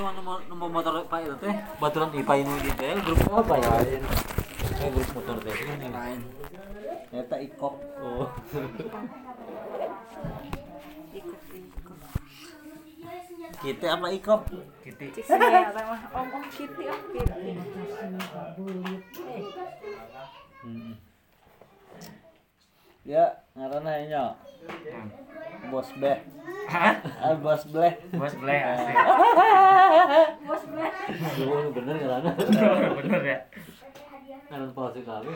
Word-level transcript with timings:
cuma 0.00 0.16
nomor 0.16 0.40
nomor 0.48 0.68
motor 0.72 1.04
Pak 1.12 1.28
itu 1.28 1.36
teh 1.44 1.52
baturan 1.76 2.08
IPA 2.16 2.34
ini 2.40 2.52
di 2.64 2.72
teh 2.72 2.96
grup 3.04 3.20
apa 3.36 3.54
ya? 3.60 3.84
Eh 4.80 4.88
grup 4.88 5.08
motor 5.12 5.36
teh 5.44 5.52
kan 5.52 5.76
yang 5.76 5.92
lain 5.92 6.24
eta 7.12 7.36
ikok 7.36 7.76
Oh. 8.00 8.32
kita 13.60 13.92
apa 13.92 14.08
Kiti. 14.80 15.20
Ya, 15.20 15.68
mah. 15.84 16.00
Om 16.16 16.32
om 16.32 16.44
Kitty 16.48 16.84
om 16.88 17.00
Kitty. 17.12 17.60
Ya 23.10 23.26
ngaranna 23.58 24.06
nya 24.06 24.22
bos 25.74 25.90
beh 25.98 26.18
Hah? 26.70 26.94
ah 27.02 27.34
bos 27.42 27.66
bleh 27.66 27.98
Bos 28.14 28.34
bleh 28.38 28.62
asli. 28.62 28.94
Lu 31.42 31.74
bener 31.74 31.98
enggak 31.98 32.10
Lana? 32.14 32.30
Bener 32.94 33.22
ya. 33.26 33.38
Kan 34.46 34.70
palsu 34.70 35.02
kali. 35.02 35.34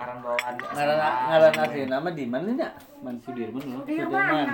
Aran 0.00 0.24
bawaan. 0.24 0.54
ngaranna 0.56 1.08
ngaranna 1.28 1.60
asli 1.68 1.84
nama 1.84 2.08
di 2.08 2.24
mana 2.24 2.56
nya 2.56 2.72
Man 3.04 3.20
Sudirman 3.20 3.60
loh. 3.68 3.84
Sudirman 3.84 4.48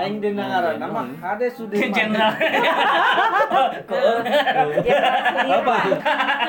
aing 0.00 0.16
dina 0.16 0.44
ngaranna 0.48 0.86
mah 0.88 1.12
ade 1.36 1.52
Sudirman 1.52 1.92
Jenderal. 1.92 2.32
apa 5.60 5.76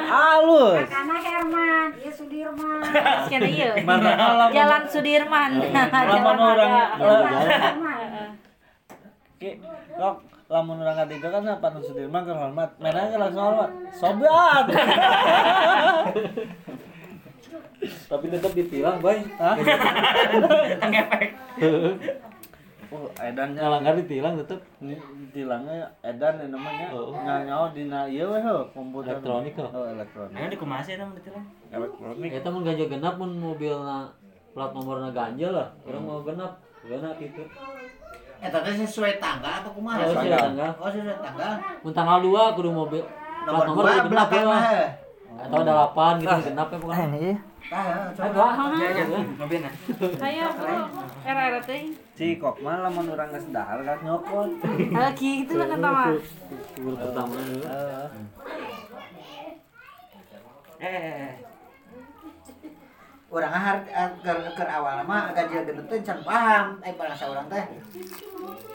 halus 0.08 0.88
Karena 0.88 1.18
Herman, 1.20 1.90
ya 2.00 2.12
Sudirman. 2.16 2.80
Sekian 3.28 3.44
iya. 3.52 3.76
lamun 3.84 4.56
Jalan 4.56 4.84
Sudirman. 4.88 5.52
lamun 6.16 6.40
orang 6.40 6.72
kok 10.00 10.16
lamun 10.48 10.80
orang 10.80 10.96
ketiga 11.04 11.28
kan 11.28 11.44
apa 11.44 11.68
Sudirman 11.84 12.24
kan 12.24 12.40
hormat. 12.40 12.72
Mana 12.80 13.12
kan 13.12 13.20
langsung 13.20 13.44
hormat. 13.52 13.70
Sobat. 13.92 14.66
Tapi 17.82 18.26
tetap 18.30 18.52
ditilang, 18.54 19.02
Bay. 19.02 19.26
Hah? 19.42 19.56
Ngefek. 20.86 21.30
Oh, 22.92 23.08
edannya 23.16 23.56
Ngalanggar 23.56 23.96
ditilang 24.04 24.36
tetap 24.36 24.60
Ini 24.84 25.00
tilangnya 25.32 25.88
edan 26.04 26.44
ya 26.44 26.48
namanya. 26.52 26.92
Oh. 26.92 27.16
Nyawa 27.16 27.72
dina 27.72 28.04
ieu 28.04 28.36
we 28.36 28.40
heuh 28.44 28.68
komputer. 28.76 29.16
Elektronik, 29.16 29.56
heuh. 29.56 29.72
Oh, 29.72 29.88
elektronik. 29.88 30.36
Nah, 30.36 30.52
di 30.52 30.60
kumasi 30.60 31.00
eta 31.00 31.08
ditilang. 31.16 31.46
Elektronik. 31.72 32.30
Eta 32.36 32.48
mun 32.52 32.68
ganjil 32.68 32.92
genap 32.92 33.16
mun 33.16 33.32
mobilna 33.40 34.12
plat 34.52 34.76
nomorna 34.76 35.08
ganjil 35.16 35.56
lah. 35.56 35.72
Urang 35.88 36.04
mau 36.04 36.20
genap. 36.28 36.60
Genap 36.84 37.16
gitu. 37.16 37.48
Eta 38.44 38.58
teh 38.60 38.76
sesuai 38.76 39.24
tanggal 39.24 39.64
atau 39.64 39.72
kumaha? 39.72 40.04
Oh, 40.04 40.12
sesuai 40.12 40.36
tanggal. 40.36 40.72
Oh, 40.76 40.90
sesuai 40.92 41.20
tanggal. 41.24 41.54
Mun 41.88 41.94
tanggal 41.96 42.18
2 42.20 42.56
kudu 42.60 42.70
mobil 42.76 43.04
plat 43.48 43.56
Nomor 43.56 43.66
nomor 43.72 43.84
dua 43.88 43.92
kudu 44.04 44.10
genap 44.12 44.12
belakang 44.12 44.46
lah. 44.52 44.60
mah. 44.60 45.11
Atau 45.42 45.58
ada 45.66 45.74
8 45.90 46.22
gitu 46.22 46.38
genap 46.50 46.68
ya 46.70 46.78
bukan. 46.78 47.10
iya. 47.18 47.36
Tah, 47.72 48.12
coba. 48.12 48.76
Ya 48.84 48.90
ya, 49.00 49.06
mobilnya. 49.40 49.72
Ayo, 50.20 50.46
bro. 50.60 50.78
Era 51.24 51.42
era 51.48 51.60
teh. 51.64 51.88
Si 52.20 52.36
kok 52.36 52.60
mah 52.60 52.84
lamun 52.84 53.16
urang 53.16 53.32
geus 53.32 53.48
dahar 53.48 53.80
kan 53.88 53.98
nyokot. 54.04 54.50
Lagi 54.92 55.48
gitu 55.48 55.56
lah 55.56 55.68
kata 55.72 55.88
mah. 55.88 56.10
Pertama. 56.76 57.36
Heeh. 57.40 58.08
Eh. 60.84 61.30
Urang 63.32 63.54
har 63.56 63.78
keur 64.20 64.38
keur 64.52 64.68
awal 64.68 65.08
mah 65.08 65.32
gajian 65.32 65.64
gendut 65.64 65.88
teh 65.88 66.04
can 66.04 66.20
paham. 66.28 66.76
Eh 66.84 66.92
barang 66.92 67.16
saurang 67.16 67.48
teh. 67.48 67.64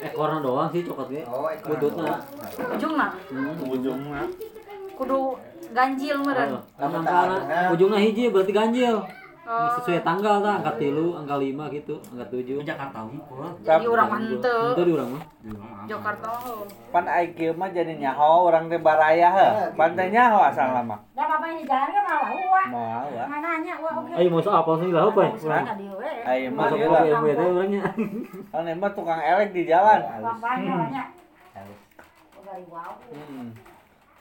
Ekorna 0.00 0.40
doang 0.40 0.72
sih 0.72 0.80
cokot 0.80 1.12
ge. 1.12 1.20
Oh, 1.28 1.52
ekor. 1.52 1.76
Bututna. 1.76 2.24
Ujungna 2.72 3.06
Hmm. 3.28 4.55
Kudu 4.96 5.36
ganjil 5.76 6.16
meureun. 6.24 6.56
Oh, 6.56 6.62
kan 6.80 6.90
angkana 6.90 7.36
ujungna 7.76 7.98
hiji 8.00 8.32
berarti 8.32 8.52
ganjil. 8.56 9.04
Sesuai 9.46 10.02
tanggal 10.02 10.42
tah, 10.42 10.58
angka 10.58 10.74
3, 10.74 11.22
angka 11.22 11.38
5 11.38 11.70
gitu, 11.78 11.94
angka 12.10 12.26
7. 12.34 12.66
Jakarta 12.66 13.06
unggul. 13.06 13.46
Jadi 13.62 13.86
urang 13.86 14.10
mantep. 14.10 14.74
Itu 14.74 14.82
di 14.82 14.90
urang 14.90 15.08
mah. 15.14 15.22
Jakarta. 15.86 16.30
pan 16.90 17.06
IQ 17.06 17.54
mah 17.54 17.70
jadi 17.70 17.94
nyaho 17.94 18.50
orang 18.50 18.66
teh 18.66 18.82
baraya 18.82 19.30
heuh. 19.30 19.70
Pan 19.78 19.94
teh 19.94 20.10
nyaho 20.10 20.42
asal 20.50 20.74
lama. 20.74 20.98
Dah 21.14 21.30
apa 21.30 21.46
ini 21.46 21.62
jalan 21.62 21.88
kan 21.94 22.02
malah. 22.10 22.28
Mau 22.34 22.42
wa. 22.50 22.62
Nggak 23.06 23.38
nanya, 23.38 23.74
wah 23.78 23.94
oke. 24.02 24.12
Ayo 24.18 24.28
mau 24.34 24.42
apa 24.42 24.70
sih 24.82 24.90
lah 24.90 25.02
apa 25.06 25.20
ya? 25.22 25.30
Nggak 25.38 25.76
di. 25.78 25.86
Ayo 26.26 26.46
mah 26.58 26.64
Masuk 26.66 26.78
ieu 26.82 26.88
ke 26.90 26.90
lah. 26.90 27.02
ilmu 27.06 27.26
itu 27.30 27.44
orangnya. 27.46 27.82
Kan 28.50 28.64
emang 28.66 28.92
tukang 28.98 29.20
elek 29.22 29.54
di 29.54 29.62
jalan. 29.70 30.00
Bapaknya 30.26 30.72
banyak. 30.74 31.06
Hmm. 33.14 33.54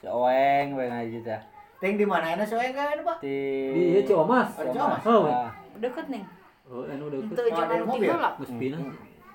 Si 0.06 0.14
Oeng 0.14 0.78
we 0.78 0.86
ngaji 0.86 1.18
teh. 1.26 1.42
Ting 1.82 1.98
di 1.98 2.06
mana 2.06 2.38
ini 2.38 2.46
soalnya 2.46 2.78
kan 2.78 3.02
Pak? 3.02 3.18
Di 3.26 3.38
Di 3.74 3.82
ieu 3.98 4.02
Ciomas. 4.06 4.54
Oh, 4.54 4.70
Ciomas. 4.70 5.02
Oh, 5.02 5.26
Ah. 5.26 5.50
Deket 5.82 6.06
nih. 6.14 6.22
oh 6.70 6.86
anu 6.86 7.10
udah 7.10 7.20
Itu 7.26 7.42
jangan 7.50 7.82
mobil? 7.90 8.14
Geus 8.14 8.54
pina. 8.54 8.78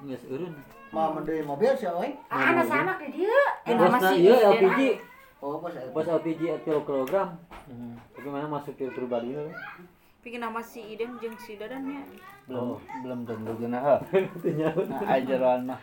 Geus 0.06 0.22
eureun. 0.31 0.54
Mau 0.94 1.10
mendeui 1.10 1.42
mobil 1.42 1.75
soalnya. 1.75 2.14
Ah, 2.31 2.54
anak 2.54 2.70
sanak 2.70 3.03
di 3.03 3.19
dia. 3.19 3.42
Eh, 3.66 3.75
Bosna 3.75 3.98
masih 3.98 4.19
iya, 4.22 4.36
LPG. 4.47 4.81
Oh, 5.42 5.58
bos. 5.58 5.75
Bos 5.75 6.06
LPG 6.06 6.42
3 6.62 6.87
kilogram. 6.87 7.34
Hmm. 7.66 7.98
Tapi 8.14 8.28
mana 8.31 8.47
masuk 8.47 8.78
ke 8.78 8.94
pribadi 8.94 9.34
lu? 9.34 9.50
Bikin 10.22 10.38
nama 10.38 10.62
si 10.62 10.87
Iden 10.87 11.19
jeung 11.19 11.34
si 11.34 11.58
Dadannya. 11.58 12.06
Belum 12.47 12.78
belum 13.02 13.19
tentu 13.26 13.58
geuna. 13.58 13.98
Tanya. 14.42 14.70
Ajaran 15.02 15.66
mah 15.66 15.82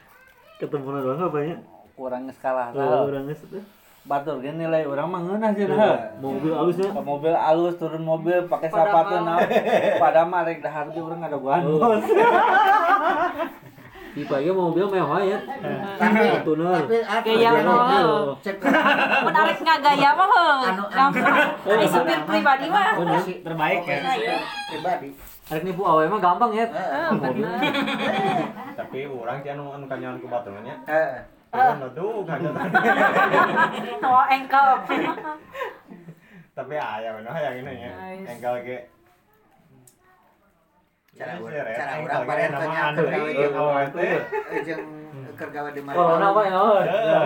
Ketemu 0.63 1.03
doang 1.03 1.35
ya? 1.43 1.59
kurang 1.97 2.29
skala 2.29 2.71
Oh, 2.71 3.09
heuh. 3.11 3.65
Orang. 4.07 4.23
Batur 4.23 4.39
ge 4.39 4.51
nilai 4.55 4.87
urang 4.87 5.11
mah 5.11 5.19
ngeunah 5.19 5.51
jeung 5.51 5.75
heuh. 5.75 5.97
Mobil 6.23 6.53
halusnya. 6.55 6.89
Ke 6.95 7.01
mobil 7.03 7.35
alus 7.35 7.75
turun 7.75 8.03
mobil 8.07 8.47
pakai 8.47 8.71
sepatu 8.71 9.15
naon. 9.19 9.47
Padahal 9.99 10.27
mah 10.31 10.41
rek 10.47 10.63
dahar 10.63 10.87
ge 10.87 10.99
urang 11.03 11.19
ada 11.19 11.35
buan 11.35 11.61
bos. 11.67 12.03
Tipe 14.15 14.33
ge 14.33 14.51
mobil 14.55 14.85
mewah 14.87 15.21
ya. 15.21 15.37
Tapi 15.99 16.25
Tuner. 16.47 16.73
tapi 16.87 16.97
apa? 17.03 17.21
Gaya 17.21 17.49
Anu, 17.51 17.69
mah. 17.69 18.01
Mun 19.27 19.35
arek 19.35 19.59
ngagaya 19.61 20.09
mah 20.15 20.27
heuh. 20.31 20.57
Anu- 20.71 20.89
Gampang. 20.89 21.35
Ai 21.67 21.87
supir 21.91 22.19
pribadi 22.23 22.65
mah. 22.71 22.95
Oh. 22.95 23.03
Terbaik 23.27 23.83
ya. 23.85 23.97
Saya. 24.01 24.35
pribadi. 24.71 25.09
Arek 25.47 25.63
nipu 25.63 25.83
awe 25.83 26.03
mah 26.07 26.19
gampang 26.19 26.51
ya. 26.55 26.65
Tapi 28.79 28.99
orang 29.09 29.37
sih 29.43 29.51
anu 29.51 29.73
anu 29.73 29.85
kanyawan 29.89 30.19
ke 30.19 30.27
baturnya 30.27 30.75
Heeh. 30.85 31.36
Aduh 31.47 32.27
kanyawan 32.27 32.69
Oh, 34.07 34.23
engkel. 34.27 34.67
tapi 36.57 36.73
ayah 36.73 37.11
benar 37.13 37.37
yang 37.37 37.55
ini 37.61 37.85
ya. 37.85 37.91
Engkel 38.25 38.55
ge 38.65 38.77
Cara 41.17 41.33
urang- 41.37 41.65
urang 42.05 42.73
anu 42.73 43.01
kergawe 43.05 43.29
jeung 43.31 43.55
awal 43.57 43.85
teh 43.89 44.21
eh, 44.53 44.61
jeung 44.65 44.83
kergawe 45.33 45.69
di 45.69 45.81
mana. 45.81 45.97
Ya? 46.85 47.21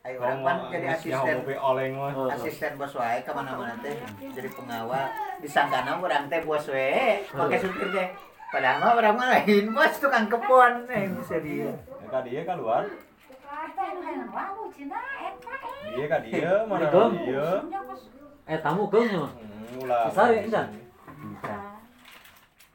Ayo 0.00 0.16
orang 0.24 0.40
pan 0.40 0.56
jadi 0.72 0.86
asisten. 0.96 2.72
bos 2.80 2.92
wae 2.96 3.20
ke 3.20 3.30
mana-mana 3.32 3.76
teh 3.80 3.96
jadi 4.32 4.48
pengawal 4.48 5.04
disangkana 5.40 6.00
orang 6.00 6.24
teh 6.28 6.40
bos 6.40 6.64
wae 6.68 7.20
pakai 7.28 7.58
supir 7.60 7.88
teh. 7.92 8.08
Padahal 8.50 8.76
mah 8.80 8.92
orang 8.96 9.14
mah 9.16 9.26
lain 9.36 9.72
bos 9.72 9.94
tukang 10.00 10.28
kebon 10.28 10.84
eh 10.88 11.08
bisa 11.12 11.36
dia. 11.40 11.72
Eta 12.04 12.20
dia 12.24 12.44
keluar 12.44 12.88
Kan 13.60 13.76
eh. 16.24 16.32
dia 16.32 16.64
mana 16.64 16.88
dia 17.12 17.60
Eh 18.48 18.56
tamu 18.64 18.88
mah. 18.88 19.28
Ulah 19.84 20.08
ya, 20.32 20.40
Indan? 20.48 20.68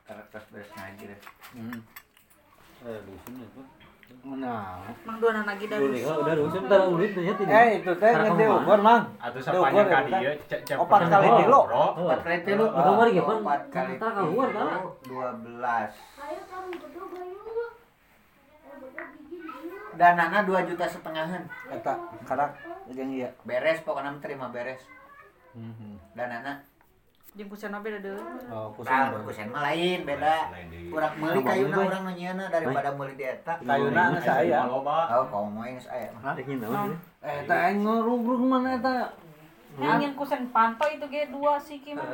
karakter 0.05 0.37
beres 0.53 0.69
ngaji 0.77 1.09
deh 1.09 1.17
Hmm. 1.57 1.81
Eh, 2.85 3.01
dusun 3.01 3.41
ya. 3.41 3.49
Pak. 3.57 3.65
Nah. 4.37 4.85
Mang 5.01 5.17
dua 5.17 5.33
anak 5.33 5.57
lagi 5.57 5.65
Udah, 5.65 5.81
dari. 5.81 6.05
udah 6.05 6.37
dusun 6.37 6.69
entar 6.69 6.85
ulit 6.85 7.17
nya 7.17 7.33
tidak. 7.33 7.57
Eh 7.57 7.81
itu 7.81 7.89
teh 7.97 8.13
ukur 8.45 8.79
mang. 8.85 9.09
atuh 9.17 9.41
Diukur 9.41 9.41
sapanya 9.41 9.89
ka 9.89 10.05
ya, 10.21 10.37
cek 10.45 10.77
Opat 10.77 11.09
kali 11.09 11.49
Oh. 11.49 11.65
empat 12.05 12.21
kali 12.21 12.45
tilu 12.45 12.69
Udah 12.69 12.93
mari 12.93 13.17
ge 13.17 13.25
pan. 13.25 13.41
empat 13.41 13.61
kali 13.73 13.97
Kita 13.97 14.13
keluar 14.13 14.53
dua 15.01 15.33
belas 15.41 15.97
Ayo 16.21 16.45
kamu 16.45 16.77
berdua 16.77 17.05
danana 19.95 20.39
dua 20.41 20.61
juta 20.61 20.85
setengahan 20.85 21.43
Eta 21.67 21.93
karak 22.23 22.51
jeung 22.87 23.09
ieu. 23.09 23.29
beres 23.41 23.79
pokoknya 23.81 24.09
mah 24.09 24.21
terima 24.21 24.47
beres 24.47 24.81
Hmm. 25.51 25.95
danana 26.11 26.59
Jeung 27.33 27.47
kusana 27.47 27.79
beda 27.79 27.99
deui. 27.99 28.15
Oh, 28.47 28.71
Nah, 28.79 29.11
pusing. 29.11 29.23
kusen 29.23 29.47
mah 29.49 29.61
lain 29.65 30.03
beda 30.03 30.51
deui. 30.63 30.87
kurang 30.87 31.13
meuli 31.17 31.39
kayuna 31.41 31.77
urang 31.81 32.01
nu 32.01 32.11
nyieuna 32.13 32.45
daripada 32.47 32.89
meuli 32.91 33.13
di 33.13 33.25
eta 33.25 33.59
Kayuna 33.59 34.01
geus 34.13 34.27
aya. 34.29 34.59
oh 34.63 34.79
kau 35.25 35.43
mau 35.45 35.63
yang 35.63 35.75
saya 35.77 36.07
mah 36.13 36.31
Ada 36.31 36.41
gini 36.41 36.59
naon. 36.61 36.95
Eh, 37.19 37.43
Eta 37.43 37.55
aing 37.61 37.79
ngurugrug 37.81 38.39
mana 38.41 38.75
eta? 38.75 39.11
Ingin 39.75 40.15
kusen 40.15 40.47
panto 40.49 40.87
itu 40.87 41.03
ge 41.05 41.27
dua 41.27 41.59
sih 41.59 41.75
mah. 41.91 42.07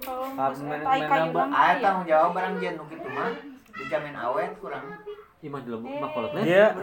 Kalau 0.00 0.30
Harus 0.32 0.58
geus 0.58 0.70
main- 0.70 0.86
tai 0.86 1.00
kayu 1.02 1.22
nambah. 1.26 1.44
mah 1.44 1.58
Aya 1.60 1.72
ya. 1.72 1.82
tanggung 1.82 2.06
jawab 2.06 2.30
barang 2.30 2.54
jen 2.56 2.72
nu 2.72 2.84
kitu 2.86 3.08
mah 3.08 3.30
dijamin 3.72 4.14
awet 4.16 4.50
kurang 4.56 4.84
Iman 5.40 5.64
di 5.64 5.70
lembut 5.72 5.92
mah 5.96 6.10
kolot 6.12 6.36
Dia 6.44 6.76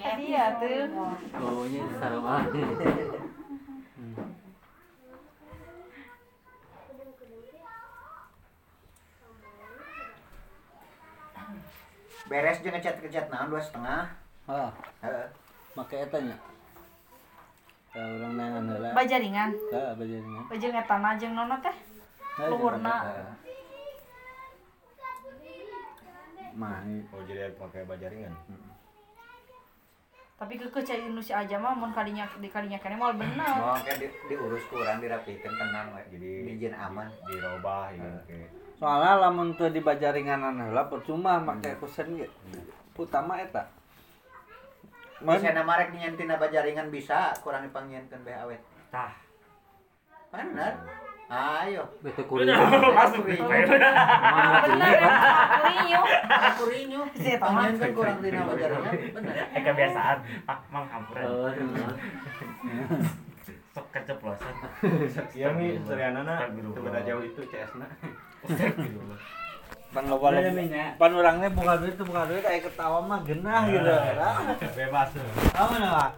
Tadi 0.00 0.26
ya 0.32 0.56
tuh. 0.56 0.88
Oh, 1.36 1.68
nya 1.68 1.84
sarua. 2.00 2.36
beres 12.26 12.58
jeung 12.58 12.74
ngecat-ngecat 12.74 13.26
naon 13.30 13.50
dua 13.54 13.62
setengah. 13.62 14.02
Ah. 14.50 14.70
Heeh. 15.02 15.26
Make 15.78 15.96
eta 15.96 16.18
nya? 16.18 16.36
Ya 17.94 18.02
urang 18.18 18.32
neangan 18.34 18.62
heula. 18.66 18.90
Bajaringan. 18.92 19.50
heeh 19.54 19.92
bajaringan. 19.94 20.42
Bajeng 20.50 20.74
etana 20.74 21.10
jeung 21.16 21.34
nono 21.38 21.56
teh. 21.62 21.76
Luhurna. 22.50 22.94
Mah 26.56 26.80
Oh 27.12 27.22
jadi 27.28 27.52
pakai 27.54 27.84
bajaringan. 27.84 28.32
Tapi 30.36 30.60
keke 30.60 30.84
cai 30.84 31.08
nu 31.08 31.20
si 31.20 31.32
aja 31.32 31.56
mah 31.56 31.72
mun 31.72 31.96
kadinya 31.96 32.28
di 32.36 32.48
kadinya 32.52 32.76
kene 32.76 33.00
mal 33.00 33.16
bener. 33.16 33.56
mau 33.56 33.72
kan 33.72 33.96
di, 33.96 34.04
diurus 34.28 34.60
kurang 34.68 35.00
dirapikeun 35.00 35.54
tenang 35.56 35.96
we 35.96 36.02
Jadi 36.12 36.30
bijin 36.44 36.74
aman 36.76 37.08
dirobah 37.24 37.92
gitu. 37.96 38.04
Oke. 38.04 38.40
soalnya 38.76 39.16
lamun 39.16 39.56
teu 39.56 39.72
di 39.72 39.80
bajaringanan 39.80 40.60
heula 40.60 40.84
percuma 40.92 41.40
make 41.40 41.80
kusen 41.80 42.20
ge 42.20 42.28
utama 42.92 43.40
eta 43.40 43.72
Bisa 45.16 45.48
nama 45.56 45.80
rek 45.80 45.96
nyentina 45.96 46.36
bajaringan 46.36 46.92
bisa 46.92 47.32
kurang 47.40 47.64
dipangieunkeun 47.64 48.20
bae 48.20 48.36
awet. 48.36 48.60
Tah. 48.92 49.16
Bener. 50.28 50.76
Ayo. 51.26 51.82
Bete. 52.06 52.22
Kurinya. 52.22 52.54
Mana 52.54 53.08
kuliah 54.62 54.92
kan? 54.94 55.14
Kurinyo. 55.58 56.00
Kurinya. 56.54 57.00
Pangieunkeun 57.42 57.90
kurang 57.98 58.18
dina 58.22 58.46
bajaringan. 58.46 58.94
Bener. 59.10 59.34
Eh 59.50 59.62
kebiasaan. 59.66 60.18
Pak, 60.46 60.58
mang 60.70 60.86
kampuran. 60.86 61.24
Oh, 61.26 61.50
iya. 61.50 61.88
Sok 63.74 63.86
keceplosan. 63.90 64.54
Iya 65.34 65.48
mi, 65.52 65.76
teu 65.82 66.80
beda 66.80 67.00
jauh 67.02 67.22
itu 67.26 67.40
CS-na. 67.50 67.86
Astagfirullah. 68.46 69.18
pan 69.96 70.04
loba 70.12 70.28
pan 71.00 71.10
urangnya 71.16 71.48
buka 71.56 71.80
duit 71.80 71.96
tuh 71.96 72.04
buka 72.04 72.28
duit 72.28 72.44
kayak 72.44 72.68
ketawa 72.68 73.00
mah 73.00 73.24
genah 73.24 73.64
gitu 73.64 73.94
Bebas. 74.76 75.08
apa 75.56 75.74
nama 75.80 76.12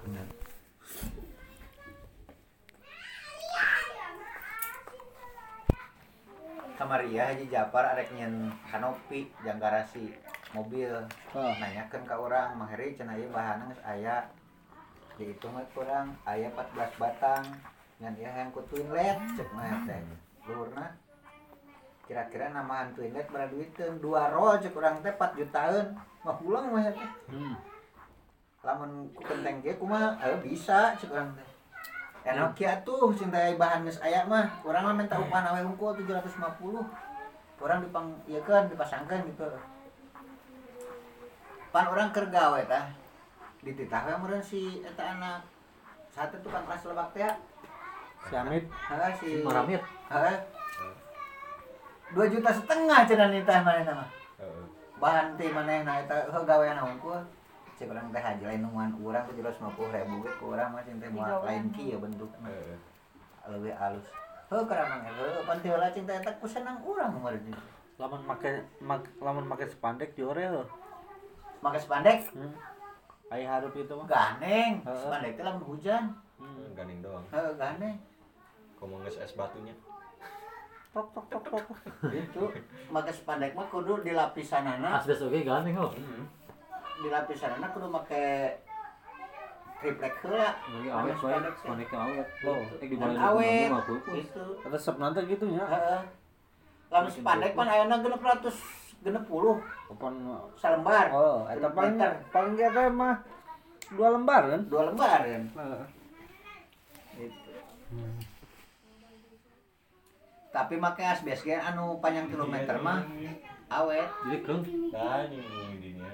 kamaria 6.78 7.34
Haji 7.34 7.50
Japar 7.50 7.90
areknyen 7.90 8.54
kanopi 8.70 9.26
jang 9.42 9.58
garasi 9.58 10.14
mobil. 10.54 10.94
Ah. 11.34 11.50
Oh. 11.50 11.52
nanyakan 11.58 12.06
ke 12.06 12.14
orang 12.14 12.54
Maheri 12.54 12.94
cenai 12.94 13.26
bahan 13.34 13.74
aya. 13.82 14.30
Dihitung 15.18 15.58
kurang 15.74 16.14
aya 16.22 16.46
14 16.54 16.94
batang. 17.02 17.42
Dan 17.98 18.14
dia 18.14 18.30
yang 18.30 18.54
ku 18.54 18.62
twin 18.70 18.86
led 18.94 19.18
cek 19.34 19.50
mah 19.50 19.82
teh. 19.90 19.98
Luhurna 20.46 20.94
kira-kira 22.06 22.48
twin 22.94 23.10
led 23.10 23.26
berapa 23.26 23.50
duiteun 23.50 23.98
dua 23.98 24.30
roll 24.30 24.62
cek 24.62 24.70
kurang 24.70 25.02
teh 25.02 25.10
4 25.10 25.34
jutaan. 25.34 25.98
Mah 26.22 26.38
pulang 26.38 26.70
mah 26.70 26.94
teh. 26.94 27.10
Hmm. 27.34 27.58
lamun 28.62 29.10
ku 29.14 29.22
kenteng 29.26 29.62
ge 29.66 29.74
kumaha 29.74 30.14
eh, 30.22 30.38
bisa 30.46 30.94
cek 30.94 31.10
kurang 31.10 31.34
teh. 31.34 31.57
Enak 32.28 32.60
ya 32.60 32.76
tuh 32.84 33.08
cinta 33.16 33.40
bahan 33.56 33.88
geus 33.88 34.04
aya 34.04 34.20
mah. 34.28 34.44
Urang 34.60 34.84
mah 34.84 34.94
minta 35.00 35.16
upah 35.16 35.40
nawe 35.40 35.64
hungkul 35.64 35.96
750. 35.96 36.84
Urang 37.64 37.80
dipang 37.80 38.12
ieu 38.28 38.44
kan 38.44 38.68
dipasangkeun 38.68 39.32
gitu. 39.32 39.48
Pan 41.72 41.88
orang 41.88 42.12
keur 42.12 42.28
gawe 42.28 42.60
tah. 42.68 42.92
Dititah 43.64 44.04
we 44.04 44.12
meureun 44.20 44.44
si 44.44 44.84
eta 44.84 45.16
anak 45.16 45.40
satu 46.12 46.36
tukang 46.44 46.68
kelas 46.68 46.84
lebak 46.92 47.08
teh. 47.16 47.32
si 48.28 48.34
Amit 48.36 48.64
Heeh 48.68 49.12
si 49.16 49.28
Maramit. 49.40 49.80
Heeh. 50.12 50.36
Dua 52.12 52.26
juta 52.28 52.50
setengah 52.52 53.08
cenah 53.08 53.28
nitah 53.32 53.64
manehna 53.64 54.04
mah. 54.04 54.08
Bahan 55.00 55.32
teh 55.40 55.48
manehna 55.48 56.04
eta 56.04 56.28
gawean 56.44 56.76
hungkul. 56.76 57.24
Cek 57.78 57.86
urang 57.94 58.10
teh 58.10 58.18
haji 58.18 58.42
lain 58.42 58.60
nungan 58.66 58.90
urang 58.98 59.22
750 59.30 59.94
ribu 59.94 60.14
ge 60.26 60.30
ku 60.42 60.50
urang 60.50 60.74
mah 60.74 60.82
cing 60.82 60.98
teh 60.98 61.06
moal 61.14 61.46
lain 61.46 61.70
kieu 61.70 61.94
bentukna. 62.02 62.50
Heeh. 62.50 62.78
Leuwih 63.46 63.70
alus. 63.70 64.10
Heuh 64.50 64.64
karamang 64.66 65.06
heuh 65.06 65.46
pan 65.46 65.62
teh 65.62 65.70
heula 65.70 65.86
cinta 65.94 66.18
eta 66.18 66.34
ku 66.42 66.46
senang 66.50 66.82
urang 66.82 67.14
kemarin. 67.14 67.54
lamun 67.98 68.22
make 68.26 68.50
mak- 68.78 69.14
lamun 69.18 69.46
make 69.46 69.66
spandek 69.66 70.14
diore 70.14 70.42
heuh 70.42 70.66
Maka 71.58 71.78
spandek 71.78 72.30
hmm. 72.34 72.54
aya 73.30 73.46
harup 73.46 73.70
itu 73.78 73.94
mah 73.94 74.10
ganeng. 74.10 74.82
Heeh. 74.82 74.98
Spandek 74.98 75.38
teh 75.38 75.44
lamun 75.46 75.62
hujan. 75.70 76.10
hmm. 76.42 76.74
Ganing 76.74 76.98
doang. 76.98 77.22
Heuh 77.30 77.54
ganeng. 77.54 77.94
Ngomong 78.82 79.06
geus 79.06 79.22
es 79.22 79.38
batunya. 79.38 79.74
tok 80.88 81.14
tok 81.14 81.26
tok 81.30 81.44
tok 81.46 81.64
Itu 82.10 82.50
maka 82.90 83.14
spandek 83.14 83.54
mah 83.54 83.70
kudu 83.70 84.02
di 84.02 84.10
lapisanana, 84.18 84.98
Asbes 84.98 85.22
oke 85.22 85.46
gandeng 85.46 85.78
oh. 85.78 85.94
Di 86.98 87.08
lapisanana 87.08 87.66
kudu 87.70 87.88
make 87.90 88.24
triplek 89.78 90.14
heula. 90.26 90.50
Lagi 90.58 90.88
awet 90.90 91.16
bae, 91.22 91.38
spandek 91.62 91.86
teh 91.86 91.98
awet. 91.98 92.28
Oh, 92.42 92.62
Eh 92.82 92.86
di 92.90 92.96
bawah 92.98 93.22
awet. 93.34 93.70
Itu. 94.18 94.44
resep 94.66 94.96
nanti 94.98 95.22
gitu 95.30 95.44
nya 95.46 95.64
Heeh. 95.64 96.00
Lamun 96.90 97.10
spandek 97.10 97.54
pan 97.54 97.70
ayeuna 97.70 98.02
600 98.02 98.50
60 98.98 99.14
kapan 99.88 100.14
salembar. 100.58 101.06
oh 101.14 101.46
eta 101.46 101.70
paling 101.70 102.02
paling 102.34 102.58
ge 102.58 102.66
teh 102.66 102.90
mah 102.90 103.22
dua 103.94 104.08
lembar 104.18 104.42
kan 104.50 104.60
dua 104.66 104.82
lembar 104.90 105.22
kan. 105.22 105.42
Heeh. 105.54 105.84
Gitu. 107.14 107.50
Tapi 110.50 110.74
make 110.74 111.04
asbes 111.06 111.46
ge 111.46 111.54
anu 111.54 112.02
panjang 112.02 112.26
kilometer 112.26 112.74
mah 112.82 113.06
awet. 113.70 114.10
Jadi 114.26 114.38
keung. 114.42 114.62
Nah, 114.90 115.22
ini 115.30 116.07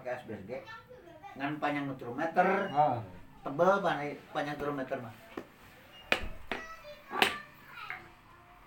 asbes 0.00 0.40
ge 0.48 0.64
ngan 1.36 1.56
panjang 1.60 1.88
nu 1.88 1.96
kilometer, 1.96 2.68
ah 2.72 3.00
tebel 3.44 3.80
panjang 3.80 4.16
panjang 4.32 4.56
kilometer 4.56 4.96
mah. 5.00 5.14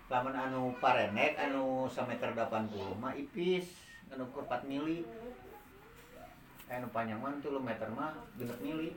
Lamun 0.06 0.38
anu 0.38 0.62
parenek 0.78 1.34
anu 1.42 1.90
sameter 1.90 2.30
80 2.38 3.02
mah 3.02 3.14
ipis, 3.18 3.66
anu 4.14 4.30
ukur 4.30 4.46
4 4.46 4.70
mili. 4.70 5.02
Anu 6.70 6.90
panjang 6.94 7.18
mah 7.22 7.34
kilometer 7.42 7.90
mah 7.94 8.14
6 8.38 8.46
mili. 8.62 8.94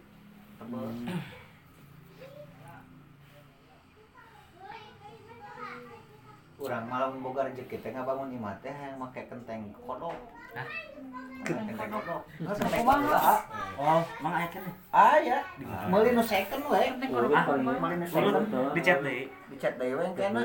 Tebel. 0.60 0.92
Urang 6.58 6.90
malam 6.90 7.22
boga 7.22 7.46
rezeki 7.46 7.78
teh 7.78 7.94
ngabangun 7.94 8.34
imah 8.34 8.58
teh 8.58 8.74
yang 8.74 8.98
make 8.98 9.22
kenteng 9.30 9.70
kodok. 9.78 10.18
Kenteng 11.46 11.86
kodok. 11.86 12.22
Kenteng 12.34 12.82
Kumaha? 12.82 12.98
kodok. 12.98 13.22
Oh, 13.78 14.02
mang 14.18 14.34
aya 14.34 14.50
kan. 14.50 14.62
Aya. 14.90 15.38
Meuli 15.86 16.18
nu 16.18 16.22
second 16.26 16.66
we. 16.66 16.82
Oh, 17.14 17.30
paling 17.30 17.62
Meuli 17.62 17.96
nu 18.02 18.06
second. 18.10 18.74
Dicat 18.74 18.98
deui. 19.06 19.30
Dicat 19.54 19.74
deui 19.78 19.94
we 20.02 20.06
kena. 20.18 20.42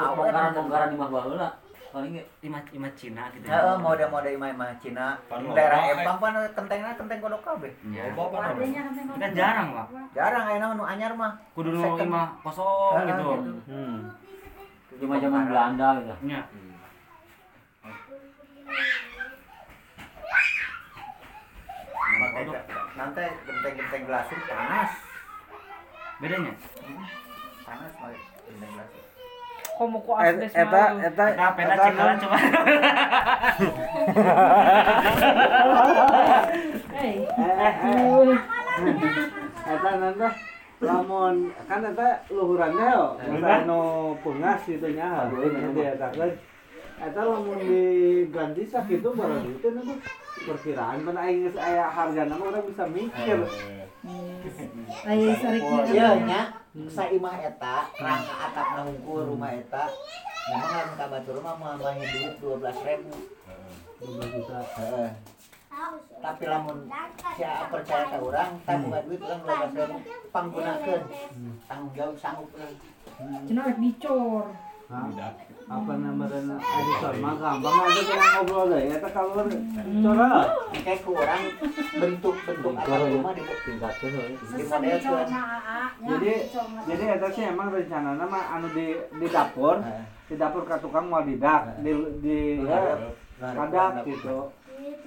Oh, 0.00 0.16
Bongkaran-bongkaran 0.16 0.88
di 0.92 0.96
mah 0.96 1.10
baheula. 1.12 1.50
Paling 1.92 2.12
imah 2.40 2.62
imah 2.72 2.92
Cina 2.96 3.28
gitu. 3.36 3.44
Heeh, 3.52 3.76
mode-mode 3.84 4.30
imah-imah 4.32 4.80
Cina. 4.80 5.20
Daerah 5.28 5.92
Empang 5.92 6.16
pan 6.24 6.36
kentengna 6.56 6.96
kenteng 6.96 7.20
kodok 7.20 7.44
kabeh. 7.44 7.72
Ya. 7.92 8.16
Loba 8.16 8.48
kenteng 8.48 8.72
Kan 9.12 9.30
jarang, 9.36 9.68
Pak. 9.76 9.86
Jarang 10.16 10.44
ayeuna 10.48 10.72
nu 10.72 10.88
anyar 10.88 11.12
mah. 11.12 11.36
Kudu 11.52 11.76
nu 11.76 12.00
imah 12.00 12.40
kosong 12.40 13.04
gitu. 13.04 13.28
gitu. 13.44 13.52
hmm. 13.68 14.27
Cuma 14.98 15.14
zaman 15.18 15.42
Belanda 15.46 15.88
gitu. 15.96 16.14
Nya. 16.24 16.40
Make 22.18 22.50
nanti 22.96 23.24
genteng-genteng 23.46 24.02
glasur 24.06 24.38
panas. 24.48 24.90
Bedanya? 26.18 26.52
Panas 27.62 27.92
make 28.00 28.18
genteng 28.44 28.70
glasur. 28.74 29.02
Komo 29.78 29.98
ku 30.02 30.10
Et- 30.16 30.34
asbes 30.34 30.50
eta 30.52 30.82
mah. 30.90 31.06
eta 31.06 31.24
Nah, 31.32 31.50
peda 31.54 31.70
eta 31.70 31.84
cekalan 31.86 32.10
non- 32.10 32.22
coba. 32.24 32.38
Hei, 36.98 37.14
eta 39.68 39.90
nanti 39.94 40.26
lamun 40.78 41.50
kan 41.66 41.82
eta 41.82 42.22
luhurannya 42.30 42.86
yo 42.94 43.06
masa 43.34 43.66
anu 43.66 44.14
pungas 44.22 44.62
gitu 44.66 44.88
nya 44.94 45.26
nanti 45.30 45.82
eta 45.82 46.06
kan 46.14 46.30
eta 46.98 47.20
lamun 47.22 47.58
diganti 47.62 48.62
sakitu 48.62 49.10
baru 49.14 49.42
itu 49.42 49.68
nanti 49.74 49.94
perkiraan 50.46 51.02
mana 51.02 51.26
aing 51.26 51.50
geus 51.50 51.58
aya 51.58 51.90
hargana 51.90 52.38
mah 52.38 52.46
urang 52.46 52.64
bisa 52.70 52.86
mikir. 52.86 53.42
Ayo 55.02 55.34
sariknya. 55.42 55.82
Iya 55.90 56.08
nya, 56.24 56.40
sa 56.86 57.10
imah 57.10 57.36
eta, 57.42 57.90
rangka 57.98 58.34
atapna 58.48 58.80
hungkul 58.86 59.34
rumah 59.34 59.50
eta. 59.50 59.90
Memang 60.48 60.70
lamun 60.72 60.94
ka 60.94 61.06
batur 61.10 61.36
mah 61.42 61.54
mah 61.58 61.74
duit 61.98 62.34
12.000. 62.38 63.10
12 63.98 64.34
juta. 64.38 64.58
Heeh. 64.78 65.10
Tapi 66.18 66.44
lamun 66.50 66.78
siapa 67.38 67.64
percaya 67.70 68.04
ke 68.10 68.18
orang 68.18 68.50
tak 68.66 68.76
buka 68.82 68.98
duit 69.06 69.20
orang 69.22 69.40
dua 69.42 69.66
belas 69.70 69.88
ribu 69.88 69.98
panggunakan 70.34 71.00
tanggung 71.70 71.92
jawab 71.94 72.16
sanggup 72.18 72.48
orang 72.58 72.74
Cina 73.18 73.62
dicor. 73.74 74.46
Apa 75.68 75.92
namanya? 76.00 76.56
Editor 76.56 77.14
mah 77.20 77.34
gampang 77.36 77.76
aja 77.82 78.00
kita 78.00 78.26
ngobrol 78.40 78.72
deh? 78.72 78.82
Ya 78.88 78.96
tak 79.02 79.10
kalau 79.12 79.44
cora 80.00 80.30
kayak 80.72 80.98
ke 81.04 81.10
orang 81.12 81.42
bentuk 81.98 82.36
bentuk 82.46 82.72
apa 82.78 82.94
rumah 83.04 83.32
di 83.36 83.42
tingkatkan 83.44 84.10
we. 84.16 84.24
di 84.32 84.64
model 84.64 84.96
kan 85.02 85.28
jadi 85.98 86.32
jadi 86.88 87.04
eta 87.20 87.28
sih 87.34 87.44
emang 87.52 87.68
rencananya 87.68 88.24
mah 88.24 88.44
anu 88.56 88.68
di 88.72 88.96
di 88.96 89.26
dapur. 89.28 89.76
Di 90.24 90.34
dapur 90.40 90.62
ke 90.64 90.76
tukang 90.80 91.10
mau 91.10 91.20
didak 91.20 91.84
di 91.84 91.92
di 92.24 92.38
ya, 92.64 93.12
kadak 93.42 94.08
gitu 94.08 94.48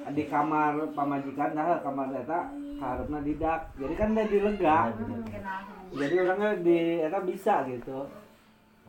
di 0.09 0.23
kamar 0.25 0.81
pamajikan 0.97 1.53
dah 1.53 1.77
kamar 1.85 2.09
eta 2.17 2.49
harusnya 2.81 3.19
didak. 3.21 3.61
Jadi 3.77 3.93
kan 3.93 4.17
udah 4.17 4.27
dilega. 4.27 4.77
Jadi 5.93 6.15
orangnya 6.17 6.49
di 6.59 6.79
eta 7.05 7.19
bisa 7.21 7.61
gitu. 7.69 8.09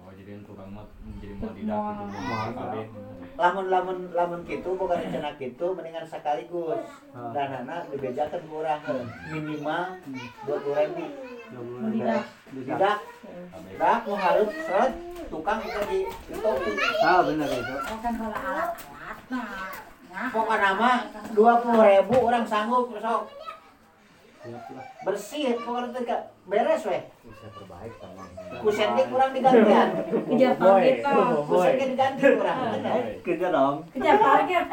Oh 0.03 0.11
jadi 0.19 0.43
tukang 0.43 0.73
mah 0.75 0.83
jadi 1.23 1.35
mau 1.39 1.55
didak 1.55 1.95
gitu 2.11 2.91
lamun 3.33 3.73
lamun 3.73 3.99
lamun 4.13 4.41
gitu 4.45 4.77
bukan 4.77 4.99
rencana 4.99 5.33
gitu 5.41 5.73
mendingan 5.73 6.05
sekaligus. 6.05 6.85
Dan 7.33 7.65
anak 7.65 7.89
dibejakan 7.95 8.43
ke 8.45 8.53
orang 8.53 8.83
minimal 9.31 9.83
dua 10.45 10.59
puluh 10.61 10.77
ribu. 10.77 11.07
Didak. 11.93 12.25
Didak. 12.51 12.99
Tidak 13.53 13.79
dah 13.81 13.97
mau 14.05 14.17
harus 14.19 14.49
seret 14.67 14.93
tukang 15.33 15.61
kita 15.65 15.81
di 15.89 16.05
di 16.05 16.35
topi. 16.41 16.73
Ah 17.07 17.21
benar 17.25 17.49
itu. 17.49 17.75
Kan 17.89 18.13
kalau 18.21 18.37
alat-alat 18.37 19.19
nah 19.31 19.45
nah 19.49 19.92
pokoknya 20.13 20.57
nama 20.61 20.91
dua 21.33 21.53
puluh 21.65 21.83
ribu 21.83 22.17
orang 22.29 22.45
sanggup 22.45 22.93
sok. 23.01 23.23
Bersih 25.07 25.55
pokoknya 25.63 26.03
itu 26.03 26.17
beres 26.51 26.83
weh. 26.87 27.03
Bisa 27.23 27.47
terbaik 27.55 27.95
teman. 28.03 28.29
kusentik 28.61 29.07
kurang 29.09 29.31
digantian. 29.33 29.89
Kejar 30.29 30.55
target 30.59 30.97
lah. 31.07 31.17
kusentik 31.47 31.87
diganti 31.95 32.21
kurang 32.37 32.59
kerja 33.25 33.49
dong. 33.49 33.77
Kejar 33.95 34.17
target. 34.19 34.65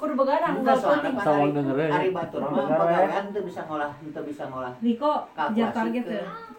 Kudu 0.00 0.16
begadang 0.16 0.64
enggak 0.64 0.80
penting. 0.80 1.12
Pak 1.12 1.24
Sawang 1.28 1.44
Ari- 1.44 1.56
denger 1.60 1.76
ya. 1.76 1.88
Ari 1.92 2.08
Batur 2.16 2.40
mah 2.40 2.72
pegawaian 2.72 3.24
tuh 3.36 3.42
bisa 3.44 3.60
ngolah 3.68 3.92
itu 4.00 4.20
bisa 4.24 4.42
ngolah 4.48 4.72
Riko, 4.80 5.12
kejar 5.36 5.68
Kalkulasi 5.68 5.76
target 5.76 6.04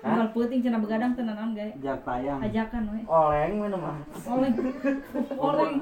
ke-. 0.01 0.10
Tinggal 0.10 0.27
penting 0.34 0.60
cina 0.60 0.77
begadang 0.77 1.13
tenanan 1.13 1.53
guys. 1.53 1.74
jak 1.77 2.01
tayang 2.01 2.41
Ajakan 2.41 2.84
we. 2.89 3.00
oleng 3.05 3.53
mana 3.55 3.77
mah 3.77 3.98
Oleng. 4.25 4.55
Oleng. 5.46 5.74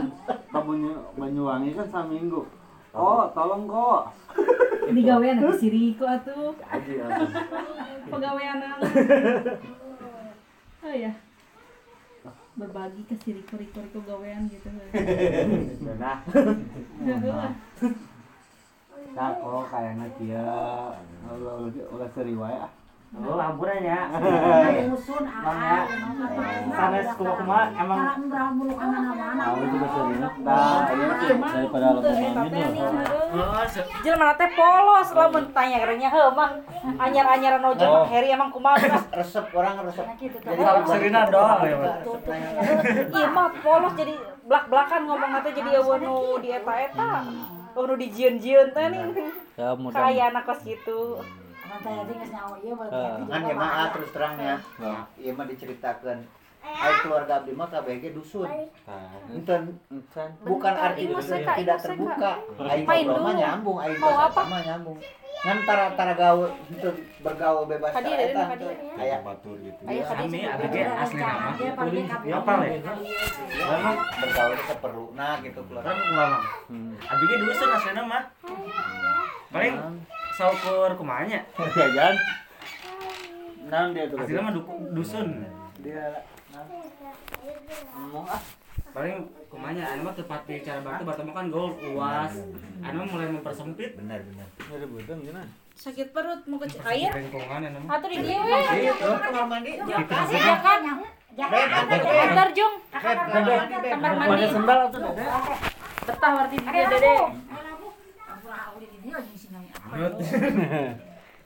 kamu 0.50 0.72
Banyuwangi 1.16 1.72
kan 1.72 1.88
seminggu 1.88 2.44
oh 2.92 3.24
tolong 3.32 3.64
kok 3.64 4.12
Digawean 4.90 5.38
ke 5.38 5.54
si 5.54 5.70
Riko 5.70 6.02
atuh. 6.04 6.50
Aji 6.66 6.98
Pegawaian 8.12 8.58
Oh 10.80 10.90
ya. 10.90 11.14
Berbagi 12.58 13.06
ke 13.06 13.16
si 13.16 13.32
Riko 13.32 13.56
Riko 13.56 13.80
Riko 13.80 14.00
gawean 14.04 14.50
gitu. 14.50 14.68
nah 15.96 16.18
Heeh. 16.28 17.52
nah 19.16 19.32
kok 19.32 19.64
kayaknya 19.70 20.06
dia 20.18 20.46
ulah 21.30 21.70
ulah 21.70 22.10
seri 23.10 23.26
wae 23.26 23.34
ah 23.34 23.42
Oh, 23.42 23.42
ampunannya. 23.42 24.00
musun 24.88 25.24
Mangga. 25.26 25.78
Sanes 26.70 27.08
kumaha 27.12 27.64
emang 27.74 28.00
cara 28.00 28.22
berang 28.22 28.52
mulu 28.54 28.74
kan 28.74 28.88
mana-mana 28.88 29.42
Tahu 29.42 29.58
juga 29.66 29.88
sering. 29.88 30.20
nah 30.40 30.86
Iya, 31.20 31.34
mah. 31.36 31.52
Daripada 31.52 31.86
ya. 31.90 32.68
Oh, 33.32 33.64
se- 33.66 33.88
Jelema 34.00 34.34
teh 34.36 34.50
polos 34.52 35.10
lamun 35.12 35.44
tanya 35.50 35.78
kerenya 35.80 36.08
heuh 36.08 36.30
mang 36.32 36.54
anyar-anyaran 36.98 37.64
ojo 37.66 37.82
Oh. 37.82 37.94
Mang 37.96 38.08
Heri 38.08 38.30
emang 38.30 38.50
kumaha 38.50 38.78
resep 39.18 39.46
orang 39.52 39.74
resep 39.84 40.06
gitu 40.16 40.38
tuh 40.38 40.46
Jadi 40.48 40.62
Kalau 40.62 40.82
Serina 40.86 41.22
doang 41.26 41.60
ya. 41.60 41.78
Iya 43.10 43.28
mah 43.28 43.50
polos 43.60 43.94
jadi 43.96 44.14
belak-belakan 44.44 45.02
ngomong 45.04 45.30
teh 45.42 45.54
jadi 45.56 45.70
eueuh 45.76 45.98
nu 45.98 46.14
di 46.38 46.50
eta-eta. 46.52 47.26
Oh 47.74 47.84
nu 47.84 47.94
di 47.96 48.08
jieun-jieun 48.08 48.70
teh 48.70 48.86
nih. 48.88 49.02
Ya 49.56 49.74
mudah. 49.74 49.98
Kaya 50.00 50.30
anak 50.30 50.46
kos 50.46 50.62
gitu. 50.62 51.18
Nyawa 51.70 52.56
iya 52.60 52.74
boleh 52.74 52.92
Ah. 52.92 53.18
kan 53.24 53.42
ya 53.42 53.54
mah 53.54 53.70
ah, 53.70 53.88
terus 53.94 54.10
terangnya 54.10 54.56
iya 55.16 55.32
mah 55.32 55.46
diceritakan. 55.46 56.18
Ayo 56.60 56.94
keluarga 57.02 57.40
abdi 57.40 57.52
mah 57.54 57.68
KBG 57.68 58.12
dusun. 58.12 58.50
Enten 59.32 59.80
bukan 60.44 60.74
Bentar, 60.76 60.92
arti 60.92 61.04
dusun 61.08 61.40
tidak 61.40 61.78
terbuka. 61.80 62.32
aing 62.60 62.84
Main 62.84 63.06
ngobrol 63.06 63.24
mah 63.24 63.34
nyambung 63.34 63.78
aing 63.80 63.96
Mau 63.96 64.12
bahasa 64.12 64.28
apa? 64.30 64.42
mah 64.46 64.62
nyambung. 64.62 65.00
Ngan 65.40 65.58
tara 65.64 65.86
tara 65.96 66.14
gaul 66.20 66.52
itu 66.68 66.90
bergaul 67.24 67.64
bebas 67.64 67.96
tara 67.96 68.12
eta 68.12 68.44
aya. 69.00 69.18
Batur 69.24 69.56
gitu. 69.58 69.82
Ayo 69.88 70.02
Kami 70.04 70.40
ABG 70.44 70.76
asli 70.84 71.16
nama. 71.18 71.52
dia 71.56 71.72
paling 71.72 72.06
Apa 72.12 72.52
le? 72.60 72.68
Memang 73.56 73.96
bergaul 74.20 74.54
itu 74.54 74.76
perlu 74.76 75.06
nah 75.16 75.36
gitu 75.40 75.60
kan 75.64 75.80
keluarga 75.80 75.92
ulang. 75.96 76.34
Abg 77.08 77.32
dusun 77.40 77.70
aslinya 77.72 78.04
mah. 78.04 78.24
Paling 79.50 79.74
saukur 80.40 80.92
kumanya. 80.96 81.44
jajan 81.76 82.16
nah 83.68 83.92
dia 83.92 84.08
tuh 84.08 84.18
Aslinya 84.18 84.42
mah 84.42 84.54
du- 84.56 84.88
dusun. 84.96 85.28
dia 85.84 86.24
ngomong 87.94 88.26
ah 88.26 88.42
Paling 88.90 89.22
kumanya 89.52 89.86
anu 89.86 90.10
mah 90.10 90.16
tepat 90.18 90.50
di 90.50 90.66
cara 90.66 90.82
batu 90.82 91.06
batu 91.06 91.22
mah 91.22 91.36
kan 91.38 91.46
gaul 91.54 91.78
uas. 91.94 92.34
Anu 92.82 93.06
mah 93.06 93.08
mulai 93.12 93.30
mempersempit. 93.30 93.94
benar 93.94 94.24
benar 94.26 94.48
nyari 94.66 94.86
budan 94.88 95.18
gimana 95.22 95.46
sakit 95.78 96.12
perut 96.12 96.42
mau 96.50 96.58
ke 96.58 96.68
air. 96.88 97.12
Anu 97.14 97.80
mah. 97.86 98.00
Atuh 98.00 98.10
di 98.10 98.18
dieu 98.24 98.42
we. 98.42 98.60
itu 98.90 99.10
kamar 99.22 99.46
mandi 99.46 99.72
ada 99.78 99.94
beb 101.86 102.02
Bentar 102.02 102.50
jung. 102.56 102.76
kamar 102.90 104.12
mandi 104.18 104.26
mandi. 104.26 104.46
sendal 104.50 104.80
tuh 104.90 105.00
dede 105.04 105.26
Betah 106.10 106.30
berarti 106.34 106.56
di 106.58 106.66
dieu 106.66 106.86
dede. 106.90 107.16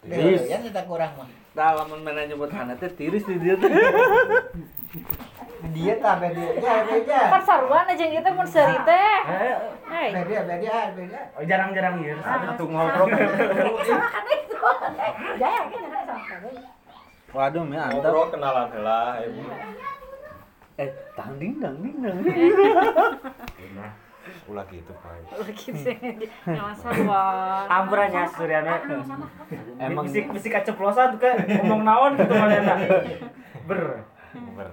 Dewe 0.03 0.43
ya 0.51 0.57
kita 0.59 0.81
kurang 0.83 1.11
mah 1.15 1.29
lamun 1.53 2.01
mana 2.01 2.25
nyebut 2.25 2.49
anak 2.49 2.81
teh 2.81 2.89
tiris 2.91 3.23
di 3.29 3.37
dia 3.37 3.53
tuh. 3.53 3.69
dia 5.71 5.95
dia 5.95 6.13
beda 6.17 7.21
Kan 7.29 7.41
saruan 7.45 7.85
aja 7.87 8.05
kita 8.09 8.29
mun 8.33 8.47
seuri 8.49 8.77
teh. 8.83 9.17
Eh, 9.93 10.09
beda 10.09 10.49
beda 10.49 10.97
beda 10.97 11.19
oh, 11.37 11.45
jarang-jarang 11.45 12.01
ieu. 12.01 12.17
Satu 12.17 12.65
ngobrol. 12.65 13.07
Jaya 15.39 15.61
kan 15.69 15.83
kan 15.85 16.03
sama 16.09 16.49
Waduh, 17.33 17.61
mi 17.61 17.77
antep. 17.77 18.01
Ngobrol 18.01 18.33
kenalan 18.33 18.67
heula. 18.73 19.21
Eh, 20.81 20.89
tang 21.13 21.37
ding 21.37 21.61
dang 21.61 21.77
ding 21.77 21.95
dang. 22.01 22.17
Nah, 23.77 23.93
ulah 24.45 24.63
gitu, 24.67 24.91
Pak. 24.93 25.13
Lagi 25.35 25.69
sih. 25.69 25.95
Nyawa 26.47 26.71
saruan. 26.73 27.65
ampunannya 27.65 28.23
Suryana. 28.29 28.75
Emang 29.77 30.05
Bisik 30.05 30.31
bisik 30.31 30.51
kaceplosan 30.53 31.15
tuh 31.15 31.19
kayak 31.19 31.43
ngomong 31.59 31.83
naon 31.83 32.11
gitu 32.15 32.31
kalian. 32.31 32.63
Ber. 33.69 34.03
Ber. 34.55 34.69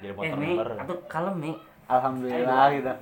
Jadi 0.00 0.08
Eh, 0.08 0.14
motor 0.16 0.38
Mi, 0.38 0.52
ber. 0.56 0.70
atau 0.80 0.96
kalem, 1.06 1.36
Mi. 1.38 1.52
alhamdulillah 1.86 2.64
gitu. 2.72 2.92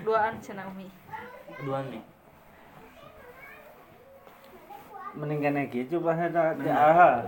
Duaan 0.00 0.34
cenah 0.40 0.64
Umi. 0.66 0.88
Duaan, 1.60 1.84
Mi. 1.88 2.00
Mending 5.12 5.40
kene 5.42 5.62
kieu 5.66 5.84
coba 5.90 6.14
eta 6.14 6.54
di 6.54 6.68
aha. 6.68 7.26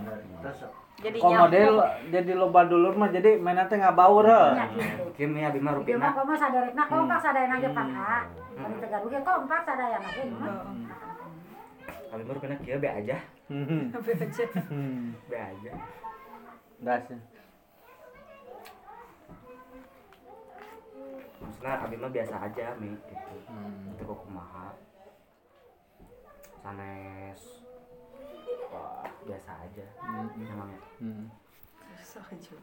Jadi 1.00 1.16
Kok 1.16 1.32
model 1.32 1.74
jadi 2.12 2.32
loba 2.36 2.60
dulur 2.68 2.92
mah 2.92 3.08
jadi 3.08 3.40
mainan 3.40 3.64
teh 3.72 3.80
ngabaur 3.80 4.20
heuh. 4.28 4.52
Kim 5.16 5.32
ya 5.32 5.48
abi 5.48 5.56
mah 5.56 5.80
Dia 5.80 5.96
mah 5.96 6.12
rupina. 6.12 6.12
kok 6.12 6.24
mah 6.28 6.36
sadarek 6.36 6.72
kompak 6.76 7.18
sadayana 7.24 7.56
ge 7.56 7.70
pangka. 7.72 8.12
Ari 8.60 8.74
tegaruh 8.84 9.08
ge 9.08 9.20
kompak 9.24 9.60
sadayana 9.64 10.08
ge 10.12 10.24
mah. 10.28 10.52
Abi 12.12 12.22
mah 12.28 12.34
rupina 12.36 12.54
kieu 12.60 12.76
be 12.84 12.88
aja. 12.92 13.16
Hmm. 13.48 13.96
Be 15.24 15.36
aja. 15.40 15.72
Das. 16.84 17.08
Maksudnya 21.40 21.72
abi 21.80 21.96
mah 21.96 22.10
biasa 22.12 22.34
aja, 22.44 22.66
Mi. 22.76 22.92
Gitu. 22.92 23.34
Itu 23.96 24.02
kok 24.04 24.18
kumaha. 24.28 24.76
Sanes. 26.60 27.59
Biasa 29.26 29.52
aja. 29.64 29.86
Emang 30.36 30.68
ya. 30.70 30.80
Hmm. 31.00 31.26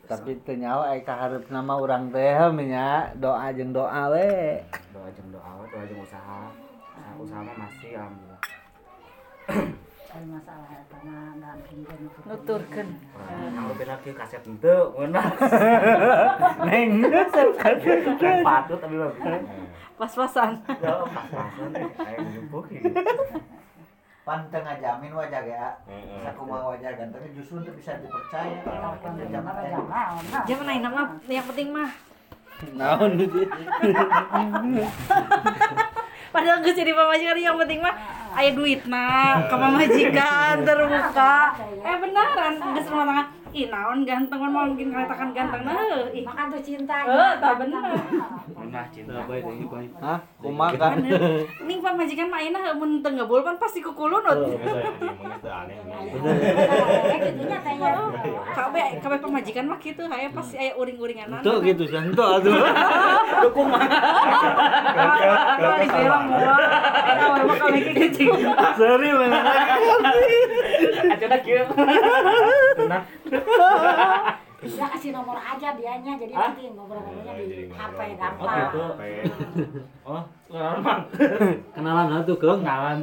Tapi 0.07 0.39
teu 0.43 0.59
nyawa 0.59 0.91
ai 0.91 1.01
kaharep 1.07 1.47
nama 1.47 1.79
urang 1.79 2.11
teh 2.11 2.35
nya 2.67 3.15
doa 3.15 3.47
jeung 3.55 3.71
doa 3.71 4.11
we. 4.11 4.59
Doa 4.91 5.07
jeung 5.15 5.29
doa, 5.31 5.51
we, 5.61 5.65
doa 5.71 5.83
jeung 5.87 6.01
usaha. 6.03 6.51
Usaha, 6.91 7.11
usaha 7.21 7.41
mah 7.45 7.55
masih 7.55 7.91
alhamdulillah. 7.95 8.41
Masalah 10.17 10.73
nuturkeun. 12.25 12.89
Yang 12.89 13.63
rupina 13.69 13.95
kieu 14.01 14.17
kaset 14.17 14.41
henteu, 14.41 14.89
ngeunah. 14.97 15.27
Neng. 16.67 17.05
Kan 17.61 18.41
patut 18.41 18.81
abi 18.81 18.97
mah. 18.97 19.13
Pas-pasan. 19.93 20.57
Ya, 20.81 21.05
pas-pasan. 21.05 21.69
pan 24.27 24.43
tengah 24.51 24.75
jamin 24.75 25.15
wajah 25.15 25.39
ya 25.39 25.71
Heeh. 25.87 26.19
sakumaha 26.19 26.75
wajah 26.75 26.99
gantengnya 26.99 27.31
justru 27.31 27.63
untuk 27.63 27.71
bisa 27.73 27.95
dipercaya 27.95 28.59
teh 28.59 28.75
Jangan 30.43 30.65
main 30.67 30.83
nama 30.83 31.15
yang 31.25 31.47
penting 31.47 31.71
mah. 31.71 31.87
naon 32.75 33.11
Padahal 36.27 36.59
geus 36.59 36.75
jadi 36.75 36.91
pamajikan 36.91 37.39
yang 37.39 37.55
penting 37.55 37.79
mah 37.79 37.95
aya 38.35 38.51
duit 38.51 38.83
nah 38.83 39.47
ke 39.47 39.55
pamajikan 39.55 40.59
terbuka. 40.59 41.55
Eh 41.79 41.95
beneran 41.95 42.53
geus 42.75 42.87
rumah 42.91 43.05
tangga. 43.07 43.23
Ih 43.57 43.73
naon 43.73 44.05
ganteng 44.05 44.37
kan 44.37 44.53
mau 44.53 44.69
mungkin 44.69 44.93
keretakan 44.93 45.33
ganteng 45.33 45.65
nah. 45.65 46.05
Ih. 46.13 46.21
Makan 46.21 46.45
tuh 46.53 46.61
cinta. 46.61 46.93
Eh, 47.09 47.33
tak 47.41 47.57
bener. 47.57 47.81
Nah, 48.69 48.85
cinta. 48.93 49.25
Baik 49.25 49.49
ini 49.49 49.65
baik. 49.65 49.89
hah 49.97 50.21
kumaha 50.37 50.77
kan 50.77 51.01
Ning 51.65 51.81
pamajikan 51.81 52.29
mah 52.29 52.37
ayeuna 52.37 52.77
mun 52.77 53.01
teu 53.01 53.09
ngebul 53.17 53.41
pan 53.41 53.57
pasti 53.57 53.81
kukulunut. 53.81 54.61
Gitunya 57.17 57.57
tanya. 57.65 57.97
Kabe 58.53 59.01
kabe 59.01 59.15
pamajikan 59.25 59.65
mah 59.65 59.81
kitu 59.81 60.05
aya 60.05 60.29
pasti 60.29 60.61
aya 60.61 60.77
uring-uringan. 60.77 61.41
Tuh 61.41 61.57
gitu 61.65 61.89
sih, 61.89 61.97
tuh 62.13 62.27
aduh. 62.37 62.53
Kalau 65.57 65.75
di 65.81 65.87
film 65.89 66.23
gua, 66.29 66.57
eta 67.09 67.25
mah 67.41 67.55
kami 67.57 67.79
kecil. 68.05 68.37
Seri 68.77 69.09
mana? 69.17 69.39
Acara 71.09 71.37
kieu. 71.41 71.65
Tenang. 72.77 73.03
Dia 74.57 74.85
kasih 74.89 75.11
nomor 75.13 75.37
aja 75.37 75.77
dianya 75.77 76.17
jadi 76.17 76.33
nanti 76.33 76.73
ngobrol-ngobrolnya 76.73 77.33
di 77.37 77.69
HP 77.69 77.99
gampang. 78.17 78.57
gitu. 78.57 78.85
Oh, 80.01 80.21
kenalan. 80.49 80.99
Kenalan 81.77 82.05
lah 82.09 82.21
tuh, 82.25 82.35
Kang. 82.35 82.59
Kenalan. 82.65 82.99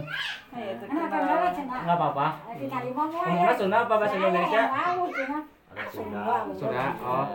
Kenapa 0.82 1.16
enggak 1.16 1.50
cina? 1.54 1.74
Enggak 1.78 1.96
apa-apa. 1.96 2.26
Lagi 2.50 2.66
kali 2.66 2.90
mau 2.90 3.06
mau 3.06 3.22
Ngomongnya 3.22 3.54
Sunda 3.54 3.78
apa 3.80 3.94
bahasa 3.94 4.14
Indonesia? 4.14 4.62
Sunda. 5.90 6.22
Sunda. 6.52 6.84
Oh. 7.00 7.26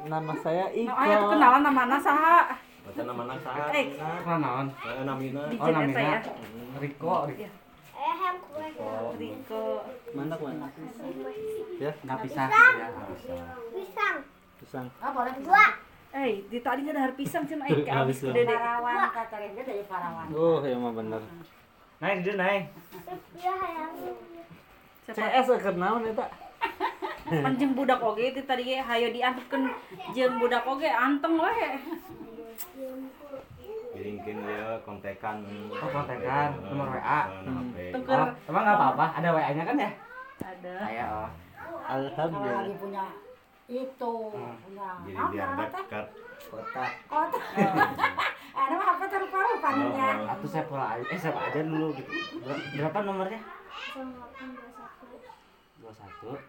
Nama 0.00 0.32
saya 0.40 0.64
Iko. 0.72 1.26
kenalan 1.28 1.60
namana 1.60 1.96
saha? 1.98 2.38
Baca 2.80 3.02
nama 3.04 3.22
anak 3.28 3.38
saha? 3.44 3.64
Eh, 3.70 3.86
Kenalan. 4.24 4.66
Saya 4.72 5.02
namina. 5.04 5.42
Oh, 5.52 5.68
namina. 5.68 6.00
ya. 6.00 6.18
Riko, 6.80 7.14
Riko. 7.28 7.46
Riko. 9.20 9.64
Mana 10.16 10.34
mana? 10.40 10.68
Ya, 11.76 11.90
Enggak 12.00 12.18
pisah. 12.24 12.46
Ya. 12.48 12.88
pisang. 14.60 14.86
Oh 15.00 15.10
boleh 15.12 15.34
dua. 15.44 15.64
Eh, 16.10 16.42
di 16.50 16.58
tadi 16.58 16.82
ada 16.90 17.06
har 17.06 17.14
pisang 17.14 17.46
cenah 17.46 17.70
eh 17.70 17.86
ke 17.86 17.90
Habis 17.92 18.18
dede. 18.26 18.42
Parawan 18.42 19.14
kata 19.14 19.36
dia 19.46 19.62
dari 19.62 19.84
Parawan. 19.86 20.26
Oh, 20.34 20.58
ya 20.64 20.74
mah 20.74 20.92
bener. 20.96 21.22
Naik 22.02 22.18
di 22.26 22.32
naik. 22.34 22.64
CS 25.10 25.48
keur 25.60 25.76
naon 25.78 26.06
eta? 26.06 26.26
Panjang 27.46 27.72
budak 27.78 28.02
oge 28.02 28.34
ti 28.34 28.42
tadi 28.42 28.62
ge 28.66 28.82
hayo 28.82 29.10
diantepkeun 29.14 29.70
jeung 30.16 30.34
budak 30.42 30.66
oge 30.66 30.90
anteng 30.90 31.38
we. 31.38 31.58
Kirimkin 34.00 34.40
dia 34.40 34.80
kontekan. 34.80 35.44
Oh, 35.68 35.88
kontekan, 35.92 36.56
nomor 36.64 36.88
WA. 36.88 37.20
Tuker. 37.92 38.16
Oh, 38.16 38.28
emang 38.48 38.62
enggak 38.64 38.78
apa-apa, 38.80 39.06
ada 39.12 39.28
WA-nya 39.28 39.60
kan 39.60 39.76
ya? 39.76 39.90
Ada. 40.40 40.72
Oh. 41.12 41.28
Kalau 41.60 42.08
Alhamdulillah. 42.08 42.64
lagi 42.64 42.74
punya 42.80 43.04
itu 43.68 44.14
punya 44.32 44.88
Jadi 45.04 45.36
teh? 45.36 45.84
dekat. 45.84 46.06
kota 46.48 46.84
Kota. 47.04 47.44
Ada 48.60 48.72
mah 48.72 48.88
apa 48.90 49.04
terlupa-lupanya. 49.06 50.32
Atau 50.32 50.48
saya 50.48 50.64
pola 50.64 50.96
aja, 50.96 51.04
eh 51.06 51.20
saya 51.20 51.36
aja 51.36 51.60
dulu 51.60 51.92
gitu. 51.92 52.08
Ber- 52.40 52.64
Berapa 52.74 52.98
nomornya? 53.04 53.36
21 53.36 54.00
280 55.84 56.40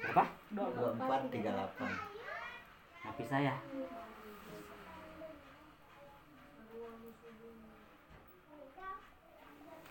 Berapa? 0.00 0.24
dua 0.50 0.88
empat 0.94 1.20
tiga 1.30 1.50
delapan 1.52 1.90
Tapi 3.20 3.28
saya. 3.28 3.52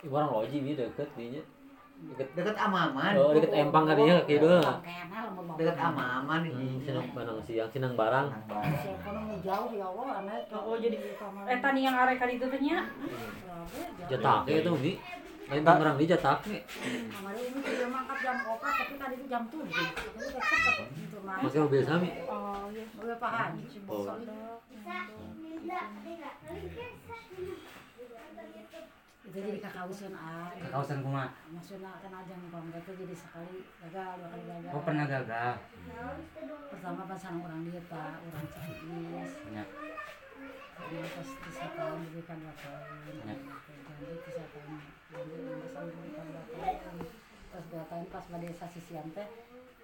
Ih, 0.01 0.09
Orang 0.09 0.33
loji 0.33 0.57
ini 0.65 0.73
deket 0.73 1.05
dinya. 1.13 1.37
Deket 2.09 2.33
deket 2.33 2.57
amaman 2.57 3.13
Oh, 3.21 3.29
deket 3.37 3.53
empang 3.53 3.85
dia 3.85 4.25
kaki 4.25 4.41
dua. 4.41 4.81
Deket 5.61 5.77
amaman 5.77 6.41
Hmm, 6.41 6.57
ini 6.57 6.81
sinang 6.81 7.05
banang 7.13 7.37
siang, 7.45 7.69
sinang 7.69 7.93
barang. 7.93 8.33
Jauh 9.45 9.69
ya 9.77 9.85
Allah, 9.85 10.07
anak. 10.25 10.49
Oh, 10.49 10.73
jadi 10.81 10.97
eta 11.45 11.69
nih 11.69 11.81
yang 11.85 11.95
arek 12.01 12.17
kali 12.17 12.41
itu 12.41 12.49
teh 12.49 12.61
nya. 12.65 12.89
Jatak 14.09 14.49
itu 14.49 14.73
nih. 14.73 14.97
Lain 15.49 15.65
tangerang 15.65 15.97
di 15.97 16.05
jatak 16.05 16.45
nih. 16.45 16.61
Kemarin 17.09 17.41
ini 17.49 17.59
dia 17.65 17.89
mangkat 17.89 18.17
jam 18.21 18.37
4 18.45 18.61
tapi 18.61 18.93
tadi 19.01 19.13
itu 19.17 19.25
jam 19.25 19.43
7. 19.49 19.65
Tapi 19.65 20.19
udah 20.21 20.43
cepet 20.45 20.75
untuk 20.93 21.21
main. 21.25 21.41
Masih 21.41 21.59
mobil 21.65 21.81
sami. 21.81 22.09
Oh, 22.29 22.69
iya. 22.69 22.85
Udah 23.01 23.17
paham. 23.17 23.57
Oh. 23.89 24.05
Itu 29.29 29.37
jadi 29.41 29.57
kakausan 29.57 30.13
ah. 30.13 30.53
Ke 30.53 30.69
kawasan 30.69 31.01
kuma. 31.01 31.33
Maksudnya 31.49 31.97
kan 31.97 32.13
aja 32.13 32.33
nih 32.37 32.49
kalau 32.53 32.69
itu 32.69 32.91
jadi 32.93 33.15
sekali 33.17 33.65
gagal, 33.81 34.09
dua 34.21 34.29
kali 34.29 34.43
gagal. 34.45 34.69
Oh, 34.69 34.81
pernah 34.85 35.05
gagal. 35.09 35.53
Pertama 36.69 37.01
pas 37.09 37.17
sama 37.17 37.49
orang 37.49 37.65
dia 37.65 37.81
pak, 37.89 38.21
orang 38.21 38.45
Chinese. 38.53 39.33
Banyak. 39.49 39.67
Dia 40.89 41.05
pas 41.09 41.29
tiga 41.41 41.67
tahun 41.73 41.97
diberikan 42.05 42.37
dua 42.37 42.53
tahun. 42.53 42.81
Janji 43.17 44.13
tiga 44.29 44.45
tahun. 44.53 44.98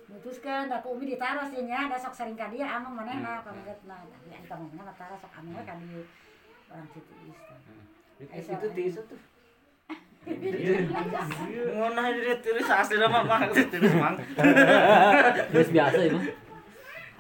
Mutuskan 0.06 0.70
aku 0.70 0.94
umi 0.94 1.10
ditaruh 1.10 1.50
sih 1.50 1.66
nya 1.66 1.90
ada 1.90 1.98
sok 1.98 2.14
sering 2.14 2.38
ka 2.38 2.54
dia 2.54 2.70
amang 2.78 2.94
manehna 2.94 3.42
pamaget 3.42 3.82
nah 3.90 4.06
tapi 4.06 4.38
kita 4.38 4.54
ngomongnya 4.54 4.86
latara 4.86 5.18
sok 5.18 5.34
anu 5.42 5.58
we 5.58 5.66
ka 5.66 5.74
dia 5.82 6.06
orang 6.70 6.88
Citiis 6.94 7.42
Eh, 8.16 8.40
itu 8.40 8.68
tisu 8.72 9.02
tuh. 9.12 9.20
Ngonah 11.76 12.06
jadi 12.16 12.40
tulis 12.40 12.64
asli 12.64 12.96
nama 12.96 13.20
mah 13.28 13.44
tulis 13.52 13.92
mang. 14.00 14.16
Terus 15.52 15.70
biasa 15.76 16.00
ya, 16.00 16.16
Bang. 16.16 16.24
Aing 16.24 16.32
terus 16.32 16.32
kita 16.32 17.15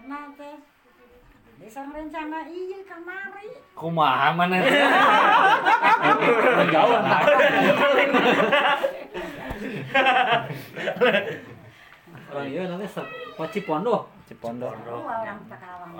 Kenal 0.00 0.32
teh. 0.32 0.56
Desa 1.60 1.84
rencana 1.84 2.48
iya 2.48 2.80
kamari. 2.88 3.52
Kumaha 3.76 4.32
mana? 4.32 4.56
Jauh. 6.72 6.96
Orang 12.32 12.48
iya 12.48 12.64
nanti 12.64 12.88
Paci 13.36 13.60
Pondo. 13.68 14.08
Cipondo. 14.24 14.72
Orang. 14.72 15.36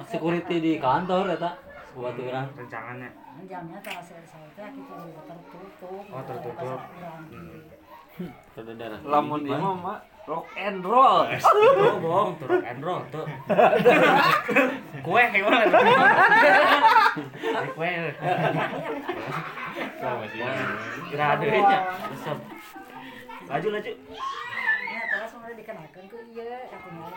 Security 0.08 0.56
di 0.64 0.72
kantor 0.80 1.36
eta. 1.36 1.60
Buat 1.92 2.16
orang. 2.16 2.48
Rencangannya. 2.56 3.12
Jamnya 3.44 3.76
teh 3.84 4.00
saya 4.00 4.68
kita 4.72 4.96
tertutup. 5.28 6.04
Oh, 6.08 6.24
tertutup. 6.24 6.80
Ada 8.56 8.72
darah. 8.76 9.00
Lamun 9.04 9.44
ieu 9.44 9.60
mah 9.60 9.76
mah 9.76 9.98
rock 10.30 10.46
and 10.54 10.86
roll. 10.86 11.26
Oh, 11.26 11.98
bohong, 11.98 12.38
tuh 12.38 12.46
rock 12.46 12.62
and 12.62 12.78
roll 12.86 13.02
tuh. 13.10 13.26
Kue 15.06 15.22
gimana? 15.34 15.66
Kue. 17.74 17.90
Kira 21.10 21.24
ada 21.34 21.44
nya. 21.44 21.78
Resep. 22.14 22.38
Laju 23.50 23.68
laju. 23.74 23.90
Ya 23.90 25.02
dikenakan 25.50 26.04
ke 26.06 26.18
iya 26.30 26.62
katanya. 26.70 27.10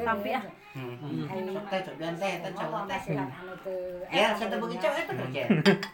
Sampai 0.00 0.32
ya. 0.32 0.40
Hmm. 0.72 0.96
teh 1.68 1.80
cobian 1.84 2.16
teh 2.16 2.32
teh 2.40 2.52
cowok 2.56 2.88
teh 2.88 3.00
anu 3.16 3.54
teh. 3.64 4.12
ya 4.12 4.36
saya 4.36 4.56
begitu 4.60 4.86
eta 4.88 5.12
kerja 5.12 5.44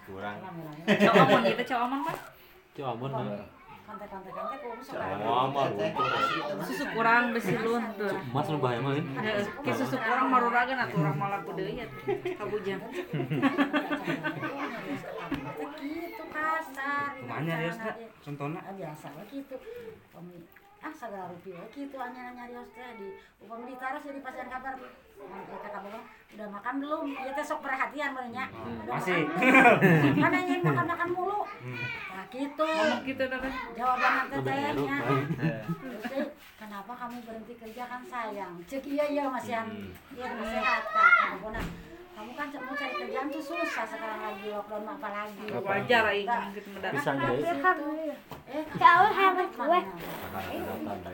Kurang. 0.06 0.38
Cowok 0.86 1.38
gitu, 1.46 1.62
cowok 1.74 1.86
aman 1.90 2.00
Pak. 2.06 2.16
Cuamun 2.72 3.10
mah 3.10 3.61
susu 6.64 6.84
kurang 6.96 7.36
besi 7.36 7.52
luntur 7.60 8.14
mas 8.32 8.46
lu 8.48 8.58
bahaya 8.58 8.80
mah 8.80 8.94
ke 9.60 9.72
susu 9.76 9.96
kurang 10.00 10.26
maruragan 10.32 10.78
atau 10.88 10.96
orang 11.04 11.16
malah 11.20 11.40
budaya 11.44 11.84
ya 11.84 11.86
kabujang 12.38 12.80
gitu 15.82 16.24
kasar 16.32 17.08
ke 17.20 17.24
mana 17.28 17.54
ya 17.60 17.72
contohnya 18.24 18.60
biasa 18.76 19.06
gitu 19.28 19.56
ah 20.82 20.90
segala 20.90 21.30
rupiah 21.30 21.62
gitu 21.70 21.94
hanya 21.94 22.34
nyarios 22.34 22.66
teh 22.74 22.90
di 22.98 23.14
upami 23.38 23.70
ditaruh 23.70 24.02
jadi 24.02 24.18
pasien 24.18 24.50
kabar. 24.50 24.74
Mang, 25.22 25.46
eh, 25.46 25.58
kakak 25.62 25.80
bilang 25.86 26.04
udah 26.34 26.48
makan 26.50 26.74
belum? 26.82 27.06
Iya 27.14 27.32
teh 27.38 27.44
sok 27.46 27.62
perhatian 27.62 28.10
banyak 28.10 28.48
udah 28.50 28.94
Masih. 28.98 29.22
mana 30.18 30.36
yang 30.42 30.62
makan 30.66 30.86
makan 30.90 31.08
mulu? 31.14 31.40
Nah 32.10 32.24
gitu. 32.34 32.66
Ngomong 32.66 33.02
gitu 33.06 33.22
jawaban 33.78 34.10
nanti 34.18 34.36
tehnya 34.42 34.98
teh, 36.10 36.26
kenapa 36.58 36.92
kamu 36.98 37.16
berhenti 37.22 37.54
kerja? 37.54 37.82
Kan 37.86 38.02
sayang. 38.10 38.52
Cek 38.66 38.82
iya 38.90 39.04
iya 39.06 39.24
masih 39.30 39.54
an 39.54 39.70
iya 40.18 40.26
masih 40.34 40.58
sehat 40.58 40.84
kak 40.90 41.38
kamu 42.12 42.30
kamu 42.36 42.52
kan 42.52 42.60
mau 42.68 42.74
cari 42.76 42.94
kerjaan 43.00 43.26
tuh 43.32 43.42
susah 43.42 43.84
sekarang 43.88 44.20
lagi 44.20 44.46
lockdown 44.52 44.84
apa 44.84 45.08
lagi? 45.08 45.44
Wajar 45.48 46.04
aing 46.12 46.28
gitu 46.52 46.68
mendadak. 46.76 46.92
Pisang 47.00 47.16
guys. 47.18 47.44
eh 48.52 48.64
kau 48.76 49.04
harus 49.08 49.48
gue. 49.48 49.80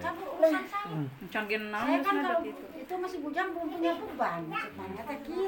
Campur 0.02 0.28
urusan 0.36 0.64
saya. 0.66 0.98
Can 1.30 1.44
gen 1.46 1.62
naon 1.70 1.86
saya 1.86 1.98
geus 1.98 2.06
kan 2.06 2.16
kalau 2.18 2.40
gitu. 2.42 2.62
itu 2.78 2.94
masih 2.98 3.18
bujang 3.22 3.48
belum 3.54 3.68
punya 3.78 3.92
beban. 3.94 4.40
Maksudnya 4.50 5.02
teh 5.06 5.18
gitu 5.22 5.47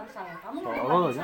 urusan 0.00 0.12
saya 0.16 0.34
kamu 0.40 0.58
mau 0.60 0.72
Oh, 0.80 1.06
ya. 1.06 1.22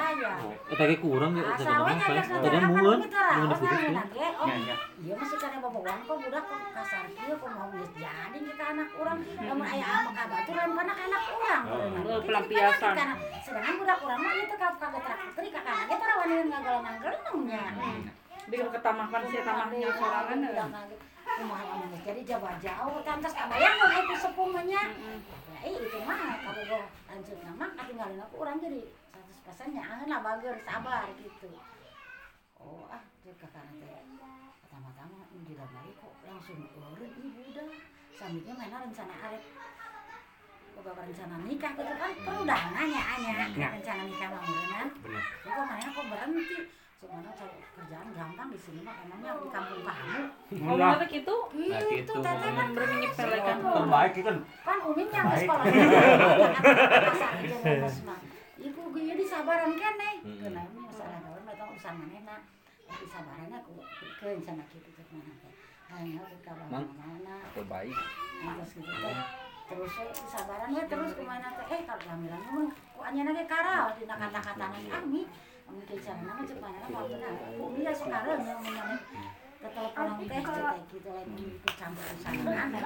saya 0.68 0.86
Eh 0.86 0.98
kurang 0.98 1.32
ya 1.32 1.42
Ah, 1.42 1.56
tadi 1.56 1.64
kerjaan 1.66 2.28
Tadi 2.36 2.56
apa 2.56 2.68
mueun, 2.68 2.98
lu 2.98 3.08
tara? 3.08 3.32
mun 3.32 3.40
Oh, 3.40 3.48
disebut 3.48 3.68
nanti, 3.72 3.90
nanti, 3.90 4.18
oh, 4.36 4.46
Ya, 4.46 4.56
ya. 4.62 4.76
Iya 4.96 5.14
masih 5.16 5.36
karena 5.36 5.58
babawan 5.58 5.98
kok 6.02 6.16
budak 6.18 6.44
kok 6.44 6.60
kasar 6.72 7.04
kieu 7.08 7.34
kok 7.34 7.50
mau 7.50 7.66
geus 7.70 7.90
jadi 7.96 8.38
kita 8.38 8.64
anak 8.66 8.88
urang 8.96 9.18
lamun 9.38 9.66
aya 9.66 9.86
ama 9.96 10.10
kabatur 10.12 10.54
lempana 10.56 10.92
ka 10.92 11.02
anak 11.06 11.22
urang 11.32 11.62
Oh, 11.66 12.18
pelampiasan. 12.20 12.94
sedangkan 13.40 13.74
budak 13.76 13.98
urang 14.00 14.20
mah 14.20 14.32
ieu 14.32 14.44
teh 14.46 14.56
kagak 14.58 14.90
trak 14.98 15.18
putri 15.26 15.48
ka 15.48 15.60
kana 15.62 15.82
ge 15.84 15.96
tara 15.96 16.14
wani 16.16 16.34
ngagalang-galanungnya 16.46 17.62
Bikin 18.46 18.68
ketamakan 18.70 19.22
si 19.26 19.38
tamahnya 19.42 19.88
sorangan. 19.90 20.38
Jadi 21.98 22.20
jauh 22.22 22.46
jauh 22.56 22.96
tantas 23.02 23.32
kabayang 23.34 23.74
mah 23.76 23.98
itu 23.98 24.14
sepuhnya 24.16 24.82
Eh 25.64 25.72
itu 25.72 25.98
mah 26.04 26.40
kalau 26.44 26.62
gua 26.68 26.82
lanjut 27.08 27.38
nama 27.40 27.66
ketinggalin 27.78 28.20
aku 28.20 28.34
urang 28.42 28.58
jadi 28.60 28.80
100% 29.46 29.74
nyaangeun 29.76 30.08
lah 30.10 30.20
bager 30.20 30.56
sabar 30.66 31.08
gitu. 31.16 31.48
Oh 32.60 32.84
ah 32.90 33.02
cek 33.22 33.36
kakak 33.40 33.64
teh. 33.80 34.02
Pertama-tama 34.66 35.24
ini 35.32 35.54
tidak 35.54 35.68
baik 35.72 35.94
kok 35.96 36.14
langsung 36.26 36.60
urut 36.76 37.12
ibu 37.16 37.40
udah. 37.54 37.68
Sambilnya 38.16 38.52
mana 38.56 38.76
rencana 38.84 39.14
arek. 39.30 39.44
Bapak 40.76 41.08
rencana 41.08 41.36
nikah 41.48 41.72
gitu 41.72 41.94
kan? 41.96 42.12
Perudahan 42.20 42.84
ya 42.84 43.02
anya 43.16 43.32
Ya. 43.56 43.68
rencana 43.72 44.02
nikah 44.04 44.28
mah 44.28 44.42
bener 44.44 44.88
itu 45.16 45.50
mana 45.64 45.88
kok 45.88 46.04
berhenti 46.12 46.58
sebenarnya 46.96 47.32
cari 47.32 47.58
kerjaan? 47.70 48.06
Gampang 48.10 48.48
di 48.48 48.58
sini 48.58 48.80
mah 48.80 48.94
emangnya 48.98 49.32
di 49.36 49.48
kampung 49.48 49.80
kamu 49.80 50.20
Oh, 50.62 50.74
mana 50.74 50.96
teh 50.96 51.08
kitu? 51.10 51.36
Nah, 51.52 51.80
gitu 51.82 51.92
gitu. 51.92 52.12
teteh 52.16 52.50
kan 52.50 52.68
menyepelekan. 52.70 53.56
terbaik 53.62 54.12
itu 54.14 54.24
kan 54.24 54.36
kan 54.62 54.78
umin 54.82 55.08
yang 55.08 55.26
sekolah. 55.30 55.64
Pasar 57.06 57.30
aja 57.34 57.56
ngeles 57.58 57.98
mah 58.02 58.18
ibu 58.56 58.82
gue 58.88 59.14
di 59.14 59.26
sabaran 59.26 59.72
kan 59.74 59.94
nih 59.94 60.14
Hmm. 60.18 60.38
kena 60.42 60.62
ini 60.64 60.80
masalah 60.80 61.18
gawe 61.20 61.40
mah 61.40 61.54
tong 61.54 61.70
urusan 61.70 61.94
manehna 61.94 62.36
tapi 62.82 63.04
sabarannya 63.04 63.58
aku 63.58 63.72
pikeun 64.00 64.38
sana 64.40 64.64
kitu 64.66 64.88
cek 64.90 65.06
mana 65.12 65.32
teh 65.36 65.52
hanya 65.88 66.22
ke 66.40 66.52
mana 66.96 67.34
Terbaik. 67.52 67.94
terus 68.36 68.70
gitu 68.72 68.90
teh 68.96 69.16
terus 69.66 69.92
di 69.92 70.26
sabaran 70.26 70.68
we 70.72 70.82
terus 70.82 71.12
ke 71.12 71.22
mana 71.22 71.48
teh 71.52 71.66
eh 71.68 71.80
kalau 71.84 72.04
lamiran 72.06 72.42
mun 72.48 72.64
ku 72.90 73.00
anyana 73.00 73.30
ge 73.30 73.44
karao 73.44 73.86
dina 73.92 74.14
kata-kata 74.16 74.64
nang 74.64 74.86
ami 74.96 75.22
Ami 75.66 75.82
ke 75.84 75.94
cara 75.98 76.20
nama 76.22 76.42
cek 76.42 76.58
mana 76.62 76.78
apa 76.78 77.00
benar 77.04 77.32
umi 77.58 77.80
ya 77.82 77.92
sekarang 77.92 78.40
ketelepon 79.56 80.08
teh 80.22 80.40
kayak 80.40 80.78
gitu 80.86 81.08
lagi 81.10 81.44
ikut 81.50 81.74
campur 81.74 82.04
urusan 82.06 82.32
anak 82.46 82.82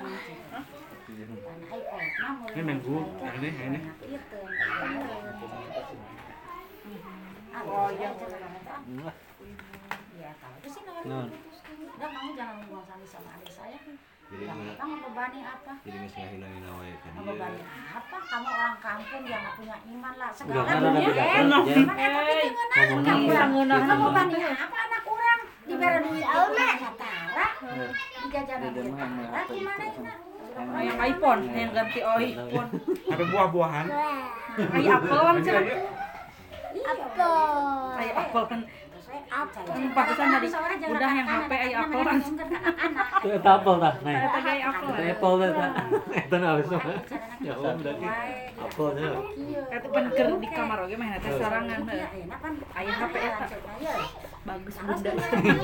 Tanah 1.10 1.68
ai 1.68 1.80
kolot 1.82 2.12
mah 2.16 2.32
mulai 2.38 2.54
Ini 2.54 2.62
main 2.62 2.78
gua, 2.80 3.02
mulai 3.02 3.36
ini, 3.36 3.48
ini. 3.50 3.78
anak 3.82 3.96
itu, 4.00 4.40
Oh, 7.60 7.90
terus 7.90 8.00
yang 8.00 8.14
saya 8.14 8.28
cakap 8.30 8.50
kata, 8.56 8.74
Enggak. 8.86 9.16
Ya, 10.16 10.30
kalau 10.38 10.56
itu 10.56 10.68
sih 10.70 10.80
nggak 10.80 11.02
Nah. 11.04 11.26
diputuskan. 11.26 11.74
Udah 11.90 12.08
kamu 12.08 12.30
jangan 12.32 12.56
sama 12.62 13.04
sama 13.04 13.30
adik 13.36 13.50
saya. 13.50 13.78
Jadi 14.30 14.46
Jangan 14.46 14.62
nggak- 14.62 14.78
apa 14.78 14.84
ngebebani 14.86 15.40
apa? 15.42 15.72
jadi 15.82 16.06
sih 16.06 16.22
ya 16.22 16.28
kan 16.30 17.10
Ngebebani 17.18 17.60
apa? 17.90 18.16
Kamu 18.22 18.46
orang 18.48 18.74
kampung 18.78 19.22
yang 19.26 19.42
nggak 19.42 19.54
punya 19.58 19.76
iman 19.90 20.14
lah. 20.14 20.30
Segala 20.30 20.62
kan 20.62 20.70
ada 20.70 20.86
dunia 20.86 21.08
beda 21.10 21.24
enak. 21.36 21.62
eh, 21.66 21.84
tapi 21.90 22.32
itu 22.38 22.62
ngeunah. 22.62 22.86
Ngomong 22.86 23.34
Kamu. 23.34 23.58
Kamu 23.90 24.06
bani 24.12 24.34
apa 24.38 24.76
anak 24.80 25.02
orang? 25.04 25.40
Diberi 25.60 25.98
duit 26.00 26.22
itu 26.22 26.90
Tara. 26.94 27.46
Dijajanan 28.20 28.70
Tara. 28.70 29.40
Gimana? 29.50 29.84
Yang 30.80 30.98
iPhone, 31.08 31.40
yang 31.48 31.70
ganti 31.72 31.98
oh 32.00 32.16
iPhone. 32.16 32.68
ada 33.06 33.24
buah-buahan 33.24 33.86
Ai 34.68 34.84
apel 34.84 35.18
kan 35.20 35.36
cenah. 35.40 35.62
Iya. 35.62 35.78
Ai 37.92 38.08
apel 38.12 38.42
kan. 38.46 38.60
Apa 39.30 39.58
ya? 39.66 39.74
Hmm, 39.74 39.90
pantesan 39.94 40.26
tadi 40.30 40.48
udah 40.90 41.10
yang 41.14 41.28
HP 41.28 41.50
ai 41.54 41.72
apel 41.74 42.00
kan. 42.02 42.18
Itu 42.20 43.28
eta 43.30 43.50
apel 43.58 43.74
tah, 43.78 43.94
nah. 44.02 44.12
Eta 44.14 44.38
ge 44.42 44.52
apel. 44.62 44.88
Eta 44.90 45.26
apel. 45.26 45.40
Eta 46.14 46.36
mah. 46.38 46.96
Ya 47.40 47.54
berarti 47.54 48.06
apelnya. 48.58 49.10
Eta 49.70 49.86
pan 49.90 50.04
keur 50.14 50.28
di 50.38 50.48
kamar 50.50 50.78
oge 50.86 50.96
mah 50.98 51.08
eta 51.18 51.28
sarangan 51.38 51.80
heuh. 51.90 52.08
Aya 52.78 52.92
HP 52.94 53.14
eta. 53.18 53.44
Bagus 54.46 54.76
bunda. 54.78 55.12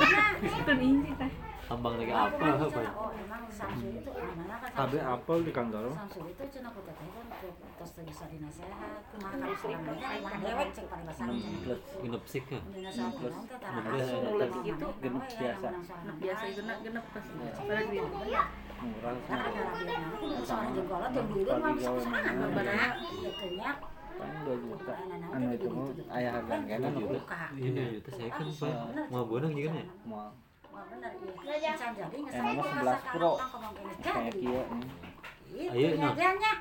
Itu 0.61 0.73
nih 0.75 1.15
teh. 1.19 1.46
Ambang 1.67 1.99
lagi 1.99 2.15
apel 2.15 2.47
apa 2.47 2.79
ya? 2.79 2.93
Oh, 2.95 3.11
emang 3.11 3.43
Samsul 3.51 3.99
itu 3.99 4.11
mana 4.15 4.55
kan 4.63 4.71
Tapi 4.71 4.97
apel 5.03 5.39
di 5.43 5.51
kantor. 5.51 5.85
Samsul 5.99 6.25
itu 6.31 6.45
cina 6.55 6.71
kan 6.71 7.27
terus 7.75 7.93
bisa 8.07 8.25
dinasehat. 8.31 9.03
Dewek 10.47 10.69
cek 10.71 10.87
Genep 12.07 12.23
ya. 12.23 12.61
Teh 12.71 13.59
tara 13.59 13.79
Plus 13.83 13.99
asuh 13.99 14.21
genep 14.23 14.53
gitu. 14.63 14.87
Genep 15.03 15.25
biasa. 15.27 15.69
Biasa 16.23 16.45
genep 16.87 17.05
pas. 17.11 17.27
Duit. 17.27 18.07
Murah. 18.77 19.17
Nama 19.27 19.49
kudu 20.21 20.43
seorang 20.47 20.71
yang 20.77 21.27
dulu 21.33 21.51
mah 21.59 21.73
bisa 21.75 21.91
usaha 21.97 22.31
babana 22.31 22.87
itunya 23.25 23.73
Paling 24.17 24.41
dua 24.49 24.57
juta. 24.63 24.95
Anu 25.35 25.47
itu 25.51 25.67
mah 25.67 25.89
ayah 26.15 26.31
harga 26.39 26.75
kan 26.79 26.93
buka. 26.95 27.19
Ini 27.59 27.83
itu 27.99 28.11
saya 28.15 28.31
kan 28.31 28.47
Pak. 28.47 29.11
mau 29.11 29.25
bonang 29.27 29.53
juga 29.57 29.83
ya. 29.83 29.87
Mau 30.07 30.31
Bener 30.77 31.11
iya. 31.57 31.73
11 31.77 32.85
rasa 32.85 32.97
Pro. 33.17 33.33
kayak 34.05 34.33
kia 34.37 34.63
Ayo, 35.57 35.89
nah. 35.97 36.13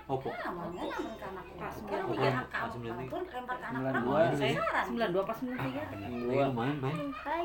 Opo. 0.07 0.31
Nah, 0.31 0.51
mau 0.55 0.87
orang. 0.87 1.03
sembilan 1.67 2.03
tiga. 2.07 2.29
Pas 2.31 2.47
kamu, 2.47 2.71
sembilan 2.71 2.95
tiga. 2.95 3.17
Sembilan 3.43 3.93
dua. 3.99 4.19
mau 4.23 4.31
sasaran. 4.31 4.85
92 4.87 5.27
pas 5.27 5.37
93. 5.43 6.31
Kayak 6.31 6.47
lumayan, 6.47 6.77
Bay. 6.79 6.95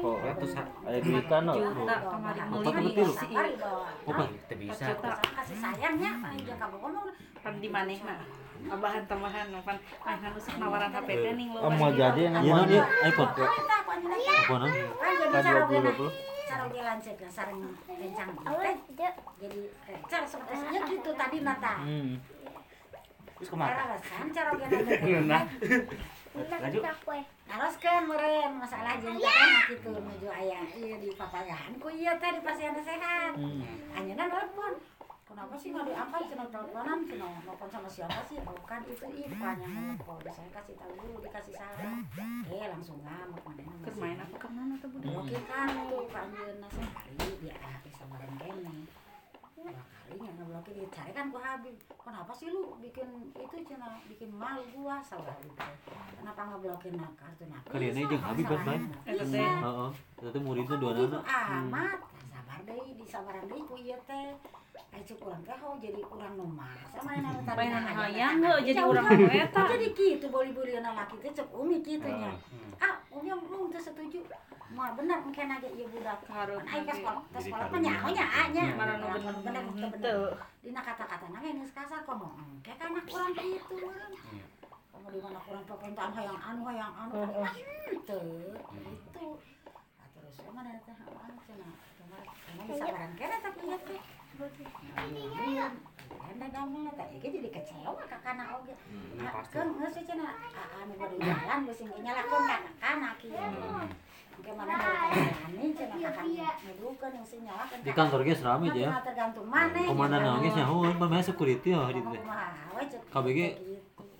Oh, 0.05 0.17
Ratus, 0.23 0.51
ada 0.55 0.99
duitan 1.03 1.43
loh. 1.51 1.55
Juta 1.59 1.97
kemarin 2.07 2.45
beli 2.55 3.03
Sabar 3.11 3.45
dibawa. 3.51 3.87
Apa? 3.91 4.23
Itu 4.31 4.55
bisa 4.63 4.85
kasih 5.11 5.57
sayangnya, 5.59 6.11
kamu 6.55 6.77
ngomong. 6.79 7.07
pan 7.41 7.57
di 7.57 7.69
maneh 7.73 7.99
mah. 8.05 8.21
Tambahan 8.61 9.03
tambahan 9.09 9.47
pan 9.65 9.77
pan 10.05 10.21
anu 10.21 10.37
sok 10.37 10.61
nawaran 10.61 10.93
HP 10.93 11.09
teh 11.09 11.33
ning 11.33 11.49
Oh, 11.57 11.73
mau 11.73 11.89
jadi 11.89 12.29
yang 12.29 12.37
Iya, 12.45 12.69
ya, 12.69 12.85
iPhone. 13.09 13.33
Oh. 13.33 13.49
Apa 13.49 14.55
non? 14.61 14.69
Kan 14.69 15.13
jadi 15.17 15.33
Kan 15.33 15.41
cara 15.41 15.61
20 15.65 15.73
dia 15.73 15.93
20. 15.97 16.40
Cara 16.51 16.65
dia 16.67 16.83
lancet 16.83 17.17
lah, 17.23 17.31
sarang 17.31 17.59
kencang 17.87 18.31
teh. 18.35 18.77
Jadi 19.39 19.61
cara 20.11 20.27
seperti 20.27 20.55
gitu 20.91 21.11
tadi 21.15 21.37
nata. 21.47 21.75
Hmm. 21.87 22.19
terus 23.41 23.49
ke 23.49 23.57
mana 23.57 23.73
Cara 23.73 23.83
alasan 23.89 24.25
cara 24.37 24.51
dia 24.53 24.69
nah 25.33 25.43
lanjut 26.61 26.83
Teruskan 27.51 28.03
meren 28.07 28.51
masalah 28.61 29.01
janji 29.01 29.25
anak 29.25 29.67
itu 29.73 29.89
menuju 29.89 30.29
ayah 30.29 30.69
iya 30.77 30.95
di 31.01 31.09
papayahan 31.17 31.73
ku 31.81 31.89
iya 31.89 32.15
teh 32.21 32.37
di 32.37 32.45
pasien 32.45 32.77
sehat. 32.85 33.33
Anyeuna 33.97 34.29
telepon. 34.29 34.73
Kenapa 35.31 35.55
sih 35.55 35.71
nggak 35.71 35.87
diangkat 35.87 36.23
cina 36.27 36.45
teleponan 36.51 36.99
cina 37.07 37.27
telepon 37.47 37.69
sama 37.71 37.87
siapa 37.87 38.21
sih? 38.27 38.37
Oh 38.43 38.59
kan 38.67 38.83
itu 38.83 39.07
Ipan 39.07 39.57
yang 39.63 39.95
telepon. 39.95 40.19
Saya 40.27 40.51
kasih 40.51 40.75
tahu 40.75 40.93
dulu 40.99 41.17
dikasih 41.23 41.55
saran. 41.55 42.03
Eh 42.51 42.67
langsung 42.67 42.99
ngamuk 42.99 43.39
mana 43.47 43.63
Keur 43.87 43.95
main 44.03 44.19
apa 44.19 44.35
ke 44.35 44.49
mana 44.51 44.75
tuh 44.83 44.91
budak? 44.91 45.15
Oke 45.15 45.39
kan 45.47 45.71
tuh 45.87 46.03
kanjeuna 46.11 46.67
sekali 46.67 47.31
dia 47.47 47.55
ah 47.63 47.79
bisa 47.87 48.03
bareng 48.11 48.37
kene. 48.43 48.75
Dua 49.55 49.71
kali 49.77 50.17
nggak 50.19 50.35
ngeblokir 50.35 50.75
dicari 50.75 51.13
kan 51.15 51.25
ku 51.31 51.39
Habib. 51.39 51.77
Kenapa 51.95 52.33
sih 52.35 52.47
lu 52.51 52.75
bikin 52.83 53.09
itu 53.31 53.57
cina 53.63 54.03
bikin 54.11 54.35
malu 54.35 54.67
gua 54.75 54.99
salah 54.99 55.39
lu. 55.47 55.55
Kenapa 56.19 56.43
ngeblokir 56.51 56.91
na 56.99 57.07
kartu 57.15 57.47
na? 57.47 57.63
Kalian 57.71 58.03
aja. 58.03 58.19
Eta 58.19 58.35
Bisa. 58.35 58.57
teh 58.67 58.79
Heeh. 59.63 59.91
Eta 60.19 60.29
teh 60.35 60.43
muridnya 60.43 60.75
dua 60.75 60.91
Begitu 60.99 61.23
anak. 61.23 61.71
amat. 61.71 61.99
Sabar 62.35 62.59
deui, 62.67 62.99
disabaran 62.99 63.47
deui 63.47 63.63
ku 63.63 63.79
ieu 63.79 64.01
teh. 64.11 64.35
Ai 64.91 65.03
cek 65.03 65.19
urang 65.19 65.41
teh 65.41 65.55
oh 65.57 65.75
jadi 65.77 66.01
urang 66.05 66.33
nu 66.35 66.47
maksa 66.49 66.99
main 67.01 67.23
anu 67.23 67.41
tadi. 67.43 67.59
Main 67.59 67.71
Nah, 67.71 67.83
hayang 67.83 68.11
aya- 68.11 68.35
heuh, 68.37 68.59
jadi 68.61 68.77
jauh 68.77 68.91
urang 68.91 69.05
lah. 69.05 69.17
nu 69.17 69.29
eta. 69.29 69.63
Jadi 69.69 69.87
kitu 69.93 70.27
boli-bolieun 70.29 70.83
laki 70.85 71.17
teh 71.19 71.31
cek 71.33 71.49
umi 71.53 71.79
kitu 71.81 72.07
nya. 72.07 72.33
Ah, 72.77 72.95
umi 73.11 73.31
belum 73.31 73.71
teu 73.71 73.81
setuju. 73.81 74.21
Mah 74.71 74.95
bener 74.95 75.19
mungkin 75.21 75.47
aja 75.49 75.67
ieu 75.69 75.83
budak. 75.85 76.23
Hareup 76.25 76.63
Ai 76.63 76.81
ka 76.81 76.93
sekolah, 76.93 77.23
Jadi 77.29 77.43
sekolah 77.45 77.67
mah 77.67 77.81
nyaho 77.81 78.09
nya 78.09 78.27
nya. 78.49 78.65
Mana 78.73 78.93
nu 78.97 79.07
bener 79.11 79.35
bener 79.37 79.63
bener 79.69 79.91
teu. 79.97 80.21
Dina 80.61 80.81
kata-kata 80.81 81.27
nang 81.29 81.43
geus 81.43 81.73
kasar 81.73 82.01
komo. 82.03 82.29
Kayak 82.61 82.79
anak 82.85 83.05
urang 83.09 83.33
kitu 83.33 83.75
mah. 83.81 84.11
Kamu 84.91 85.09
di 85.09 85.19
mana 85.19 85.39
kurang 85.41 85.65
permintaan 85.65 86.13
hayang 86.13 86.39
anu 86.41 86.63
hayang 86.65 86.93
anu. 86.93 87.15
Teu. 88.05 88.23
Itu. 88.87 89.27
Ah, 89.97 90.07
Terus 90.13 90.37
mana 90.51 90.71
teh 90.79 90.95
ah 90.95 91.31
cenah. 91.41 91.75
Kamu 92.47 92.63
bisa 92.69 92.85
barang 92.87 93.15
kene 93.17 93.37
tapi 93.41 93.65
ya 93.67 93.79
jadi 97.21 97.49
kecewa 97.53 97.93
oge. 98.57 98.75
Kan 99.53 99.69
anu 99.69 100.93
jalan, 100.97 101.59
geus 101.69 101.81
nyalakeun 101.85 102.43
kieu. 103.21 103.37
Kakak 104.41 106.25
ngedukeun 106.65 107.13
geus 107.21 107.33
nyalakeun. 107.45 107.79
Di 107.85 107.93
kantor 107.93 108.21
ge 108.25 108.35
rame 108.41 108.67
Tapi 108.73 108.81
ya. 108.81 108.91
tergantung 109.05 109.47
mana. 109.49 109.81
Komandan 109.85 110.41
pameh 110.97 111.21
security 111.21 111.77
ya 111.77 111.93
di 111.93 112.01
teh. 112.01 112.23
KBG 113.13 113.39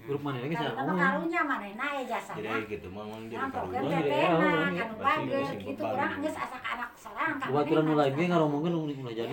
grup 0.01 0.21
mana 0.21 0.39
lagi 0.41 0.55
Kalau 0.55 0.65
nama 0.71 0.81
nyahoan. 0.81 1.01
karunya 1.01 1.41
mana 1.43 1.67
naik 1.77 2.05
jasa. 2.07 2.33
Jadi 2.35 2.61
gitu 2.67 2.87
memang 2.89 3.21
jadi 3.27 3.47
karunya. 3.49 3.81
kan 3.81 4.03
ya. 4.03 4.29
anu 4.81 4.95
bagus, 4.97 5.49
gitu 5.57 5.83
orang 5.83 6.13
geus 6.19 6.37
asa 6.37 6.59
anak 6.59 6.91
sorang. 6.97 7.33
kan 7.37 7.47
Buat 7.49 7.61
mana 7.61 7.71
turun 7.71 7.85
mulai 7.87 8.09
nasa. 8.09 8.17
ge 8.17 8.25
ngaromongkeun 8.27 8.75
ulah 8.75 9.13
jadi. 9.13 9.33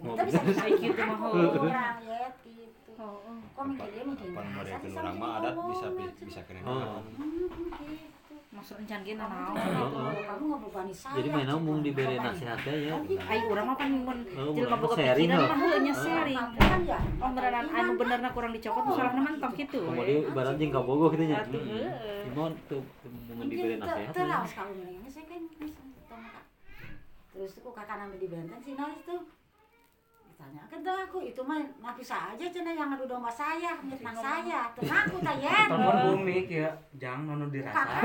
Mau 0.00 0.14
Tapi 0.14 0.28
bisa 0.28 0.64
gitu 0.70 1.00
mah, 1.00 1.18
Oh, 1.20 1.32
orang 1.62 1.96
ya 2.04 2.22
gitu. 2.42 3.08
Kok 3.50 3.64
mikir 3.66 3.88
dia 3.90 4.02
mikir 4.04 4.28
Pan 4.30 4.44
bahasa 4.44 4.58
mereka 4.60 4.76
bisa 4.82 4.98
orang 5.00 5.16
mah 5.16 5.30
adat 5.38 5.54
bisa 5.56 5.86
bisa 6.20 6.40
kena. 6.44 6.60
Oh. 8.50 8.58
Hmm. 8.58 8.58
Maksud 8.58 8.76
encan 8.82 9.00
Kamu 9.06 9.14
naon. 9.14 9.54
tuh, 9.54 10.26
kamu 10.26 10.44
ngebebani 10.50 10.90
saya. 10.90 11.14
Jadi 11.22 11.28
main 11.30 11.46
cik. 11.46 11.62
mung 11.62 11.78
diberi 11.80 12.06
Ngebebani. 12.10 12.34
nasihatnya 12.34 12.74
ya. 12.74 12.94
Ai 13.30 13.40
urang 13.46 13.66
mah 13.70 13.76
pan 13.78 13.88
mun 13.94 14.18
Oh, 14.34 14.50
mun 14.50 14.66
boga 14.74 14.96
sharing, 14.98 15.28
pikiran 15.30 15.46
mah 15.46 15.58
heuh 15.62 15.78
nya 15.78 15.92
Oh. 15.94 16.02
sharing. 16.02 16.38
Kan 16.58 16.80
ya. 16.82 16.98
Oh 17.22 17.30
beneran 17.30 17.66
anu 17.70 17.92
benerna 17.94 18.28
kurang 18.34 18.50
dicokot 18.50 18.82
nu 18.82 18.92
salahna 18.92 19.20
mah 19.22 19.32
tong 19.38 19.54
kitu. 19.54 19.78
Kemudian 19.80 20.26
ibarat 20.26 20.54
jeung 20.58 20.72
kabogoh 20.74 21.08
kitu 21.14 21.24
nya. 21.30 21.38
Heuh. 21.46 22.26
Gimana 22.26 22.54
tuh 22.66 22.82
mau 23.30 23.46
diberi 23.46 23.74
nasihat. 23.78 24.02
ya. 24.02 24.10
Terus 24.10 24.50
kalau 24.50 24.72
mereka 24.74 25.08
saya 25.08 25.24
kan. 25.30 25.42
Terus 27.30 27.50
tuh 27.54 27.70
kakak 27.70 27.96
nami 27.96 28.16
di 28.18 28.26
benteng 28.26 28.58
si 28.58 28.74
Nois 28.74 28.98
tuh 29.06 29.20
ditanya 30.40 30.64
kan 30.72 30.80
tuh 30.80 30.96
aku 30.96 31.18
itu 31.20 31.40
mah 31.44 31.60
napisa 31.84 32.32
aja 32.32 32.44
cina 32.48 32.72
yang 32.72 32.88
ngadu 32.88 33.04
domba 33.04 33.28
saya 33.28 33.76
mitnang 33.84 34.16
saya. 34.16 34.72
tenang 34.72 35.04
aku 35.04 35.20
tayen 35.20 35.68
Telepon 35.68 35.96
bumi 36.16 36.48
ya, 36.48 36.70
jangan 36.96 37.36
nono 37.36 37.46
dirasa. 37.52 37.84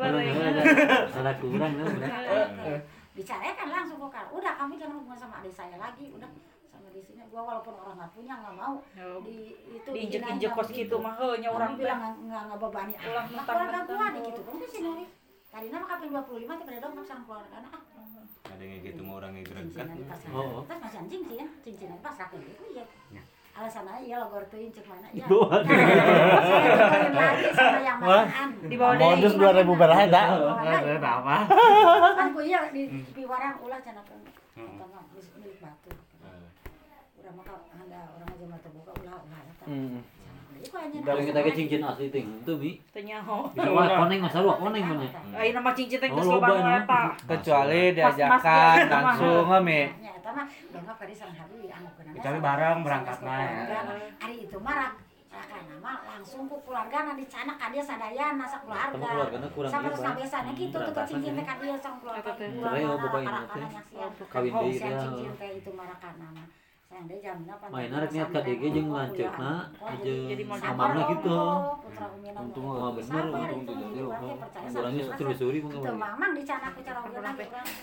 Bareng. 0.00 0.32
Ada 1.12 1.32
kurang 1.36 1.72
bener. 1.76 2.80
dicarikan 3.12 3.68
langsung 3.68 4.00
kok 4.00 4.32
udah 4.32 4.52
kamu 4.56 4.80
jangan 4.80 4.96
hubungan 4.96 5.18
sama 5.20 5.44
adik 5.44 5.52
saya 5.52 5.76
lagi 5.76 6.08
udah. 6.08 6.30
Sama 6.72 6.88
di 6.88 7.02
sini 7.04 7.20
gua 7.28 7.42
walaupun 7.44 7.76
orang 7.76 8.00
nggak 8.00 8.12
punya 8.16 8.34
nggak 8.40 8.56
mau 8.56 8.80
di 9.20 9.52
itu 9.68 9.88
Diinjek-injek 9.92 10.56
kos 10.56 10.72
kitu 10.72 10.96
mah 10.96 11.12
heuh 11.20 11.36
nya 11.36 11.52
urang 11.52 11.76
orang 11.76 11.76
bilang 11.76 11.98
nggak 12.00 12.14
nggak 12.24 12.42
ngebebani 12.48 12.92
Ulah 12.96 13.04
anak. 13.04 13.24
mentang-mentang. 13.36 13.84
keluarga 13.84 14.16
gua 14.16 14.24
gitu 14.24 14.40
kan 14.40 14.54
di 14.56 14.68
sini 14.72 15.04
tadi 15.50 15.66
nama 15.68 15.84
kapan 15.84 16.08
25 16.16 16.46
tapi 16.48 16.70
ada 16.72 16.80
dong 16.80 17.04
sama 17.04 17.22
keluarga 17.28 17.54
anak. 17.60 17.72
ah 17.74 17.82
Ada 18.42 18.62
yang 18.62 18.80
gitu 18.80 19.00
mau 19.00 19.16
orang 19.16 19.32
yang 19.32 19.44
gerak 19.44 19.64
kan. 19.68 19.86
cincinan 19.86 20.06
pas 20.06 20.20
Oh. 20.30 20.64
terus 20.64 20.80
masih 20.80 20.98
anjing 20.98 21.22
sih 21.22 21.36
ya 21.36 21.46
cincinan 21.60 21.98
pas 21.98 22.14
rakyat 22.14 22.40
itu 22.42 22.64
ya 22.72 22.84
Ya. 23.10 23.22
alasan 23.52 23.84
aja 23.84 24.00
ya 24.00 24.16
lo 24.16 24.26
gortuin 24.28 24.70
cek 24.70 24.86
mana 24.86 25.08
ya 25.10 25.26
saya 25.26 27.10
lagi 27.12 27.48
sama 27.52 27.80
yang 27.80 27.98
manaan 27.98 28.48
Di 28.62 28.74
bawah 28.74 28.94
dari 28.94 29.10
Modus 29.12 29.34
2000 29.34 29.42
berapa 29.70 30.04
dah? 30.06 30.26
Ada 30.56 30.96
apa? 30.96 31.36
kan 32.14 32.28
ku 32.30 32.40
iya 32.40 32.60
di 32.70 32.82
piwarang 33.10 33.56
ulah 33.60 33.78
cenah 33.78 34.02
kan 34.02 34.20
Hmm. 34.52 34.76
tengah 34.76 35.02
milik 35.12 35.56
batu. 35.56 35.90
Urang 37.16 37.32
mah 37.32 37.44
ka- 37.44 37.64
anda 37.72 38.00
orang 38.10 38.28
aja 38.28 38.44
mata 38.46 38.68
buka 38.68 38.92
ulah 38.94 39.16
ulah 39.16 39.40
Hmm. 40.70 41.02
Kalau 41.02 41.20
kita 41.26 41.38
ke 41.42 41.50
cincin 41.50 41.82
asli 41.82 42.06
ting 42.14 42.26
itu 42.30 42.52
mi. 42.54 42.78
teu 42.94 43.02
nyaho. 43.02 43.50
Bisa 43.50 43.70
mah 43.74 43.90
koneng 44.06 44.18
masa 44.22 44.38
lu 44.38 44.54
koneng 44.54 44.82
mana. 44.86 45.06
Ayeuna 45.34 45.60
mah 45.66 45.74
cincin 45.74 45.98
teh 45.98 46.08
Oh, 46.08 46.16
geus 46.22 46.30
loba 46.30 46.54
eta. 46.62 47.02
Kecuali 47.26 47.82
diajakan 47.90 48.76
langsung 48.86 49.50
mi. 49.66 49.80
Ya, 49.98 50.12
eta 50.14 50.30
mah 50.30 50.46
dongkap 50.46 50.96
kali 51.02 51.12
sareng 51.12 51.34
hari 51.34 51.56
dianggapkeun 51.66 52.04
aja 52.06 52.14
Kecuali 52.14 52.38
sama- 52.38 52.46
bareng 52.46 52.70
sama 52.70 52.84
berangkat 52.86 53.18
mah 53.26 53.38
ya. 53.42 53.80
Hari 54.22 54.36
itu 54.46 54.56
mah 54.62 54.74
rak 54.78 54.92
rakana 55.30 55.74
mah 55.78 55.96
langsung 56.06 56.42
ku 56.46 56.56
keluarga 56.62 56.98
na 57.06 57.12
dicanak 57.14 57.56
ka 57.58 57.66
dia 57.70 57.82
sadayana 57.82 58.38
nasa 58.38 58.56
keluarga. 58.62 58.94
Iba. 58.94 59.40
terus 59.50 60.14
biasanya 60.22 60.52
gitu 60.54 60.76
tuh 60.78 61.04
cincin 61.06 61.32
ya. 61.34 61.38
teh 61.38 61.44
ka 61.50 61.54
dia 61.58 61.74
sama 61.82 61.96
keluarga. 61.98 62.30
Cerai 62.38 62.82
oh, 62.86 62.96
bapak 62.98 63.20
ini 63.26 63.42
teh. 63.50 63.66
Kawin 64.30 64.52
deui 64.54 64.74
teh. 64.78 64.90
cincin 64.94 65.32
teh 65.34 65.50
itu 65.58 65.70
mah 65.74 65.86
rakana 65.90 66.28
mah. 66.30 66.46
Sayang 66.90 67.06
deui 67.06 67.22
jamna 67.22 67.54
pan. 67.54 67.70
Main 67.70 67.94
arek 67.94 68.10
niat 68.10 68.28
ka 68.34 68.40
DG 68.42 68.62
jeung 68.74 68.90
lanceukna 68.90 69.52
model 69.78 70.18
amanna 70.58 71.00
gitu. 71.14 71.38
Untung 72.34 72.66
mah 72.66 72.90
bener 72.98 73.24
untung 73.30 73.62
tuh 73.62 73.74
jadi 73.94 74.00
Orangnya 74.74 75.04
telusuri 75.14 75.58
mah 75.62 75.70
Itu 75.70 75.94
mamang 75.94 76.32
dicanak 76.34 76.74
ku 76.74 76.80
cara 76.82 76.98
urang 77.06 77.36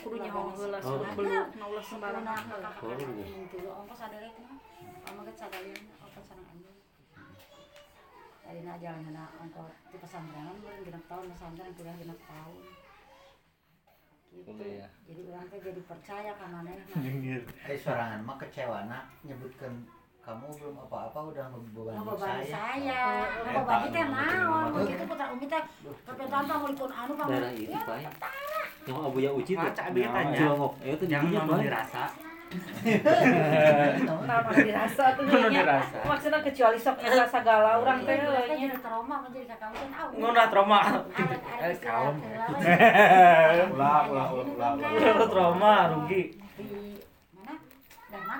kudu 0.03 0.15
nyaho 0.19 0.41
heula 0.59 0.79
Oh. 0.83 0.99
beluk 1.15 1.47
na 1.55 1.65
ulah 1.71 1.85
sembarang. 1.87 2.27
Ongkos 2.27 3.99
ada 4.03 4.17
rek 4.19 4.35
mah 4.43 4.59
kamu 5.07 5.21
ke 5.23 5.31
sadayana 5.39 5.93
ongkos 6.03 6.25
sareng 6.27 6.47
anjing 6.51 6.75
dari 8.43 8.59
na 8.67 8.75
jalan 8.75 9.15
ongkos 9.39 9.75
di 9.87 9.97
pesantren 10.03 10.51
meureun 10.59 10.83
genep 10.83 11.03
tahun 11.07 11.25
pesantren 11.31 11.71
kuliah 11.79 11.95
genep 11.95 12.19
tahun 12.27 12.55
gitu 14.37 14.51
Kuliah. 14.53 14.89
jadi 15.09 15.21
orang 15.33 15.45
teh 15.49 15.59
jadi 15.61 15.81
percaya 15.89 16.31
ka 16.37 16.45
manehna 16.45 16.85
Eh 17.65 17.77
sorangan 17.77 18.21
mah 18.21 18.37
kecewa 18.37 18.85
nak 18.85 19.03
nyebutkan 19.25 19.73
kamu 20.21 20.47
belum 20.59 20.75
apa-apa 20.83 21.19
udah 21.31 21.45
membebani 21.55 21.97
ngebebani 22.03 22.45
saya. 22.45 22.51
saya 22.51 23.01
ngebebani 23.47 23.87
teh 23.95 24.05
naon 24.05 24.65
begitu 24.75 25.03
putra 25.07 25.25
umi 25.31 25.45
teh 25.47 25.63
tapi 26.03 26.23
tanpa 26.27 26.53
mulipun 26.59 26.91
anu 26.91 27.13
pa 27.15 27.23
Daerah 27.25 27.51
ini 27.55 27.77
pai. 27.87 28.05
Yang 28.87 29.03
Abu 29.03 29.19
Ya 29.19 29.31
Uci 29.35 29.51
tuh. 29.51 29.67
Maca 29.67 29.83
abdi 29.91 29.99
tanya. 30.07 30.47
Eh 30.79 30.95
itu 30.95 31.05
dirasa. 31.11 32.03
Nah, 32.47 34.39
mana 34.39 34.51
dirasa 34.55 35.03
tuh 35.19 35.23
dirasa. 35.27 35.97
Maksudna 36.07 36.39
kecuali 36.39 36.77
sok 36.79 36.97
nya 37.03 37.27
segala 37.27 37.69
urang 37.83 37.99
teh 38.07 38.15
heuh 38.15 38.31
nya. 38.31 38.71
jadi 38.71 38.77
trauma 38.79 39.15
menjadi 39.27 39.45
kakak 39.51 39.69
kan 39.75 39.91
au 39.99 40.07
Ngono 40.15 40.43
trauma. 40.47 40.79
Eh, 41.59 41.75
kaum. 41.83 42.15
Ulah 43.75 44.01
ulah 44.07 44.27
ulah 44.31 44.69
ulah. 44.79 44.89
Kalau 44.95 45.27
trauma 45.27 45.73
rugi. 45.91 46.21
di 46.57 46.97
mana 47.35 47.53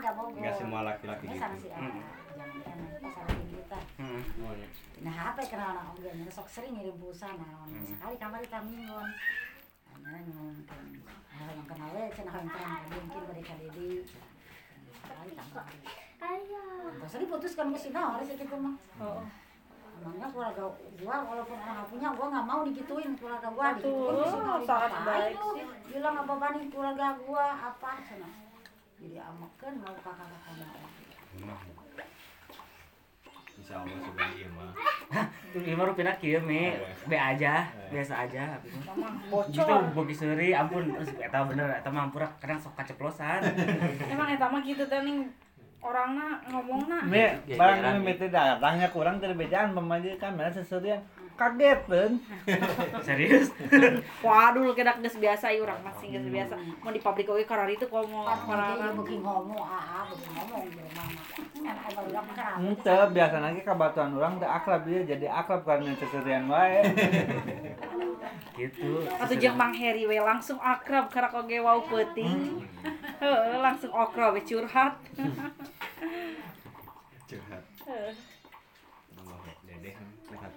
dan 0.02 0.16
Enggak 0.34 0.56
semua 0.58 0.80
laki-laki 0.88 1.28
ini 1.28 1.38
gitu. 1.38 1.70
Hmm. 1.70 2.02
jangan 2.38 2.58
kan 2.64 2.78
pasar 3.04 3.26
kita 3.30 3.80
Hmm. 3.98 4.22
nah 5.06 5.16
apa 5.34 5.40
ya 5.46 5.48
kenal 5.54 5.70
anak 5.76 5.86
onggen 5.94 6.30
sok 6.34 6.48
sering 6.50 6.74
ngirim 6.78 6.98
pulsa 6.98 7.30
nah 7.30 7.66
sekali 7.86 8.16
kamar 8.18 8.40
kita 8.42 8.58
Terus 16.98 17.24
diputuskan 17.24 17.72
ke 17.72 17.80
sini, 17.80 17.96
harus 17.96 18.28
gitu 18.28 18.56
mah. 18.60 18.76
Emangnya 19.98 20.28
keluarga 20.30 20.64
gua 21.02 21.16
walaupun 21.26 21.58
orang 21.58 21.88
punya, 21.90 22.10
gua 22.14 22.28
nggak 22.30 22.48
mau 22.48 22.62
digituin 22.68 23.14
keluarga 23.18 23.48
gua. 23.50 23.74
Atuh, 23.74 23.82
digituin 23.82 24.18
ke 24.18 24.26
sini, 24.30 24.66
sangat 24.68 24.92
baik 25.08 25.34
sih. 25.36 25.66
Bilang 25.90 26.16
apa 26.22 26.34
bani 26.38 26.64
keluarga 26.70 27.08
gua 27.26 27.46
apa 27.58 27.92
sana. 28.06 28.30
Jadi 29.02 29.18
amekeun 29.18 29.76
mau 29.82 29.96
kakak-kakaknya. 29.98 30.68
Insya 33.68 33.84
Allah 33.84 34.00
sudah 34.00 34.28
iya 34.32 34.48
mah. 34.56 34.72
Tuh 35.52 35.60
lima 35.60 35.84
rupiah 35.84 36.16
kieu 36.16 36.40
mi, 36.40 36.72
be 37.04 37.20
aja, 37.20 37.68
biasa 37.92 38.24
aja. 38.24 38.56
Bocor. 39.28 39.52
Gitu 39.52 39.76
bogi 39.92 40.16
seuri, 40.16 40.56
ampun, 40.56 40.96
eta 40.96 41.44
bener, 41.44 41.76
eta 41.76 41.92
mah 41.92 42.08
ampura 42.08 42.32
kadang 42.40 42.56
sok 42.56 42.80
kaceplosan. 42.80 43.44
Emang 44.16 44.32
eta 44.32 44.48
mah 44.48 44.64
kitu 44.64 44.88
teh 44.88 45.04
ning 45.04 45.28
orangna 45.84 46.40
ngomongna 46.48 47.04
Mi, 47.12 47.28
Ya, 47.44 47.60
barang 47.60 48.08
mi 48.08 48.16
teh 48.16 48.32
datangnya 48.32 48.88
kurang 48.88 49.20
terbedaan 49.20 49.76
pemajikan 49.76 50.40
mana 50.40 50.48
sesuatu 50.48 50.88
yang 50.88 51.04
kaget 51.38 51.82
kan. 51.86 52.12
Serius? 53.08 53.54
waduh 54.26 54.74
kedak 54.74 55.00
geus 55.06 55.22
biasa 55.22 55.54
ieu 55.54 55.64
urang 55.64 55.80
masih 55.86 56.18
geus 56.18 56.28
biasa 56.28 56.58
mau 56.82 56.90
di 56.90 57.00
pabrik 57.00 57.30
oge 57.30 57.46
karar 57.46 57.70
itu 57.70 57.86
komo 57.86 58.26
karar 58.26 58.92
beuki 58.98 59.22
ngomong, 59.22 59.62
ah, 59.62 60.02
ah, 60.02 60.04
beuki 60.10 60.28
ngomong 60.34 60.62
di 60.66 60.72
rumah 60.82 61.06
mah. 61.14 62.36
Kan. 62.36 62.58
Ente 62.66 62.98
biasa 63.14 63.36
lagi 63.38 63.62
kabatuan 63.62 64.12
orang 64.18 64.42
teh 64.42 64.50
akrab 64.50 64.82
dia 64.90 65.06
jadi 65.06 65.30
akrab 65.30 65.62
karena 65.64 65.94
seserian 65.96 66.50
wae. 66.50 66.82
Gitu. 68.58 69.06
atau 69.06 69.38
jeung 69.38 69.54
Mang 69.54 69.70
Heri 69.70 70.10
we 70.10 70.18
langsung 70.18 70.58
akrab 70.58 71.14
karak 71.14 71.30
oge 71.38 71.62
wau 71.62 71.86
peuting 71.86 72.66
Heeh, 73.22 73.58
langsung 73.62 73.94
we 73.94 74.42
curhat. 74.42 74.98
curhat 77.30 77.64
Heeh. 77.86 78.14
Allah 79.14 79.38
dede 79.46 79.94
lihat 79.94 80.52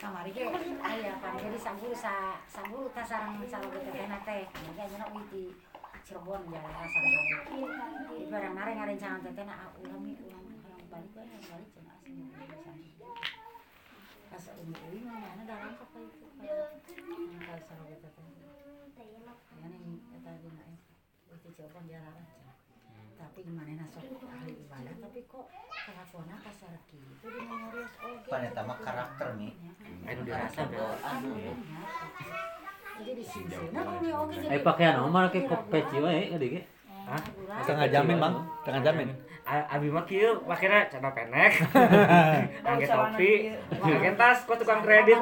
kamari 0.00 0.32
ge 0.32 0.48
aya 0.80 1.12
pan 1.20 1.36
jadi 1.36 1.58
sambulu 1.60 1.92
sa 1.92 2.40
sambulu 2.48 2.88
ta 2.96 3.04
sareng 3.04 3.36
sareng 3.44 3.68
tetehna 3.68 4.16
teh. 4.24 4.48
Mungkin 4.48 4.80
ayeuna 4.88 5.06
uih 5.12 5.24
di 5.28 5.44
Cirebon 6.00 6.48
jalan 6.48 6.72
sareng 6.88 7.12
sambulu 7.12 7.68
di 8.16 8.24
barang 8.32 8.54
nare 8.56 8.72
ngarencangan 8.72 9.20
tetehna 9.20 9.52
ah 9.52 9.68
ulah 9.76 10.00
mi 10.00 10.16
ulah 10.16 10.40
mi 10.40 10.56
hayang 10.64 10.88
balik 10.88 11.12
hayang 11.12 11.44
balik 11.52 11.68
cenah 11.76 12.00
asing 12.00 12.32
pas 14.32 14.44
umi 14.56 14.74
uih 14.88 15.02
mah 15.04 15.16
mana 15.20 15.42
dalam 15.44 15.76
apa 15.76 15.98
itu 16.00 16.24
ka 17.44 17.54
sareng 17.68 17.86
teteh 17.92 19.06
ya 19.60 19.66
nih 19.68 20.00
eta 20.16 20.32
dina 20.40 20.64
eh 20.64 20.80
di 21.28 21.48
Cirebon 21.52 21.84
jalan 21.84 22.39
tapi 23.30 23.46
gimana 23.46 23.78
nasok 23.78 24.26
ahli 24.26 24.58
ibadah 24.58 24.94
tapi 25.06 25.22
kok 25.30 25.46
kelakuannya 25.70 26.36
kasar 26.42 26.74
gitu 26.90 27.06
dengan 27.30 27.62
ngurus 27.62 27.94
oge 28.02 28.26
Paneta 28.26 28.60
mah 28.66 28.78
karakter 28.82 29.28
nih. 29.38 29.54
Anu 30.02 30.20
dirasa 30.26 30.66
bro. 30.66 30.98
Aduh. 30.98 31.54
jadi 32.98 33.12
di 33.14 33.22
sini 33.22 33.54
nah 33.70 33.86
kalau 33.86 34.02
dia 34.02 34.14
oke 34.18 34.34
jadi 34.34 34.50
Eh 34.50 34.62
pakaian 34.66 34.98
omar 34.98 35.30
ke 35.30 35.46
kok 35.46 35.62
peci 35.70 36.02
we 36.02 36.34
gede 36.34 36.46
ge. 36.58 36.62
Hah? 37.06 37.22
Tengah 37.62 37.86
jamin, 37.86 38.18
Bang. 38.18 38.34
Tengah 38.66 38.82
jamin. 38.82 39.14
Abi 39.46 39.90
mah 39.94 40.02
kieu 40.06 40.42
pakainya 40.46 40.90
celana 40.90 41.10
pendek. 41.14 41.52
Pakai 42.66 42.86
topi, 42.86 43.32
pakai 43.82 44.14
tas, 44.14 44.38
kok 44.46 44.58
tukang 44.62 44.82
kredit. 44.82 45.18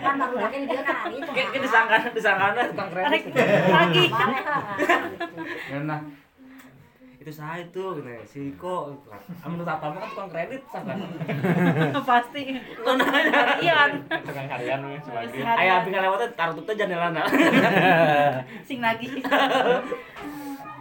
kan 0.00 0.14
baru 0.20 0.36
lagi 0.36 0.64
dia 0.64 0.80
kan 0.84 1.12
itu 1.12 1.60
disangkana 1.60 2.68
tukang 2.72 2.90
kredit. 2.92 3.22
Lagi. 3.72 4.04
Nah, 5.80 6.00
itu 7.22 7.30
saya 7.30 7.62
itu 7.62 7.84
gitu 8.02 8.08
ya, 8.10 8.22
si 8.26 8.50
Iko 8.50 8.90
menurut 9.46 9.70
apa 9.70 9.94
kan 9.94 10.02
tukang 10.10 10.30
kredit 10.34 10.62
sangka 10.66 10.98
Pasti. 12.10 12.58
Tonanya. 12.82 13.30
Harian. 13.54 13.90
tukang 14.10 14.48
harian 14.50 14.82
sebagai 14.98 15.38
Aya 15.38 15.86
abi 15.86 15.88
ngalewatnya 15.94 16.34
taruh 16.34 16.58
tuh 16.58 16.74
janelana. 16.74 17.22
Sing 18.68 18.82
lagi. 18.82 19.22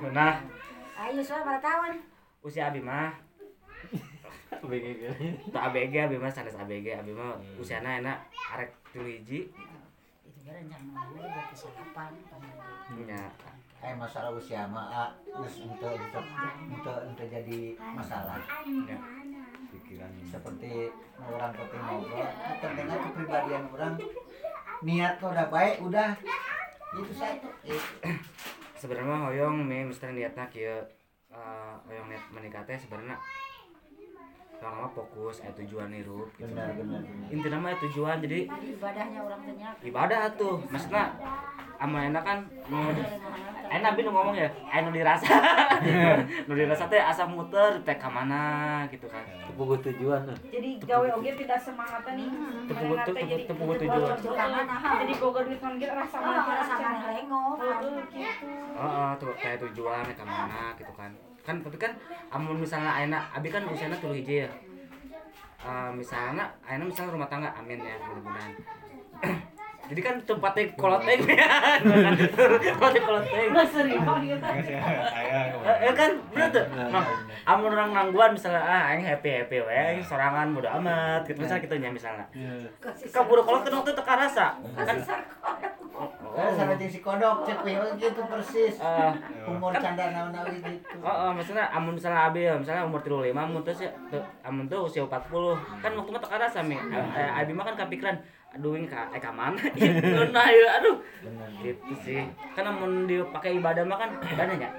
Nah, 0.09 0.41
ayo 0.97 1.21
soal 1.21 1.45
tahun 1.61 2.01
usia 2.41 2.73
abi 2.73 2.81
mah 2.81 3.13
BG 4.65 4.85
ge. 4.97 5.09
tak 5.53 5.69
ABG 5.69 6.09
abi 6.09 6.17
mah 6.17 6.33
sanes 6.33 6.57
ABG 6.57 6.97
abi 6.97 7.13
mah 7.13 7.37
usiana 7.61 8.01
enak 8.01 8.17
arek 8.57 8.73
hiji 8.97 9.45
itu 10.25 10.39
kan 10.41 10.57
rencana 10.57 10.89
mana 10.89 11.21
dia 11.21 11.41
bisa 11.53 11.69
kapan 11.77 12.17
nya 13.05 13.29
Eh 13.81 13.93
masalah 13.97 14.29
usia 14.29 14.69
mah 14.69 14.85
ah, 14.93 15.09
untuk 15.33 15.89
untuk 15.97 16.25
untuk 16.69 16.97
untuk 17.01 17.27
jadi 17.27 17.73
masalah. 17.81 18.37
nya 18.65 18.97
pikiran 19.71 20.11
Seperti 20.27 20.91
orang 21.17 21.51
penting 21.55 21.81
ngobrol, 21.81 22.27
pentingnya 22.61 22.97
kepribadian 23.01 23.63
orang 23.73 23.95
niat 24.85 25.17
udah 25.17 25.47
baik 25.49 25.75
udah. 25.81 26.13
Itu 26.93 27.13
satu. 27.17 27.49
Sebenarnya 28.77 29.17
hoyong 29.29 29.65
mi 29.65 29.85
misalnya 29.85 30.29
niatna 30.29 30.45
kieu 30.49 30.77
eh, 31.33 31.73
hoyong 31.89 32.07
niat 32.09 32.23
menikah 32.29 32.61
teh 32.65 32.77
sebenarnya 32.77 33.17
lama 34.61 34.85
fokus 34.93 35.41
aya 35.41 35.51
tujuan 35.57 35.89
hirup 35.89 36.29
gitu. 36.37 36.45
benar 36.53 36.69
benar 36.77 37.01
benar 37.01 37.29
intinya 37.33 37.57
mah 37.57 37.73
tujuan 37.81 38.17
jadi 38.21 38.39
ibadahnya 38.45 39.19
orang 39.25 39.41
tanya 39.41 39.69
ibadah 39.81 40.21
tuh 40.37 40.61
maksudnya 40.69 41.17
ama 41.81 41.97
enak 42.13 42.21
kan 42.21 42.39
enak 43.73 43.91
nu 43.97 44.11
ngomong 44.13 44.37
ya 44.37 44.49
nu 44.85 44.93
dirasa 44.93 45.33
nu 46.45 46.53
dirasa 46.53 46.85
teh 46.85 47.01
asa 47.01 47.25
muter 47.25 47.81
teh 47.81 47.97
ka 47.97 48.05
mana 48.05 48.85
gitu 48.93 49.09
kan 49.09 49.25
Kepugu 49.51 49.75
tujuan 49.83 50.21
nah. 50.29 50.37
Jadi 50.47 50.79
gawe 50.79 51.07
oge 51.19 51.31
tidak 51.43 51.59
semangatnya 51.59 52.13
nih. 52.15 52.29
Jadi 52.71 53.43
tujuan. 53.51 53.59
boga 53.59 53.83
duit. 53.83 54.65
Jadi 54.71 55.13
boga 55.19 55.39
duit 55.43 55.59
kan 55.59 55.71
gitu 55.75 55.91
rasa 55.91 56.17
sama 56.17 56.31
mana 56.31 56.53
rasa 56.55 56.55
rasa 56.55 56.75
mana 56.79 57.07
lengok 57.11 57.55
Heeh, 57.59 57.99
gitu. 58.15 58.47
Heeh, 58.79 59.09
tuh 59.19 59.31
kayak 59.35 59.57
tujuan 59.67 60.05
ke 60.07 60.23
mana 60.23 60.61
gitu 60.79 60.93
kan. 60.95 61.11
Kan 61.41 61.61
tapi 61.61 61.77
kan 61.77 61.91
amun 62.29 62.61
misalnya 62.61 62.91
ayeuna 62.93 63.19
abi 63.33 63.49
kan 63.49 63.65
usiana 63.65 63.97
tuluh 63.97 64.15
hiji 64.15 64.45
ya. 64.45 64.49
Eh, 65.61 65.91
misalnya 65.93 66.45
ayeuna 66.65 66.85
misalnya 66.89 67.13
rumah 67.17 67.29
tangga 67.29 67.49
amin 67.57 67.81
ya 67.81 67.97
mudah-mudahan. 68.07 68.53
Jadi 69.91 70.01
kan 70.07 70.15
tempatnya 70.23 70.63
koloteng 70.79 71.19
ya. 71.27 71.51
Tempatnya 72.63 73.01
koloteng. 73.03 73.47
Udah 73.51 73.67
sering 73.67 73.99
kok 73.99 74.17
gitu. 74.23 74.45
aya 74.47 75.39
Eh, 75.51 75.77
eh, 75.83 75.93
kan 75.93 76.11
bener 76.31 76.47
tuh. 76.47 76.65
Nah, 76.71 77.03
amun 77.43 77.75
orang 77.75 77.91
nangguan 77.91 78.31
misalnya 78.31 78.63
ah 78.63 78.95
aing 78.95 79.03
happy 79.03 79.43
happy 79.43 79.59
we 79.59 79.75
aing 79.75 79.99
sorangan 79.99 80.55
bodo 80.55 80.71
amat 80.79 81.27
gitu 81.27 81.43
misalnya 81.43 81.67
gitu 81.67 81.75
nya 81.75 81.91
misalnya. 81.91 82.23
Kaburu 83.11 83.43
kolot 83.43 83.67
kan 83.67 83.83
waktu 83.83 83.91
teka 83.91 84.13
rasa. 84.15 84.55
Kan 84.79 84.97
Oh, 86.31 86.49
sama 86.55 86.73
jeung 86.79 86.87
si 86.87 87.03
kodok 87.03 87.43
cek 87.43 87.61
gitu 87.99 88.21
persis. 88.25 88.79
eh 88.79 89.11
Umur 89.43 89.75
canda 89.75 90.07
naon-naon 90.09 90.47
gitu. 90.55 90.71
Oh, 91.03 91.27
oh, 91.27 91.29
maksudnya 91.35 91.67
amun 91.67 91.93
misalnya 91.99 92.31
abi 92.31 92.47
ya, 92.47 92.55
misalnya 92.55 92.87
umur 92.87 93.03
35 93.03 93.35
amun 93.35 93.61
terus 93.61 93.85
ya 93.85 93.91
amun 94.41 94.65
tuh 94.71 94.87
usia 94.87 95.03
40. 95.03 95.11
Kan 95.83 95.91
waktu 95.93 96.09
mah 96.09 96.21
teka 96.23 96.37
rasa 96.39 96.63
mi. 96.63 96.79
Eh, 96.79 97.29
abi 97.35 97.51
mah 97.51 97.67
kan 97.67 97.75
kepikiran 97.75 98.15
aduh 98.51 98.75
ini 98.75 98.83
ka, 98.83 99.07
eh, 99.09 99.17
ka 99.17 99.31
mana? 99.31 99.55
Itu 99.71 100.23
nah 100.29 100.43
ya, 100.45 100.67
aduh. 100.77 100.99
Gitu 101.63 101.93
sih. 102.03 102.19
Kan 102.51 102.67
amun 102.67 103.07
dipakai 103.07 103.55
ibadah 103.55 103.83
mah 103.83 103.95
kan 103.95 104.11
ibadahnya. 104.35 104.69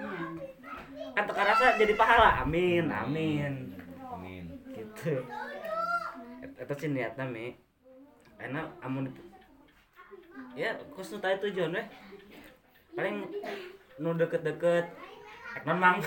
Kan 1.13 1.25
teka 1.25 1.43
rasa 1.43 1.77
jadi 1.77 1.97
pahala. 1.97 2.45
Amin, 2.45 2.87
amin. 2.87 3.73
amin 4.07 4.45
Gitu. 4.69 5.25
Itu 6.43 6.73
sih 6.77 6.89
niatnya 6.89 7.25
mi. 7.25 7.57
Enak 8.37 8.67
amun 8.81 9.09
itu- 9.09 9.29
ya 10.53 10.69
kos 10.93 11.09
nu 11.09 11.19
tadi 11.19 11.41
tujuan 11.43 11.73
weh. 11.73 11.87
Paling 12.93 13.25
nu 13.99 14.13
deket-deket 14.13 14.85
ek 15.53 15.65
non 15.65 15.77
mang 15.77 16.01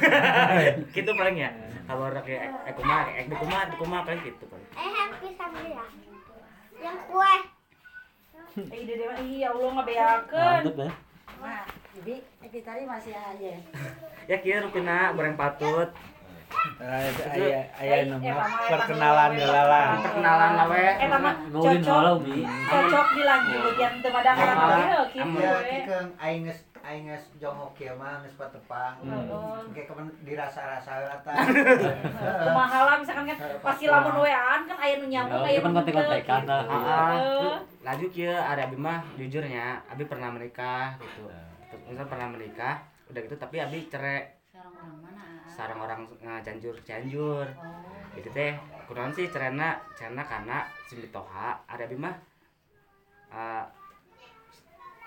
gitu 0.97 1.11
paling 1.13 1.37
ya 1.37 1.53
kalau 1.85 2.09
orang 2.09 2.21
kayak 2.21 2.49
ek 2.65 2.73
kumah 2.73 3.05
ek 3.13 3.29
kumah 3.29 3.61
kumah 3.77 4.01
paling 4.01 4.21
gitu 4.21 4.41
paling 4.45 4.65
Eh, 4.73 4.89
hampir 4.89 5.33
sama 5.33 5.61
dia. 5.61 5.85
Yang 6.81 6.97
kue. 7.05 7.33
Eh, 8.55 8.77
ide 8.87 8.93
dia 8.95 9.07
mah 9.11 9.19
iya 9.19 9.47
Allah 9.51 9.69
ngabeakeun. 9.75 10.61
Mantep 10.63 10.77
ya. 10.79 10.89
nah 11.35 11.67
jadi 11.91 12.15
itu 12.47 12.57
tadi 12.63 12.83
masih 12.87 13.11
aja 13.11 13.51
ya 14.25 14.37
kira 14.39 14.63
rupina 14.63 15.11
goreng 15.11 15.35
patut 15.35 15.91
Aya 16.79 17.11
aya 17.75 17.95
Eh, 17.99 18.07
eh, 18.07 18.31
eh, 18.31 18.35
perkenalan 18.71 19.35
heula 19.35 19.61
perkenalan 19.99 20.51
lah 20.55 20.65
we 20.71 20.79
Eta 20.79 21.17
mah 21.19 21.35
cocok. 21.51 22.23
Cocok 22.71 23.07
di 23.11 23.23
lagi 23.27 23.53
bagian 23.59 23.93
teu. 23.99 24.11
Ya, 24.15 24.33
we. 25.35 25.59
pikeun 25.83 26.05
aing 26.21 26.41
geus 26.47 26.59
aing 26.85 27.09
geus 27.09 27.25
jongkok 27.41 27.73
kieu 27.73 27.93
mah 27.97 28.21
geus 28.21 28.37
patepang. 28.37 28.93
Heeh. 29.01 29.57
Engke 29.65 29.83
kemen 29.89 30.05
dirasa-rasa 30.21 30.89
heula 31.01 31.17
tah. 31.25 31.35
Kumaha 32.45 32.79
lah 32.85 32.95
misalkan 33.01 33.25
kan 33.33 33.37
pasti 33.65 33.85
lamun 33.89 34.21
wean 34.21 34.59
kan 34.69 34.77
aya 34.77 34.93
nu 35.01 35.09
nyambung 35.09 35.41
Oh, 35.41 35.49
aya 35.49 35.57
itu 35.57 35.65
kan 35.65 35.71
nu 35.73 35.77
kontek-kontekan 35.81 36.41
gitu. 36.45 36.53
lah. 36.53 36.63
Ah, 36.63 36.75
ah. 36.77 37.09
Heeh. 37.09 37.17
Tuh, 37.41 37.57
laju 37.81 38.05
kia 38.13 38.33
ada 38.37 38.61
abi 38.69 38.77
mah 38.77 38.99
jujurnya 39.17 39.65
abi 39.89 40.03
pernah 40.05 40.29
menikah 40.29 40.97
gitu 41.01 41.25
misal 41.85 42.05
pernah 42.07 42.27
menikah 42.31 42.81
udah 43.09 43.21
gitu 43.21 43.35
tapi 43.37 43.61
abi 43.61 43.85
cerai 43.85 44.25
sekarang 44.49 44.73
orang 44.73 44.97
mana 45.05 45.25
sarang 45.45 45.79
orang 45.81 46.01
uh, 46.25 46.41
canjur 46.41 46.73
canjur 46.81 47.45
oh 47.45 48.17
itu 48.17 48.29
teh 48.31 48.55
kunaon 48.87 49.11
sih 49.11 49.27
cerena 49.29 49.77
cerena 49.93 50.23
karena 50.25 50.65
si 50.87 50.97
mitoha 50.97 51.61
ada 51.67 51.83
abi 51.85 51.93
mah 51.93 52.15
uh, 53.29 53.63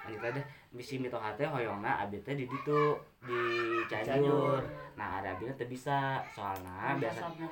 lanjut 0.06 0.22
aja 0.22 0.42
misi 0.68 1.00
mitoha 1.00 1.32
teh 1.32 1.48
hoyongna 1.48 2.04
abi 2.04 2.20
teh 2.20 2.36
di 2.36 2.44
ditu 2.44 2.92
di 3.24 3.40
canjur 3.88 4.60
nah 5.00 5.18
ada 5.22 5.32
abi 5.32 5.48
teh 5.56 5.64
bisa. 5.64 6.20
Soalnya 6.36 6.94
biasa 7.00 7.24
tapi 7.24 7.42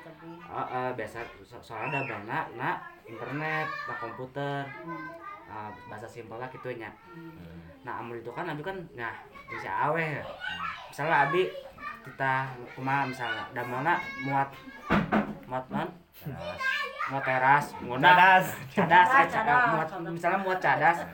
uh, 0.53 0.91
biasa 0.93 1.17
so- 1.41 1.63
soalnya 1.63 1.99
ada 2.05 2.21
bana 2.21 2.39
na 2.53 2.69
internet 3.09 3.67
na 3.89 3.93
komputer. 3.97 4.63
Uh, 5.47 5.71
bahasa 5.87 6.03
simpel 6.03 6.35
lah 6.35 6.51
gitu 6.51 6.67
nya. 6.75 6.91
Nah 7.87 8.03
amun 8.03 8.19
itu 8.19 8.27
kan 8.35 8.43
abi 8.51 8.59
kan 8.59 8.75
nah 8.99 9.15
bisa 9.47 9.71
aweh 9.87 10.19
misalnya 10.91 11.23
abi 11.31 11.47
kita 12.03 12.51
kumaha 12.75 13.07
misalnya 13.07 13.47
dan 13.55 13.63
mana 13.71 13.95
muat 14.27 14.51
muat 15.47 15.63
man 15.71 15.87
muat 17.07 17.23
teras. 17.23 17.71
Ngundang 17.79 18.11
Cadas. 18.11 18.45
cadas 18.75 19.07
Cadas, 19.07 19.31
cadas. 19.31 19.63
muat 19.71 19.89
misalnya 20.11 20.39
muat 20.43 20.59
cadas. 20.59 21.07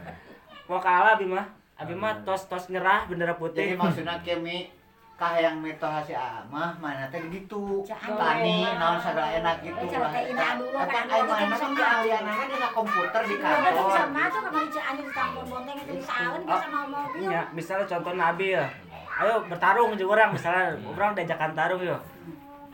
Mau 0.65 0.81
kalah 0.81 1.13
abi 1.13 1.29
mah 1.29 1.45
abi 1.73 1.93
mah 1.93 2.13
tos 2.21 2.45
tos 2.45 2.69
nyerah 2.69 3.09
bendera 3.09 3.33
Jadi 3.33 3.41
putih 3.41 3.65
maksudnya 3.73 4.15
kemi 4.21 4.69
kahayang 5.13 5.61
metoha 5.61 6.01
si 6.01 6.13
Amah 6.13 6.73
mana 6.81 7.05
teh 7.13 7.21
gitu 7.29 7.85
tani 7.85 8.65
naon 8.75 8.97
sagala 8.97 9.29
enak 9.41 9.61
gitu 9.61 9.81
cara 9.87 10.09
teh 10.09 10.33
ina 10.33 10.57
dulu, 10.57 10.73
Tapi 10.73 10.89
kan, 10.89 11.05
ayo 11.05 11.21
dulu 11.23 11.33
mana 11.33 11.55
kan 11.55 11.71
keahlianana 11.77 12.43
dina 12.49 12.69
komputer 12.73 13.21
di 13.23 13.35
bisa 13.37 13.45
kantor 13.45 14.09
masuk 14.09 14.41
sama 14.41 14.59
di 14.59 14.69
Cianjur 14.73 15.09
tampon 15.13 15.43
bonteng 15.47 15.77
itu 15.77 15.93
bisa 16.01 16.13
awan 16.17 16.41
bisa 16.43 16.65
mau 16.73 16.85
mobil. 16.89 17.29
Ya, 17.29 17.41
misalnya 17.53 17.85
contoh 17.87 18.13
Nabi 18.17 18.47
ya. 18.57 18.65
Ayo 19.13 19.33
bertarung 19.45 19.93
jeung 19.93 20.09
orang 20.09 20.29
misalnya 20.33 20.65
orang 20.81 21.13
diajakan 21.13 21.51
tarung 21.53 21.81
yo. 21.85 21.97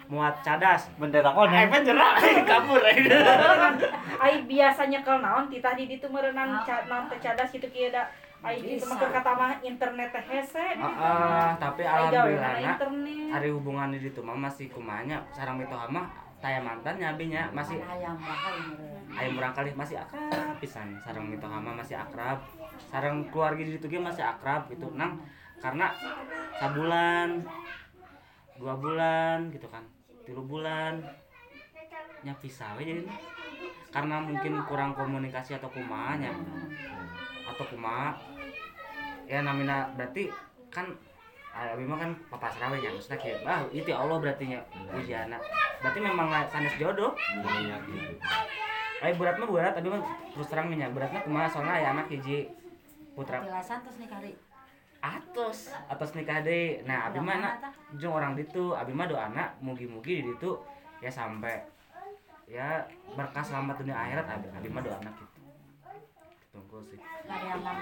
Muat 0.09 0.35
cadas. 0.41 0.89
bendera 0.95 1.29
Eh, 1.29 1.35
koneng 1.35 1.67
kan 1.69 1.81
jerak 1.85 2.13
kabur. 2.47 2.81
Ai 4.17 4.35
biasanya 4.47 4.99
kalau 5.03 5.19
naon 5.21 5.45
titah 5.51 5.75
di 5.75 5.85
ditu 5.85 6.07
meureunang 6.07 6.63
ca- 6.63 6.87
naon 6.87 7.11
cadas 7.19 7.51
kitu 7.51 7.67
kieu 7.69 7.91
da. 7.91 8.07
Kata 8.39 9.31
mah 9.35 9.59
internet 9.59 10.09
teh 10.15 10.23
hese. 10.23 10.65
Heeh, 10.79 11.47
tapi 11.59 11.83
alhamdulillah 11.83 12.79
hari 13.35 13.49
hubungan 13.51 13.91
di 13.91 13.99
ditu 13.99 14.23
mah 14.23 14.37
masih 14.39 14.71
kumanya 14.71 15.19
sarang 15.35 15.59
mitoha 15.59 15.91
mah 15.91 16.07
taya 16.39 16.63
mantan 16.63 16.95
nyabinya 16.95 17.51
masih 17.51 17.83
ayam 17.83 18.15
murang 19.35 19.51
kali 19.51 19.75
masih 19.75 19.99
akrab 19.99 20.55
pisan. 20.63 20.95
Sarang 21.03 21.27
mah 21.27 21.75
masih 21.75 21.99
akrab. 21.99 22.39
Sarang 22.87 23.27
keluarga 23.27 23.59
di 23.59 23.75
ditu 23.75 23.91
ge 23.91 23.99
masih 23.99 24.23
akrab 24.23 24.71
gitu 24.71 24.87
nang. 24.95 25.19
Karena 25.59 25.91
sabulan 26.55 27.43
dua 28.55 28.79
bulan 28.79 29.51
gitu 29.51 29.67
kan 29.67 29.83
tilu 30.23 30.47
bulan. 30.47 31.03
Nya 32.23 32.35
pisah 32.39 32.75
we 32.79 32.83
jadi 32.83 33.03
karena 33.89 34.21
mungkin 34.21 34.59
kurang 34.67 34.93
komunikasi 34.93 35.55
atau 35.57 35.71
kumanya 35.71 36.29
atau 37.53 37.65
kumaha 37.69 38.15
ya 39.29 39.45
namina 39.45 39.89
berarti 39.93 40.33
kan 40.73 40.89
ah, 41.53 41.73
Abi 41.73 41.85
mah 41.85 41.97
kan 41.97 42.11
papa 42.29 42.49
serawe 42.49 42.77
nya 42.77 42.93
maksudnya 42.93 43.17
kayak 43.17 43.45
ah 43.45 43.61
itu 43.73 43.89
Allah 43.93 44.17
berarti 44.21 44.53
nya 44.53 44.59
ujiana 44.93 45.37
berarti 45.81 45.99
memang 46.01 46.27
sanes 46.49 46.73
jodoh. 46.77 47.13
Ayo 48.99 49.15
berat 49.15 49.39
mah 49.39 49.47
berat 49.47 49.73
tapi 49.79 49.87
mah 49.87 50.01
terus 50.35 50.47
terang 50.51 50.67
nya 50.73 50.91
beratnya 50.91 51.23
kumaha 51.23 51.47
soalnya 51.47 51.77
aya 51.79 51.87
anak 51.95 52.11
hiji 52.11 52.51
putra. 53.15 53.41
Pilasan 53.41 53.79
terus 53.85 53.97
nih 54.01 54.09
kali. 54.09 54.31
atos 54.99 55.71
atas 55.87 56.11
nikah 56.11 56.43
deh 56.43 56.83
nah 56.83 57.07
abi 57.07 57.23
mah 57.23 57.39
na 57.39 57.55
jeung 57.95 58.11
orang 58.11 58.35
ditu 58.35 58.75
abi 58.75 58.91
mah 58.91 59.07
doana 59.07 59.47
mugi-mugi 59.63 60.19
di 60.19 60.23
ditu 60.27 60.59
ya 60.99 61.07
sampai 61.07 61.55
ya 62.51 62.83
berkah 63.15 63.39
selamat 63.39 63.79
dunia 63.79 63.95
akhirat 63.95 64.27
abi. 64.27 64.47
Abi 64.51 64.67
mah 64.67 64.83
doana 64.83 65.07
gitu 65.15 65.28
tunggu 66.59 66.83
sih 66.91 66.99
yang 66.99 67.63
orang 67.63 67.79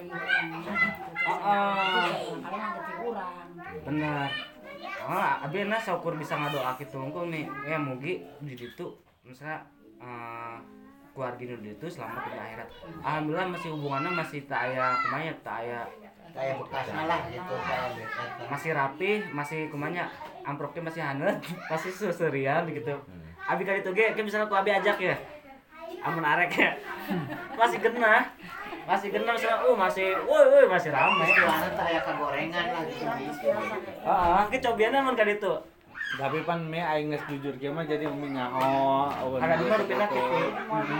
gitu. 0.00 0.72
Oh, 1.28 1.36
oh. 1.36 2.40
Barangkali 2.40 2.70
ngerti 2.72 2.92
urang. 3.04 3.34
bener 3.84 4.28
oh 5.04 5.32
abi 5.44 5.68
na 5.68 5.76
syukur 5.76 6.16
bisa 6.16 6.40
ngadoa 6.40 6.72
gitu 6.80 6.96
tunggu 6.96 7.28
nih 7.28 7.44
ya 7.68 7.76
mugi 7.76 8.24
di 8.40 8.54
ditu 8.56 8.96
misalnya 9.24 9.60
eh, 10.00 10.56
keluarga 11.12 11.42
nu 11.42 11.56
ditu 11.60 11.86
selamat 11.90 12.20
dunia 12.32 12.42
akhirat 12.48 12.68
alhamdulillah 13.04 13.48
masih 13.52 13.68
hubungannya 13.76 14.10
masih 14.14 14.40
tak 14.48 14.60
aya 14.72 14.96
kumanya 15.04 15.32
tak 15.44 15.56
aya 15.66 15.80
kayak 16.30 16.54
bekasnya 16.62 17.02
lah 17.10 17.20
gitu 17.26 17.54
kayak 17.58 17.88
masih 18.48 18.70
rapi 18.72 19.10
masih 19.34 19.60
kumanya 19.68 20.04
amproknya 20.46 20.82
masih 20.86 21.02
hanet 21.02 21.36
masih 21.72 21.90
susurian 21.90 22.64
gitu 22.70 22.94
abi 23.50 23.62
kali 23.66 23.82
itu 23.82 23.90
ge 23.92 24.14
misalnya 24.22 24.46
aku 24.46 24.56
abi 24.56 24.70
ajak 24.70 24.96
ya 25.02 25.16
amun 26.04 26.24
arek 26.24 26.50
ya. 26.54 26.70
Masih 27.54 27.78
kena. 27.80 28.24
Masih 28.88 29.08
kena 29.12 29.30
misalnya 29.36 29.58
uh 29.64 29.76
masih 29.76 30.08
woi 30.24 30.44
woi 30.48 30.66
masih 30.66 30.90
rame. 30.90 31.24
Istilahnya 31.24 31.70
kayak 31.76 32.02
kegorengan 32.08 32.66
lah 32.72 32.82
gitu 32.88 33.04
ah 34.04 34.42
ke 34.48 34.58
cobiannya 34.58 35.00
mun 35.04 35.16
kali 35.16 35.36
itu 35.36 35.54
tapi 36.18 36.42
pan 36.42 36.58
me 36.66 36.82
aing 36.82 37.14
geus 37.14 37.22
jujur 37.30 37.54
kieu 37.54 37.70
mah 37.70 37.86
jadi 37.86 38.10
umi 38.10 38.34
ngaho 38.34 39.06
aweun 39.14 39.38
ada 39.46 39.54
di 39.54 39.70
mana 39.70 39.84
pindah 39.86 40.08
gitu. 40.10 40.26
gitu 40.26 40.98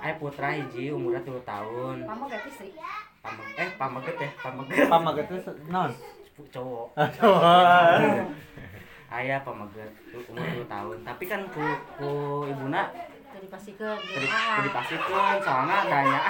ay 0.00 0.12
putra 0.16 0.48
hiji 0.56 0.88
umurnya 0.96 1.20
3 1.20 1.44
tahun. 1.44 1.96
Mama 2.08 2.24
gak 2.24 2.48
istri. 2.48 2.72
Pameg 3.20 3.52
eh 3.60 3.68
pameget 3.76 4.16
ya? 4.16 4.30
Pameget 4.40 4.88
pamaget 4.88 5.26
teh 5.28 5.40
naon 5.68 5.92
cowok. 6.40 6.88
Aduh. 7.04 8.32
ayah 9.12 9.44
pameget 9.44 9.92
umur 10.24 10.64
2 10.64 10.72
tahun. 10.72 10.96
Tapi 11.04 11.24
kan 11.28 11.40
ku 11.52 11.60
ku 12.00 12.10
ibuna 12.48 12.88
Jadi 13.50 13.58
pasti 13.58 13.72
ke 13.74 13.90
jadi 14.14 14.28
jadi 14.30 14.70
pasikeun 14.70 15.36
soalnya 15.42 15.78
danya 15.90 16.20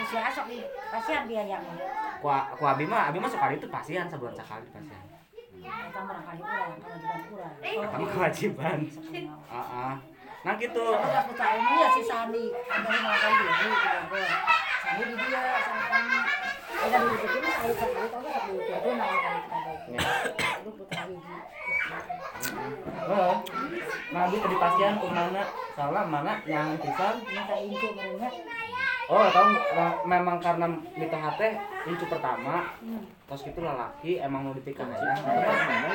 Usia 0.00 0.20
asok 0.32 0.44
di 0.48 0.64
pasien 0.88 1.28
dia 1.28 1.44
yang 1.44 1.60
ku 2.24 2.32
ku 2.56 2.64
abi 2.64 2.88
mah 2.88 3.12
abi 3.12 3.20
mah 3.20 3.28
sekali 3.28 3.60
itu 3.60 3.68
pasian 3.68 4.08
sebulan 4.08 4.32
sekali 4.32 4.64
pasian 4.72 5.04
kita 5.60 6.00
barangkali 6.08 6.40
urang 6.40 6.72
kewajiban 6.80 7.20
urang. 7.36 7.52
Oh, 7.60 7.84
Kamu 7.84 8.06
kewajiban. 8.16 8.78
ah 9.52 9.60
ah. 9.60 9.94
nah 10.40 10.56
gitu 10.56 10.84
kita 11.04 11.46
ini 11.52 11.74
ya 11.84 11.88
si 11.92 12.02
Sandi, 12.08 12.44
ada 12.48 12.88
yang 12.88 13.04
makan 13.04 13.30
dulu 13.32 13.52
gitu. 13.52 14.20
Sandi 14.80 15.02
di 15.04 15.14
dia 15.20 15.40
sama 15.68 15.84
kami. 15.88 16.16
Ada 16.74 16.96
di 16.96 17.16
situ 17.28 17.38
ayo 17.44 17.72
sekali 17.76 18.08
tahu 18.08 18.24
di 18.24 18.56
itu 18.56 18.88
nama 18.96 19.16
kami 19.20 19.40
kita 19.44 19.58
Itu 20.64 20.70
putra 20.80 21.02
hiji. 21.12 21.36
Oh 23.10 23.34
nah 24.12 24.20
abi 24.28 24.36
tadi 24.40 24.56
pasian 24.56 24.94
ke 24.96 25.06
mana 25.10 25.44
soalnya 25.74 26.02
mana? 26.06 26.32
Yang 26.46 26.86
pisan? 26.86 27.14
Minta 27.26 27.54
incu 27.58 27.88
merenya. 27.98 28.30
oh 29.10 29.26
tahu 29.28 29.52
nah, 29.76 29.92
memang 30.06 30.38
karena 30.40 30.70
tengah 30.96 31.34
teh 31.34 31.52
incu 31.90 32.04
pertama. 32.06 32.70
Terus 33.26 33.42
itu 33.50 33.58
lelaki 33.58 34.12
emang 34.22 34.48
mau 34.48 34.54
ditikah 34.54 34.86
ya 34.86 35.14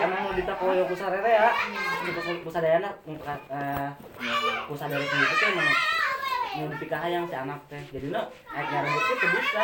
emang 0.04 0.20
mau 0.28 0.34
ditakoyo 0.36 0.84
ku 0.84 0.96
sarere 1.00 1.32
ya. 1.32 1.50
Gitu 2.04 2.20
kusadayana 2.44 2.92
untuk 3.08 3.40
eh 3.50 3.90
kusadari 4.68 5.06
itu 5.08 5.16
tuh 5.16 5.48
emang 5.48 5.70
mau 6.60 6.68
dipikah 6.76 7.02
yang 7.08 7.24
si 7.24 7.36
anak 7.40 7.60
teh. 7.72 7.82
Jadi 7.96 8.12
no 8.12 8.28
naik 8.52 8.68
nyarang 8.68 8.94
itu 8.94 9.14
tuh 9.16 9.30
bisa. 9.32 9.64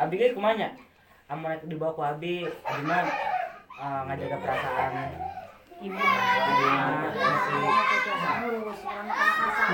Abi 0.00 0.16
ge 0.16 0.32
kumanya? 0.32 0.72
Amun 1.28 1.60
dibawa 1.68 1.92
ku 1.92 2.00
abi. 2.00 2.48
Abi 2.64 2.82
mah 2.88 3.04
eh, 3.84 4.00
ngajaga 4.08 4.36
perasaan 4.40 5.33
Ibu. 5.84 6.00
Ngurus 8.44 8.80
orang 8.88 9.08
asal. 9.12 9.68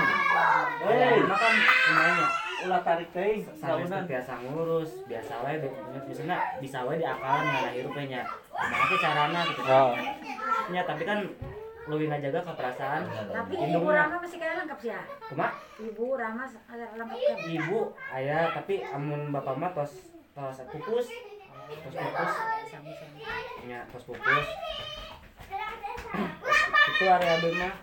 eh 0.91 1.23
makan 1.23 1.53
kumanya 1.55 2.25
ulah 2.61 2.81
tarik 2.85 3.09
sampai 3.09 3.41
daunan 3.89 4.03
biasa 4.05 4.31
ngurus 4.45 4.91
biasa 5.09 5.33
wae 5.41 5.57
biasanya 6.05 6.37
bisa 6.61 6.77
wae 6.85 7.01
diakalan 7.01 7.41
ngana 7.47 7.69
hirup 7.73 7.95
we 7.97 8.05
nya 8.05 8.21
kumaha 8.53 8.85
teh 8.91 8.99
carana 9.01 9.39
gitu. 9.49 9.61
Oh. 9.65 9.91
Nya 10.69 10.81
tapi 10.85 11.03
kan 11.07 11.19
lebih 11.89 12.05
ngajaga 12.13 12.39
ke 12.45 12.51
perasaan. 12.53 13.01
Tapi 13.09 13.53
ibu. 13.57 13.87
Rama 13.89 14.15
masih 14.21 14.37
kayak 14.37 14.55
lengkap 14.61 14.79
sih 14.83 14.89
ya. 14.93 15.01
kumaha 15.31 15.51
Ibu 15.81 16.05
Rama 16.13 16.43
ada 16.45 16.85
lengkap. 16.99 17.17
Kan. 17.17 17.37
ibu 17.49 17.79
ayah 18.13 18.51
tapi 18.53 18.75
amun 18.85 19.31
bapak 19.33 19.55
mah 19.57 19.71
tos 19.73 19.93
tos 20.31 20.57
pupus 20.69 21.07
tos 21.71 21.93
pupus 21.95 22.31
Sama-sama. 22.67 23.27
nya 23.65 23.79
tos 23.89 24.03
pupus 24.05 24.45
itu 27.01 27.09
area 27.09 27.33
abis 27.33 27.53
mah 27.57 27.73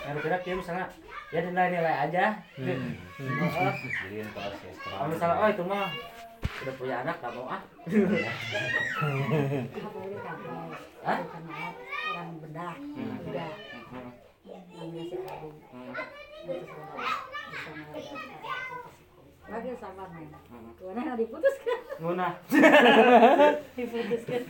kira-kira 0.00 0.36
dia 0.40 0.54
misalnya 0.56 0.86
ya 1.28 1.44
nilai-nilai 1.44 1.96
aja 2.08 2.24
Hmm. 2.56 2.96
Oh, 3.20 3.72
Jadi 3.84 4.24
proses 4.32 4.76
kalau 4.80 5.12
misalnya 5.12 5.36
oh 5.44 5.48
itu 5.52 5.62
mah 5.68 5.92
udah 6.64 6.74
punya 6.80 7.04
anak 7.04 7.20
gak 7.20 7.32
mau 7.36 7.52
ah. 7.52 7.60
Hah? 11.04 11.20
Orang 12.16 12.28
bedah. 12.40 12.72
Hmm. 12.80 13.20
Hmm. 13.92 14.08
Namanya 14.48 15.04
si. 15.04 15.16
Hmm. 15.20 15.92
Lagi 19.52 19.68
sabar 19.76 20.08
main. 20.16 20.32
Hmm. 20.32 20.72
Karena 20.80 21.00
nggak 21.12 21.18
diputuskan. 21.20 21.78
Ngunah. 22.00 22.32
Diputuskan. 23.76 24.42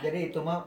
jadi 0.00 0.18
itu 0.32 0.40
mah 0.40 0.64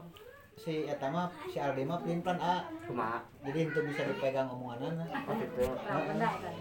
si 0.60 0.84
eta 0.84 1.08
mah 1.08 1.26
si 1.46 1.56
Aldi 1.56 1.82
mah 1.82 1.96
pilih 1.98 2.20
plan 2.20 2.36
A 2.36 2.60
kumaha 2.84 3.24
jadi 3.40 3.64
itu 3.64 3.80
bisa 3.80 4.04
dipegang 4.04 4.44
omonganana 4.46 5.08
oh 5.24 5.32
gitu 5.34 5.64
Orang 5.64 6.04
bedah 6.06 6.34
kan. 6.36 6.54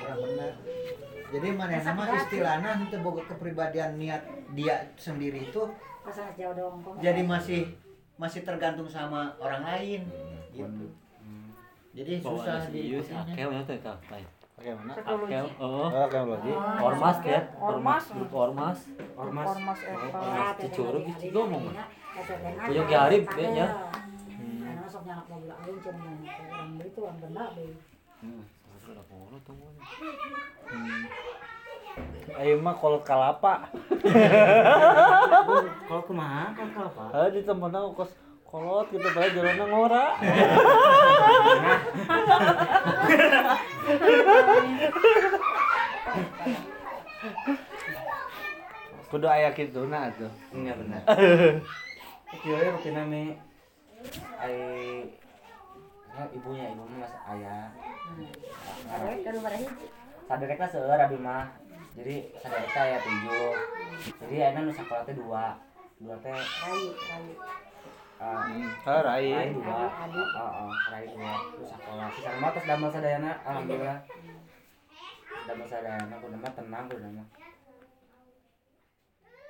orang 0.00 0.18
benar 0.18 0.52
jadi 1.28 1.46
mana 1.52 1.76
nama 1.78 2.02
istilahnya 2.16 2.70
itu 2.82 2.96
boga 2.98 3.22
kepribadian 3.26 3.96
niat 3.96 4.24
dia 4.50 4.76
sendiri 4.96 5.46
itu 5.46 5.62
Pasal 6.02 6.34
jauh 6.34 6.50
dong. 6.52 6.80
kok. 6.80 6.96
jadi 6.98 7.20
masih 7.22 7.76
masih 8.16 8.40
tergantung 8.42 8.88
sama 8.88 9.36
orang 9.36 9.62
lain 9.62 10.00
gitu 10.50 10.86
jadi 11.92 12.12
susah 12.18 12.66
di 12.66 12.88
Iya, 12.88 13.04
Akel 13.04 13.48
ya 13.52 13.60
kah 13.78 13.96
lain. 14.08 14.24
bagaimana. 14.52 14.92
Akel, 14.96 15.44
oh. 15.60 15.92
oh 15.92 16.06
kayak 16.08 16.24
lagi 16.26 16.52
Ormas 16.80 17.18
ya, 17.20 17.40
Ormas. 17.54 18.04
grup 18.08 18.32
ormas. 18.32 18.78
ormas 19.12 19.48
Ormas 19.52 19.78
eta. 19.78 20.00
Ormas 20.08 20.56
Cicurug 20.56 21.04
gitu 21.12 21.28
ngomong. 21.36 21.68
Punya 21.68 21.84
Punya 21.84 21.84
Ki 21.84 22.01
Arif, 22.12 23.24
ya, 23.40 23.48
nya. 23.48 23.66
Karena 23.72 24.86
sok 24.88 25.02
nyalak 25.08 25.26
mobil 25.32 25.48
alun 25.48 25.76
cuman 25.80 26.16
orang 26.28 26.70
itu 26.84 27.00
orang 27.00 27.18
benar 27.24 27.48
deh. 27.56 27.72
Hmm. 28.20 28.44
Ada 28.82 29.02
polo 29.08 29.36
tuh. 29.46 29.56
Ayo 32.36 32.54
mah 32.60 32.74
kolot 32.76 33.02
kalapa. 33.04 33.68
Kalau 35.88 36.02
kumaha? 36.08 36.52
Kalau 36.52 36.70
kalau 36.76 36.90
apa? 36.92 37.04
Ah 37.16 37.28
di 37.32 37.40
tempatnya 37.44 37.80
kos 37.96 38.12
kolot 38.44 38.86
gitu 38.92 39.06
padahal 39.12 39.32
jalannya 39.32 39.64
ngora. 39.72 40.06
Kudu 49.08 49.26
aya 49.28 49.52
kituna 49.56 50.12
tuh. 50.16 50.32
Enggak 50.52 50.76
benar. 50.80 51.00
Kieu 52.40 52.56
ya 52.58 52.72
rutina 52.72 53.04
mi 53.04 53.36
ai 54.40 54.56
ya, 56.16 56.22
ibunya 56.32 56.64
ibu 56.72 56.82
mah 56.88 57.06
mas 57.06 57.14
ayah. 57.28 57.68
Umur 59.28 59.52
hiji. 59.52 59.86
Sadereka 60.26 60.64
seueur 60.66 60.98
abi 60.98 61.18
mah. 61.20 61.46
Jadi 61.94 62.32
sadereka 62.40 62.80
ya 62.88 62.98
tujuh. 63.04 63.52
Jadi 64.24 64.34
ayeuna 64.42 64.60
nu 64.64 64.72
sakola 64.72 65.04
teh 65.04 65.14
dua. 65.14 65.54
Dua 66.00 66.16
teh 66.18 66.32
Rayu, 66.34 66.90
rayu. 66.96 67.34
ah, 68.18 68.48
Ah 68.82 69.00
Rai 69.06 69.28
rai. 69.30 69.48
dua. 69.54 69.86
Heeh, 70.10 70.70
Rai 70.90 71.04
dua. 71.12 71.32
Terus 71.52 71.68
sakola. 71.70 72.04
Sisa 72.16 72.30
mah 72.40 72.50
tos 72.50 72.64
damel 72.66 72.90
sadayana 72.90 73.30
alhamdulillah. 73.46 73.98
Damel 75.46 75.66
sadayana 75.68 76.14
kudu 76.18 76.36
mah 76.40 76.52
tenang 76.56 76.84
kudu 76.90 77.08
mah. 77.12 77.26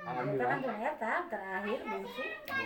Kita 0.02 0.10
Alhamdulillah. 0.10 0.48
kan 0.50 0.58
tuh 0.58 0.74
eta 0.82 1.14
terakhir 1.30 1.78
bungsu. 1.86 2.22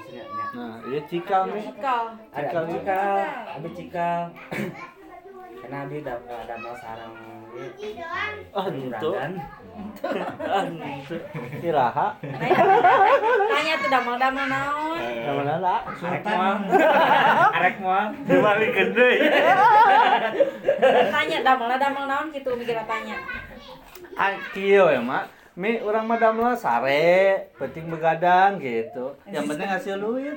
Nya. 0.08 0.24
Nah, 0.56 0.76
iya 0.88 1.00
cikal 1.04 1.42
nih. 1.52 1.64
Cikal. 1.68 2.04
ada 2.32 2.60
Cikal, 2.64 3.16
abi 3.52 3.68
cikal 3.76 4.22
karena 5.66 5.82
abi 5.82 5.98
udah 5.98 6.16
ada 6.46 6.54
mau 6.62 6.74
sarang 6.78 7.12
gitu. 7.74 7.98
Ah, 8.54 8.66
itu. 8.70 9.10
Ah, 10.46 10.64
itu. 10.68 11.16
Iraha. 11.64 12.08
Tanya 13.50 13.72
tuh 13.80 13.88
damel-damel 13.90 14.46
naon. 14.46 15.00
Yang 15.00 15.36
mana 15.42 15.54
lah? 15.58 15.80
arek 15.90 16.22
moal 16.22 16.56
arek 17.58 17.76
moal 17.82 18.06
Balik 18.24 18.70
gede. 18.78 19.10
Tanya 21.10 21.38
damel 21.42 21.68
damel 21.74 22.04
naon 22.04 22.26
gitu 22.30 22.50
mikir 22.54 22.78
tanya. 22.86 23.18
Ah, 24.16 24.32
kieu 24.54 24.86
ya, 24.86 25.00
Mak. 25.02 25.35
Mi 25.56 25.80
urang 25.80 26.04
mah 26.04 26.20
damel 26.20 26.52
sare, 26.52 27.48
penting 27.56 27.88
begadang 27.88 28.60
gitu. 28.60 29.16
Yang 29.24 29.44
penting 29.48 29.64
hasil 29.66 29.96
duit. 29.96 30.36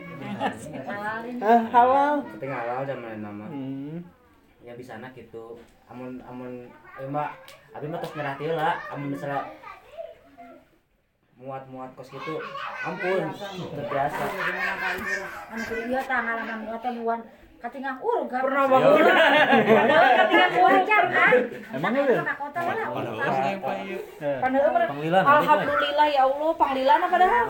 Ah, 1.44 1.60
halal. 1.68 2.24
tapi 2.24 2.48
halal 2.48 2.88
dan 2.88 2.98
main 2.98 3.20
nama 3.20 3.44
Hmm. 3.46 4.00
ya 4.64 4.72
bisa 4.74 4.96
anak 4.96 5.12
gitu 5.14 5.60
amun 5.86 6.22
amun 6.24 6.70
eh 6.96 7.04
mbak 7.04 7.36
abi 7.74 7.90
mah 7.90 8.00
terus 8.00 8.14
nyerah 8.14 8.36
tieu 8.38 8.54
lah 8.54 8.78
amun 8.88 9.12
misalnya 9.12 9.50
muat 11.36 11.64
muat 11.66 11.90
kos 11.98 12.08
gitu 12.08 12.38
ampun 12.80 13.34
terbiasa 13.74 14.24
kudu 15.58 15.82
ieu 15.90 16.02
tah 16.06 16.20
ngalaman 16.22 16.60
ieu 16.64 16.78
teh 16.78 16.92
buan 16.96 17.20
katingang 17.60 18.00
urug 18.00 18.32
Pernah 18.32 18.72
bangun. 18.72 19.04
katingang 20.16 20.54
urug 20.64 20.88
kan. 20.88 21.04
Emang 21.76 21.92
ya? 21.92 22.24
Ka 22.24 22.36
kota 22.40 22.60
lah. 22.64 22.88
Mah. 22.88 24.88
Panglilan. 24.88 25.24
Alhamdulillah 25.28 26.08
ya 26.08 26.24
Allah 26.24 26.52
panglilana 26.56 27.06
padahal. 27.12 27.46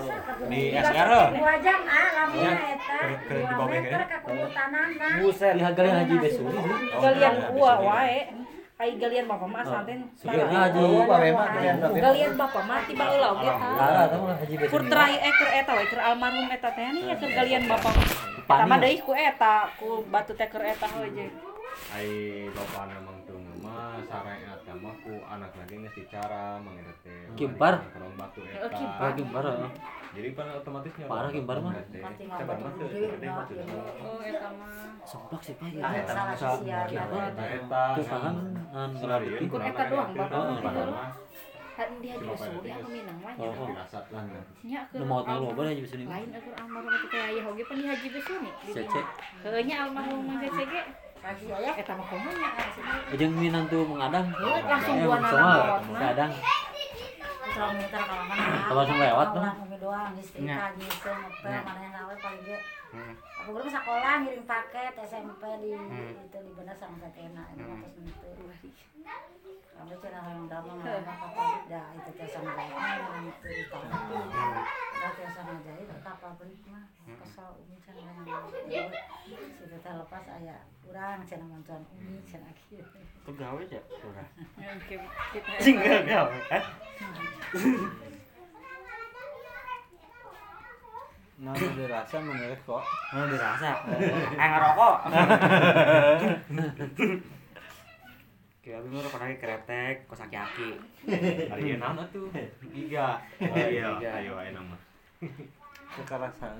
Di 0.50 0.62
SR. 0.74 1.10
Dua 1.38 1.54
jam 1.62 1.80
ah 1.86 2.10
lamina 2.18 2.58
eta. 2.74 2.98
Dua 3.30 3.66
meter 3.70 4.02
ka 4.10 4.18
kubutanana. 4.26 5.22
buset 5.22 5.54
Di 5.54 5.62
hagali 5.62 5.90
haji 5.94 6.16
besuri 6.18 6.58
sih. 6.58 6.74
Galian 6.98 7.36
gua 7.54 7.78
wae. 7.78 8.34
Ai 8.80 8.96
galian 8.96 9.28
bapak 9.28 9.52
mah 9.52 9.60
santen. 9.68 10.08
Supirna 10.16 10.72
haji. 10.72 10.80
Oh, 10.80 11.04
Pak 11.04 11.20
Bema 11.20 11.52
kalian 11.52 11.76
tapi 11.84 12.00
Galian 12.00 12.32
bapak 12.40 12.64
mah 12.64 12.80
tiba 12.88 13.04
heula 13.12 13.28
oge 13.36 13.52
tah. 13.52 13.76
Tara 13.78 14.04
lah 14.10 14.38
haji 14.40 14.56
besuri. 14.56 14.74
Kur 14.74 14.84
trai 14.90 15.16
eker 15.20 15.50
eta 15.54 15.72
we 15.78 15.86
keur 15.86 16.02
almarhum 16.02 16.48
eta 16.50 16.70
teh 16.74 16.88
nih 16.98 17.14
keur 17.20 17.32
galian 17.36 17.68
bapak. 17.68 17.94
Eta 18.50 18.66
mah 18.66 18.82
deui 18.82 18.98
ku 18.98 19.14
eta 19.14 19.70
ku 19.78 20.02
batu 20.10 20.34
teh 20.34 20.50
keur 20.50 20.66
eta 20.66 20.90
heuh 20.90 21.06
je. 21.14 21.28
Ai 21.94 22.10
bapak 22.50 22.90
memang 22.90 23.18
tuh 23.30 23.38
mah 23.62 24.02
eta 24.02 24.74
mah 24.74 24.96
ku 25.06 25.22
anak 25.30 25.54
lagi 25.54 25.78
dicara 25.94 26.58
mangeta 26.58 26.94
teh. 27.06 27.30
Kimpar. 27.38 27.78
Kalau 27.94 28.10
batu 28.18 28.42
eta. 28.42 28.66
kimpar. 28.74 29.06
Ah, 29.06 29.12
gimbar. 29.14 29.46
ah. 29.46 29.72
Jadi 30.10 30.34
kan 30.34 30.50
otomatisnya 30.58 31.06
Parah 31.06 31.30
kimpar 31.30 31.58
mah. 31.62 31.74
Gede 31.78 32.02
mah 33.30 33.46
tuh. 33.46 33.62
Oh 34.02 34.18
eta 34.26 34.50
mah. 34.58 34.98
Somplak 35.06 35.42
sih 35.46 35.54
Pak. 35.54 35.70
Ah, 35.86 35.92
ya. 35.94 36.04
salah 36.10 36.34
Sa- 36.34 36.58
sisian. 36.58 36.86
kimpar. 36.90 37.30
Eta. 37.38 37.84
Tuh 38.02 38.06
paham 38.10 38.36
an 38.74 38.90
Salarian 38.98 39.40
Ikut 39.46 39.62
eta 39.62 39.84
doang, 39.94 40.10
Bapak. 40.18 41.14
Kan 41.80 41.96
dia 42.04 42.20
minang 42.92 43.18
mah 43.24 43.32
nya. 43.40 43.48
Oh. 43.56 43.72
Dirasat 43.72 44.06
lah. 44.12 44.24
Nya 44.68 44.80
keur 44.92 45.00
Nu 45.00 45.06
mau 45.08 45.24
tahu 45.24 45.48
loba 45.48 45.62
haji 45.72 45.80
besuri. 45.80 46.04
lain 46.04 46.28
keur 46.36 46.56
almarhum 46.60 46.92
teh 46.92 47.08
kayak 47.08 47.28
aya 47.32 47.42
oge 47.48 47.64
pan 47.64 47.76
di 47.80 47.86
haji 47.88 48.08
besuni. 48.12 48.52
Cece. 48.68 49.02
Heuh 49.48 49.64
nya 49.64 49.76
almarhum 49.88 50.28
mah 50.28 50.44
cece 50.44 50.64
ge. 50.68 50.82
Kasih 51.24 51.56
aya. 51.56 51.72
Eta 51.80 51.96
mah 51.96 52.04
komo 52.12 52.30
nya. 52.36 52.50
Jeung 53.16 53.34
minang 53.40 53.64
tuh 53.72 53.88
mengadang. 53.88 54.28
langsung 54.44 54.96
Eh, 55.00 55.08
buana 55.08 55.30
lawatna. 55.32 56.00
kadang. 56.04 56.32
Kalau 57.50 57.72
mana. 58.28 58.44
Kalau 58.68 58.84
lewat, 58.84 59.30
mah. 59.40 59.54
doang 59.80 60.12
mana 60.20 61.80
yang 61.80 62.20
paling 62.20 62.44
ge. 62.44 62.60
Hmm. 62.90 63.14
Aku 63.46 63.50
guru 63.54 63.70
sekolah 63.70 64.26
ngirim 64.26 64.50
paket 64.50 64.98
SMP 64.98 65.44
di 65.62 65.78
Hmm. 65.78 66.26
itu 66.26 66.38
di 66.42 66.52
bener 66.58 66.74
sama 66.74 66.98
Tetena 66.98 67.46
itu 67.54 67.62
mah 67.62 67.78
terus 67.86 67.98
itu. 68.02 68.30
Kamu 69.80 69.96
cenah 70.04 70.26
yang 70.28 70.44
dama 70.52 70.74
mah 70.76 71.00
apa 71.08 71.46
ya 71.72 71.82
itu 71.96 72.10
teh 72.18 72.28
sama 72.28 72.52
yang 72.52 73.30
itu 73.30 73.48
di 73.48 73.64
tangan. 73.70 74.04
Udah 74.92 75.12
teh 75.16 75.30
sama 75.32 75.54
jadi 75.64 75.84
kapal 76.04 76.32
beli 76.36 76.58
mah 76.68 76.84
kesal 77.22 77.50
umi 77.62 77.78
cenah 77.80 78.04
yang 78.68 78.90
situ 79.24 79.64
teh 79.70 79.94
lepas 79.94 80.26
aya 80.26 80.58
urang 80.90 81.22
cenah 81.30 81.48
mancan 81.48 81.86
umi 81.96 82.20
kieu. 82.58 82.84
tuh 83.24 83.34
gawe 83.38 83.62
aja 83.62 83.80
kurang 84.02 84.30
tinggal 85.62 86.00
gawe 86.10 86.38
eh 86.58 86.64
Nah, 91.40 91.56
udah 91.56 91.72
dirasa 91.72 92.20
menurut 92.20 92.60
kok. 92.68 92.84
mau 93.16 93.24
dirasa 93.32 93.72
eh 94.36 94.48
ngerokok 94.52 94.96
Kayak 98.60 98.84
abi 98.84 98.88
mah 98.92 99.02
rokok 99.08 99.20
lagi 99.24 99.38
kretek, 99.40 99.96
kos 100.06 100.20
aki-aki. 100.20 100.76
Hari 101.48 101.64
ieu 101.64 101.80
nama 101.80 102.04
tuh. 102.12 102.28
Tiga. 102.70 103.16
Iya, 103.40 103.96
ayo 104.20 104.36
ayo 104.36 104.52
nama. 104.52 104.76
Kekerasan. 105.96 106.60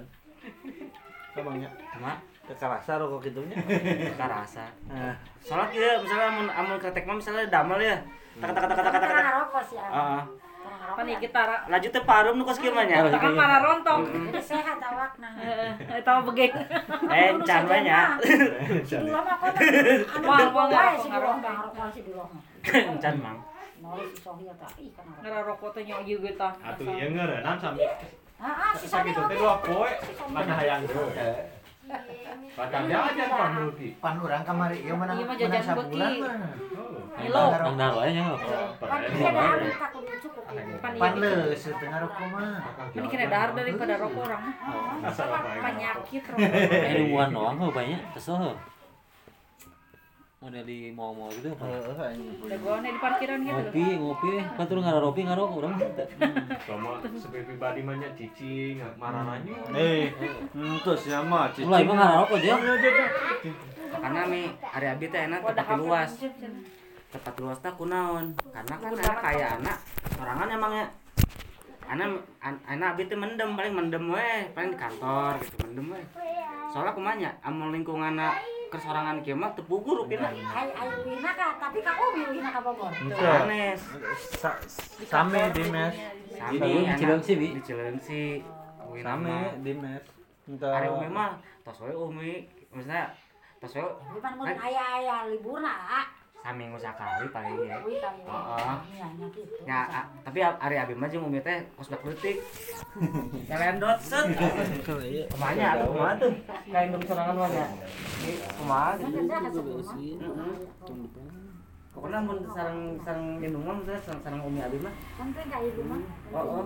Kabangnya. 1.36 1.68
Cuma 1.92 2.16
Kekerasan 2.48 3.04
rokok 3.04 3.28
gitunya. 3.28 3.60
kita 4.16 4.26
rasa. 4.32 4.72
Nah, 4.88 5.12
Soalnya 5.44 6.00
misalnya 6.02 6.28
amun 6.32 6.48
amun 6.48 6.80
kretek 6.80 7.04
mah 7.04 7.20
misalnya 7.20 7.52
damel 7.52 7.84
ya. 7.84 8.00
Tak 8.40 8.48
tak 8.56 8.64
tak 8.64 8.80
tak 8.80 8.84
tak 8.90 8.92
tak. 8.96 9.10
Karena 9.12 9.32
rokok 9.44 9.64
sih. 9.68 9.78
Heeh. 9.78 10.24
Karena 10.70 10.94
pan 10.94 11.06
rokok. 11.06 11.10
ieu 11.10 11.20
kita 11.20 11.42
Laju 11.70 11.88
teh 11.90 12.04
parum 12.06 12.36
nu 12.38 12.44
kos 12.46 12.60
kieu 12.62 12.74
mah 12.74 12.86
nya. 12.86 12.98
Kita 13.10 13.18
kan 13.18 13.34
marah 13.34 13.60
rontok. 13.66 14.00
Jadi 14.06 14.42
sehat 14.42 14.78
awakna. 14.78 15.30
Heeh, 15.42 15.72
eta 15.98 16.12
begeng. 16.22 16.54
Eh, 17.10 17.30
can 17.42 17.64
we 17.66 17.78
nya. 17.82 18.02
Dulu 18.22 19.20
mah 19.20 19.36
kok 19.42 19.50
anu 20.16 20.28
Wah, 20.30 20.38
rokok 20.38 20.54
wah, 20.54 20.66
wae 20.70 20.96
si 21.02 21.08
dulu 21.10 21.30
mah 21.34 21.38
ngarokok 21.42 21.88
si 21.90 22.02
dulu 22.06 22.24
mah. 22.30 22.42
Can 23.02 23.16
mang. 23.18 23.40
Ngarokok 25.26 25.70
teh 25.74 25.84
nya 25.90 25.98
ieu 26.06 26.22
tah. 26.38 26.54
Atuh 26.62 26.86
ieu 26.86 27.08
ngeureunam 27.10 27.58
sami 27.58 27.86
Ah, 28.40 28.72
ah, 28.72 28.72
si 28.72 28.88
sakit 28.88 29.12
Sohia 29.12 29.28
teh 29.28 29.36
dua 29.36 29.60
poe. 29.60 29.92
Mana 30.32 30.54
hayang 30.56 30.88
geus. 30.88 31.12
Padahal 32.54 32.86
aja 32.86 33.26
pan 33.34 33.52
mulki. 33.58 33.88
pan 33.98 34.16
urang 34.22 34.44
kamari 34.46 34.78
ieu 34.86 34.94
menang 34.94 35.18
Ieu 35.18 35.26
mah 35.26 35.38
menang 35.38 35.50
jajan 35.50 35.64
sabulan 35.66 36.14
mah. 36.22 36.54
Ilo. 37.26 37.44
Nang 37.50 37.76
daroe 37.82 38.10
nya. 38.14 38.24
Pan 41.02 41.14
leus 41.18 41.64
teu 41.66 41.88
ngarokok 41.90 42.26
mah. 42.30 42.62
Ini 42.94 43.08
kena 43.10 43.26
dahar 43.32 43.50
daripada 43.58 43.94
rokok 43.98 44.22
orang 44.28 44.42
mah. 44.46 44.56
Penyakit 45.66 46.24
rokok. 46.30 46.46
Ini 46.94 47.04
muan 47.10 47.30
doang 47.34 47.58
heuh 47.58 47.72
banyak. 47.74 48.02
Kesel 48.14 48.38
heuh. 48.38 48.56
Model 50.40 50.64
di 50.64 50.96
mall-mall 50.96 51.28
gitu. 51.36 51.52
heeh 51.52 52.00
anjing. 52.00 52.40
Udah 52.40 52.58
gua 52.64 52.80
di 52.80 52.96
parkiran 52.96 53.44
gitu. 53.44 53.60
Ngopi, 53.60 53.84
ngopi, 54.00 54.32
kan 54.56 54.66
turun 54.72 54.88
ngaropi 54.88 55.22
ngarok 55.28 55.52
urang 55.52 55.76
teh. 55.76 56.08
Sama 56.64 57.04
sebagai 57.20 57.44
pribadi 57.52 57.84
mah 57.84 58.00
nya 58.00 58.08
cicing, 58.16 58.80
marahnya. 58.96 59.52
Eh, 59.76 60.16
entu 60.56 60.96
sia 60.96 61.20
mah 61.28 61.52
cicing. 61.52 61.68
Mulai 61.68 61.84
mah 61.84 61.96
ngarok 62.00 62.40
aja. 62.40 62.56
Karena 64.00 64.22
mi 64.32 64.48
hari 64.64 64.88
abi 64.88 65.06
teh 65.12 65.22
enak 65.28 65.44
tempat 65.44 65.76
luas. 65.76 66.12
Tempat 67.12 67.34
luas 67.44 67.58
teh 67.60 67.74
kunaon? 67.76 68.32
Karena 68.56 68.76
kan 68.80 68.92
anak 68.96 69.18
kayak 69.20 69.50
anak 69.60 69.78
sorangan 70.16 70.48
emangnya 70.56 70.86
anak 71.84 72.08
an- 72.40 72.64
anak 72.64 72.88
abi 72.96 73.12
teh 73.12 73.18
mendem 73.20 73.60
paling 73.60 73.76
mendem 73.76 74.08
we 74.08 74.30
paling 74.56 74.72
di 74.72 74.80
kantor 74.80 75.36
gitu 75.44 75.68
mendem 75.68 75.86
we 75.90 76.02
soalnya 76.70 76.94
kumanya 76.94 77.30
amun 77.42 77.74
lingkungan 77.74 78.14
kesorangan 78.70 79.20
kieu 79.26 79.34
mah 79.36 79.50
teu 79.58 79.66
pugur 79.66 80.06
rupina 80.06 80.30
Ai 80.30 80.70
ai 80.70 80.90
wina 81.04 81.32
ka, 81.34 81.58
tapi 81.58 81.82
ka 81.82 81.94
Umi 81.98 82.22
wina 82.38 82.50
ka 82.54 82.62
Bogor. 82.62 82.94
Sanes. 82.94 83.82
Sa- 84.38 84.62
same 85.10 85.42
di 85.52 85.64
mes. 85.68 85.94
Sami 86.38 86.58
Di 86.62 86.94
Cileungsi, 86.96 87.34
Bi. 87.36 87.48
Di 87.58 87.62
Cileungsi. 87.66 88.22
Umi 88.86 89.02
same 89.02 89.58
di 89.66 89.72
mes. 89.74 90.04
Ari 90.62 90.88
Umi 90.90 91.08
mah 91.10 91.38
tos 91.66 91.78
we 91.82 91.94
Umi, 91.94 92.32
maksudnya 92.70 93.14
tos 93.58 93.74
we 93.78 94.18
pan 94.22 94.34
mun 94.38 94.50
aya-aya 94.50 95.30
liburna, 95.30 95.70
ah. 95.70 96.06
Saminggu 96.40 96.80
sakali 96.80 97.26
paling 97.30 97.68
ya. 97.68 97.78
Kali. 97.84 98.24
Iya, 98.96 99.08
kitu. 99.30 99.54
Ya, 99.68 99.80
a- 99.92 100.08
tapi 100.24 100.40
Ari 100.40 100.76
Abi 100.80 100.94
mah 100.96 101.12
jeung 101.12 101.28
Umi 101.28 101.44
teh 101.44 101.68
kos 101.76 101.92
dak 101.92 102.02
leutik. 102.02 102.40
Nyelendot 103.50 104.00
set. 104.00 104.26
Kumanya 105.30 105.76
atuh 105.76 105.88
kumaha 105.92 106.14
tuh? 106.16 106.32
Kayak 106.66 106.84
indung 106.90 107.04
sorangan 107.04 107.36
mah 107.36 107.50
nya. 107.52 107.66
Ini 108.24 108.34
kumaha 108.56 108.90
Kan 108.96 109.28
ka. 109.28 109.38
Pokoknya 111.90 112.20
mun 112.24 112.40
sareng 112.56 112.80
sareng 113.04 113.28
indung 113.44 113.64
mah 113.68 113.76
maksudnya 113.76 114.00
sareng 114.00 114.22
sareng 114.24 114.42
Umi 114.48 114.60
Abi 114.64 114.78
mah 114.80 114.94
Penting 115.20 115.48
ka 115.52 115.58
ibu 115.60 115.82
mah. 115.84 116.02
Oh, 116.32 116.64
oh. 116.64 116.66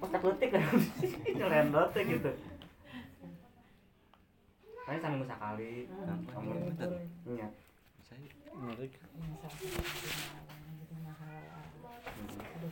Kos 0.00 0.10
dak 0.10 0.22
kan. 0.48 0.62
Nyelendot 1.36 1.88
teh 1.92 2.02
gitu. 2.08 2.30
Paling 4.84 5.00
saminggu 5.00 5.26
sakali. 5.28 5.84
Kamu 6.32 6.52
Iya. 7.24 7.48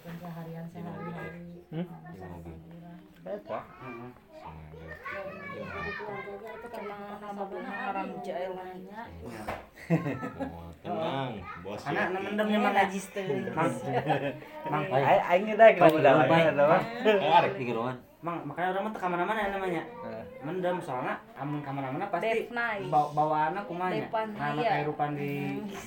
Kerja 0.02 0.28
harian 0.34 0.66
sehari-hari. 0.70 1.42
Hmm? 1.70 1.86
Tenang 10.82 11.32
bos 11.62 11.82
ya. 11.86 12.02
mendemnya 12.10 12.58
mah 12.58 12.72
najis 12.72 13.06
teh. 13.14 13.26
Mang. 13.54 13.74
Mang. 14.70 14.84
Ai 14.90 15.18
aing 15.36 15.54
Pai, 15.54 15.74
kalau 15.78 15.98
udah 15.98 16.12
ada. 16.26 16.78
Arek 17.42 17.58
di. 17.58 18.11
Mang, 18.22 18.38
makanya 18.46 18.78
orang 18.78 18.86
mah 18.86 18.92
teu 18.94 19.02
ka 19.02 19.08
mana-mana 19.10 19.34
ya 19.42 19.50
namanya. 19.50 19.82
Eh. 20.06 20.22
Mendem 20.46 20.78
soalnya 20.78 21.18
amun 21.34 21.58
ka 21.58 21.74
mana-mana 21.74 22.06
pasti 22.06 22.46
bawa 22.86 23.10
bawaanna 23.18 23.66
kumaha 23.66 23.90
nya. 23.90 24.06
Depan, 24.06 24.26
Karena 24.30 24.62
iya. 24.62 24.70
kehidupan 24.78 25.10
di 25.18 25.32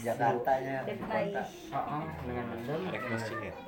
Jakarta 0.03 0.51
nya. 0.59 0.83
Heeh, 0.83 2.03
dengan 2.27 2.45
mendem. 2.51 2.81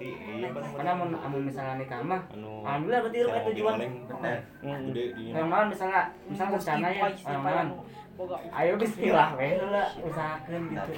Iya. 0.04 0.48
Karena 0.52 0.92
amun 1.00 1.10
amun 1.16 1.42
misalnya 1.48 1.80
nikah 1.80 2.04
mah 2.04 2.22
anu 2.36 2.68
alhamdulillah 2.68 3.02
berarti 3.08 3.18
itu 3.24 3.30
kalau 3.32 3.48
tujuan. 3.48 3.76
Bener. 4.04 4.38
gede 4.60 5.04
di 5.16 5.24
Yang 5.32 5.48
mana 5.48 5.64
misalnya 5.72 6.02
misalnya 6.28 6.52
rencana 6.60 6.88
ya, 6.92 7.08
orang 7.24 7.44
mana 7.48 7.62
ayo 8.52 8.74
bismillah 8.76 9.30
we 9.40 9.48
heula 9.56 9.84
usahakeun 10.04 10.64
gitu. 10.76 10.92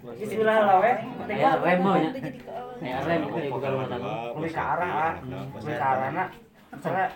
Bismillah 0.00 0.56
lah 0.60 0.76
we. 0.84 0.92
Ya, 1.40 1.50
nya. 1.56 1.92
Jadi 2.04 2.20
ke 2.20 2.50
Ya, 2.80 2.96
rem 3.04 3.28
itu 3.28 3.38
ibu 3.52 3.60
kalau 3.60 3.76
rumah 3.76 3.88
tangga. 3.92 4.12
lebih 4.32 4.52
ke 4.56 4.62
arah 4.64 4.90
ah. 4.92 5.14
Lebih 5.20 5.74
ke 5.76 5.84
arahna. 5.84 6.24
Misalnya 6.70 7.06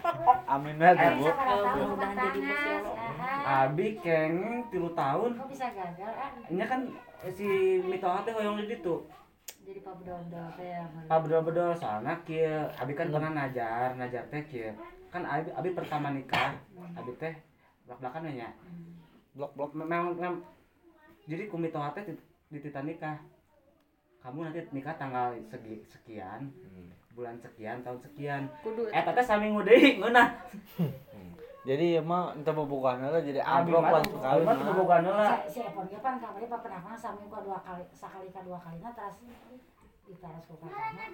Amin 0.50 0.76
Bu. 0.76 1.26
mudah-mudahan 1.30 2.16
jadi 2.18 2.38
bos 2.42 2.60
ya 2.60 2.76
Allah. 2.82 2.96
Abi 3.44 3.86
kengeng 4.02 4.66
tilu 4.68 4.90
tahun 4.98 5.30
Kok 5.38 5.48
bisa 5.48 5.66
gagal 5.70 6.10
ah? 6.10 6.30
Ini 6.50 6.64
kan 6.66 6.80
si 7.30 7.46
Mitoha 7.86 8.26
teh 8.26 8.34
hoyong 8.34 8.58
di 8.60 8.74
ditu. 8.74 9.06
Jadi 9.64 9.80
pak 9.80 9.94
bedol-bedol 10.02 10.48
teh 10.58 10.68
ya. 10.74 10.84
Pak 11.06 11.18
bedol-bedol 11.24 11.70
soalnya 11.78 12.14
kieu 12.26 12.66
Abi 12.76 12.92
kan 12.98 13.08
pernah 13.14 13.30
ngajar, 13.30 13.94
ngajar 13.96 14.22
teh 14.28 14.42
kieu. 14.50 14.74
Kan 15.14 15.22
Abi, 15.22 15.48
Abi 15.54 15.70
pertama 15.72 16.10
nikah, 16.10 16.58
Abi 16.98 17.12
teh 17.16 17.34
belak-belakan 17.86 18.34
nya. 18.34 18.50
Blok-blok. 19.38 19.70
Memang 19.78 20.18
memang 20.18 20.34
jadi 21.30 21.46
ku 21.46 21.56
Mitoha 21.56 21.94
teh 21.94 22.04
di, 22.04 22.12
di 22.50 22.58
tita 22.58 22.82
nikah. 22.82 23.22
Kamu 24.24 24.40
nanti 24.40 24.64
nikah 24.72 24.96
tanggal 24.96 25.36
segi, 25.52 25.84
sekian, 25.84 26.48
bulan 27.14 27.38
sekian, 27.38 27.80
tahun 27.80 27.98
sekian. 28.02 28.42
Kudu 28.60 28.90
Eh, 28.90 29.02
teh 29.02 29.24
saminggu 29.24 29.62
deui 29.62 30.02
ngeunah. 30.02 30.28
Jadi 31.64 31.96
emang 31.96 32.36
entah 32.36 32.52
pembukaan 32.52 33.00
lah 33.00 33.24
jadi 33.24 33.40
Abi 33.40 33.72
amplop 33.72 33.88
mah 33.88 33.92
lah 33.96 34.04
sekali 34.04 34.44
mah 34.44 34.52
mah. 34.52 34.76
boga 34.76 34.96
heula. 35.00 35.26
Si 35.48 35.56
si 35.56 35.58
Epon 35.64 35.88
ge 35.88 35.96
pan 35.96 36.20
kamari 36.20 36.44
pak 36.44 36.60
pernah 36.60 36.76
mah 36.84 36.92
sami 36.92 37.24
ku 37.24 37.40
dua 37.40 37.56
kali 37.64 37.80
sakali 37.96 38.28
ka 38.28 38.44
dua 38.44 38.60
kalina 38.60 38.92
teras 38.92 39.16
ditaras 40.04 40.44
ku 40.44 40.60
kakakna. 40.60 41.08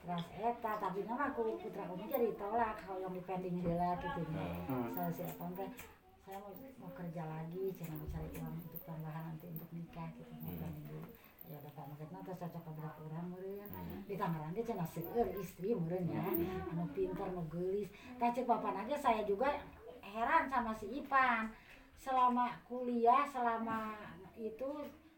Teras 0.00 0.24
eta 0.40 0.72
tapi 0.80 1.04
nama 1.04 1.28
aku 1.28 1.60
putra 1.60 1.84
kami 1.84 2.08
jadi 2.08 2.32
tolak 2.40 2.72
kalau 2.88 3.04
yang 3.04 3.12
dipending 3.12 3.60
heula 3.60 3.92
gitu 4.00 4.24
nya. 4.32 4.48
Hmm. 4.64 4.88
Saya 4.96 5.12
si 5.12 5.22
Epon 5.28 5.52
teh 5.52 5.68
saya 6.24 6.40
mau, 6.40 6.48
mau 6.80 6.88
kerja 6.96 7.22
lagi, 7.28 7.68
mau 7.84 8.08
cari 8.08 8.28
uang 8.40 8.54
untuk 8.64 8.80
tambahan 8.88 9.22
nanti 9.28 9.44
untuk 9.52 9.68
nikah 9.76 10.08
gitu 10.16 10.32
mau 10.40 10.56
pending 10.56 10.88
dulu. 10.88 11.04
Ya 11.44 11.56
udah 11.60 11.72
pak 11.76 11.84
makanya 11.92 12.20
terus 12.24 12.38
cocok 12.40 12.62
beberapa 12.72 13.00
orang 13.12 13.26
meureun. 13.28 13.68
Di 14.08 14.14
Tangerang 14.16 14.52
ge 14.56 14.62
cenah 14.64 14.88
seueur 14.88 15.26
istri 15.36 15.76
meureun 15.76 16.08
ya. 16.08 16.24
Anu 16.72 16.84
pintar 16.96 17.28
nu 17.32 17.44
geulis. 17.52 17.88
Tah 18.16 18.32
cek 18.32 18.48
bapak 18.48 18.84
aja 18.84 18.96
saya 18.96 19.22
juga 19.28 19.52
heran 20.00 20.48
sama 20.48 20.72
si 20.76 20.86
Ipan. 21.02 21.52
Selama 22.00 22.52
kuliah, 22.68 23.24
selama 23.32 23.96
itu 24.36 24.68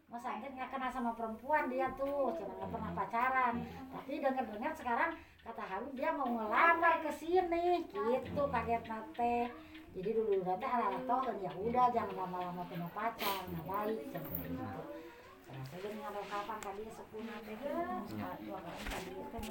Mas 0.07 0.23
Angkin 0.23 0.55
nggak 0.55 0.71
kenal 0.71 0.87
sama 0.87 1.11
perempuan 1.19 1.67
dia 1.67 1.91
tuh, 1.99 2.31
cuma 2.39 2.53
nggak 2.63 2.71
pernah 2.71 2.91
pacaran. 2.95 3.59
Tapi 3.91 4.23
dengar-dengar 4.23 4.71
sekarang 4.71 5.11
kata 5.43 5.63
Habib 5.67 5.91
dia 5.99 6.15
mau 6.15 6.31
ngelamar 6.31 7.03
ke 7.03 7.11
sini, 7.11 7.83
gitu 7.91 8.43
kaget 8.47 8.83
nate. 8.87 9.51
Jadi 9.91 10.09
dulu 10.15 10.47
nanti 10.47 10.63
anak 10.63 11.03
toh 11.03 11.23
ya 11.43 11.51
udah 11.59 11.91
jangan 11.91 12.15
lama-lama 12.23 12.63
punya 12.71 12.87
pacar, 12.95 13.41
nggak 13.51 13.65
baik 13.67 13.99
seperti 14.15 14.55
itu. 14.55 14.63
Saya 14.63 15.16
jadi 15.47 15.97
kapan 16.27 16.57
kali 16.59 16.81
dua 16.83 18.59
kali 18.59 18.81
kali 18.87 19.11
kan 19.31 19.43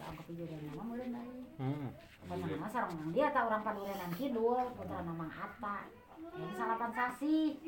nama 0.00 0.82
mulai 0.84 1.08
dari 1.12 1.40
Hmm. 1.60 1.92
Pernah 2.24 2.48
nama 2.56 2.68
sarang 2.72 2.96
nang 2.96 3.12
dia 3.12 3.28
tak 3.36 3.44
orang 3.52 3.60
Padurenan 3.60 4.12
Kidul, 4.16 4.64
putra 4.72 5.04
nama 5.04 5.28
Atta. 5.28 5.92
Yang 6.40 6.52
salapan 6.56 6.90
sasi. 6.96 7.60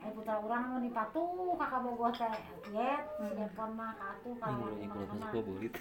Eh 0.00 0.10
putra 0.16 0.40
orang 0.40 0.62
mau 0.72 0.80
di 0.80 0.88
patu 0.88 1.52
kakak 1.60 1.80
bogoh 1.84 2.08
teh 2.08 2.32
yet, 2.72 3.04
siapkan 3.20 3.70
mah 3.76 3.92
katu 4.00 4.32
kalau 4.40 4.72
Ini 4.80 4.86
kalau 4.88 5.44
bulit. 5.44 5.72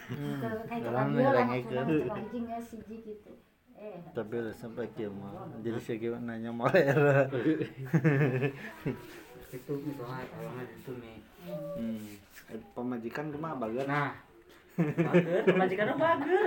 Kayak 0.67 0.75
itu 0.75 0.89
kan 0.91 1.07
dia 1.15 1.29
lah 1.31 1.45
ya 1.47 2.59
siji 2.59 2.95
gitu. 2.99 3.31
Eh, 3.77 4.01
Tapi 4.11 4.35
lah 4.43 4.51
sampai 4.51 4.91
kieu 4.91 5.13
mah. 5.13 5.47
Jadi 5.63 5.79
saya 5.79 5.97
kira 6.03 6.19
nanya 6.19 6.51
moler. 6.51 6.99
Itu 9.47 9.73
Mitoha 9.79 10.19
tolongnya 10.27 10.63
itu 10.67 10.91
nih. 10.99 11.17
Hmm. 11.47 12.07
Eh, 12.47 12.59
Pemajikan 12.71 13.31
kumaha 13.31 13.55
bager? 13.57 13.85
Nah, 13.85 14.11
bager, 15.07 15.41
pemajikannya 15.41 15.95
bager. 15.95 16.41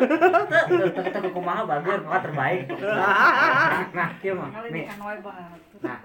Teu 0.69 1.11
teu 1.11 1.31
kumaha 1.33 1.63
bager, 1.65 1.99
mah 2.03 2.21
terbaik. 2.21 2.65
Nah, 3.97 4.11
kieu 4.21 4.37
mah. 4.37 4.49
Kali 4.53 4.69
Nih, 4.71 4.85
nah. 5.81 5.99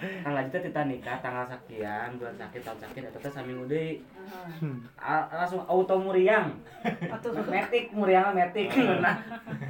Kan 0.00 0.32
lanjutnya 0.32 0.64
kita 0.64 0.80
nikah 0.82 1.16
tanggal 1.20 1.44
sekian, 1.44 2.16
bulan 2.16 2.32
sakit, 2.34 2.60
tahun 2.64 2.78
sakit, 2.80 3.02
eta 3.06 3.18
teh 3.20 3.28
saminggu 3.30 3.68
deui. 3.68 4.00
A- 4.96 5.28
Langsung 5.30 5.60
auto 5.62 6.00
muriang. 6.00 6.56
Atuh 7.06 7.36
Metik 7.46 7.92
muriang 7.92 8.32
metik. 8.32 8.72
Nah, 9.04 9.14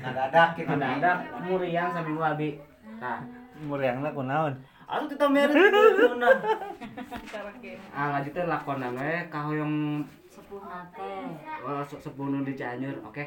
Nadadak 0.00 0.54
gitu 0.54 0.70
ada 0.70 0.86
ada 0.96 1.12
muriang 1.42 1.90
saminggu 1.90 2.22
abi. 2.22 2.50
Nah, 2.96 3.18
Muriangna 3.60 4.08
kunaon? 4.08 4.54
Atuh 4.90 5.06
kita 5.08 5.26
merit 5.26 5.70
nah. 6.16 6.34
Ah, 7.90 8.06
lanjutnya 8.12 8.42
lakonan 8.44 8.92
we 8.92 9.12
kahoyong 9.28 10.02
sepuluh 10.26 10.66
nate. 10.66 11.12
oh, 11.62 11.82
se- 11.84 12.00
sepuluh 12.00 12.42
di 12.42 12.52
Cianjur, 12.52 12.98
oke. 13.00 13.24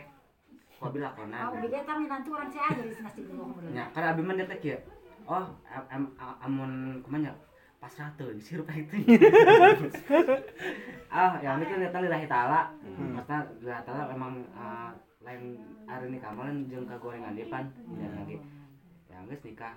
Kau 0.75 0.91
bilang 0.91 1.15
Oh, 1.15 1.23
lakonan. 1.23 1.63
beda 1.63 1.79
tapi 1.81 2.03
nanti 2.05 2.27
orang 2.27 2.51
aja 2.51 2.75
di 2.75 2.91
nasi 2.93 3.21
dulu 3.23 3.43
kemudian. 3.49 3.71
Ya, 3.73 3.85
kan 3.89 4.03
abi 4.05 4.21
mah 4.21 4.35
dia 4.35 4.45
teh 4.45 4.59
kieu. 4.59 4.79
Oh, 5.23 5.47
am, 5.65 5.83
am, 5.87 6.03
am- 6.17 6.39
amun 6.41 6.71
kumaha 6.99 7.23
nya? 7.23 7.33
Pasrah 7.79 8.11
teuing 8.13 8.39
sirup 8.39 8.67
itu. 8.69 8.95
ah, 11.11 11.35
yang 11.39 11.59
ini 11.59 11.65
kan 11.65 11.79
kita 11.81 11.99
lillahi 12.01 12.27
taala. 12.27 12.71
Maksudnya 12.83 13.39
lillahi 13.59 13.83
taala 13.83 14.03
emang 14.09 14.33
ah, 14.51 14.91
lain 15.19 15.59
hari 15.83 16.11
nikah 16.11 16.31
mah 16.31 16.47
lain 16.47 16.67
jeung 16.67 16.83
kagorengan 16.83 17.35
depan 17.35 17.63
dan 17.95 18.11
lagi. 18.19 18.35
Ya 19.07 19.19
geus 19.23 19.43
nikah. 19.43 19.75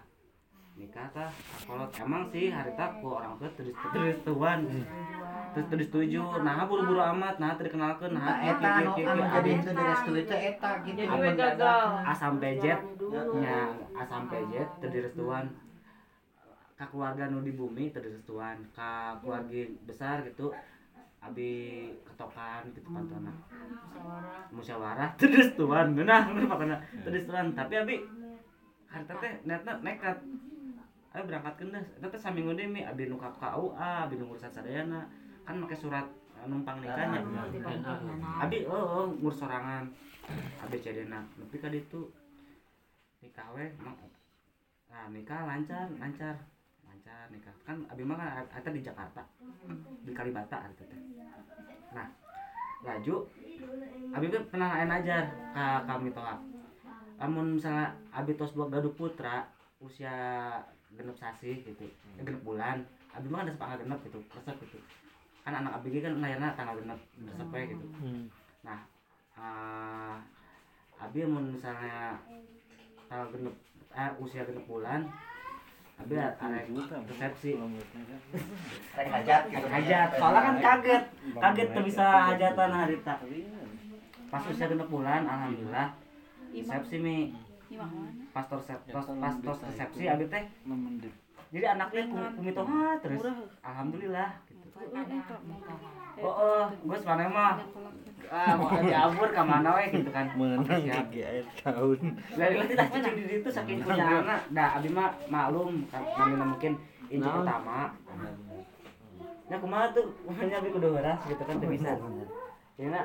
Nikah 0.76 1.08
tah 1.08 1.32
kalau 1.64 1.88
emang 2.04 2.28
sih 2.28 2.52
hari 2.52 2.68
tak 2.76 3.00
ku 3.00 3.16
orang 3.16 3.40
tua 3.40 3.48
terus 3.56 3.72
terus 3.96 4.16
tuan. 4.28 4.68
Terus 5.56 5.66
terus 5.72 5.86
setuju. 5.88 6.20
Nah, 6.44 6.68
buru-buru 6.68 7.00
amat, 7.00 7.40
nah 7.40 7.56
teu 7.56 7.64
dikenalkeun, 7.64 8.12
nah 8.12 8.44
eta 8.44 8.84
anu 8.84 8.92
jadi 8.92 9.24
abi. 9.24 9.50
itu 9.56 9.70
direstui 9.72 10.22
teh 10.28 10.40
eta 10.52 10.70
gitu 10.84 11.00
Jadi 11.00 11.32
gagal. 11.32 11.84
A 12.04 12.12
sampai 12.12 12.60
Dulu. 12.60 13.40
nya 13.40 13.72
A 13.96 14.04
sampai 14.04 14.44
Z 14.52 14.54
teu 14.84 14.88
direstuan 14.92 15.48
ka 16.76 16.84
keluarga 16.92 17.32
nu 17.32 17.40
di 17.40 17.56
bumi 17.56 17.88
teu 17.88 18.04
direstuan 18.04 18.60
ka 18.76 19.16
keluarga 19.24 19.64
besar 19.88 20.20
gitu 20.28 20.52
abi 21.24 21.88
ketokan 22.04 22.68
gitu 22.76 22.84
pantona 22.92 23.32
Musyawarah. 23.32 24.52
musyawarah 24.52 25.08
teu 25.16 25.32
direstuan 25.32 25.96
nah 25.96 26.28
bener 26.28 26.44
makana 26.44 26.76
teu 27.00 27.08
direstuan 27.08 27.56
tapi 27.56 27.74
abi 27.80 27.96
harta 28.92 29.12
teh 29.16 29.32
netna 29.48 29.80
nekat 29.80 30.20
ayo 31.16 31.24
berangkat 31.24 31.56
kendas 31.56 31.88
eta 31.96 32.12
teh 32.12 32.20
saminggu 32.20 32.52
deui 32.52 32.68
mi. 32.68 32.84
Abi 32.84 33.08
nu 33.08 33.16
ka 33.16 33.32
KUA 33.32 34.04
abi 34.04 34.20
nu 34.20 34.28
ngurusan 34.28 34.52
sadayana 34.52 35.08
kan 35.48 35.56
make 35.56 35.72
surat 35.72 36.04
eh, 36.36 36.44
numpang 36.44 36.84
nikahnya. 36.84 37.24
Abi 38.44 38.68
oh, 38.68 38.76
oh 38.76 39.04
ngurus 39.16 39.40
sorangan. 39.40 39.88
Abi 40.60 40.76
cedena 40.84 41.24
nepi 41.40 41.56
ka 41.56 41.72
ditu 41.72 42.12
nikah 43.24 43.48
we 43.56 43.64
nah 44.92 45.08
nikah 45.08 45.48
lancar 45.48 45.88
lancar. 45.96 46.36
Lancar 46.84 47.32
nikah. 47.32 47.56
Kan 47.64 47.80
abi 47.88 48.04
mah 48.04 48.20
kan 48.20 48.44
eta 48.52 48.68
di 48.68 48.84
Jakarta. 48.84 49.24
Di 50.04 50.12
Kalibata 50.12 50.68
eta 50.68 50.84
teh. 50.84 51.00
Nah 51.96 52.12
laju 52.84 53.24
abi 54.12 54.28
teh 54.28 54.42
pernah 54.52 54.68
aya 54.68 54.84
najar 54.84 55.32
ka 55.56 55.88
kami 55.88 56.12
toa. 56.12 56.36
Lamun 57.16 57.56
misalnya 57.56 57.96
abi 58.12 58.36
tos 58.36 58.52
buat 58.52 58.68
gaduh 58.68 58.92
putra 58.92 59.48
usia 59.80 60.60
genep 60.96 61.16
sasi 61.16 61.62
gitu 61.62 61.86
eh, 61.86 62.22
genep 62.24 62.42
bulan. 62.42 62.82
Abi 63.12 63.28
mah 63.32 63.44
ada 63.44 63.52
sepanggal 63.52 63.84
genep 63.84 64.00
gitu 64.08 64.18
resep 64.32 64.56
gitu. 64.64 64.78
Kan 65.44 65.52
anak 65.62 65.78
abi 65.78 66.00
kan 66.02 66.18
lahirna 66.18 66.56
tanggal 66.56 66.76
genep 66.80 67.00
resep 67.22 67.48
we 67.52 67.60
gitu. 67.70 67.86
Nah 68.64 68.80
eh, 69.36 70.16
abi 70.96 71.18
mun 71.28 71.54
misalnya 71.54 72.16
tanggal 73.06 73.28
genep 73.30 73.54
eh, 73.92 74.10
usia 74.20 74.42
genep 74.48 74.64
bulan 74.64 75.08
abi 75.96 76.12
arek 76.16 76.64
resepsi. 77.08 77.56
Rek 78.96 79.08
hajat 79.08 79.42
gitu. 79.48 79.66
hajat. 79.68 80.08
Soalnya 80.20 80.40
kan 80.40 80.56
kaget. 80.60 81.04
kaget 81.36 81.68
tuh 81.72 81.84
bisa 81.84 82.06
hajatan 82.32 82.70
harita 82.72 83.14
pas 84.26 84.42
usia 84.50 84.66
genep 84.66 84.88
bulan 84.90 85.22
alhamdulillah. 85.24 85.94
Resepsi 86.56 86.96
mi 87.00 87.16
pastor 88.36 88.60
sep, 88.60 88.80
pas, 88.92 89.00
pastor 89.08 89.54
resepsi 89.64 90.04
abi 90.04 90.28
teh. 90.28 90.44
Jadi 91.46 91.64
anaknya 91.64 92.02
kum- 92.04 92.34
kumitoha 92.36 93.00
terus? 93.00 93.20
Alhamdulillah 93.64 94.30
gitu. 94.44 95.36
Oh 96.20 96.32
oh 96.32 96.64
gue 96.68 96.96
sebenarnya 97.00 97.32
mah 97.32 97.54
ah 98.26 98.52
mau 98.60 98.68
diabur 98.76 99.28
ke 99.32 99.40
mana 99.40 99.70
we? 99.80 99.84
gitu 99.88 100.10
kan. 100.12 100.26
Siap 100.36 101.08
air 101.16 101.44
tahun. 101.64 101.98
dari 102.36 102.54
nanti 102.60 102.74
tak 102.76 102.88
cicing 102.92 103.14
di 103.16 103.24
situ 103.24 103.48
saking 103.48 103.80
punya 103.80 104.04
anak. 104.20 104.40
Dah 104.52 104.68
abi 104.76 104.88
mah 104.92 105.16
maklum 105.32 105.88
namanya 105.88 106.44
mungkin 106.44 106.72
inci 107.08 107.24
pertama 107.24 107.96
ya 109.46 109.56
kumaha 109.62 109.86
tuh? 109.94 110.10
Makanya 110.28 110.60
abi 110.60 110.68
kudu 110.74 110.88
heras 110.92 111.20
gitu 111.24 111.40
kan 111.40 111.54
tuh 111.56 111.68
bisa. 111.72 111.92
Ya 112.76 113.00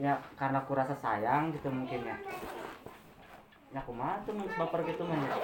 ya 0.00 0.12
karena 0.40 0.58
aku 0.64 0.72
rasa 0.72 0.94
sayang 0.96 1.52
gitu 1.52 1.68
mungkin 1.68 2.00
ya 2.00 2.16
ya 3.74 3.80
kumaha 3.82 4.22
tuh 4.22 4.32
mun 4.38 4.46
baper 4.54 4.80
gitu 4.86 5.02
mah 5.02 5.18
ya. 5.18 5.34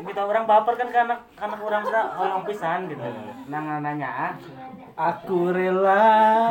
kita 0.00 0.22
orang 0.24 0.44
baper 0.48 0.74
kan 0.80 0.88
karena 0.88 1.14
karena 1.36 1.56
orang 1.60 1.82
sudah 1.84 2.04
orang 2.16 2.42
pisan 2.48 2.88
gitu 2.88 3.04
nang 3.52 3.64
nanya 3.84 4.08
ah 4.08 4.32
Aku 4.98 5.54
rela. 5.54 6.50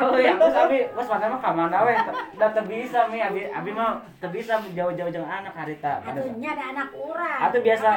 Oh 0.00 0.16
ya, 0.16 0.40
terus 0.40 0.56
abi 0.56 0.88
bos 0.96 1.04
mana 1.04 1.28
mah 1.28 1.40
kamana 1.44 1.84
we? 1.84 1.92
Da 2.40 2.48
teu 2.48 2.64
bisa 2.64 3.12
mi 3.12 3.20
abi 3.20 3.44
abi 3.44 3.76
mah 3.76 4.00
teu 4.16 4.32
bisa 4.32 4.56
jauh-jauh 4.72 5.12
jeung 5.12 5.28
anak 5.28 5.52
harita. 5.52 6.00
Atunya 6.00 6.56
ada 6.56 6.64
anak 6.72 6.88
urang. 6.96 7.40
Atuh 7.44 7.60
biasa 7.60 7.88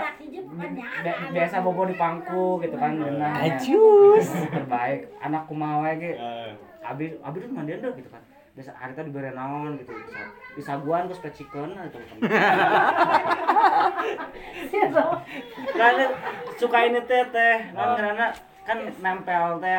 Be- 1.08 1.20
biasa 1.32 1.64
bobo 1.64 1.88
di 1.88 1.95
pangku 1.95 2.60
gitu 2.60 2.76
kan. 2.76 2.99
Ajus. 2.99 4.28
Terbaik 4.51 5.08
anak 5.24 5.47
kumaha 5.47 5.88
we 5.88 5.91
ge. 5.95 6.12
Abi 6.84 7.06
abi 7.24 7.38
tuh 7.47 7.56
mandian 7.56 7.80
deh 7.80 7.95
gitu 7.95 8.12
kan. 8.12 8.20
Biasa 8.56 8.72
harita 8.72 9.03
dibere 9.03 9.36
naon 9.36 9.76
gitu. 9.76 9.91
Bisa 9.91 10.32
disaguan 10.56 11.12
terus 11.12 11.20
pecikeun 11.20 11.76
gitu 11.76 11.99
kan. 11.99 12.18
Karena 15.76 16.06
suka 16.56 16.78
ini 16.88 16.99
teh 17.03 17.24
teh, 17.30 17.56
kan 17.76 17.99
karena 17.99 18.32
kan 18.66 18.78
nempel 19.03 19.60
teh. 19.60 19.76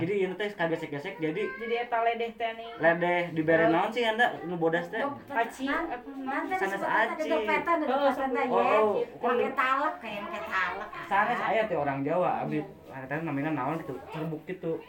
Jadi 0.00 0.12
ini 0.24 0.34
teh 0.34 0.48
kagesek-gesek 0.50 1.20
jadi 1.20 1.42
Jadi 1.44 1.74
eta 1.84 2.00
ledeh 2.00 2.32
teh 2.34 2.50
nih. 2.56 2.70
ledeh 2.80 3.20
dibere 3.36 3.68
naon 3.68 3.92
sih 3.92 4.08
anda 4.08 4.32
nu 4.48 4.56
bodas 4.56 4.88
teh 4.88 5.04
Aci. 5.28 5.68
Sanes 5.68 6.80
ada 6.80 7.12
aci. 7.12 7.28
Oh, 7.28 8.08
oh. 8.48 9.04
Pakai 9.20 9.52
talak 9.52 9.94
kayak 10.00 10.20
pakai 10.24 10.42
talak. 10.48 10.88
sanes 11.04 11.40
aya 11.44 11.62
teh 11.68 11.76
orang 11.76 12.00
Jawa 12.00 12.48
abi 12.48 12.64
teh 12.88 13.18
namanya 13.20 13.52
naon 13.52 13.76
gitu 13.84 13.94
cerbuk 14.08 14.40
gitu 14.48 14.80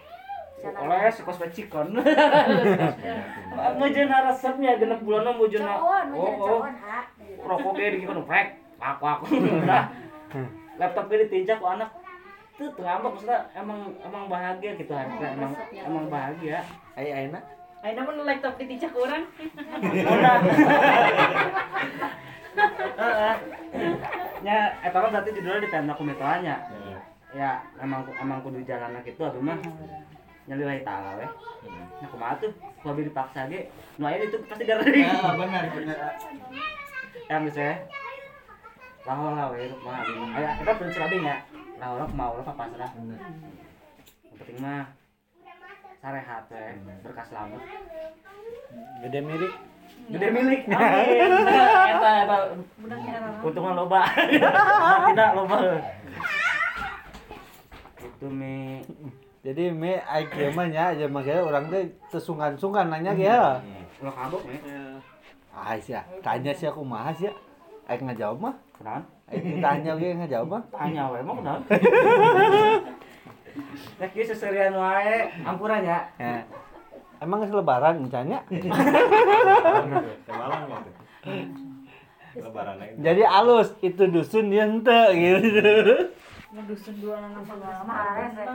oleh 0.63 1.11
si 1.11 1.21
kos 1.21 1.37
becikon 1.37 1.87
ngejena 3.75 4.17
resepnya 4.31 4.79
genep 4.79 5.01
bulan 5.03 5.35
mujuna 5.35 5.77
oh 5.77 6.01
oh. 6.31 6.63
rokok 7.45 7.73
ge 7.77 7.99
dikon 7.99 8.23
prek 8.23 8.61
pak 8.75 8.99
pak 8.99 9.17
udah. 9.31 9.87
Laptop 10.75 11.07
ge 11.07 11.25
ditinjak 11.25 11.63
ku 11.63 11.67
anak 11.71 11.87
tuh 12.55 12.71
ngambek 12.79 13.11
maksudnya 13.11 13.39
emang 13.51 13.79
emang 14.03 14.31
bahagia 14.31 14.79
gitu 14.79 14.91
harusnya 14.95 15.35
emang 15.35 15.51
emang 15.75 16.05
bahagia. 16.07 16.59
Ai 16.95 17.11
aina. 17.11 17.39
Ayo 17.83 17.93
namun 17.99 18.23
laptop 18.23 18.55
diticak 18.55 18.95
orang. 18.95 19.23
udah. 19.83 20.35
Heeh. 22.95 23.35
nya 24.45 24.77
eta 24.85 24.97
mah 25.01 25.09
berarti 25.09 25.33
judulnya 25.33 25.65
di 25.65 25.69
tenda 25.73 25.93
kumitoanya 25.97 26.55
ya 27.33 27.65
emang 27.81 28.05
emang 28.13 28.39
kudu 28.45 28.61
jalan 28.61 28.93
gitu 29.01 29.25
aduh 29.25 29.41
mah 29.41 29.57
nyalilahi 30.45 30.81
taala 30.85 31.17
weh 31.17 31.29
nah 32.01 32.07
kumaha 32.11 32.37
tuh? 32.37 32.51
Ku 32.83 32.93
abi 32.93 33.07
dipaksa 33.07 33.49
ge 33.49 33.65
nu 33.97 34.05
aya 34.05 34.21
itu 34.21 34.37
pasti 34.45 34.63
gara 34.67 34.83
Ya 34.85 35.33
benar 35.33 35.63
benar. 35.73 35.97
yang 37.25 37.41
geus 37.49 37.57
we. 37.57 37.71
Lahol 39.05 39.33
lah 39.33 39.49
we 39.49 39.65
mah 39.81 40.05
abi 40.05 40.13
mah 40.13 40.29
aya 40.37 40.49
kita 40.61 40.71
prinsip 40.77 41.01
abi 41.01 41.17
nya 41.25 41.41
lahol 41.81 41.97
lah 42.03 42.09
mau 42.13 42.37
lah 42.37 42.45
pasrah. 42.45 42.91
Yang 42.93 44.37
penting 44.37 44.57
mah 44.61 44.85
sarehat 45.97 46.45
we. 46.53 46.65
Berkas 47.01 47.27
selamat. 47.33 47.61
Gede 49.01 49.19
mirik. 49.25 49.53
gede 50.05 50.27
milik. 50.29 50.61
Amin 50.69 51.31
eta 51.89 52.11
eta 52.27 52.37
untungan 53.41 53.73
loba. 53.73 54.05
Tidak 55.09 55.29
loba. 55.33 55.57
Itu 57.97 58.27
mi 58.29 58.85
Jadi 59.45 59.69
me 59.69 60.01
ai 60.09 60.25
mah 60.57 60.65
nya 60.65 60.89
aja 60.89 61.05
mah 61.05 61.21
ge 61.21 61.37
urang 61.37 61.69
teh 61.69 61.85
teu 62.09 62.17
sungkan-sungkan 62.17 62.89
nanya 62.89 63.13
ge 63.13 63.29
ya. 63.29 63.61
lo 64.01 64.09
kabuk 64.09 64.41
mi 64.49 64.57
Ah 65.53 65.77
sia, 65.77 66.01
tanya 66.25 66.49
sia 66.49 66.73
kumaha 66.73 67.13
sia. 67.13 67.29
Ai 67.85 68.01
ngajawab 68.01 68.41
mah. 68.41 68.55
kenapa 68.73 69.05
Ai 69.29 69.37
ditanya 69.37 69.93
ge 70.01 70.17
ngajawab 70.17 70.47
mah. 70.49 70.63
tanya 70.73 71.13
we 71.13 71.21
mau 71.21 71.37
kenapa 71.37 71.61
Nek 74.01 74.11
ieu 74.17 74.25
seserian 74.25 74.73
wae 74.73 75.29
ampuran 75.45 75.85
ya. 75.85 76.09
Emang 77.21 77.45
geus 77.45 77.53
lebaran 77.53 78.01
encanya? 78.01 78.41
Semalam 80.25 80.59
gitu. 80.73 80.89
Lebaran 82.41 82.81
aja. 82.81 82.97
Jadi 82.97 83.21
alus 83.23 83.77
itu 83.85 84.09
dusun 84.09 84.49
dia 84.49 84.65
ente 84.65 85.01
gitu. 85.13 86.09
Ngedusun 86.55 86.95
dua 87.03 87.15
anak 87.19 87.43
sama 87.43 87.83
Kemarin 87.83 88.29
teh, 88.31 88.45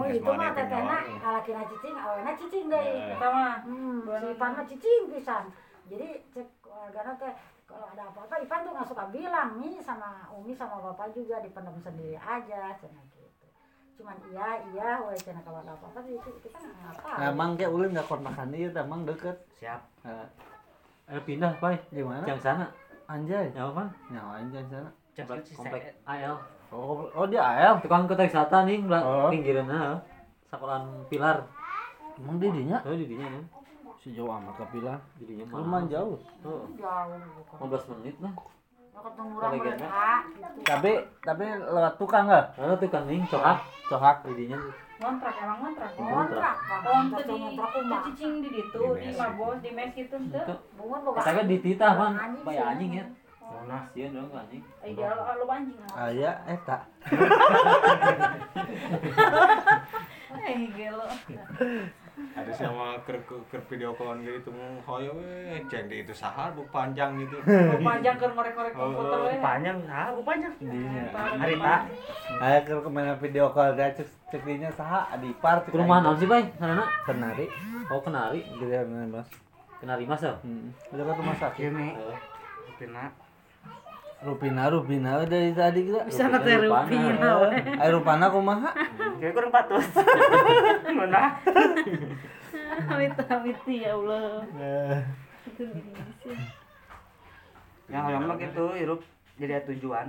mau 0.00 0.08
itu 0.08 0.30
mah 0.32 0.50
tetehna 0.56 0.96
kalakina 1.20 1.62
cicing, 1.68 1.96
awena 2.00 2.32
cicing 2.32 2.66
deui. 2.72 2.96
Eta 3.12 3.28
mah. 3.28 3.54
Hmm, 3.68 3.98
si 4.08 4.26
Ipan 4.32 4.50
mah 4.56 4.64
cicing 4.64 5.02
pisan. 5.12 5.44
Jadi 5.92 6.08
cek 6.32 6.48
keluargana 6.64 7.12
teh 7.20 7.32
kalau 7.68 7.86
ada 7.92 8.02
apa-apa 8.08 8.34
Ipan 8.40 8.64
tuh 8.64 8.72
nggak 8.72 8.88
suka 8.88 9.04
bilang 9.12 9.60
nih 9.60 9.76
sama 9.84 10.24
Umi 10.32 10.56
sama 10.56 10.80
Bapak 10.80 11.12
juga 11.12 11.44
dipendam 11.44 11.76
sendiri 11.84 12.16
aja 12.16 12.72
cina 12.80 13.04
gitu. 13.12 13.46
Cuman 14.00 14.16
iya 14.32 14.48
iya 14.72 14.90
we 15.04 15.12
cina 15.20 15.44
kalau 15.44 15.60
ada 15.60 15.76
apa-apa 15.76 16.00
itu 16.08 16.30
kita 16.40 16.56
nggak 16.56 16.96
tahu. 16.96 17.12
Nah, 17.12 17.28
emang 17.28 17.50
kayak 17.60 17.70
ulun 17.76 17.92
gak 17.92 18.08
kontrakan 18.08 18.56
teh 18.56 18.72
emang 18.72 19.04
deket. 19.04 19.36
Siap. 19.60 19.84
Nah, 20.08 20.24
Ayo 21.10 21.26
pindah, 21.26 21.58
Pai. 21.58 21.74
di 21.90 22.06
mana? 22.06 22.22
Yang 22.22 22.38
sana. 22.46 22.70
Anjay. 23.10 23.50
Ya 23.50 23.66
apa? 23.66 23.90
Nyawa 24.14 24.46
anjay 24.46 24.62
sana. 24.70 24.86
Cepet 25.10 25.42
Komplek 25.58 25.98
AL. 26.06 26.38
Oh, 26.70 27.10
oh 27.10 27.26
dia 27.26 27.42
AL. 27.42 27.82
Tukang 27.82 28.06
kota 28.06 28.22
wisata 28.22 28.62
nih, 28.62 28.78
Oh. 28.86 29.26
pinggiran 29.28 29.66
nah. 29.66 29.98
Sekolahan 30.46 30.86
pilar. 31.06 31.46
Emang 32.14 32.36
di 32.36 32.48
dinya 32.48 32.78
Oh, 32.82 32.92
di 32.92 33.06
dinya 33.06 33.26
ya. 33.26 33.42
sejauh 33.96 34.28
amat 34.30 34.54
ke 34.56 34.64
Pilar. 34.72 34.98
Di 35.16 35.24
dinya 35.24 35.44
mah. 35.46 35.58
Lumayan 35.60 35.86
jauh. 35.88 36.16
Oh, 36.40 36.64
Jauh 36.72 37.16
bukan. 37.36 37.56
15 37.68 37.90
menit 37.96 38.16
lah. 38.20 38.32
Nggak 39.00 39.50
gitu. 39.56 39.84
Tapi 40.60 40.92
tapi 41.20 41.44
lewat 41.48 41.94
tukang 41.96 42.28
enggak? 42.28 42.52
Ada 42.54 42.76
tukang 42.76 43.04
nih, 43.08 43.24
cohak. 43.24 43.58
Cohak. 43.88 44.16
Di 44.24 44.32
dinya. 44.36 44.58
Ngontrak 45.00 45.34
emang 45.40 45.58
ngontrak. 45.64 45.90
Kontrak. 45.96 46.56
Oh, 46.60 46.92
Kontrak 46.92 47.24
di 47.24 47.32
kontrak 47.32 47.70
di 47.72 47.96
cicing 48.04 48.34
di 48.44 48.48
ditu, 48.52 48.82
di 49.00 49.08
mabos, 49.16 49.56
di 49.64 49.70
mes 49.72 49.90
gitu 49.96 50.16
teu. 50.28 50.44
Itu. 50.44 50.54
Bungun 50.76 51.00
boga. 51.00 51.18
Kita 51.24 51.30
kan 51.32 51.46
di 51.48 51.56
titah, 51.56 51.92
Man. 51.96 52.12
Anjing 52.20 52.44
Bayar 52.44 52.64
anjing 52.76 52.90
ya. 52.92 53.04
Monas 53.50 53.84
ya 53.98 54.06
dong 54.08 54.30
anjing. 54.30 54.62
Ai 54.80 54.90
dia 54.94 55.10
lo 55.10 55.44
anjing. 55.50 55.76
Aya 55.92 56.30
eta. 56.46 56.78
Eh 60.40 60.70
gelo. 60.78 61.04
ada 62.36 62.52
sama 62.52 62.94
ker 63.02 63.16
ker 63.24 63.62
video 63.66 63.90
callan 63.96 64.20
gitu 64.22 64.52
mau 64.52 64.76
hoyo 64.86 65.16
weh 65.18 65.56
di 65.66 65.96
itu 66.04 66.12
sahar 66.12 66.52
bu 66.52 66.62
panjang 66.68 67.16
gitu 67.16 67.40
panjang 67.88 68.14
ke 68.20 68.26
ngorek-ngorek 68.28 68.76
komputer 68.76 69.18
we. 69.24 69.34
panjang 69.40 69.76
ah 69.88 70.12
aku 70.12 70.20
panjang 70.22 70.52
Dinya. 70.60 71.10
harita 71.40 71.88
Aya 72.38 72.58
keur 72.62 72.84
ke 72.84 72.90
mana 72.92 73.16
video 73.16 73.48
call 73.50 73.72
da 73.74 73.88
cek 73.90 74.06
cek 74.30 74.42
dinya 74.44 74.70
saha 74.70 75.08
adipar 75.16 75.64
Ke 75.64 75.72
rumah 75.74 76.04
naon 76.04 76.20
sih, 76.20 76.28
Bay? 76.28 76.44
Sana 76.60 76.84
kenari 77.08 77.48
Oh, 77.90 77.98
kenari. 77.98 78.44
gede 78.46 78.84
Mas. 78.86 79.26
Kenari 79.82 80.04
Mas 80.06 80.22
ya? 80.22 80.36
Hmm. 80.44 80.70
Udah 80.94 81.04
ke 81.08 81.12
rumah 81.18 81.36
sakit. 81.40 81.72
ini 81.72 81.88
Rupina 82.68 83.10
Rupina 84.20 84.68
Rupina 84.68 85.24
dari 85.24 85.48
tadi 85.50 85.88
kita. 85.88 86.04
Bisa 86.04 86.28
na 86.28 86.38
teh 86.38 86.60
Rupina 86.60 87.30
we. 87.40 87.56
Ayo 87.56 87.90
Rupana 87.96 88.28
kumaha? 88.28 88.70
kayak 89.16 89.32
kurang 89.32 89.48
patus 89.50 89.84
mana 90.96 91.36
Amit 92.88 93.12
amit 93.18 93.58
ya 93.64 93.92
Allah. 93.92 94.40
yang 97.86 98.02
hoyong 98.06 98.24
mah 98.24 98.36
gitu 98.38 98.64
hirup 98.72 99.00
jadi 99.36 99.52
ada 99.56 99.66
tujuan 99.68 100.06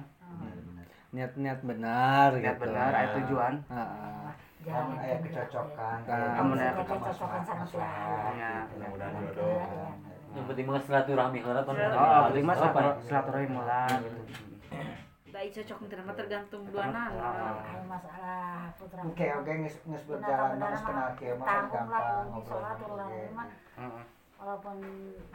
Niat-niat 1.12 1.59
benar 1.62 2.32
lihat 2.34 2.55
gitu. 2.55 2.64
benar 2.64 2.89
ada 2.89 3.09
tujuan 3.18 3.53
Heeh. 3.68 4.28
kan 4.62 4.86
aya 4.95 5.18
kecocokan 5.20 5.97
Nah, 6.05 6.39
Amun 6.39 6.55
aya 6.55 6.72
kecocokan 6.74 7.12
sama 7.41 7.66
siapa. 7.66 8.32
ya 8.38 8.51
mudah-mudahan 8.70 9.14
jodoh 9.28 9.59
Yang 10.32 10.46
penting 10.48 10.66
mah 10.68 10.82
silaturahmi 10.84 11.40
heula 11.44 11.62
kan. 11.68 11.76
oh 11.76 12.32
Apa 12.32 12.80
ya? 12.80 12.92
silaturahmi 13.04 13.48
mulai 13.52 13.92
gitu. 14.00 14.20
Dai 15.32 15.48
cocok 15.48 15.78
teh 15.88 16.04
mah 16.04 16.16
tergantung 16.16 16.64
dua. 16.68 16.92
Kalau 16.92 17.86
masalah 17.88 18.68
putra 18.76 19.00
oke 19.04 19.26
oke 19.40 19.52
geus 19.64 19.76
geus 19.80 20.04
berjalan 20.08 20.60
geus 20.60 20.84
kenal 20.84 21.10
kieu 21.16 21.36
mah 21.40 21.46
kan 21.48 21.64
gampang 21.72 22.08
di 22.20 22.30
ngobrol 22.32 22.62
mah. 23.32 23.48
walaupun 24.42 24.78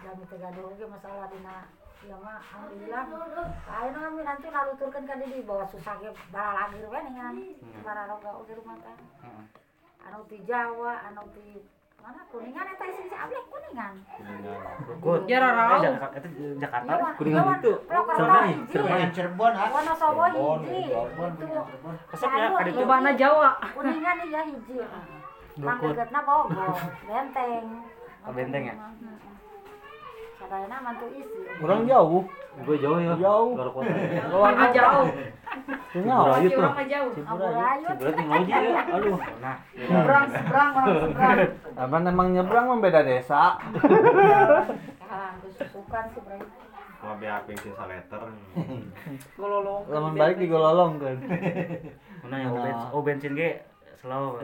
jam 0.03 0.17
itu 0.19 0.35
gaduh 0.37 0.67
ge 0.77 0.87
masalah 0.91 1.31
dina 1.33 1.57
ya 2.05 2.17
mah 2.21 2.37
alhamdulillah. 2.43 3.05
Lain 3.47 3.93
kami 3.97 4.21
nanti 4.21 4.47
lalu 4.53 4.73
turun 4.77 5.05
kan 5.09 5.17
di 5.17 5.41
bawah 5.49 5.67
susah 5.71 5.95
ge 6.03 6.11
bala 6.29 6.53
lagi 6.69 6.83
we 6.85 7.01
nih 7.01 7.51
para 7.81 8.05
roga 8.11 8.31
oge 8.37 8.53
rumah 8.53 8.77
Heeh. 8.85 9.45
anu 10.07 10.23
ti 10.29 10.39
Jawa 10.45 10.93
anu 11.09 11.25
ti 11.35 11.63
mana 11.97 12.23
kuningan 12.31 12.67
eta 12.69 12.85
sing 12.89 13.07
si 13.07 13.17
abli 13.17 13.41
kuningan? 13.45 13.95
Good. 15.01 15.21
Jararau. 15.27 15.81
Eh, 15.83 15.91
Jakarta- 15.91 16.19
itu 16.23 16.29
Jakarta 16.57 16.93
Kuningan 17.19 17.45
itu. 17.59 17.73
Cirebon, 17.83 18.57
Cirebon 18.71 19.11
Cirebon 19.11 19.53
ah 19.53 19.69
Wonosobo 19.75 20.23
Cirebon, 20.25 20.59
hiji 20.63 20.83
Cirebon, 20.87 21.31
itu. 21.33 21.45
Cirebon. 21.47 21.95
Kesep 22.09 22.31
ya 22.31 22.49
kali 22.53 22.71
itu 22.71 22.79
Lobana 22.79 23.11
Jawa. 23.13 23.51
kuningan 23.75 24.17
iya 24.25 24.41
hiji. 24.45 24.77
Manggegetna 25.57 26.21
Bogor. 26.23 26.71
Benteng. 27.03 27.65
Oh, 28.23 28.33
benteng 28.35 28.63
ya? 28.65 28.75
Sadayana 30.47 30.79
mantu 30.79 31.07
jauh. 31.91 32.23
Gue 32.63 32.77
jauh 32.79 32.99
ya. 33.03 33.19
Jauh. 33.19 33.59
Luar 33.59 33.71
kota. 33.75 34.71
Jauh. 34.71 35.07
Ciburayut 35.91 36.51
tuh. 36.55 36.71
jauh. 36.87 37.11
Amburayut 37.27 37.97
Berarti 37.99 38.23
ngaji 38.23 38.53
ya. 38.55 38.83
Aduh. 38.95 39.19
nah 39.43 39.57
Seberang, 39.75 40.27
seberang, 40.31 40.71
orang 40.79 40.97
seberang. 41.03 41.39
Apa 41.75 41.97
emang 42.15 42.29
nyebrang 42.31 42.65
mah 42.71 42.79
beda 42.79 43.03
desa. 43.03 43.59
Kalang 45.03 45.35
kesusukan 45.43 46.05
sih 46.15 46.23
bro 46.23 46.39
mau 47.07 47.15
biar 47.23 47.47
bensin 47.47 47.71
saleter 47.79 48.19
Gololong. 49.39 49.87
Lamun 49.87 50.19
balik 50.19 50.43
digololong 50.43 50.99
kan. 50.99 51.17
mana 52.27 52.37
yang 52.43 52.51
oh, 52.51 52.59
bensin, 52.59 52.89
oh 52.91 53.03
bensin 53.07 53.33
ge 53.39 53.51
slow 54.03 54.43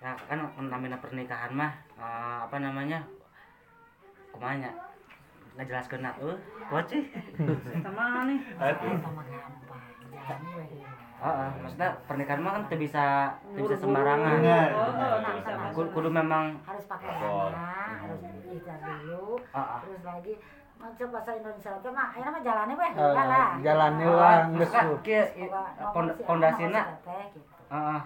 ya 0.00 0.12
kan 0.28 0.38
namanya 0.56 0.96
pernikahan 1.00 1.52
mah 1.52 1.72
eh, 1.96 2.36
apa 2.42 2.56
namanya? 2.56 3.00
Kumanya. 4.30 4.70
Nggak 5.56 5.66
jelas 5.66 5.86
kena 5.88 6.10
eh 6.20 6.36
koci 6.68 6.98
Sama 7.84 8.28
nih. 8.28 8.38
sama 9.00 9.22
gampang 9.24 9.82
Heeh, 11.16 11.48
maksudnya 11.64 11.96
pernikahan 12.04 12.44
mah 12.44 12.52
kan 12.52 12.62
tuh 12.68 12.76
bisa 12.76 13.04
tuh 13.56 13.64
bisa 13.64 13.76
sembarangan. 13.80 14.36
Benar, 14.36 14.68
Oh. 14.76 15.72
Kudu, 15.72 15.88
kudu 15.96 16.08
memang 16.12 16.60
harus 16.60 16.84
pakai 16.84 17.08
dana 17.08 17.72
harus 18.04 18.20
ikhlas 18.44 18.80
dulu. 18.84 19.40
Terus 19.80 20.02
lagi 20.04 20.34
macam 20.76 21.06
bahasa 21.08 21.30
Indonesia 21.32 21.72
itu 21.72 21.88
mah 21.88 22.06
ayo 22.12 22.28
mah 22.28 22.42
jalannya 22.44 22.74
weh 22.76 22.90
Eh, 22.92 23.12
lah 23.16 23.50
Jalannya 23.64 24.06
lah 24.12 24.36
geus 25.00 25.28
pondasina 26.20 26.82
gitu. 27.00 27.40
Heeh 27.72 28.00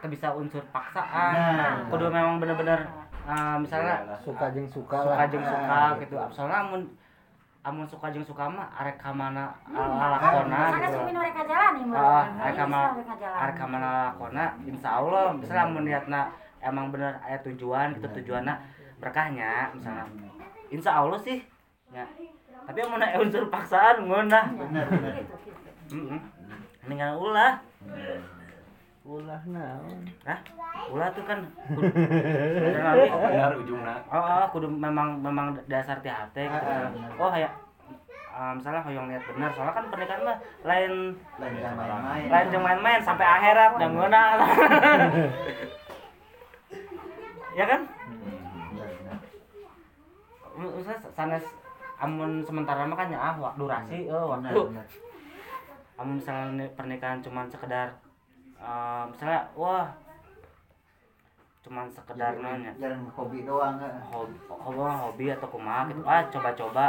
teu 0.00 0.08
bisa 0.08 0.28
unsur 0.32 0.64
paksaan. 0.68 1.32
Nah. 1.32 1.72
kudu 1.88 2.08
memang 2.08 2.36
bener-bener 2.36 2.80
eh, 3.24 3.56
misalnya 3.60 3.94
suka 4.20 4.46
jeung 4.52 4.68
suka 4.68 4.96
suka 5.00 5.16
lah. 5.16 5.26
jeung 5.28 5.44
suka 5.44 5.80
gitu. 6.04 6.16
soalnya 6.32 6.58
amun 6.64 6.82
amun 7.64 7.86
suka 7.88 8.06
jeung 8.12 8.26
suka 8.26 8.44
mah 8.44 8.68
arek 8.76 9.00
kamana 9.00 9.52
lakona 9.72 10.58
sana 10.68 10.78
gitu. 10.84 10.98
sumi 11.00 11.12
mereka 11.16 11.42
jalan 11.48 11.72
nih 11.80 11.84
arek 12.44 12.56
kamana 12.56 12.88
mereka 12.92 13.14
jalan. 13.16 13.36
arek 13.40 13.56
kamana 13.56 13.88
lakona 13.88 14.44
insyaallah 14.68 15.26
misalnya 15.36 15.62
amun 15.64 15.82
niatna 15.88 16.20
emang 16.60 16.86
bener 16.92 17.12
aya 17.24 17.38
tujuan 17.44 17.96
gitu 17.96 18.08
tujuanna 18.20 18.56
berkahnya 19.00 19.68
misalnya. 19.76 20.08
Insya 20.72 20.96
Allah 20.96 21.20
sih. 21.20 21.44
Ya. 21.92 22.08
Tapi 22.64 22.78
amun 22.80 23.04
aya 23.04 23.20
unsur 23.20 23.52
paksaan 23.52 24.08
ngeunah 24.08 24.44
benar 24.56 24.84
benar 24.88 25.12
gitu 25.20 25.34
gitu. 25.44 25.60
Heeh 25.92 26.20
mendingan 26.84 27.16
ulah 27.16 27.52
Ulah 29.04 29.36
naon. 29.44 30.00
Hah? 30.24 30.40
Ulah 30.88 31.12
tuh 31.12 31.24
kan 31.28 31.44
benar 32.64 33.52
ujungnya 33.60 34.00
Oh, 34.08 34.16
oh, 34.16 34.46
kudu 34.48 34.64
memang 34.68 35.20
memang 35.20 35.52
dasar 35.68 36.00
ti 36.00 36.08
hate 36.08 36.48
gitu. 36.48 36.72
Oh, 37.20 37.28
kayak 37.28 37.52
eh, 38.34 38.52
misalnya 38.56 38.80
hoyong 38.80 39.12
lihat 39.12 39.22
benar 39.28 39.50
soalnya 39.52 39.76
kan 39.76 39.84
pernikahan 39.92 40.24
mah 40.24 40.36
lain 40.64 40.92
lain 41.36 41.52
jangan 41.60 41.76
main-main 41.76 42.26
lain 42.32 42.46
jeung 42.48 42.64
main-main 42.64 43.00
sampai 43.04 43.26
akhirat 43.28 43.72
yang 43.76 43.92
ngeunah. 43.92 44.28
ya 47.60 47.64
kan? 47.68 47.80
Benar, 48.72 48.88
benar. 48.88 49.18
Misalnya 50.80 50.98
sanes 51.12 51.44
amun 52.00 52.42
sementara 52.42 52.88
mah 52.88 52.96
kan 52.96 53.12
ya 53.12 53.20
ah 53.20 53.34
durasi 53.54 54.08
oh 54.10 54.34
Benar, 54.34 54.50
waktu 54.50 54.60
benar. 54.72 54.86
amun 55.94 56.14
misalnya 56.18 56.66
pernikahan 56.74 57.22
cuman 57.22 57.46
sekedar 57.46 57.94
eh, 58.56 59.02
misalnya 59.08 59.40
wah 59.54 59.88
cuman 61.64 61.88
sekedar 61.88 62.36
nanya 62.36 62.76
jalan 62.76 63.08
hobi 63.16 63.40
doang 63.42 63.80
kan 63.80 63.88
hobi, 64.12 64.36
hobi, 64.46 64.84
hobi 64.84 65.24
atau 65.32 65.48
kumaha 65.48 65.88
gitu 65.88 66.04
ah 66.04 66.22
coba-coba 66.28 66.86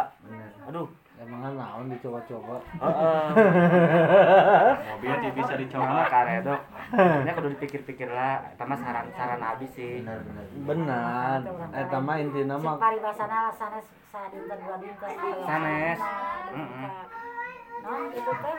aduh 0.68 0.90
Emang 1.16 1.48
kan 1.48 1.56
naon 1.56 1.88
dicoba-coba. 1.88 2.60
heeh 2.76 3.32
mobilnya 4.84 5.32
bisa 5.32 5.56
coba 5.56 5.62
dicoba 5.64 6.02
karedok 6.12 6.62
ini 6.92 7.32
kudu 7.32 7.48
dipikir-pikir 7.56 8.12
lah 8.12 8.44
sama 8.60 8.76
saran 8.76 9.08
saran 9.16 9.40
habis 9.40 9.72
sih 9.72 10.04
benar 10.04 10.20
benar 10.20 10.44
Benar. 10.68 11.40
Eta 11.72 11.98
mah 12.04 12.20
intina 12.20 12.60
si 12.60 12.68
mah 12.68 12.76
paribasana 12.76 13.48
lah 13.48 13.54
sanes 13.56 13.88
sadinten 14.12 14.60
dua 14.60 14.76
dinten 14.76 15.12
Sanes. 15.48 16.00
Mm 16.52 16.92
non 17.80 18.02
itu 18.12 18.32
teh 18.44 18.56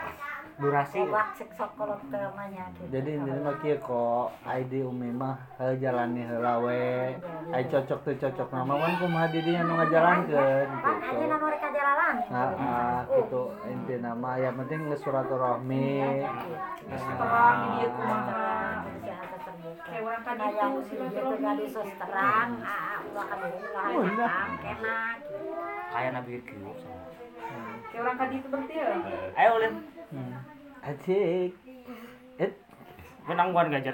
durasi 0.57 1.04
Obak 1.04 1.36
sek 1.36 1.52
sokolot 1.52 2.00
teh 2.09 2.16
namanya 2.16 2.72
gitu. 2.72 2.88
jadi 2.88 3.11
intinya 3.20 3.52
mah 3.52 3.57
kieu 3.61 3.76
kok 3.76 4.32
ID 4.48 4.72
umi 4.88 5.12
mah 5.12 5.36
heuh 5.61 5.76
jalani 5.76 6.24
heula 6.24 6.64
we. 6.64 7.12
Ai 7.52 7.64
cocok 7.68 8.00
teu 8.02 8.16
cocok 8.16 8.48
nama 8.48 8.72
kan 8.80 8.92
kumaha 8.96 9.26
di 9.28 9.44
dinya 9.44 9.68
nu 9.68 9.76
ngajalankeun 9.76 10.68
Pan 10.80 10.96
gitu. 10.96 11.12
aja 11.12 11.24
nanu 11.28 11.44
mereka 11.44 11.68
jalanan. 11.68 12.14
Nah, 12.32 12.48
ah, 12.57 12.98
gitu 13.04 13.42
intinya 13.68 14.12
mah 14.16 14.34
yang 14.40 14.57
penting 14.57 14.80
geus 14.88 15.00
silaturahmi. 15.04 15.88
Terang 16.88 17.57
di 17.61 17.68
dia 17.76 17.88
kumaha. 17.92 18.48
Kayak 19.86 20.02
orang 20.02 20.22
kan 20.24 20.34
Nah, 20.40 20.48
itu 20.48 20.57
yang 20.57 20.72
silaturahmi. 20.80 21.36
gitu 21.36 21.44
gak 21.44 21.54
disos 21.61 21.90
terang, 22.00 22.50
ah, 22.64 22.96
ulah 23.04 23.24
kan 23.28 23.38
ulah 23.44 23.52
terang, 24.57 25.16
kayak 25.97 26.12
nabi 26.12 26.38
kieu 26.42 26.72
Kayak 27.86 28.03
orang 28.03 28.16
kan 28.16 28.28
itu 28.30 28.47
berarti 28.47 28.74
ya. 28.74 28.88
ayo 29.34 29.51
ulin 29.57 29.74
Hmm. 30.07 30.38
Acik. 30.80 31.51
Eh, 32.36 32.51
menang 33.24 33.51
buan 33.51 33.68
gajar 33.68 33.90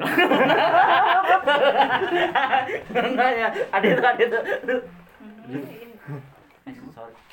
enggak 2.93 3.31
ya 3.33 3.49
ada 3.71 3.87
itu 3.87 4.03
ada 4.03 4.21
itu. 4.21 4.39
Eh, 5.49 5.65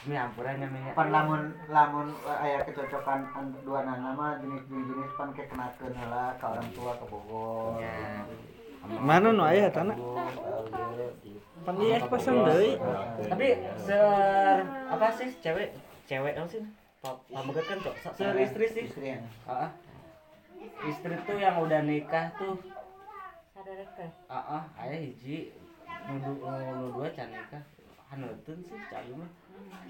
ini 0.02 0.16
ampurannya 0.16 0.64
mi 0.66 0.80
pan 0.94 1.10
lamun 1.10 1.42
lamun 1.68 2.08
aya 2.26 2.64
kecocokan 2.64 3.28
an- 3.30 3.54
dua 3.62 3.84
nana 3.84 4.10
mah 4.12 4.40
jenis-jenis 4.40 5.12
pan 5.14 5.30
kayak 5.34 5.52
kenakeun 5.52 5.94
heula 5.94 6.34
ka 6.38 6.46
orang 6.50 6.70
tua 6.72 6.92
ke 6.96 7.06
Bogor 7.06 7.78
Ya. 7.78 8.24
Mana 8.88 9.36
nu 9.36 9.44
aya 9.44 9.68
tanah? 9.68 9.98
Pan 11.68 11.76
ieu 11.84 12.00
pasang 12.08 12.48
deui. 12.48 12.80
tapi 13.30 13.48
ser 13.84 14.64
apa 14.88 15.08
sih 15.14 15.30
cewek 15.44 15.76
cewek 16.08 16.34
apa 16.40 16.48
sih? 16.48 16.64
Pamegat 17.04 17.66
kan 17.68 17.78
cok 17.84 17.96
ser 18.16 18.36
istri 18.40 18.66
sih. 18.72 18.84
Istri 18.88 19.08
yang 19.12 19.24
Ah, 19.44 19.70
istri 20.88 21.14
tuh 21.28 21.38
yang 21.38 21.60
udah 21.60 21.84
nikah 21.84 22.32
tuh. 22.40 22.56
Ah 24.32 24.64
ah 24.64 24.64
aya 24.80 24.96
hiji. 25.04 25.52
Nu 26.08 26.16
du- 26.24 26.42
nu 26.42 26.72
nu 26.80 26.86
dua 26.96 27.12
can 27.12 27.28
nikah. 27.30 27.62
Haneuteun 28.10 28.60
sih 28.64 28.80
cari 28.88 29.12
mah. 29.14 29.30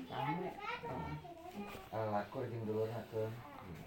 Rame. 0.10 0.50
Heeh. 0.90 1.16
lakur 2.10 2.44
jeung 2.50 2.66
dulur 2.66 2.90
hakeun 2.90 3.30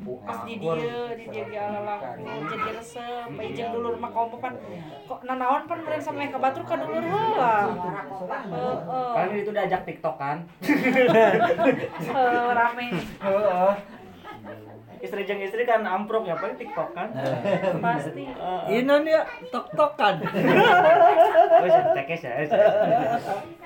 pas 0.03 0.39
di 0.43 0.55
dia 0.59 0.75
di 1.15 1.25
dia 1.31 1.45
ge 1.47 1.59
ala 1.59 1.97
jadi 2.23 2.71
resep 2.75 3.27
bae 3.39 3.49
jeung 3.55 3.71
dulur 3.75 3.95
mah 4.03 4.11
kompo 4.11 4.37
pan 4.43 4.55
kok 5.07 5.21
nanaon 5.23 5.63
pan 5.71 5.79
meureun 5.83 6.03
sampe 6.03 6.27
ka 6.31 6.39
batur 6.43 6.63
ka 6.67 6.75
dulur 6.79 7.05
heula 7.07 7.55
heeh. 8.43 9.13
kan 9.15 9.27
itu 9.33 9.51
diajak 9.53 9.83
tiktok 9.87 10.17
kan. 10.19 10.39
Rame. 12.53 12.87
Heeh. 12.99 13.73
Istri 15.03 15.27
jeung 15.27 15.43
istri 15.43 15.67
kan 15.67 15.83
amprok 15.83 16.31
ya 16.31 16.39
paling 16.39 16.55
TikTok 16.55 16.95
kan. 16.95 17.11
pasti. 17.83 18.23
Ini 18.71 18.95
nih 19.03 19.19
tok-tokan. 19.51 20.15
wes 21.63 21.77
tekes 21.99 22.23
ya 22.23 22.33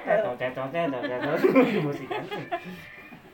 cetot 0.07 0.34
cetot 0.41 0.68
cetot 0.72 1.03
cetot 1.05 1.39
di 1.66 1.80
musik 1.84 2.09
kan 2.09 2.24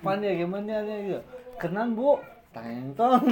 Pan 0.02 0.18
ya 0.18 0.34
gimana 0.34 0.82
ya? 0.82 1.20
Kenan 1.62 1.94
bu. 1.94 2.18
Tengtong. 2.52 3.22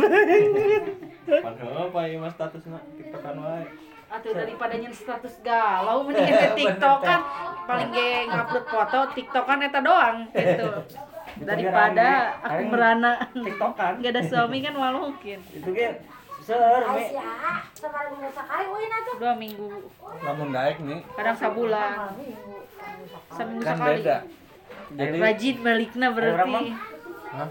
Padahal 1.28 1.76
apa 1.92 2.00
ya 2.08 2.16
mas 2.16 2.32
statusnya 2.32 2.80
tiktokan 2.96 3.36
wae. 3.36 3.64
Atuh 4.10 4.32
daripada 4.34 4.74
nyen 4.74 4.90
status 4.90 5.38
galau 5.44 6.02
mending 6.08 6.34
ke 6.34 6.48
TikTok 6.58 6.98
kan 6.98 7.20
paling 7.68 7.94
ge 7.94 8.26
ngupload 8.26 8.64
foto 8.66 8.98
TikTok 9.14 9.44
kan 9.46 9.62
eta 9.62 9.80
doang 9.84 10.26
gitu. 10.34 10.68
Daripada 11.46 12.34
aku 12.42 12.62
merana 12.66 13.12
tiktok 13.30 13.72
kan 13.78 13.92
nggak 14.02 14.12
ada 14.16 14.22
suami 14.26 14.58
kan 14.64 14.74
malu 14.74 15.14
mungkin 15.14 15.38
itu 15.54 15.68
ge 15.70 15.88
uin 18.66 18.90
atuh. 18.90 19.14
dua 19.22 19.34
minggu 19.38 19.70
Lamun 20.26 20.50
daek 20.50 20.82
nih. 20.82 20.98
kadang 21.14 21.36
sabulan 21.38 22.10
Minggu. 22.18 22.56
seminggu 23.30 23.62
Kan 23.62 23.76
sekali 23.78 24.02
beda. 24.02 24.18
Jadi 24.90 25.18
rajin 25.22 25.56
baliknya 25.62 26.08
berarti 26.10 26.74
Hah? 27.30 27.46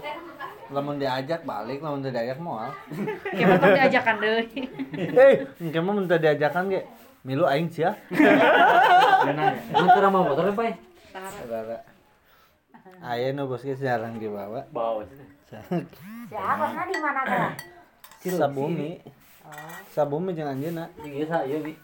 Lamun 0.70 0.96
diajak 1.02 1.42
balik, 1.42 1.82
lamun 1.82 2.00
teu 2.06 2.14
diajak 2.14 2.38
moal. 2.38 2.70
kayak 3.34 3.46
betul 3.58 3.70
diajakan 3.74 4.14
deh 4.22 4.30
Hei, 5.18 5.34
engke 5.58 5.78
mah 5.82 5.92
minta 5.94 6.16
diajakan 6.16 6.70
ge. 6.70 6.82
Milu 7.20 7.44
aing 7.44 7.68
sia. 7.68 7.92
ya 9.28 9.32
Antar 9.76 10.00
sama 10.00 10.24
motor 10.24 10.56
apa 10.56 10.62
ya? 10.72 10.74
Saudara. 11.12 11.78
Aya 13.04 13.36
nu 13.36 13.44
bos 13.44 13.60
ge 13.60 13.76
jarang 13.76 14.16
dibawa. 14.16 14.64
Bau. 14.72 15.04
Siapa 15.50 16.64
nah 16.72 16.84
di 16.88 16.96
mana 16.96 17.20
teh? 17.28 18.32
Sabumi. 18.32 19.04
Sabumi 19.92 20.32
jeung 20.32 20.48
anjeunna. 20.48 20.88
Iya 21.04 21.24
sa, 21.28 21.38
iya 21.44 21.60
bi. 21.60 21.76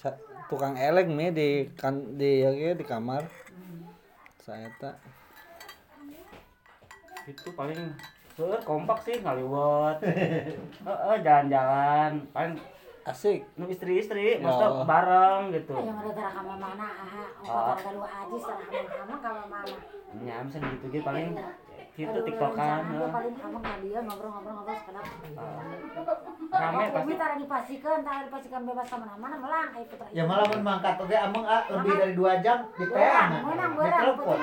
Sa- 0.00 0.16
tukang 0.48 0.80
elek 0.80 1.12
mi 1.12 1.28
di 1.28 1.68
kan 1.76 2.16
di 2.16 2.40
ya 2.40 2.72
di 2.72 2.84
kamar. 2.88 3.28
Saya 4.40 4.72
tak 4.80 4.96
itu 7.24 7.48
paling 7.52 7.80
seur 8.32 8.56
kompak 8.62 8.98
sih 9.00 9.20
ngaliwat 9.20 10.00
heeh 10.00 11.16
jalan-jalan. 11.24 12.12
Paling 12.32 12.54
asik. 13.02 13.42
nu 13.54 13.66
istri-istri 13.66 14.38
Ya. 14.38 14.46
maksudnya 14.46 14.86
bareng 14.86 15.42
gitu. 15.50 15.74
Yang 15.74 15.98
ada 16.00 16.10
tara 16.14 16.30
kama 16.32 16.54
mana 16.56 16.86
ah, 16.86 17.26
ongkot 17.42 17.76
tara 17.76 17.90
dua 17.92 18.08
aji 18.08 18.36
tara 18.38 18.64
kama 18.96 19.14
kama 19.18 19.42
mana. 19.48 19.74
nya 20.12 20.36
bisa 20.44 20.58
gitu 20.60 20.86
gitu 20.88 21.02
paling 21.02 21.28
gitu 21.92 22.08
Aduh, 22.08 22.24
tiktokan 22.24 22.78
gua 22.88 23.08
paling 23.10 23.34
amang 23.36 23.60
ka 23.60 23.74
dia 23.80 24.00
ngobrol-ngobrol-ngobrol 24.00 24.76
sekedap. 24.76 25.04
rame 26.52 26.80
Aku 26.80 26.92
pasti. 26.94 27.04
Mi 27.04 27.14
tara 27.16 27.34
dipasikeun, 27.36 28.00
tara 28.00 28.20
dipasikeun 28.24 28.62
bebas 28.64 28.86
ka 28.86 28.96
mana-mana 28.96 29.36
melang 29.36 29.68
ai 29.72 29.84
putra. 29.84 30.06
ya 30.08 30.24
malah 30.24 30.46
mangkat 30.56 30.94
oge 30.96 31.16
ameng 31.18 31.44
ah, 31.44 31.62
lebih 31.68 31.92
dari 31.92 32.14
dua 32.14 32.32
jam 32.40 32.64
di 32.72 32.84
PA 32.86 33.22
menang 33.44 33.72
di 33.72 33.76
beurang 33.76 34.00
telepon. 34.00 34.38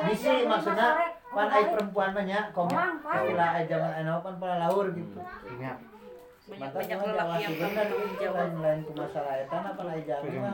lima 0.00 0.48
maksudnya 0.48 0.88
pan 1.30 1.46
kembali. 1.46 1.54
ai 1.54 1.64
perempuan 1.70 2.08
mah 2.10 2.24
nya 2.26 2.40
kom 2.50 2.66
Orang, 2.66 2.94
Pan. 2.98 3.14
istilah 3.22 3.50
ai 3.54 3.64
zaman 3.64 3.90
anu 3.94 4.12
pan 4.18 4.34
pala 4.36 4.54
laur 4.66 4.86
gitu 4.90 5.18
Nya. 5.56 5.72
banyak 6.50 6.74
lelaki 6.74 7.38
yang 7.38 7.54
bener 7.54 7.70
tanggung 7.78 8.14
jawab 8.18 8.34
lain-lain 8.36 8.78
ku 8.82 8.92
masalah 8.98 9.34
eta 9.38 9.56
na 9.62 9.70
pan 9.78 9.86
ai 9.86 10.02
jalan 10.02 10.30
mah 10.34 10.52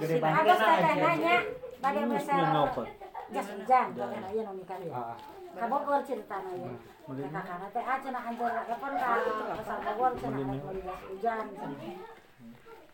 gede 0.00 0.16
banget 0.20 0.44
na 0.44 0.52
ai 0.52 0.80
teteh-tetehnya, 0.80 1.36
pada 1.80 1.98
Geus 1.98 2.10
masa 2.12 2.34
nyopot. 2.52 2.88
jas 3.30 3.46
hujan, 3.46 3.86
bahkan 3.94 4.22
aya 4.26 4.40
nu 4.42 4.52
nikah 4.58 4.78
ieu. 4.82 4.90
Ah, 4.92 5.14
Kabogor 5.54 6.00
ceritana 6.02 6.50
ieu. 6.50 6.74
Eta 7.10 7.40
kana 7.40 7.66
teh 7.70 7.82
ah 7.82 7.96
cenah 8.02 8.22
anjeun 8.26 8.52
telepon 8.66 8.92
ka 8.98 9.10
pasar 9.56 9.78
Bogor 9.86 10.12
cenah 10.18 10.46
hujan. 11.08 11.44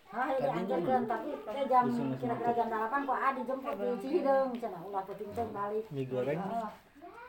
Cenah. 0.07 0.23
Ah, 0.23 0.29
ini. 0.33 0.49
Anjeurkeun 0.49 1.05
tapi 1.07 1.31
jam 1.67 1.85
kira-kira 2.17 2.51
jam 2.55 2.67
8 2.71 3.07
kok 3.07 3.19
adi 3.19 3.41
jemput 3.43 3.75
di 3.75 3.87
Cihideung 4.01 4.51
cenah 4.57 4.81
ulah 4.87 5.03
penting 5.05 5.31
teh 5.35 5.47
balik. 5.51 5.85
Mie 5.91 6.07
goreng. 6.07 6.41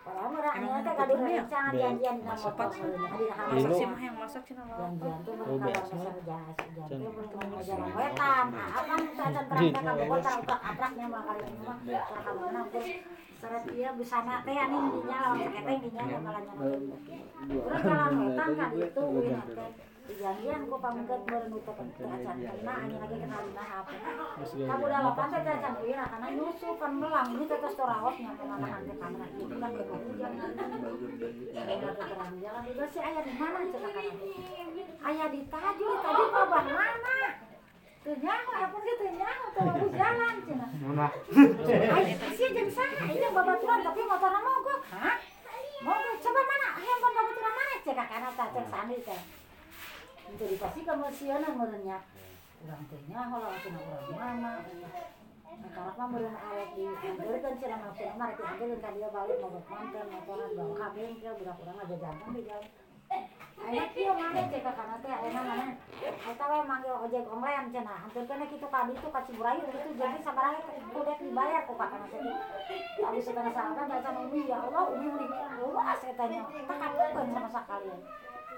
Padahal 0.08 0.30
mah 0.32 0.40
nya 0.56 0.80
teh 0.88 0.94
rencana 0.96 1.70
janjian 1.76 2.16
dina 2.22 2.36
motor. 2.38 2.70
Adi 2.72 3.26
masak 3.28 3.72
sih 3.76 3.86
mah 3.90 4.00
yang 4.00 4.16
masak 4.16 4.42
sih 4.48 4.54
nama 4.56 4.74
Janjian 4.78 5.18
tuh 5.26 5.34
Oh, 5.36 5.58
mereka 5.60 5.84
biasa. 5.84 5.96
pasar 5.98 6.16
jas 6.24 6.58
mereka 6.88 7.60
jalan 7.68 7.90
wetan. 7.92 8.46
Ah, 8.56 10.38
apa 10.38 10.56
apraknya 10.64 11.06
mah 11.12 11.22
kali 11.28 11.44
ini 11.44 11.60
mah. 11.66 11.78
Teh 12.72 12.88
seret 13.38 13.64
ieu 13.70 13.92
busana 13.94 14.36
teh 14.48 14.56
anu 14.56 14.78
dinya 14.98 15.18
lawan 15.28 15.40
saketeng 15.44 15.78
dinya 15.84 16.04
bakalan 16.08 16.44
nyaman. 16.48 16.82
Urang 17.52 17.82
jalan 17.84 18.12
wetan 18.18 18.50
ka 18.56 18.66
ditu 18.74 19.04
uin 19.04 19.38
teh. 19.44 19.72
Janjian 20.08 20.72
ku 20.72 20.80
pamungket 20.80 21.20
meureun 21.28 21.52
utek 21.60 21.76
teh 22.00 22.08
karena 22.08 22.72
anjing 22.80 22.96
lagi 22.96 23.16
kenalina 23.20 23.64
apa. 23.84 23.92
Kamu 24.40 24.84
udah 24.88 25.02
lapan 25.04 25.28
teh 25.36 25.52
acan 25.52 25.74
uin 25.84 26.00
karena 26.00 26.28
nyusu 26.32 26.70
kan 26.80 26.92
melang 26.96 27.28
ini 27.36 27.44
teh 27.44 27.60
tos 27.60 27.76
toraos 27.76 28.16
nyaman 28.16 28.56
anak 28.56 28.88
teh 28.88 28.96
kamera 28.96 29.28
itu 29.28 29.56
kan 29.60 29.72
hujan. 29.76 30.32
Jalan 32.40 32.62
juga 32.72 32.86
sih 32.88 33.02
aya 33.04 33.20
di 33.20 33.34
mana. 33.36 33.60
Aya 35.04 35.26
di 35.28 35.40
Tajur, 35.52 36.00
mana? 36.00 36.88
Nyaho, 38.08 39.44
teu 39.52 39.62
bagus 39.68 39.92
jalan. 39.92 40.36
Ai, 41.68 42.04
sih 42.16 42.50
babaturan 43.36 43.80
tapi 43.84 44.02
motorna 44.08 44.40
mogok. 44.40 44.80
Hah? 44.88 45.20
Mogok 45.84 46.16
coba 46.24 46.42
mana? 46.48 46.68
Handphone 46.80 47.12
babaturan 47.12 47.54
mana 47.54 47.76
cek 47.84 48.00
kana 48.08 48.30
teh 48.32 48.48
cek 48.56 48.66
sandi 48.72 48.98
teh. 49.04 49.22
Itu 50.28 50.44
dipasikeun 50.44 51.00
mah 51.00 51.12
sieuna 51.12 51.50
meureunnya. 51.56 51.98
Urang 52.66 52.82
teh 52.90 53.02
nyaho 53.08 53.38
lah 53.40 53.56
cenah 53.64 53.82
urang 53.86 54.38
mana. 54.42 54.52
Karena 55.58 55.92
mah 55.96 56.08
meureun 56.12 56.36
arek 56.36 56.70
di 56.76 56.84
anjeurkeun 56.86 57.56
cenah 57.62 57.78
mah 57.80 57.92
cenah 57.96 58.16
mah 58.20 58.26
arek 58.34 58.38
dianjeurkeun 58.44 58.84
ka 58.84 58.90
dia 58.98 59.10
balik 59.14 59.38
mogok 59.40 59.66
manten 59.72 60.06
motoran 60.12 60.50
bawa 60.58 60.76
ka 60.76 60.88
bengkel 60.94 61.34
budak 61.40 61.62
urang 61.64 61.78
aja 61.80 61.96
jantung 61.96 62.32
di 62.36 62.44
jalan. 62.44 62.72
Ayeuna 63.58 63.88
kieu 63.96 64.14
mangga 64.14 64.42
cek 64.52 64.62
ka 64.68 64.72
kana 64.76 64.96
teh 65.00 65.10
ayeuna 65.10 65.42
mana? 65.42 65.66
Eta 66.04 66.46
we 66.46 66.58
manggil 66.68 66.96
ojek 67.08 67.26
online 67.26 67.72
cenah. 67.72 67.98
Hampirkeun 68.04 68.46
kitu 68.52 68.68
ka 68.68 68.80
ditu 68.92 69.08
ka 69.10 69.22
Ciburayu 69.24 69.64
gitu 69.72 69.90
jadi 69.96 70.20
sabaraha 70.20 70.60
kudet 70.92 71.18
dibayar 71.24 71.64
ku 71.66 71.74
ka 71.80 71.88
kana 71.88 72.06
teh. 72.12 72.20
Tapi 73.00 73.18
sekarang 73.24 73.56
sahabat 73.56 73.88
baca 73.88 74.10
Umi 74.28 74.52
ya 74.52 74.60
Allah 74.60 74.84
Umi 74.92 75.08
mending 75.08 75.34
luas 75.64 76.04
etanya. 76.04 76.42
Tak 76.46 76.78
kapukeun 76.78 77.28
sama 77.32 77.50
sakalian. 77.50 78.00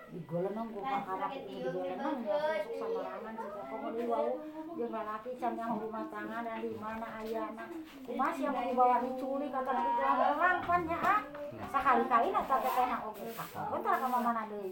Digolenong 0.09 0.67
ku 0.73 0.81
ka 0.81 0.97
kana 1.05 1.27
itu 1.37 1.61
digolenong 1.61 2.17
ya 2.25 2.37
masuk 2.41 2.73
samarangan 2.81 3.33
cek 3.37 3.51
komo 3.69 3.87
di 3.93 4.03
wau 4.09 4.29
jeung 4.73 4.89
lalaki 4.89 5.31
can 5.37 5.53
yang 5.53 5.77
rumah 5.77 6.05
tangga 6.09 6.41
dan 6.41 6.65
di 6.65 6.73
mana 6.81 7.07
ayana. 7.21 7.65
Kumas 8.01 8.35
yang 8.41 8.57
mau 8.57 8.65
dibawa 8.65 8.97
diculik 9.05 9.53
kata 9.53 9.69
lagi 9.69 9.91
orang 10.01 10.57
pan 10.65 10.81
nya 10.89 10.97
ah. 10.97 11.21
Sakali-kali 11.69 12.27
na 12.33 12.41
tata 12.49 12.69
teh 12.73 12.85
na 12.89 12.97
oge. 13.05 13.29
Kok 13.37 13.79
tara 13.85 13.97
ka 14.01 14.07
mana 14.09 14.41
deui. 14.49 14.69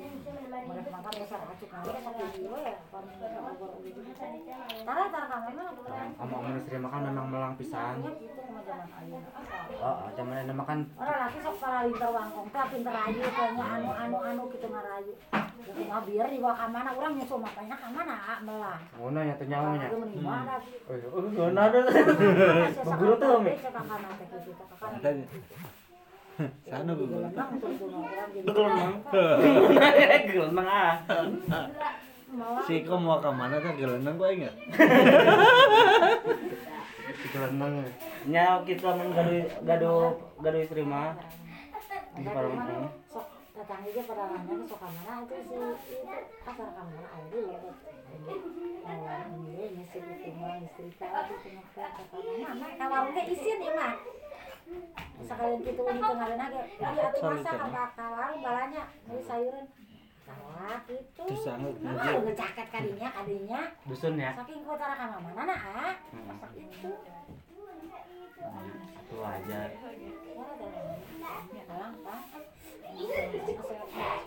Mereka 0.47 0.89
makan 0.89 1.13
dasar 1.21 1.39
acuk 1.45 1.69
kali 1.69 1.89
sakali 2.01 2.27
dieu 2.33 2.57
ya. 2.57 2.73
pan 2.89 3.03
ogor 3.53 3.69
oge. 3.77 3.89
Tara 4.81 5.03
tara 5.13 5.25
ka 5.29 5.37
mana 5.45 5.63
Sama 6.17 6.35
om 6.41 6.57
istri 6.57 6.77
makan 6.81 7.01
memang 7.13 7.27
melang 7.29 7.53
pisan. 7.61 8.01
Ya 8.01 8.11
gitu 8.17 8.41
ayeuna. 8.67 9.29
Oh, 9.77 9.97
zaman 10.17 10.43
ini 10.43 10.53
makan 10.55 10.77
Orang 10.97 11.19
laki 11.27 11.37
sok 11.43 11.55
para 11.61 11.79
lintar 11.85 12.09
wangkong 12.11 12.47
teh 12.49 12.65
pinter 12.71 12.93
rayu 12.93 13.19
kayaknya 13.21 13.63
anu 13.63 13.89
anu 13.93 14.17
anu 14.23 14.43
gitu 14.51 14.67
ngarayu. 14.67 15.13
Jadi 15.31 15.83
mah 15.93 16.01
biar 16.07 16.27
dibawa 16.31 16.55
ka 16.57 16.65
mana 16.71 16.89
urang 16.95 17.13
nyusul 17.19 17.37
makanya 17.43 17.75
ka 17.77 17.87
mana 17.91 18.15
melah. 18.41 18.79
ngono 18.97 19.19
nya 19.21 19.37
teh 19.37 19.45
nyawa 19.45 19.77
nya. 19.77 19.87
Aduh 19.91 19.99
mending 20.01 20.23
mana. 20.25 20.55
Oh, 20.87 21.21
ngono 21.21 21.59
ada. 21.61 21.79
Guru 22.97 23.13
tuh. 23.21 23.45
Sana 26.69 26.91
bu. 26.93 27.03
Gelenang 30.29 30.67
ah. 30.81 30.93
Si 32.65 32.85
kau 32.85 32.97
mau 32.97 33.17
ingat. 34.33 34.53
Nya 38.27 38.45
kita 38.65 38.89
men 38.97 39.09
gaduh 39.65 40.13
gaduh 40.41 40.61
istri 40.61 40.81
mah. 40.85 41.17
Di 42.17 42.25
parang 42.33 42.89
canggih 43.67 43.91
ge 43.91 44.01
pada 44.07 44.23
nanya 44.31 44.53
ke 44.55 44.65
suka 44.71 44.87
mana? 44.87 45.13
Itu 45.27 45.35
si 45.43 45.51
itu 45.51 46.15
pasar 46.47 46.67
kamu 46.71 46.91
mana? 46.95 47.07
Ada 47.11 47.27
di 47.27 47.39
lewat 47.43 47.75
kawan 48.87 49.27
ini 49.35 49.63
ini 49.75 49.83
si 49.91 49.99
itu 49.99 50.29
mah 50.39 50.55
istri 50.63 50.87
tahu 50.95 51.35
itu 51.35 51.49
mah 51.51 52.53
mana 52.55 52.67
kawan 52.79 53.11
ge 53.11 53.21
isin 53.35 53.59
ieu 53.59 53.75
mah 53.75 53.93
sekalian 55.27 55.59
gitu 55.67 55.81
ini 55.83 55.99
tengahnya 55.99 56.45
ge 56.47 56.63
jadi 56.79 56.99
atuh 57.11 57.21
masak 57.27 57.59
apa 57.59 57.83
kawan 57.99 58.31
balanya 58.39 58.83
dari 59.03 59.23
sayuran. 59.27 59.67
Kawan 60.27 60.79
gitu. 60.91 61.23
Disanggup 61.27 61.75
Mama 61.79 62.03
lu 62.11 62.19
ngecaket 62.27 62.67
kadinya 62.67 63.07
kadinya 63.15 63.61
dusun 63.87 64.19
ya? 64.19 64.31
Saking 64.35 64.63
kota 64.63 64.85
raka 64.87 65.19
mana 65.19 65.41
nah 65.43 65.59
ah 65.59 65.95
masak 66.15 66.51
itu. 66.55 66.91
Itu 69.07 69.17
aja 69.23 69.59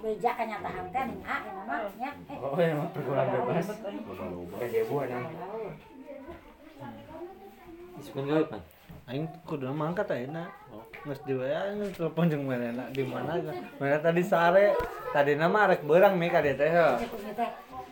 beja 0.00 0.30
kenyataan 0.32 0.84
teh 0.88 1.02
nih 1.04 1.20
ah 1.28 1.40
yang 1.44 1.56
namanya 1.60 2.10
eh. 2.32 2.38
Oh 2.40 2.56
emang 2.56 2.88
pergaulan 2.96 3.26
bebas. 3.28 3.68
Kayak 4.56 4.68
jebu 4.72 4.94
emang 5.04 5.34
Isukan 8.00 8.24
gawe 8.24 8.44
pan. 8.48 8.62
aing 9.10 9.26
kudu 9.42 9.66
mangkat 9.74 10.06
ayeuna 10.14 10.46
geus 11.02 11.18
di 11.26 11.34
WA 11.34 11.74
telepon 11.90 12.30
jeung 12.30 12.46
manehna 12.46 12.86
di 12.94 13.02
mana? 13.02 13.42
Mana 13.82 13.98
tadi 13.98 14.22
sare. 14.22 14.78
Tadi 15.10 15.34
nama 15.34 15.66
arek 15.66 15.82
beurang 15.82 16.14
mi 16.14 16.30
ka 16.30 16.38
dieu 16.38 16.54
teh 16.54 16.70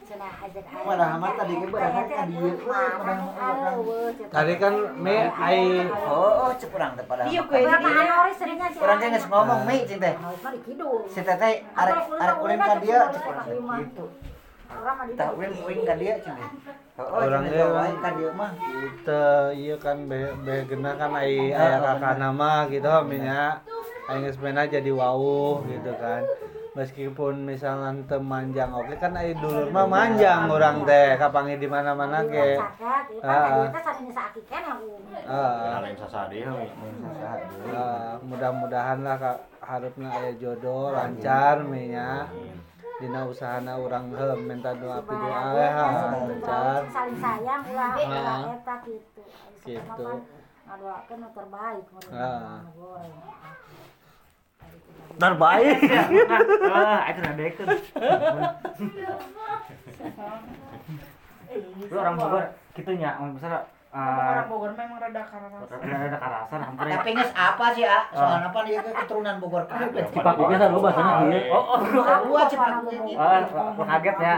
teh 0.09 0.16
tadi 4.32 4.54
kan 4.56 4.74
ai 5.36 5.61
Oh, 6.09 6.48
cek 6.56 6.72
urang 6.72 6.92
teh 6.96 7.04
padahal. 7.04 7.28
Iya, 7.28 7.42
Berapa 7.44 7.88
anori 7.92 8.32
seringnya 8.32 8.68
sih? 8.72 8.80
Urang 8.80 8.98
ge 9.04 9.09
geus 9.12 9.26
ngomong 9.28 9.61
mi 9.68 9.76
cing 9.84 10.00
teh. 10.00 10.14
Si 11.12 11.20
teteh 11.20 11.54
arek 11.76 11.98
arek 12.16 12.36
kuring 12.40 12.61
ka 12.64 12.74
dieu 12.80 13.00
cek 13.12 13.24
urang 13.28 13.44
teh 13.44 13.56
gitu. 13.61 14.04
Tah 15.18 15.28
kuring 15.36 15.54
kuring 15.61 15.82
ka 15.84 15.94
dieu 16.00 16.16
cing 16.24 16.36
teh. 16.40 16.50
Heeh, 16.98 17.26
Urang 17.28 17.44
cing 17.44 17.52
ge 17.52 17.61
teh 17.61 17.68
wae 17.68 17.92
ka 18.00 18.11
dieu 18.16 18.30
mah. 18.32 18.50
Itu 18.64 19.22
iya 19.52 19.76
kan 19.76 19.96
be 20.09 20.20
be 20.40 20.54
genah 20.64 20.94
kan 20.96 21.12
ai 21.12 21.52
aya 21.52 21.76
kakak 21.84 22.16
nama 22.16 22.64
gitu 22.72 22.88
minya. 23.04 23.61
Aing 24.09 24.24
geus 24.24 24.40
jadi 24.40 24.90
wau 24.96 25.61
gitu 25.68 25.92
kan. 26.00 26.24
Meskipun 26.79 27.43
misalnya 27.43 27.91
teu 28.07 28.22
manjang 28.22 28.70
oke 28.70 28.95
kan 29.03 29.11
ai 29.18 29.35
dulur 29.35 29.66
mah 29.74 29.83
manjang 29.83 30.47
urang 30.47 30.87
teh 30.87 31.18
kapangi 31.18 31.59
di 31.59 31.66
Ah. 35.26 35.83
kan 35.83 35.95
sasadi 35.99 36.39
we. 36.47 36.70
Eh, 37.74 38.12
mudah-mudahan 38.22 39.03
lah 39.03 39.18
kak 39.18 39.39
harapnya 39.59 40.07
aya 40.07 40.31
jodoh 40.39 40.95
lancar 40.95 41.66
minya 41.66 42.31
dina 43.03 43.26
usahana 43.26 43.74
urang 43.74 44.14
heuh 44.14 44.39
minta 44.39 44.70
doa 44.79 45.03
pi 45.03 45.14
doa 45.18 45.39
ha 45.51 45.87
lancar 46.14 46.83
Saling 46.95 47.18
sayang 47.18 47.62
ulah 47.74 47.91
Ah. 47.91 48.07
ulah 48.07 48.39
eta 48.55 48.74
gitu. 48.87 49.22
Gitu. 49.66 50.07
Ngadoakeun 50.62 51.18
nu 51.18 51.29
terbaik 51.35 51.87
mun 51.91 52.07
Ah. 55.09 55.16
goreng. 55.16 55.32
terbaik 55.32 55.76
ah 56.68 57.00
aku 57.09 57.18
nadeken 57.24 57.66
lu 61.88 61.96
orang 61.96 62.16
Bogor 62.20 62.44
gitu 62.76 62.90
nya 62.94 63.16
misalnya 63.89 64.30
orang 64.36 64.49
Bogor 64.53 64.72
memang 64.76 64.99
rada 65.01 65.22
karena 65.24 65.49
ada 65.64 65.97
ada 65.97 66.18
karasan 66.20 66.61
hampir 66.61 66.84
ya. 66.84 66.95
Tapi 67.01 67.11
geus 67.16 67.32
apa 67.32 67.66
sih, 67.72 67.84
ah? 67.89 68.03
Soalna 68.12 68.49
apa 68.53 68.59
dia 68.68 68.80
ke 68.84 68.91
keturunan 68.93 69.34
Bogor 69.41 69.64
kabeh. 69.64 70.05
Cipak 70.12 70.36
oge 70.36 70.55
sa 70.61 70.66
lo 70.68 70.78
bahasana 70.84 71.12
kieu. 71.24 71.41
oh 71.49 71.64
oh. 71.72 71.78
Gua 72.28 72.43
gitu. 72.45 73.16
ah 73.16 73.41
aku 73.49 73.82
kaget 73.89 74.16
ya. 74.20 74.34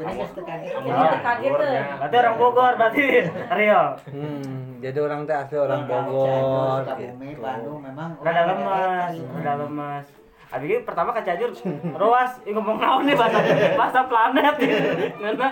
Jadi 0.00 0.12
geus 0.16 0.30
teu 0.32 0.42
kaget. 0.48 0.72
Oh, 0.80 1.16
kaget 1.20 1.52
tuh. 1.52 1.68
berarti 2.00 2.16
orang 2.16 2.36
Bogor 2.40 2.72
berarti. 2.80 3.04
Rio. 3.52 3.84
Hmm, 4.08 4.80
jadi 4.80 4.98
orang 5.04 5.20
teh 5.28 5.36
asli 5.36 5.56
orang 5.60 5.82
Bogor 5.84 6.80
Sukabumi, 6.88 7.28
gitu. 7.36 7.40
Bandung 7.44 7.80
memang 7.84 8.08
udah 8.16 8.44
lemes 8.48 9.12
udah 9.36 9.54
lemes. 9.60 10.06
Abi 10.50 10.66
ini 10.66 10.82
pertama 10.82 11.14
ke 11.14 11.22
Cianjur, 11.22 11.54
ruas, 11.94 12.42
ini 12.42 12.58
ngomong 12.58 12.82
naon 12.82 13.06
nih 13.06 13.14
bahasa 13.14 13.38
bahasa 13.78 14.00
planet. 14.10 14.54
Gitu. 14.58 14.82
Karena 15.22 15.48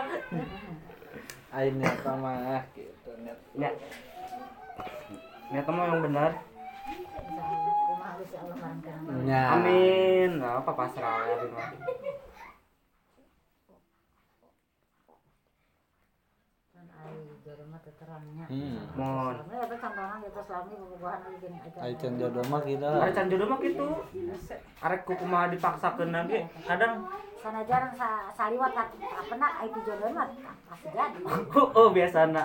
aing 1.55 1.76
nyata 1.79 2.12
ya, 3.59 3.70
niat 5.53 5.64
kamu 5.64 5.81
yang 5.83 6.03
benar. 6.05 6.31
Ya 9.24 9.41
Amin. 9.55 10.43
Nah, 10.43 10.61
apa 10.61 10.72
pasrah 10.74 11.22
ya 11.29 11.37
kan 11.39 11.72
hmm. 18.49 18.76
Mohon. 18.97 19.35
Jodoh 22.18 22.45
mah 22.49 22.61
kita 22.64 22.89
Ada 22.89 23.12
can 23.12 23.26
jodoh 23.31 23.47
mah 23.49 23.59
gitu. 23.61 23.87
Arek 24.83 25.01
ku 25.05 25.12
kumaha 25.16 25.53
dipaksakeun 25.53 26.11
lagi. 26.12 26.49
Kadang 26.64 27.09
sanajan 27.39 27.85
sa 27.95 28.09
saliwat 28.35 28.72
pernah 29.29 29.51
ai 29.61 29.68
jodoh 29.70 30.11
mah 30.12 30.29
pasti 30.68 30.89
jadi. 30.93 31.20
oh 31.79 31.89
biasana. 31.93 32.45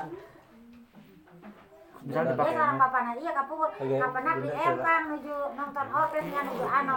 Bisa 2.04 2.20
dipakai. 2.28 2.52
seorang 2.52 2.76
papana 2.76 3.12
iya 3.16 3.32
Oke, 3.34 3.96
kapan 3.96 4.36
di 4.44 4.50
bener, 4.52 4.68
empang 4.76 5.04
nuju 5.08 5.36
nonton 5.56 5.88
orkes 5.88 6.26
nya 6.28 6.42
nuju 6.44 6.66
ano. 6.68 6.96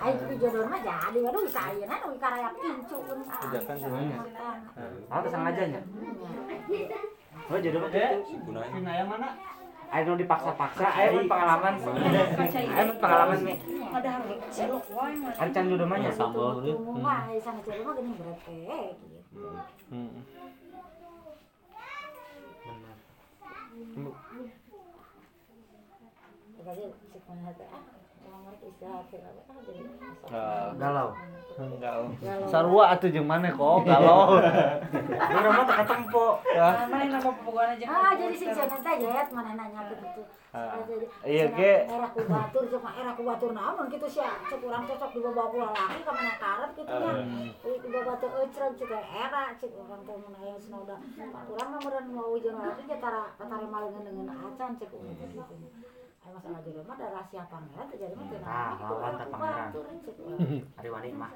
Ai 0.00 0.12
itu 0.16 0.34
jodoh 0.40 0.64
mah 0.64 0.80
jadi 0.80 1.18
waduh 1.20 1.42
bisa 1.44 1.60
ayeuna 1.68 1.96
nu 2.00 2.16
karaya 2.16 2.48
kincu 2.56 2.96
pun. 3.04 3.18
Udah 3.20 3.62
kan 3.68 3.76
semuanya. 3.76 4.16
Oh, 5.12 5.28
sengaja 5.28 5.62
nya. 5.68 5.80
Oh, 7.52 7.58
jodoh 7.60 7.80
mah 7.84 7.90
gitu. 7.92 8.48
Sinaya 8.48 9.04
mana? 9.04 9.28
Ayo 9.90 10.14
dipaksa-paksa, 10.14 10.86
ayo 11.02 11.08
mun 11.18 11.26
pengalaman. 11.26 11.74
Ayo 11.82 12.82
mun 12.88 12.98
pengalaman 13.02 13.38
nih. 13.42 13.58
ada 13.90 14.08
harus 14.22 14.38
cilok 14.54 14.86
wae 14.94 15.14
mah. 15.18 15.34
Ada 15.36 15.50
can 15.52 15.64
jodoh 15.68 15.84
mah 15.84 15.98
nya. 16.00 16.10
Sambal 16.14 16.64
Tuh 16.64 16.96
mah 16.96 17.28
ai 17.28 17.36
sana 17.42 17.60
jodoh 17.60 17.82
mah 17.84 17.92
gini 17.98 18.12
berarti 18.16 18.56
gitu. 19.04 19.40
hmm. 19.92 20.22
Jadi 23.80 23.88
sekolah 23.90 24.08
teh 24.10 24.20
ah 24.20 24.20
orang 24.20 24.26
mereka 24.30 24.46
istirahat 24.46 25.10
teh 25.90 26.10
ah 26.20 26.30
jadi 26.50 26.59
Ah, 30.30 30.70
Galau. 30.78 31.10
enggak 31.60 31.94
sarua 32.48 32.96
atuh 32.96 33.10
jeung 33.12 33.28
maneh 33.28 33.52
kok 33.52 33.84
galau 33.84 34.40
Jodoh 35.30 35.50
mah 35.52 35.64
teka 35.68 35.84
tempo. 35.84 36.26
Ya. 36.56 36.68
Mana 36.88 37.04
yang 37.04 37.10
nama 37.20 37.30
Bogor 37.44 37.66
aja. 37.68 37.84
Ah 37.84 38.10
jadi 38.16 38.34
si 38.34 38.46
Cenah 38.48 38.80
teh 38.80 38.94
jet 39.02 39.28
mana 39.28 39.52
nanya 39.58 39.80
gitu. 39.92 40.22
Ah. 40.56 40.80
Iya, 41.22 41.44
ge. 41.52 41.74
Era 41.84 42.08
ku 42.10 42.20
batur 42.24 42.64
cuma 42.70 42.90
era 42.96 43.12
ku 43.12 43.22
batur 43.28 43.50
naon 43.52 43.86
gitu 43.92 44.06
sih 44.08 44.24
cek 44.24 44.60
urang 44.64 44.88
cocok 44.88 45.10
di 45.12 45.20
bawa 45.20 45.44
pula 45.52 45.68
laki 45.74 46.00
ka 46.00 46.12
mana 46.16 46.32
karet 46.40 46.70
gitu 46.78 46.92
nya. 46.96 47.12
Di 47.60 47.88
bawa 47.92 48.02
batur 48.14 48.30
eucreun 48.40 48.72
cek 48.78 48.90
era 49.04 49.42
cek 49.60 49.70
urang 49.76 50.02
teh 50.08 50.16
mun 50.16 50.34
aya 50.40 50.54
udah 50.56 50.98
urang 51.50 51.68
mah 51.76 51.80
meureun 51.84 52.06
mau 52.14 52.34
jeung 52.40 52.56
laki 52.56 52.82
ge 52.88 52.96
tara 52.98 53.28
malengan 53.44 54.02
dengan 54.06 54.26
acan 54.32 54.70
cek 54.80 54.90
urang 54.96 55.14
teh 55.20 55.28
gitu. 55.28 55.54
Masalah 56.30 56.60
jodoh 56.62 56.84
mah 56.84 56.94
ada 56.94 57.06
rahasia 57.10 57.42
pangeran 57.46 57.86
terjadi 57.90 58.14
mah 58.14 58.26
Ah, 58.40 58.70
naon 58.70 58.78
gitu. 58.78 58.94
lawan 58.94 59.12
teh 59.12 59.26
Aku 59.26 59.32
pangeran. 59.34 59.68
batur, 59.68 59.84
cek 60.00 60.16
urang. 60.20 60.40
Ari 60.78 60.88
wani 60.88 61.10
mah. 61.12 61.30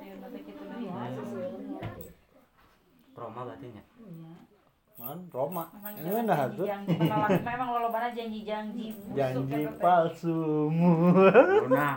Ya, 0.00 0.14
nanti 0.16 0.38
gitu. 0.40 0.62
Iya, 0.64 0.92
sesuai 1.16 2.08
Proma 3.10 3.40
berarti 3.42 3.66
nya. 3.68 3.82
Iya. 3.98 4.32
Man, 5.00 5.32
Roma. 5.32 5.64
Ini 5.96 6.28
dah 6.28 6.44
tuh. 6.52 6.68
memang 7.40 7.68
lolobana 7.72 8.12
janji-janji 8.12 8.92
busuk 8.92 9.16
Janji 9.16 9.64
palsumu. 9.80 10.92
Luna. 11.64 11.96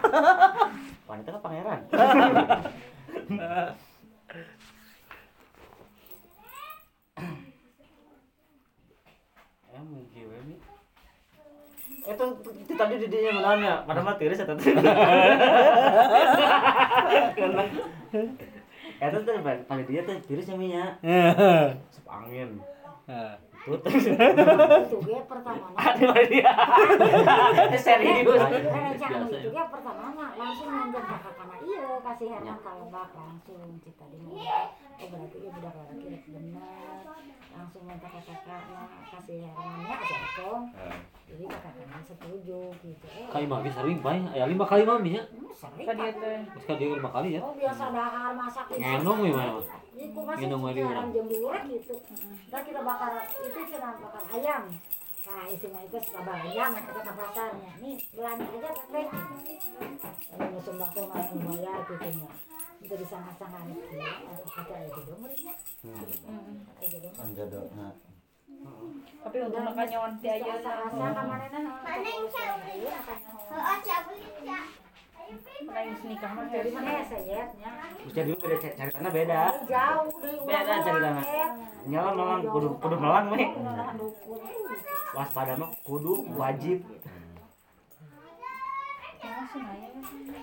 Wanita 1.12 1.36
kan 1.36 1.42
pangeran. 1.44 1.80
Eh, 9.74 9.82
mungkin 9.84 10.24
we 10.28 10.38
mi. 10.48 10.56
Itu, 12.04 12.26
itu 12.60 12.74
tadi 12.76 13.00
didinya 13.00 13.32
mana 13.40 13.64
ya? 13.64 13.76
Pada 13.88 14.16
tiris 14.20 14.44
eta 14.44 14.56
teh. 14.60 14.76
Karena 17.34 17.64
Eta 19.04 19.18
tuh 19.20 19.36
paling 19.44 19.86
dia 19.88 20.04
tuh 20.04 20.16
tirisnya 20.24 20.56
mi 20.60 20.76
nya. 20.76 21.00
Tuh. 23.64 23.80
itu 25.96 26.04
mah 26.04 26.26
dia. 26.28 26.52
Serius. 27.80 28.28
rencana 28.28 29.26
itu 29.32 29.50
ge 29.50 29.64
pertamanya 29.72 30.26
langsung 30.36 30.70
kakak 30.92 31.60
iya 31.64 31.88
kasih 32.04 32.28
Herman 32.28 32.58
kalebak 32.60 33.10
langsung 33.16 33.80
cita 33.80 34.06
oh 34.94 35.08
berarti 35.10 35.38
ya 35.42 35.50
budak 35.52 35.74
laki 35.74 36.06
rek 36.10 36.24
bener 36.30 36.62
langsung 37.54 37.84
minta 37.86 38.08
ke 38.10 38.20
kakaknya 38.26 38.82
kasih 39.14 39.40
Hermannya 39.46 39.96
kasih 40.02 40.18
Ekong 40.26 40.64
jadi 41.30 41.44
kakaknya 41.50 41.98
setuju 42.04 42.60
gitu 42.82 43.06
eh 43.14 43.28
Kali 43.30 43.46
mami 43.46 43.70
sering 43.70 43.98
bae, 44.02 44.20
aya 44.34 44.46
lima 44.46 44.66
kali 44.66 44.84
mami 44.86 45.10
nya. 45.18 45.24
hmm, 45.26 45.50
sering 45.54 45.86
Kan 45.86 45.96
dia 45.98 46.10
Pak. 46.10 46.22
teh. 46.22 46.40
Geus 46.54 46.66
ka 46.66 46.74
dieu 46.78 46.94
lima 46.94 47.10
kali 47.10 47.30
ya. 47.38 47.42
Oh 47.42 47.54
biasa 47.54 47.84
dahar 47.90 48.32
masak 48.38 48.66
masih 48.70 48.82
Ngenong 48.82 49.20
we 49.22 49.30
di 50.74 50.82
siaran 50.82 50.94
urang. 50.94 51.08
jam 51.14 51.26
dua 51.30 51.56
gitu. 51.70 51.96
Nah 52.50 52.62
kita 52.62 52.82
bakar 52.82 53.12
itu 53.22 53.60
cina 53.70 53.90
bakar 53.98 54.24
ayam. 54.34 54.64
Nah 55.24 55.44
isinya 55.48 55.82
itu 55.86 55.98
sabar 56.04 56.38
ayam 56.42 56.72
ada 56.74 57.02
ke 57.02 57.12
pasarnya. 57.14 57.72
Nih 57.82 57.98
belanja 58.14 58.46
aja 58.50 58.70
teh. 58.76 59.06
Kalau 60.34 60.46
mau 60.50 60.62
sumbang 60.62 60.90
tuh 60.92 61.06
mau 61.06 61.22
bayar 61.54 61.78
gitu 61.86 62.08
nya. 62.18 62.30
Itu 62.84 62.94
disangka-sangka 63.00 63.60
itu. 63.72 63.96
Kata 64.52 64.74
aja 64.76 65.00
dong 65.08 65.20
muridnya. 65.24 65.54
Aja 66.84 66.98
dong. 67.00 67.16
Anjadona. 67.16 67.88
Tapi 69.24 69.38
untuk 69.40 69.62
makan 69.64 69.86
nyawan 69.88 70.14
ti 70.20 70.28
aja 70.28 70.52
Rasa 70.60 70.72
kamarnya 70.92 71.50
Mana 71.52 72.12
Menangis 75.64 76.02
nikah 76.04 76.32
mah 76.36 76.46
Dari 76.52 76.70
mana 76.76 76.90
ya 76.92 77.04
sayapnya? 77.08 77.70
Bisa 78.04 78.20
dulu 78.28 78.38
beda 78.44 78.58
cari 78.60 78.76
cari 78.76 78.92
tanah 78.92 79.12
beda. 79.16 79.42
Jauh 79.66 80.12
dari 80.20 80.38
Beda 80.44 80.74
cari 80.84 81.00
tanah. 81.00 81.26
Nyala 81.88 82.12
melang 82.12 82.44
kudu 82.52 82.68
kudu 82.84 82.96
melang 83.00 83.26
we. 83.32 83.48
Waspada 85.16 85.56
mah 85.56 85.72
kudu 85.88 86.28
wajib. 86.36 86.84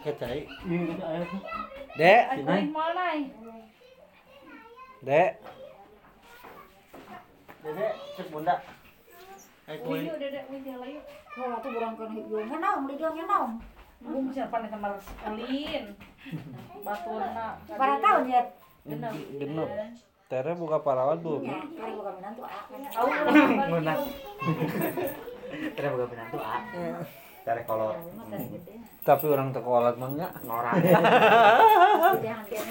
Kecai. 0.05 0.41
Gitu. 0.47 0.95
Dek. 1.99 2.23
Dek. 5.01 5.33
Dede, 7.61 7.89
cek 8.17 8.27
bunda. 8.33 8.57
Eh 9.69 9.77
Wih, 9.85 10.09
udah 10.09 10.29
ada 10.33 10.41
wih 10.49 10.61
dia 10.65 10.77
layu. 10.81 11.01
Oh, 11.39 11.61
itu 11.61 11.69
burang 11.71 11.95
kan 11.95 12.09
hidung 12.11 12.49
ngenong, 12.49 12.89
dia 12.89 13.09
ngenong. 13.13 13.51
Gue 14.01 14.21
bisa 14.33 14.49
panen 14.49 14.73
kamar 14.73 14.97
sekelin. 14.97 15.85
Baturna. 16.81 17.61
Para 17.69 18.01
tahun 18.01 18.33
ya. 18.33 18.43
Genep. 18.89 19.13
Genep. 19.37 19.69
Tere 20.33 20.53
buka 20.57 20.81
parawat 20.81 21.21
bu. 21.21 21.45
Ya, 21.45 21.61
menantu 21.61 22.43
ah. 22.49 22.65
Mana? 23.69 23.93
Kira 27.41 27.63
boga 27.65 27.97
penantu 27.97 27.97
ah. 27.97 27.97
Cari 27.97 27.97
kolot. 27.97 27.97
Tapi 29.01 29.25
orang 29.33 29.49
tekolat 29.53 29.95
mah 29.97 30.11
nya. 30.13 30.29
Ngorang. 30.45 30.75
Jangan 32.21 32.45
dia 32.47 32.65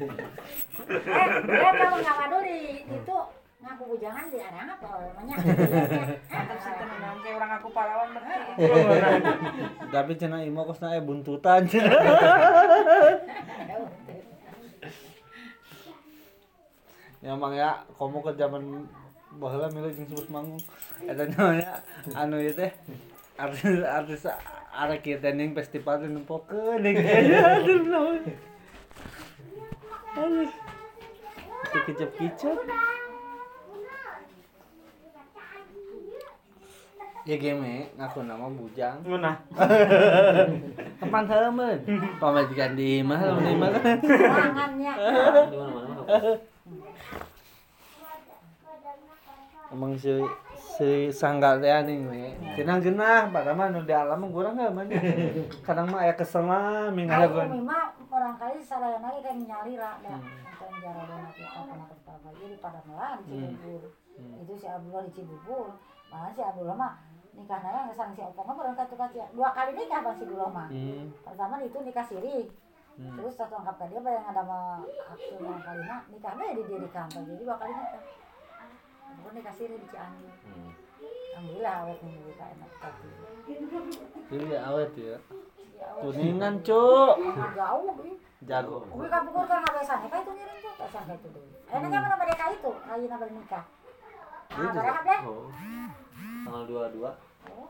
Eh, 0.00 1.26
dia 1.44 1.70
kalau 1.76 2.00
nggak 2.00 2.16
maduri 2.16 2.88
itu 2.88 3.16
ngaku 3.60 3.82
bujangan 3.92 4.32
di 4.32 4.40
arang 4.40 4.72
apa 4.72 4.88
namanya? 5.12 5.36
Mantap 6.32 6.56
sih 6.56 6.72
tenan 6.72 7.20
kayak 7.20 7.36
orang 7.36 7.52
aku 7.60 7.68
parawan 7.68 8.08
berarti. 8.16 8.64
Tapi 9.92 10.12
cina 10.16 10.40
imo 10.40 10.64
kosna 10.64 10.96
eh 10.96 11.04
buntutan. 11.04 11.68
ya 17.20 17.36
emang 17.36 17.52
ya 17.52 17.84
komo 18.00 18.24
ke 18.24 18.32
zaman 18.40 18.88
baheula 19.36 19.68
milih 19.68 19.92
jeung 19.92 20.08
sebut 20.08 20.26
manggung 20.32 20.56
eta 21.04 21.28
namanya 21.28 21.84
anu 22.16 22.40
ieu 22.40 22.56
teh 22.56 22.72
artis 23.40 23.80
artis 23.80 24.22
arek 24.70 25.00
kieu 25.00 25.16
teh 25.16 25.32
ning 25.32 25.56
festival 25.56 25.96
teh 25.96 26.10
nempokeun 26.12 26.84
ning 26.84 26.96
aduh 27.00 27.80
naon 27.88 28.22
aduh 30.14 30.50
itu 31.70 31.78
kicep-kicep 31.88 32.58
Ya 37.28 37.36
game 37.36 37.92
ngaku 38.00 38.24
nama 38.24 38.48
bujang. 38.48 39.04
Ngunah. 39.04 39.36
Kapan 40.98 41.24
heumeun? 41.28 41.78
Pamajikan 42.16 42.72
di 42.80 43.04
imah 43.04 43.20
lamun 43.20 43.44
di 43.44 43.52
imah 43.60 43.68
kan. 43.76 43.98
Emang 49.68 49.92
si 50.00 50.16
si 50.80 51.12
sanggal 51.12 51.60
teh 51.60 51.68
anjing 51.68 52.08
we. 52.08 52.32
Cenah 52.56 52.80
geunah 52.80 53.28
pada 53.28 53.52
mah 53.52 53.68
nu 53.68 53.84
di 53.84 53.92
alam 53.92 54.16
mah 54.16 54.30
kurang 54.32 54.56
heuh 54.56 54.72
mah. 54.72 54.88
Kadang 55.60 55.92
mah 55.92 56.00
aya 56.00 56.16
kesel 56.16 56.40
mah 56.48 56.88
minggal 56.88 57.28
Aku 57.28 57.36
gon. 57.36 57.60
memang 57.60 57.92
barangkali 58.08 58.64
sadaya 58.64 58.96
lagi 59.04 59.20
kayak 59.20 59.36
menyalira 59.44 60.00
dah. 60.00 60.16
Untuk 60.16 60.72
jara 60.80 61.02
dona 61.04 61.28
kita 61.36 61.60
pernah 61.68 61.86
pertama 61.92 62.28
jadi 62.40 62.56
pada 62.56 62.80
melah 62.88 63.20
di 63.20 63.28
Cibubur. 63.28 63.82
Itu 64.40 64.52
si 64.56 64.66
Abdullah 64.66 65.02
di 65.04 65.12
Cibubur. 65.12 65.66
Malah 66.08 66.32
si 66.32 66.40
Abdullah 66.40 66.76
mah 66.80 66.92
nikah 67.36 67.60
naya 67.60 67.80
ngesang 67.86 68.10
si 68.16 68.20
Opong 68.24 68.46
mah 68.48 68.56
berangkat 68.56 68.86
tuh 68.88 68.96
dua 69.36 69.48
kali 69.52 69.70
nikah 69.76 70.00
bang 70.00 70.16
si 70.16 70.24
Abdullah 70.24 70.48
mah. 70.48 70.68
Hmm. 70.72 71.12
Pertama 71.20 71.60
itu 71.60 71.78
nikah 71.84 72.04
siri. 72.08 72.48
Hmm. 72.96 73.16
Terus 73.20 73.36
satu 73.36 73.54
angkat 73.60 73.84
dia 73.92 74.00
bayang 74.00 74.26
ada 74.32 74.42
mah 74.48 74.80
yang 75.28 75.60
kali 75.60 75.82
nikah 76.08 76.32
deh 76.40 76.50
di 76.56 76.62
diri 76.64 76.88
kantor 76.88 77.20
jadi 77.28 77.42
dua 77.44 77.56
kali 77.60 77.72
nikah. 77.76 78.02
Baru 79.18 79.32
nikah 79.34 79.54
siri 79.54 79.74
di 79.74 79.88
Cianjur. 79.90 80.34
Alhamdulillah 81.34 81.74
awet 81.82 81.98
nih 82.04 82.14
nikah 82.22 82.48
enak 82.54 82.70
tapi. 82.78 83.08
Jadi 84.30 84.46
awet 84.54 84.92
ya. 84.94 85.16
Ya, 85.80 85.86
awet. 85.96 86.02
Kuningan, 86.04 86.54
Cuk. 86.62 87.14
Jauh. 87.58 87.94
Jago. 88.48 88.76
Umi 88.88 89.08
kampung 89.12 89.44
kan 89.44 89.60
biasa 89.60 89.92
nikah 90.00 90.18
itu 90.24 90.32
ngirim 90.32 90.56
tuh, 90.64 90.72
biasa 90.80 90.98
kayak 91.04 91.20
itu 91.20 91.28
dulu. 91.28 91.52
Enaknya 91.68 91.98
mana 92.00 92.16
mereka 92.16 92.44
itu, 92.56 92.72
lagi 92.72 93.06
nama 93.06 93.26
nikah. 93.28 93.64
Nah, 94.50 94.66
Itu. 94.66 94.78
berapa 94.80 95.00
deh? 95.06 95.20
Oh. 95.28 95.46
Tanggal 96.40 96.62
22. 96.66 97.04
Oh, 97.52 97.68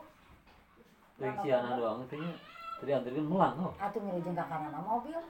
Teuing 1.21 1.37
si 1.43 1.49
Ana 1.53 1.77
doang 1.77 2.01
nya. 2.01 2.33
Tadi 2.81 2.91
anterin 2.97 3.29
melang 3.29 3.53
oh. 3.61 3.73
atuh 3.77 4.01
ngirim 4.01 4.33
ke 4.33 4.43
kanan 4.49 4.73
mobil. 4.81 5.21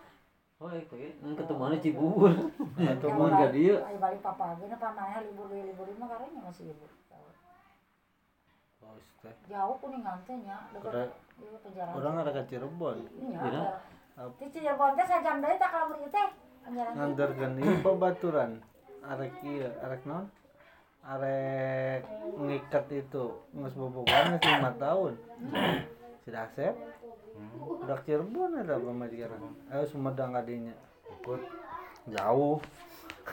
Oh, 0.61 0.69
eh 0.69 0.85
teh 0.85 1.09
ngan 1.25 1.33
ketemuannya 1.41 1.81
Cibubur. 1.81 2.29
Ketemuan 2.77 3.33
ka 3.33 3.49
dieu. 3.49 3.81
Ayo 3.81 3.97
balik 3.97 4.21
papa 4.21 4.53
gini 4.61 4.77
pamannya 4.77 5.25
libur 5.25 5.49
dua 5.49 5.65
libur 5.65 5.89
lima 5.89 6.05
karena 6.05 6.38
masih 6.45 6.69
libur. 6.69 6.89
Oh, 8.85 8.93
teh. 9.25 9.33
Jauh 9.49 9.75
kuningan 9.81 10.21
teh 10.21 10.38
nya, 10.45 10.69
dekat 10.69 10.93
Orang- 10.93 11.13
iya, 11.41 11.57
penjara. 11.65 11.91
Orang 11.97 12.13
ada 12.21 12.31
ke 12.31 12.41
Cirebon. 12.45 12.97
Iya. 13.17 13.39
Ada. 13.41 13.61
Di 14.38 14.45
Cirebon 14.53 14.93
teh 14.93 15.05
sajam 15.09 15.41
deui 15.41 15.57
tak 15.57 15.69
kalau 15.73 15.88
beri 15.89 16.07
teh. 16.13 16.27
Penjara. 16.61 16.89
nganterkeun 16.93 17.53
ieu 17.57 17.73
babaturan. 17.85 18.51
Arek 19.01 19.33
ieu, 19.41 19.65
arek 19.81 20.05
naon? 20.05 20.29
Arek 21.01 22.05
ngikat 22.38 22.85
itu 22.93 23.25
geus 23.49 23.73
bobogan 23.73 24.38
geus 24.38 24.45
5 24.45 24.77
tahun. 24.77 25.13
Si 26.21 26.29
Dasep. 27.32 27.82
Udah 27.86 27.99
Cirebon 28.03 28.52
ada 28.60 28.76
pamajikan. 28.78 29.32
Ayo 29.72 29.84
Sumedang 29.88 30.36
kadinya. 30.36 30.76
Ikut. 31.20 31.41
Jauh. 32.12 32.58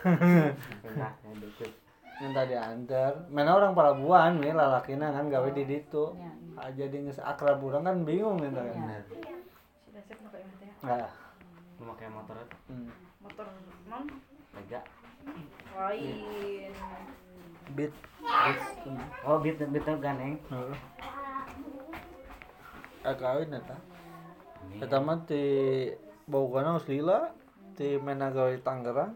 Yang 0.04 1.36
deket. 1.42 1.72
yang 2.18 2.34
tadi 2.34 2.54
antar 2.58 3.30
mana 3.30 3.54
orang 3.54 3.78
Palabuhan 3.78 4.42
nih 4.42 4.50
lalakina 4.50 5.14
kan 5.14 5.30
gawe 5.30 5.54
di 5.54 5.62
ditu 5.62 6.10
Iya, 6.18 6.30
Ah, 6.58 6.70
jadi 6.74 7.06
geus 7.06 7.22
akrab 7.22 7.62
urang 7.62 7.86
kan 7.86 8.02
bingung 8.02 8.42
gitu 8.42 8.58
kan 8.58 8.74
Bener. 8.74 9.02
Sudah 9.86 10.02
siap 10.02 10.18
pakai 10.26 10.42
teh. 10.58 10.70
nah 10.82 11.06
Lu 11.78 11.86
pakai 11.94 12.10
motor 12.10 12.34
hmm. 12.66 12.90
Motor 13.22 13.46
non 13.86 14.02
lega. 14.58 14.82
lain. 15.78 16.74
beat 17.78 17.94
Oh, 19.22 19.38
bit 19.38 19.62
bit 19.62 19.86
ganeng. 19.86 20.42
Eh 23.04 23.14
kawin 23.14 23.54
eta 23.54 23.76
eta 24.78 24.96
mah 25.00 25.18
ti 25.24 25.42
bogana 26.26 26.76
geus 26.76 26.88
lila 26.90 27.30
di 27.78 27.96
Tangerang. 28.60 29.12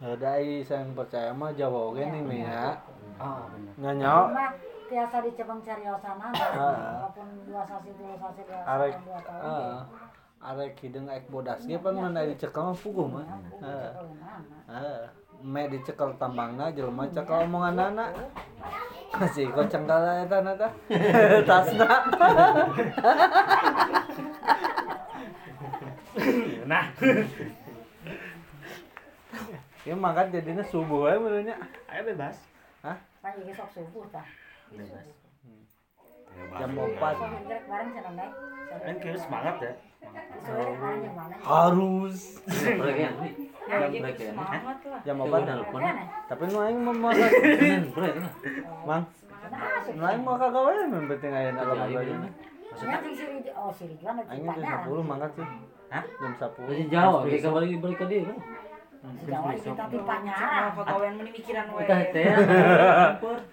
Ada 0.00 0.40
ai 0.40 0.64
saya 0.64 0.88
percaya 0.96 1.28
mah 1.36 1.52
Jawa 1.52 1.92
oge 1.92 2.04
nih 2.04 2.22
mi 2.24 2.40
ya 2.40 2.72
Oh, 3.20 3.44
bener. 3.52 4.00
nyanyo 4.00 4.32
Mah 4.32 4.52
biasa 4.88 5.20
di 5.20 5.30
Cebang 5.36 5.60
Cariosana, 5.60 6.32
Ah. 6.32 7.04
walaupun 7.04 7.28
dua 7.44 7.60
sasi 7.68 7.92
dua 8.00 8.16
sasi 8.16 8.40
dua 8.48 8.64
arek 8.64 8.96
sasi 8.96 9.04
dua 9.04 9.20
tahun. 9.20 9.42
heeh 9.44 9.76
arek 10.40 10.72
hideung 10.80 11.08
ek 11.12 11.24
bodas 11.28 11.60
ge 11.68 11.76
pan 11.76 11.94
mana 11.94 12.24
dicekel 12.24 12.64
mah 12.64 12.76
puguh 12.80 13.06
mah. 13.12 13.24
Heeh 13.60 13.90
Heeh. 14.72 15.02
Me 15.40 15.68
dicekel 15.72 16.12
tambangna 16.20 16.68
jelema 16.72 17.08
cekel 17.08 17.48
omongan 17.48 17.92
anak 17.92 18.10
masih 19.10 19.50
koceng 19.50 19.84
kala 19.88 20.22
eta 20.22 20.38
na 20.44 20.52
tah 20.54 20.72
tasna 21.48 21.88
Nah, 26.70 26.86
ya 29.82 29.94
makan 29.96 30.30
jadinya 30.30 30.62
subuh 30.62 31.10
aja 31.10 31.18
menurutnya 31.18 31.56
ayo 31.90 32.02
bebas. 32.06 32.36
Kan 32.84 33.32
jadi 33.42 33.52
sok 33.58 33.70
subuh 33.74 34.04
tah. 34.14 34.26
Bebas. 34.70 35.06
jam 36.30 36.70
4 36.78 36.94
Sok 36.94 37.30
gerek 37.46 37.64
bareng. 37.66 37.90
Kan 38.70 38.94
kieu 39.02 39.18
semangat 39.18 39.56
ya. 39.58 39.72
Bareng 40.00 40.72
yang 41.04 41.14
mau. 41.14 41.28
harus. 41.44 42.16
Ya 43.70 43.86
gitu 43.86 44.22
ya. 44.24 44.32
nelpon. 45.46 45.80
tapi 46.26 46.42
nu 46.48 46.58
aing 46.58 46.78
mau 46.80 46.94
makan 46.96 47.28
Senin, 47.30 47.82
bro, 47.92 48.06
itu 48.08 48.20
mah. 48.20 48.34
mang 48.82 49.02
nu 49.90 50.02
aing 50.02 50.22
mau 50.24 50.34
kagawean 50.34 50.90
mun 50.90 51.04
penting 51.06 51.30
aya 51.30 51.50
alam 51.52 51.76
Jadi, 51.78 51.94
lagi 51.94 52.12
bener. 52.12 52.30
Maksudnya 52.70 52.98
sing 53.02 53.14
si 53.14 53.24
Rid- 53.26 53.54
oh 53.54 53.70
si 53.70 53.82
Ridwan 53.86 54.14
ada 54.16 54.30
aing 54.30 54.44
cerita 54.46 54.62
jam 54.64 54.80
10 54.90 55.10
mangkat 55.10 55.30
sih 55.34 55.46
Hah? 55.90 56.04
jam 56.06 56.32
10 56.34 56.70
Jadi 56.70 56.84
Jawa, 56.86 57.18
kayak 57.26 57.42
kembali 57.42 57.66
balik 57.78 57.98
ke 57.98 58.06
dia 58.06 58.22
kan. 58.26 58.38
Jawa 59.00 59.56
kita 59.56 59.84
tipanya. 59.88 60.36
Kagawean 60.76 61.16
meni 61.16 61.30
mikiran 61.32 61.72
we. 61.72 61.88
Kita 61.88 61.96
teh. 62.12 62.28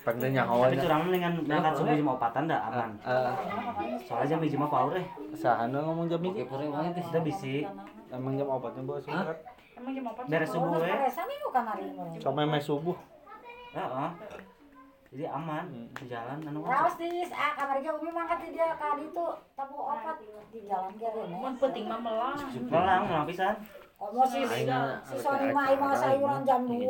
penting 0.04 0.32
nyahoan 0.36 0.76
tapi 0.76 0.84
curang 0.84 1.02
mendingan 1.08 1.32
berangkat 1.48 1.74
subuh 1.80 1.96
jam 1.96 2.10
opatan 2.12 2.44
dah 2.52 2.60
aman. 2.68 2.90
Eh 3.08 3.32
soalnya 4.04 4.28
jam 4.36 4.40
hiji 4.44 4.60
mah 4.60 4.68
paur 4.68 4.92
eh. 4.92 5.08
Sahana 5.32 5.80
ngomong 5.88 6.12
jam 6.12 6.20
Oke, 6.20 6.44
ini 6.44 6.44
pore 6.44 6.68
banget 6.68 7.00
sih. 7.00 7.04
kita 7.08 7.20
bisi. 7.24 7.56
Emang 8.12 8.36
jam 8.36 8.48
opatnya 8.52 8.84
bawa 8.84 9.00
singkat 9.00 9.40
Emang 9.80 9.92
jam 9.96 10.06
apa? 10.12 10.22
beres 10.28 10.52
subuh 10.52 10.84
eh. 10.84 12.48
mes 12.48 12.64
subuh. 12.68 12.98
Heeh. 13.72 14.10
jadi 15.08 15.32
aman 15.32 15.64
di 15.72 16.06
jalan 16.12 16.44
anu. 16.44 16.68
Raos 16.68 17.00
di 17.00 17.08
ah 17.32 17.56
kamari 17.56 17.80
ge 17.80 17.92
umi 17.96 18.12
mangkat 18.12 18.44
di 18.44 18.48
dia 18.52 18.76
ka 18.76 19.00
ditu 19.00 19.26
tabu 19.56 19.80
opat. 19.80 20.20
Di 20.52 20.60
jalan 20.68 20.92
ge. 21.00 21.08
Mun 21.32 21.56
penting 21.56 21.88
mah 21.88 22.00
melang. 22.04 22.36
melang 22.68 23.02
melang 23.08 23.24
pisan 23.24 23.56
Komo 23.98 24.22
si 24.30 24.46
si 24.46 24.62
Sony 25.18 25.50
mah 25.50 25.74
mau 25.74 25.90
sayuran 25.92 26.46
jam 26.46 26.62
2 26.70 26.86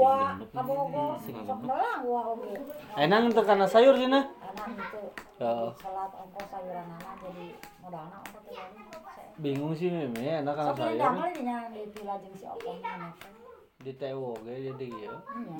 ka 0.52 0.62
Bogor. 0.62 1.16
Sok 1.24 1.60
melang 1.64 2.04
gua 2.04 2.22
oge. 2.36 2.52
enang 3.00 3.32
teu 3.32 3.48
kana 3.48 3.64
sayur 3.64 3.96
sih 3.96 4.12
nah 4.12 4.28
Anak 4.44 4.68
itu 4.76 5.02
Oh. 5.40 5.72
salat 5.80 6.12
ongkos 6.12 6.46
sayuran 6.52 6.84
anak 6.92 7.16
jadi 7.24 7.46
modalna 7.80 8.18
ongkos 8.20 8.44
teh 8.44 8.54
jadi. 8.54 9.40
bingung 9.40 9.72
sih 9.72 9.88
meme 9.88 10.44
enak 10.44 10.52
kana 10.52 10.68
Sok 10.68 10.78
ini 10.78 10.84
sayur 10.84 11.00
damel 11.00 11.30
di 11.32 11.42
nya 11.48 11.58
di 11.72 11.82
si 12.36 12.44
ini. 12.44 13.10
di 13.78 13.92
TO 13.96 14.28
ge 14.44 14.56
jadi 14.68 14.88
ya 14.92 15.00
Iya. 15.00 15.14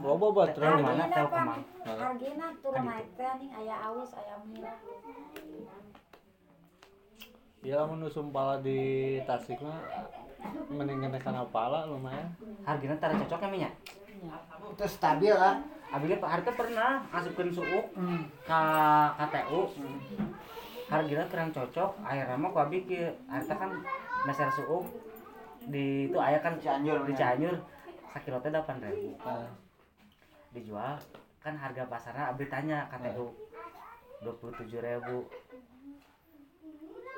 loba 0.04 0.28
baterai 0.36 0.84
Mana 0.84 0.90
Hargina 1.00 1.16
tahu 1.16 1.28
pan, 1.32 1.40
kemang? 1.40 1.62
hargina 1.88 2.48
turun 2.60 2.84
naik 2.84 3.08
teh 3.16 3.32
nih 3.40 3.50
aya 3.56 3.76
aus 3.88 4.12
aya 4.12 4.36
mira. 4.44 4.74
ya 7.64 7.74
lamun 7.80 8.04
nu 8.04 8.10
sumpala 8.10 8.60
di 8.60 8.80
Tasik 9.24 9.64
mah 9.64 9.80
mending 10.70 11.00
kena 11.02 11.20
kana 11.20 11.42
pala 11.50 11.88
lumayan 11.90 12.28
harganya 12.66 12.96
tara 13.02 13.14
cocok 13.18 13.42
ya 13.46 13.50
minyak 13.50 13.74
Terus 14.78 14.98
stabil 14.98 15.34
lah. 15.34 15.62
Abis 15.88 16.20
Pak 16.20 16.28
Harta 16.30 16.52
pernah 16.52 17.00
ngasupkeun 17.14 17.54
suuk 17.54 17.86
ka 18.44 18.62
KTU. 19.16 19.62
Harganya 20.88 21.28
kurang 21.28 21.52
cocok, 21.52 22.00
akhirnya 22.04 22.40
mah 22.40 22.52
ku 22.52 22.60
abi 22.60 22.84
ke 22.84 23.12
Harta 23.28 23.54
kan 23.56 23.72
meser 24.28 24.50
suuk 24.52 24.84
di 25.68 26.08
itu 26.08 26.18
aya 26.20 26.40
kan 26.40 26.56
Cianjur, 26.60 27.04
di. 27.08 27.14
Cianjur 27.16 27.56
sakilo 28.12 28.40
teh 28.40 28.52
8000. 28.52 29.20
Nah, 29.20 29.52
Dijual 30.52 30.96
kan 31.44 31.56
harga 31.56 31.84
pasarnya 31.88 32.36
abi 32.36 32.48
tanya 32.52 32.88
KTU 32.92 33.32
27000. 34.24 35.47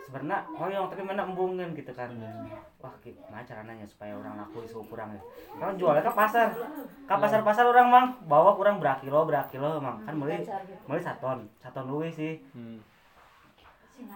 Sebenarnya 0.10 0.41
hoyong 0.57 0.90
tapi 0.90 1.06
mana 1.06 1.22
embungan 1.22 1.69
gitu 1.77 1.94
kan. 1.94 2.10
Wah, 2.81 2.90
gimana 3.06 3.45
caranya 3.45 3.86
supaya 3.86 4.18
orang 4.18 4.41
laku 4.41 4.65
suhu 4.65 4.81
kurang 4.90 5.14
ya. 5.14 5.22
Kan 5.61 5.77
jualnya 5.77 6.02
ke 6.02 6.10
pasar. 6.10 6.49
Ke 7.06 7.14
pasar-pasar 7.14 7.69
orang 7.69 7.88
mang 7.94 8.06
bawa 8.26 8.57
kurang 8.57 8.81
berapa 8.81 8.98
kilo, 8.98 9.30
berapa 9.30 9.45
kilo 9.53 9.77
mang. 9.77 10.02
Kan 10.10 10.18
mulai 10.18 10.41
mulai 10.90 10.98
saton, 10.98 11.45
saton 11.61 11.86
luwih 11.86 12.10
sih. 12.10 12.41
hmm. 12.57 12.81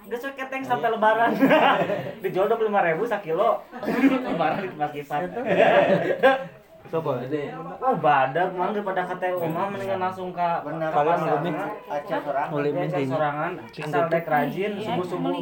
Gak 0.10 0.18
suka 0.18 0.34
keteng 0.34 0.66
sampai 0.66 0.90
lebaran. 0.90 1.38
Dijual 2.26 2.50
25.000 2.50 3.04
sakilo. 3.06 3.62
lebaran 4.34 4.66
di 4.66 4.74
pakisan. 4.74 5.30
coba 6.84 7.12
Gede. 7.22 7.50
Oh, 7.80 7.96
badak 7.96 8.50
mang 8.52 8.70
daripada 8.70 9.02
KTU 9.06 9.40
mah 9.46 9.66
mendingan 9.68 10.00
langsung 10.00 10.30
ke 10.30 10.48
pasar. 10.62 10.90
Kalian 10.94 11.56
Aceh 11.90 12.20
orang. 12.22 12.48
mulai 12.48 12.70
Dia 12.70 12.78
minting 12.78 13.08
sorangan, 13.08 13.52
asal 13.66 14.04
dek 14.08 14.26
rajin, 14.26 14.72
subuh-subuh. 14.78 15.36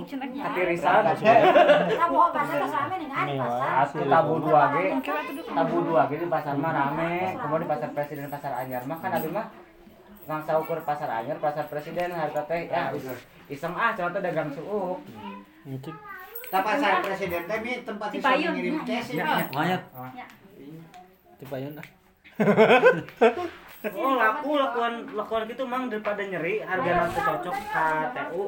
Tabu 1.92 2.16
obatnya 2.16 2.56
teh 2.56 2.70
rame 2.72 2.96
di 2.96 3.08
pasar. 3.08 4.02
Tabu 4.02 4.34
dua 4.40 4.64
ge, 4.72 4.86
tabu 5.46 5.78
dua 5.84 6.02
ge 6.06 6.16
di 6.18 6.28
pasar 6.28 6.54
mah 6.56 6.72
rame. 6.72 7.12
Kemudian 7.36 7.62
di 7.62 7.68
pasar 7.68 7.90
presiden 7.92 8.26
pasar 8.28 8.52
anyar 8.58 8.82
mah 8.84 8.98
kan 8.98 9.12
abi 9.12 9.30
mah 9.30 9.46
ngangsa 10.22 10.54
ukur 10.56 10.80
pasar 10.82 11.10
anyar 11.12 11.38
pasar 11.38 11.66
presiden 11.66 12.10
harga 12.10 12.42
teh 12.46 12.70
ya 12.70 12.94
is- 12.94 13.26
iseng 13.50 13.74
ah 13.74 13.92
contoh 13.92 14.20
dagang 14.20 14.48
suuk. 14.48 15.02
Ngicik. 15.64 15.96
Tapi 16.48 16.72
saya 16.78 17.00
presiden 17.02 17.42
teh 17.44 17.60
tempat 17.82 18.08
Cipayung. 18.10 18.54
ngirim 18.56 18.76
cash 18.84 19.10
ya. 19.12 19.26
Banyak. 19.50 19.82
Tipayan 21.42 21.74
ah. 21.74 21.88
Oh 23.98 24.14
laku 24.14 24.62
lakuan 24.62 25.10
lakuan 25.18 25.50
gitu 25.50 25.66
mang 25.66 25.90
daripada 25.90 26.22
nyeri 26.22 26.62
harga 26.62 26.92
nanti 27.02 27.18
cocok 27.18 27.56
KTU. 27.74 28.44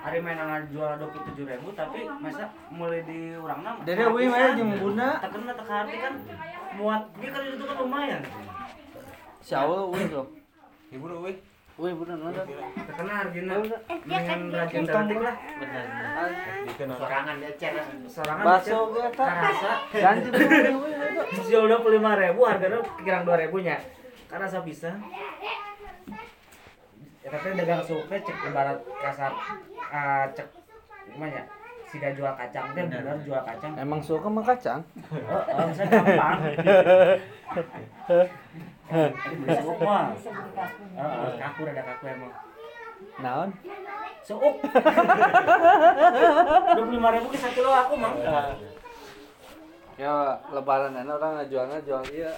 Hari 0.00 0.16
main 0.24 0.40
jual 0.72 0.96
dua 0.96 1.12
puluh 1.12 1.24
tujuh 1.28 1.44
ribu 1.44 1.76
tapi 1.76 2.08
masa 2.08 2.48
mulai 2.72 3.04
di 3.04 3.36
orang 3.36 3.60
nama. 3.60 3.84
Dari 3.84 4.00
euy 4.00 4.32
mah 4.32 4.56
jeung 4.56 4.80
bunda. 4.80 5.20
Terkena 5.20 5.52
teka 5.52 5.74
hati 5.84 5.96
kan 6.00 6.14
muat 6.80 7.04
ini 7.20 7.28
kan 7.28 7.42
itu 7.52 7.64
kan 7.68 7.76
lumayan. 7.84 8.24
Syawal 9.44 9.92
euy 9.92 10.08
bro. 10.08 10.24
Ibu 10.88 11.04
lu 11.04 11.28
Euy 11.80 11.96
bunda 11.96 12.12
nonton. 12.12 12.44
Terkena 12.76 13.12
harganya 13.24 13.56
mendingan 13.56 14.40
rajin 14.52 14.84
cantik 14.84 15.18
lah. 15.24 15.36
Dikenal. 16.68 16.96
Sorangan 17.00 17.34
dia 17.40 17.52
cer. 17.56 17.72
Sorangan 18.04 18.44
Baso 18.44 18.78
ge 18.92 19.00
eta. 19.08 19.24
karasa 19.24 19.72
Ganti 19.88 20.28
jual 21.50 21.66
dua 21.66 21.78
puluh 21.82 21.98
lima 21.98 22.14
ribu 22.20 22.46
harganya 22.46 22.78
kirang 23.02 23.26
dua 23.26 23.36
ribunya 23.38 23.76
karena 24.30 24.46
saya 24.46 24.62
bisa 24.62 24.90
ya 27.20 27.28
tapi 27.28 27.46
dagang 27.58 27.82
suke 27.82 28.14
cek 28.14 28.36
ibarat 28.46 28.78
kasar 29.02 29.34
ah, 29.90 30.24
cek 30.30 30.46
gimana 31.10 31.42
ya 31.42 31.44
siga 31.90 32.14
jual 32.14 32.30
kacang 32.38 32.70
teh 32.72 32.86
bener 32.86 33.18
jual 33.26 33.42
kacang 33.42 33.74
Emang 33.74 33.98
suka 33.98 34.30
mah 34.30 34.46
kacang. 34.46 34.78
oh, 35.26 35.42
oh 35.42 35.68
saya 35.74 35.90
gampang 35.90 36.38
beli 38.90 39.54
suuk 39.62 39.78
mah 39.86 40.10
Heeh, 40.98 41.30
kaku 41.38 41.60
ada 41.70 41.82
kaku 41.86 42.04
emang. 42.10 42.32
Naon? 43.22 43.48
suuk 44.20 44.42
dua 46.76 46.76
puluh 46.76 46.92
lima 46.92 47.08
ribu 47.16 47.32
ke 47.32 47.48
kilo 47.56 47.70
aku 47.72 47.94
mang 47.96 48.14
Ya 50.00 50.40
lebaran 50.48 50.96
ana 50.96 51.12
orang 51.20 51.44
ngajualna 51.44 51.76
jual 51.84 52.04
ieu. 52.08 52.32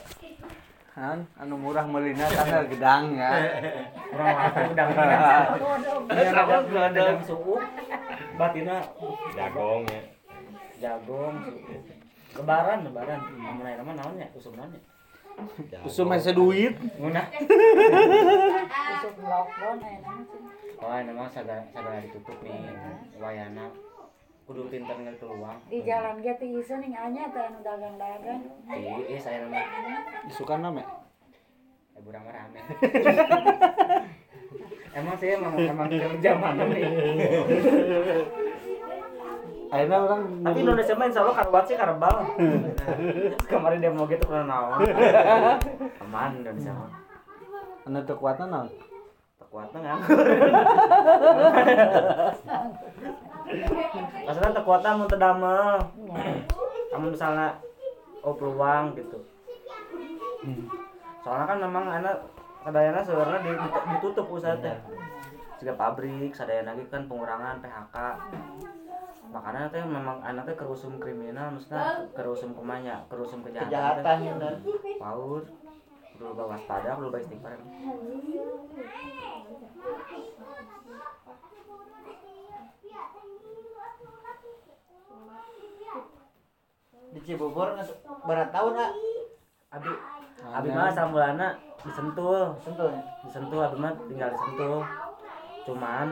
Han, 0.92 1.24
anu 1.38 1.54
murah 1.56 1.86
meulina 1.86 2.26
tanggal 2.26 2.66
gedang 2.68 3.16
ya. 3.16 3.30
orang 4.12 4.76
udah 4.76 4.86
dia 6.10 6.30
dagang 6.36 6.64
dagang 6.92 7.22
suuk 7.22 7.62
batina. 8.34 8.82
Jagong 9.32 9.82
ya. 9.88 10.02
jagung 10.82 11.34
suuk 11.46 11.62
lebaran 12.34 12.78
lebaran. 12.82 13.20
Amun 13.30 14.20
usum 14.36 14.54
Usum 15.82 16.06
mese 16.06 16.30
duit. 16.30 16.74
ngunah 16.96 17.26
Usuk 18.94 19.14
lockdown 19.20 19.76
sih. 19.78 19.96
oh 20.78 20.94
ini 20.94 21.12
mah 21.12 21.28
sagala 21.28 21.62
sagala 21.70 21.98
ditutup 22.00 22.38
nih 22.40 22.58
wayana 23.16 23.70
kudu 24.42 24.66
pinter 24.66 24.96
ngekeluang 24.96 25.58
Di 25.66 25.78
jalan 25.82 26.18
ge 26.18 26.34
teh 26.34 26.48
ieu 26.48 26.62
ning 26.76 26.92
anya 26.92 27.30
teh 27.30 27.38
anu 27.40 27.58
dagang-dagang. 27.60 28.40
di 29.06 29.16
saya 29.16 29.46
nama 29.46 29.62
Isukan 30.26 30.58
nama. 30.60 30.82
eh 31.92 32.00
burang 32.00 32.24
mah 32.24 32.34
rame 32.34 32.60
emang 34.92 35.16
sih 35.16 35.28
emang 35.30 35.52
emang 35.54 35.88
kerja 35.88 36.30
mana 36.34 36.64
nih 36.66 36.82
Akhirnya 39.72 39.98
orang 40.04 40.20
tapi 40.44 40.58
Indonesia 40.60 40.92
mah 40.92 41.06
insya 41.08 41.24
Allah 41.24 41.36
karuat 41.40 41.64
sih 41.64 41.76
karbal. 41.80 42.16
Kemarin 43.50 43.80
demo 43.80 44.04
gitu 44.04 44.24
karena 44.28 44.44
naon? 44.44 44.84
Aman 46.04 46.44
Indonesia 46.44 46.76
mah. 46.76 46.92
Anu 47.88 48.04
teu 48.04 48.16
kuatna 48.20 48.46
naon? 48.46 48.68
kuatnya 49.52 49.78
nganggur 49.84 50.16
maksudnya 54.24 54.56
tekuatnya 54.56 54.96
mau 54.96 55.04
terdamel 55.04 55.76
kamu 56.88 57.06
misalnya 57.12 57.52
oh 58.24 58.32
peluang 58.32 58.96
gitu. 58.96 59.20
Soalnya 61.20 61.44
kan 61.52 61.58
memang 61.60 61.84
anak 61.88 62.16
kadayana 62.64 63.04
sebenarnya 63.04 63.40
di- 63.44 63.60
ditutup 63.92 64.24
usaha 64.32 64.56
teh. 64.56 64.76
Juga 65.60 65.72
pabrik 65.76 66.32
sadayana 66.32 66.72
lagi 66.72 66.88
kan 66.88 67.04
pengurangan 67.04 67.60
PHK 67.60 67.96
makanya 69.30 69.70
teh 69.70 69.84
memang 69.84 70.18
anak 70.20 70.44
teh 70.48 70.56
kerusum 70.58 70.98
kriminal 70.98 71.54
maksudnya 71.54 72.04
kerusum 72.12 72.50
kumanya 72.52 73.06
kerusum 73.06 73.40
kejahatan 73.46 73.70
Kejahatan 73.70 74.16
teh. 74.18 74.32
bener. 74.34 74.54
paur 74.98 75.42
perlu 76.12 76.32
bawa 76.34 76.54
waspada 76.54 76.98
perlu 76.98 77.08
bawa 77.10 77.22
istighfar. 77.22 77.52
Di 87.12 87.20
Cibubur 87.20 87.76
berat 88.24 88.48
tahun 88.54 88.72
lah 88.72 88.90
Abi 89.72 89.92
Abi 90.42 90.68
mah 90.72 90.90
samulana 90.90 91.48
disentul. 91.84 92.56
Sentuh 92.64 92.88
disentul 93.24 93.60
Abi 93.60 93.76
mah 93.78 93.92
tinggal 94.08 94.32
disentul. 94.32 94.80
Cuman 95.68 96.06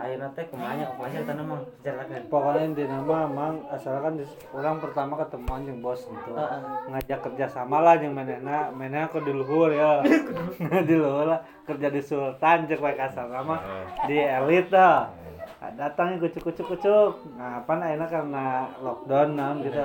ayeuna 0.00 0.32
teh 0.32 0.44
kumanya 0.48 0.88
eta 0.96 1.36
mah 1.36 1.60
ceritakeun 1.84 2.32
pokoknya 2.32 2.62
inti 2.72 2.84
nama 2.88 3.28
mang 3.28 3.60
asalkan 3.68 4.16
di, 4.16 4.24
orang 4.56 4.80
pertama 4.80 5.20
ketemu 5.20 5.48
anjing 5.52 5.78
bos 5.84 6.00
itu 6.08 6.32
ngajak 6.88 7.18
kerja 7.20 7.46
sama 7.52 7.84
lah 7.84 8.00
yang 8.00 8.16
menena 8.16 8.72
menena 8.72 9.06
aku 9.06 9.20
di 9.20 9.32
luhur 9.36 9.68
ya. 9.70 10.00
Di 10.88 10.94
luhur 10.96 11.28
lah. 11.28 11.40
Kerja 11.68 11.92
di 11.92 12.02
sultan 12.02 12.66
cek 12.66 12.80
wae 12.80 12.96
kasar 12.96 13.28
nama 13.28 13.60
di 14.08 14.18
elit 14.18 14.72
dah. 14.72 15.12
Datang 15.76 16.16
kucuk 16.16 16.50
kucuk 16.50 16.66
kucuk 16.74 17.12
nah 17.36 17.60
apa 17.60 17.72
akhirnya 17.76 18.08
karena 18.08 18.44
lockdown 18.80 19.28
nam 19.36 19.54
gitu. 19.60 19.78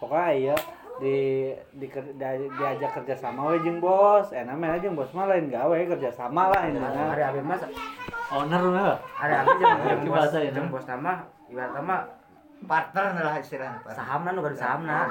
Pokoknya 0.00 0.30
iya 0.32 0.56
di, 1.02 1.50
di, 1.74 1.86
ker- 1.90 2.14
di 2.14 2.46
diajak 2.54 2.94
kerja 3.02 3.18
sama 3.18 3.50
we 3.50 3.58
jeung 3.66 3.82
bos. 3.82 4.30
Enak 4.30 4.54
mana 4.54 4.78
jeung 4.78 4.94
bos 4.94 5.10
mah 5.10 5.26
lain 5.26 5.50
gawe 5.50 5.74
kerja 5.74 6.08
sama 6.14 6.48
lah 6.54 6.62
hari 6.62 6.78
intinya 6.78 7.26
Abi 7.26 7.42
mah 7.42 7.58
owner 8.30 8.62
lah 8.70 8.96
hari 9.18 9.34
Abi 9.34 9.50
jeung 9.58 10.06
bos 10.06 10.30
ya, 10.30 10.50
jeung 10.54 10.70
bos 10.70 10.86
nama 10.86 11.26
ibarat 11.50 11.82
mah 11.82 12.06
partner 12.62 13.18
lah 13.18 13.34
istilahnya 13.42 13.82
sahamna 13.90 14.30
nu 14.30 14.40
gaduh 14.46 14.54
sahamna. 14.54 15.10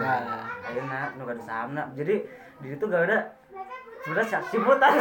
Ayeuna 0.63 1.11
nu 1.19 1.27
gaduh 1.27 1.43
sahamna. 1.43 1.83
Jadi 1.99 2.23
di 2.63 2.67
situ 2.71 2.85
gak 2.87 3.11
ada 3.11 3.27
sebenarnya 4.07 4.39
si- 4.39 4.47
simutan. 4.55 4.91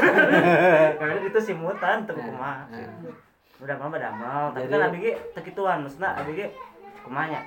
Ada 1.00 1.14
itu 1.22 1.40
simutan 1.40 2.02
teu 2.04 2.18
kumaha. 2.18 2.66
Udah 3.62 3.76
mah 3.78 3.94
damel. 3.94 4.44
Tapi 4.56 4.66
kan 4.66 4.82
abi 4.90 4.98
ge 4.98 5.12
teu 5.30 5.42
kituan 5.46 5.86
maksudna 5.86 6.18
abi 6.18 6.34
ge 6.34 6.46
kumanya 7.06 7.40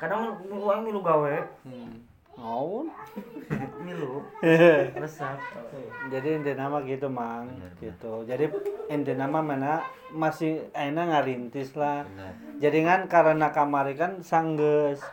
kadang 0.00 0.32
uang 0.48 0.80
milu 0.88 1.04
gawe. 1.04 1.36
Ngaun. 2.40 2.88
milu. 3.84 4.24
Resep. 5.04 5.36
Jadi 6.08 6.28
inti 6.40 6.52
nama 6.56 6.80
gitu 6.88 7.12
mang. 7.12 7.52
Gitu. 7.76 8.24
Jadi 8.24 8.48
inti 8.88 9.12
nama 9.12 9.44
mana 9.44 9.84
masih 10.08 10.72
enak 10.72 11.12
ngarintis 11.12 11.76
lah. 11.76 12.08
Jadi 12.56 12.80
kan 12.80 13.04
karena 13.12 13.52
kamari 13.52 13.92
kan 13.92 14.24
sanggeus. 14.24 15.04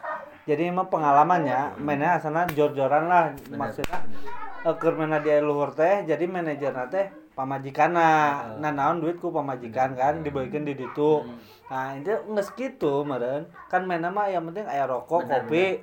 Jadi 0.47 0.71
emang 0.71 0.87
pengalamannya 0.87 1.75
mana 1.75 2.15
asana 2.15 2.47
jor-joran 2.47 3.11
lah. 3.11 3.35
Maksudnya 3.51 3.99
eker 4.63 4.93
mana 4.95 5.19
dia 5.23 5.39
luhur 5.39 5.71
teh 5.71 6.03
jadi 6.03 6.23
manajerna 6.27 6.91
teh 6.91 7.07
pamajikana 7.37 8.09
nah 8.57 8.71
naon 8.73 8.97
duitku 8.97 9.29
pamajikan 9.29 9.93
kan 9.93 10.25
dibalikin 10.25 10.65
di 10.65 10.73
ditu 10.73 11.21
nah 11.69 11.93
itu 11.93 12.09
nggak 12.09 12.45
segitu 12.49 13.05
meren 13.05 13.45
kan 13.69 13.85
mana 13.85 14.09
mah 14.09 14.25
yang 14.25 14.49
penting 14.49 14.65
aya 14.65 14.89
rokok 14.89 15.29
kopi 15.29 15.77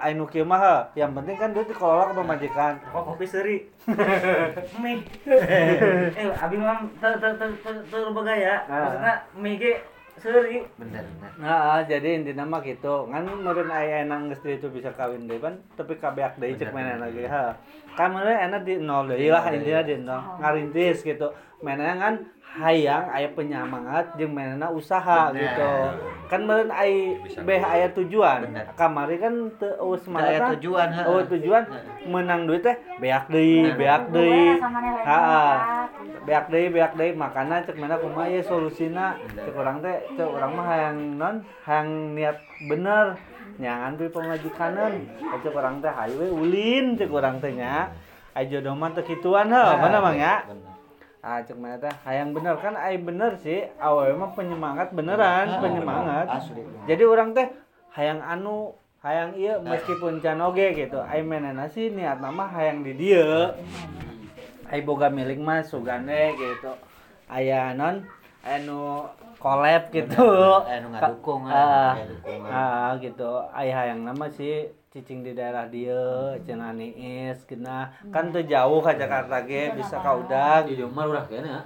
anu 0.00 0.28
kieu 0.28 0.44
mah 0.44 0.60
heuh. 0.60 0.80
yang 0.96 1.12
penting 1.12 1.36
kan 1.36 1.52
duit 1.52 1.68
dikelola 1.68 2.12
ke 2.12 2.14
pamajikan 2.16 2.72
kok 2.80 3.04
kopi 3.12 3.24
seri 3.28 3.56
mie 4.80 5.04
eh 5.28 6.32
abi 6.32 6.56
mah 6.56 6.80
teu 7.00 7.12
teu 7.92 8.08
bagaya 8.16 8.64
maksudna 8.64 9.14
mie 9.36 9.76
seri 10.20 10.64
bener 10.80 11.04
bener 11.04 11.32
Nah, 11.36 11.84
jadi 11.84 12.16
intinya 12.16 12.48
mah 12.48 12.64
gitu. 12.64 13.06
Kan 13.12 13.28
meureun 13.28 13.68
aya 13.68 14.08
enak 14.08 14.32
geus 14.32 14.42
itu 14.48 14.72
bisa 14.72 14.88
kawin 14.96 15.28
deui 15.28 15.36
kan, 15.36 15.60
tapi 15.76 16.00
kabeak 16.00 16.40
deui 16.40 16.56
cek 16.56 16.72
mana 16.72 16.96
lagi 16.96 17.28
ha. 17.28 17.52
Kan 17.92 18.16
meureun 18.16 18.40
enak 18.48 18.64
di 18.64 18.80
nol 18.80 19.04
deui 19.12 19.28
lah 19.28 19.44
intinya 19.52 19.84
di 19.84 19.94
nol. 20.00 20.20
Ngarintis 20.40 21.04
gitu. 21.04 21.28
Mana 21.60 21.96
kan 22.00 22.14
hayang 22.56 23.06
aya 23.12 23.28
penyemangat 23.36 24.16
jeung 24.16 24.32
manehna 24.32 24.72
usaha 24.72 25.30
gitu. 25.36 25.72
Kan 26.32 26.48
meureun 26.48 26.72
ai 26.72 27.20
beh 27.44 27.62
aya 27.62 27.92
tujuan. 27.92 28.48
Bener. 28.48 28.66
Kamari 28.74 29.20
kan 29.20 29.52
teu 29.60 29.76
eueuh 29.76 30.00
aya 30.00 30.02
semangat. 30.02 30.40
tujuan. 30.56 30.88
Oh 31.04 31.20
tujuan 31.20 31.62
menang 32.08 32.48
duit 32.48 32.64
teh 32.64 32.76
beak 32.98 33.28
deui, 33.28 33.76
beak 33.76 34.08
deui. 34.10 34.56
Heeh. 35.04 35.54
beak 36.26 36.50
deui 36.50 36.66
beak 36.74 36.92
deui 36.98 37.14
makana 37.14 37.62
cek 37.62 37.78
mana 37.78 37.94
kumaha 38.02 38.26
ye 38.26 38.42
solusina 38.42 39.14
cek 39.30 39.54
urang 39.54 39.78
teh 39.78 40.02
cek 40.18 40.26
urang 40.26 40.58
mah 40.58 40.66
hayang 40.66 40.98
non 41.14 41.36
hayang 41.62 42.18
niat 42.18 42.42
bener 42.66 43.14
nyangan 43.62 43.94
tuh 43.94 44.10
pemajikanan 44.10 45.06
cek 45.22 45.54
urang 45.54 45.78
teh 45.78 45.92
hayu 45.94 46.18
we 46.18 46.28
ulin 46.34 46.98
cek 46.98 47.10
urang 47.14 47.38
teh 47.38 47.54
nya 47.54 47.94
ai 48.34 48.50
jodoh 48.50 48.74
mah 48.74 48.90
teu 48.90 49.06
kituan 49.06 49.54
heuh 49.54 49.78
mana 49.78 50.02
mang 50.02 50.18
ya 50.18 50.42
ah 51.26 51.42
cek 51.42 51.58
mana 51.58 51.74
teh? 51.82 51.90
Hayang 52.06 52.30
bener 52.30 52.54
kan 52.62 52.78
ai 52.78 53.02
bener 53.02 53.34
sih. 53.42 53.66
Awewe 53.82 54.14
mah 54.14 54.30
penyemangat 54.38 54.94
beneran 54.94 55.58
penyemangat. 55.58 56.30
asli 56.30 56.62
jadi 56.86 57.02
orang 57.02 57.34
teh 57.34 57.50
hayang 57.98 58.22
anu 58.22 58.78
hayang 59.02 59.34
iya 59.34 59.58
meskipun 59.58 60.22
can 60.22 60.38
oge 60.38 60.70
gitu. 60.78 61.02
Ai 61.02 61.26
menena 61.26 61.66
sih 61.66 61.90
niat 61.90 62.22
nama 62.22 62.46
hayang 62.46 62.86
di 62.86 62.94
dia 62.94 63.58
ai 64.70 64.86
boga 64.86 65.10
milik 65.10 65.42
mah 65.42 65.66
sugane 65.66 66.38
gitu. 66.38 66.70
Aya 67.26 67.74
non 67.74 68.06
anu 68.46 69.10
collab 69.42 69.90
gitu. 69.90 70.30
Anu 70.62 70.94
ngadukung 70.94 71.50
Ah, 71.50 71.98
ah 72.46 72.94
gitu. 73.02 73.42
Ai 73.50 73.74
hayang 73.74 74.06
nama 74.06 74.30
sih 74.30 74.70
cicing 74.96 75.20
di 75.20 75.36
daerah 75.36 75.68
dia 75.68 76.32
cenah 76.40 76.72
niis 76.72 77.44
kena. 77.44 77.92
Kan 78.08 78.32
tuh 78.32 78.40
jauh 78.48 78.80
ke 78.80 78.96
Jakarta 78.96 79.44
ge 79.44 79.76
bisa 79.76 80.00
ka 80.00 80.16
udag 80.16 80.72
di 80.72 80.80
rumah 80.80 81.04
udah 81.04 81.24
kayaknya 81.28 81.60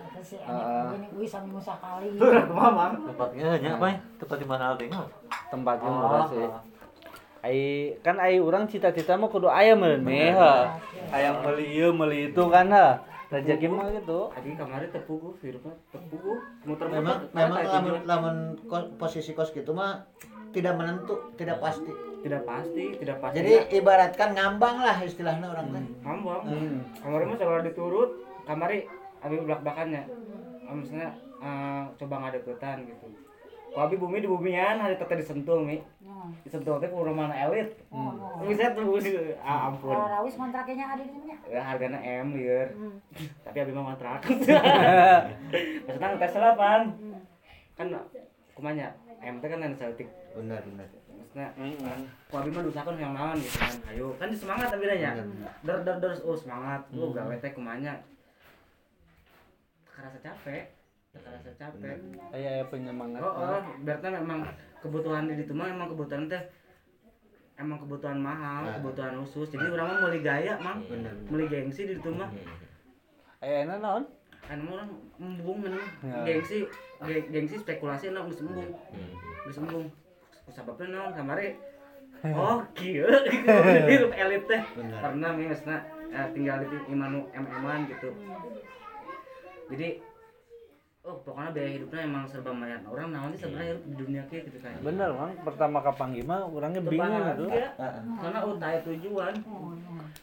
sambil 1.31 1.55
musa 1.55 1.78
kali. 1.78 2.19
Tempatnya 3.07 3.48
nya 3.62 3.70
apa 3.78 3.94
tempat 4.19 4.36
di 4.43 4.47
mana 4.51 4.74
tinggal 4.74 5.07
tempatnya 5.47 5.90
Oh, 5.90 5.94
murah 6.02 6.27
sih. 6.27 6.47
Ai 7.47 7.61
kan 8.02 8.19
ai 8.19 8.43
urang 8.43 8.66
cita-cita 8.66 9.15
mah 9.15 9.31
kudu 9.31 9.47
aya 9.47 9.78
meureun 9.78 10.02
meh 10.02 10.35
ha. 10.35 10.77
hayang 11.15 11.40
meuli 11.40 11.65
ieu 11.70 11.94
meuli 11.94 12.35
itu 12.35 12.43
kan 12.51 12.66
ha. 12.74 12.98
Rezeki 13.31 13.70
mah 13.70 13.86
gitu. 13.94 14.27
Tadi 14.35 14.59
kemarin 14.59 14.90
tepugu, 14.90 15.39
virusnya 15.39 15.70
tepugu, 15.94 16.35
muter-muter. 16.66 16.98
memang 16.98 17.19
memang 17.31 17.59
lamun 17.62 17.94
lamun 18.02 18.36
posisi 18.98 19.39
kos 19.39 19.55
gitu 19.55 19.70
mah 19.70 20.02
tidak 20.51 20.74
menentu 20.74 21.15
tidak 21.39 21.62
pasti 21.62 22.09
tidak 22.20 22.42
pasti, 22.44 22.84
tidak 23.01 23.16
pasti. 23.20 23.36
jadi 23.40 23.52
ibaratkan 23.80 24.30
ngambang 24.36 24.76
lah 24.84 24.97
istilahnya 25.01 25.47
orang 25.48 25.66
teh 25.72 25.84
ngambang. 26.05 26.42
hmm. 26.44 26.78
Kemarin 27.01 27.26
mah 27.32 27.36
kalau 27.40 27.62
diturut, 27.64 28.10
kamari 28.44 28.84
abi 29.24 29.36
belak 29.40 29.60
belakannya. 29.64 30.02
Misalnya 30.70 31.10
eh, 31.40 31.82
coba 31.97 32.14
ngadeketan 32.28 32.84
gitu. 32.86 33.06
Kau 33.70 33.86
abi 33.86 33.94
bumi 33.94 34.18
di 34.18 34.26
bumian, 34.26 34.82
hari 34.82 34.98
tete 34.98 35.14
disentuh 35.22 35.62
mi. 35.62 35.78
Disentuh 36.42 36.82
teh 36.82 36.90
ke 36.90 36.97
rumah 36.97 37.30
elit. 37.30 37.70
Bisa 38.51 38.74
tuh, 38.74 38.98
ah 39.40 39.70
ampun. 39.70 39.94
rawis 39.94 40.34
kontraknya 40.34 40.86
ada 40.90 41.02
di 41.06 41.12
mana 41.14 41.38
Ya, 41.47 41.60
harganya 41.62 41.98
M 42.02 42.34
lieur. 42.34 42.68
Hmm. 42.74 42.98
Tapi 43.47 43.56
abi 43.62 43.72
mah 43.72 43.94
kontrak. 43.94 44.20
Maksudnya 45.86 46.18
tes 46.18 46.34
delapan. 46.34 46.80
Kan 47.78 47.86
kumanya 48.52 48.92
M 49.22 49.38
teh 49.40 49.48
kan 49.48 49.62
yang 49.62 49.74
celtik. 49.78 50.10
benar 50.30 50.62
benar 50.62 50.86
Maksudnya 51.31 51.94
Ku 52.27 52.35
abi 52.43 52.51
mah 52.51 52.62
dusakeun 52.66 52.98
yang 52.98 53.15
naon 53.15 53.39
gitu 53.39 53.55
kan. 53.62 53.70
Ayo, 53.86 54.07
kan 54.19 54.35
semangat 54.35 54.74
abi 54.74 54.86
nya. 54.90 55.15
Der 55.62 55.78
der 55.86 55.97
der 56.02 56.12
oh 56.27 56.35
semangat. 56.35 56.82
Lu 56.90 57.15
gawe 57.15 57.35
teh 57.39 57.55
kumanya. 57.55 57.94
Kerasa 59.86 60.19
capek. 60.19 60.74
Kerasa 61.15 61.51
capek. 61.55 61.97
aya 62.35 62.48
aya 62.59 62.65
penyemangat 62.66 63.23
Oh, 63.23 63.31
oh, 63.47 63.62
berarti 63.86 64.07
memang 64.11 64.43
kebutuhan 64.82 65.31
di 65.31 65.39
itu 65.39 65.55
mah 65.55 65.70
emang 65.70 65.94
kebutuhan 65.94 66.27
teh 66.27 66.43
emang 67.55 67.78
kebutuhan 67.78 68.19
mahal, 68.19 68.66
kebutuhan 68.82 69.15
khusus. 69.23 69.55
Jadi 69.55 69.70
orang 69.70 69.86
mah 69.86 69.98
meuli 70.02 70.27
gaya, 70.27 70.59
Mang. 70.59 70.82
benar 70.90 71.15
Meuli 71.31 71.47
gengsi 71.47 71.86
di 71.86 71.94
itu 71.94 72.11
mah. 72.11 72.31
aya 73.39 73.70
enak 73.70 73.78
naon 73.78 74.05
Kan 74.51 74.66
orang 74.66 74.90
embung. 75.23 75.62
Gengsi, 76.27 76.66
ge- 77.07 77.27
gengsi 77.31 77.55
spekulasi 77.55 78.11
enak 78.11 78.27
embung. 78.27 78.66
Embung. 79.47 79.86
Sababna 80.51 80.86
naon 80.90 81.12
kamari 81.14 81.56
Oh, 82.36 82.60
kieu 82.77 83.09
hidup 83.90 84.12
elit 84.12 84.44
teh. 84.44 84.62
Pernah 84.77 85.32
eh, 85.40 86.27
tinggal 86.36 86.56
di 86.68 86.78
imanu 86.93 87.24
em-eman 87.32 87.89
gitu. 87.89 88.12
Jadi 89.72 89.89
oh 91.01 91.16
pokoknya 91.24 91.51
biaya 91.56 91.70
hidupnya 91.81 92.01
emang 92.05 92.24
serba 92.28 92.52
mayan. 92.52 92.85
Orang 92.85 93.09
naon 93.14 93.32
sih 93.32 93.40
sebenarnya 93.40 93.72
hidup 93.72 93.85
di 93.89 93.94
dunia 93.97 94.22
kieu 94.28 94.44
gitu 94.44 94.59
kan. 94.60 94.77
bener 94.85 95.09
mang 95.16 95.32
pertama 95.40 95.78
kapanggi 95.81 96.20
mah 96.20 96.44
urangnya 96.44 96.82
bingung 96.85 97.24
gitu. 97.24 97.47
Karena 98.20 98.40
udah 98.44 98.70
tujuan. 98.85 99.35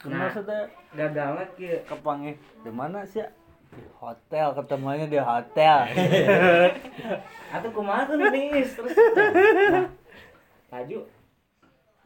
Nah, 0.06 0.20
maksudnya 0.30 0.62
gagalnya 0.94 1.46
kieu. 1.58 1.82
kapanggi 1.90 2.38
di 2.38 2.72
mana 2.72 3.02
sih 3.10 3.26
di 3.68 3.84
hotel 4.00 4.54
ketemuannya 4.54 5.08
di 5.12 5.20
hotel 5.20 5.80
Atuh 7.58 7.72
kumaha 7.74 8.06
tuh 8.06 8.16
nih 8.22 8.64
terus. 8.64 8.96
Nah, 8.96 9.86
laju. 10.72 11.00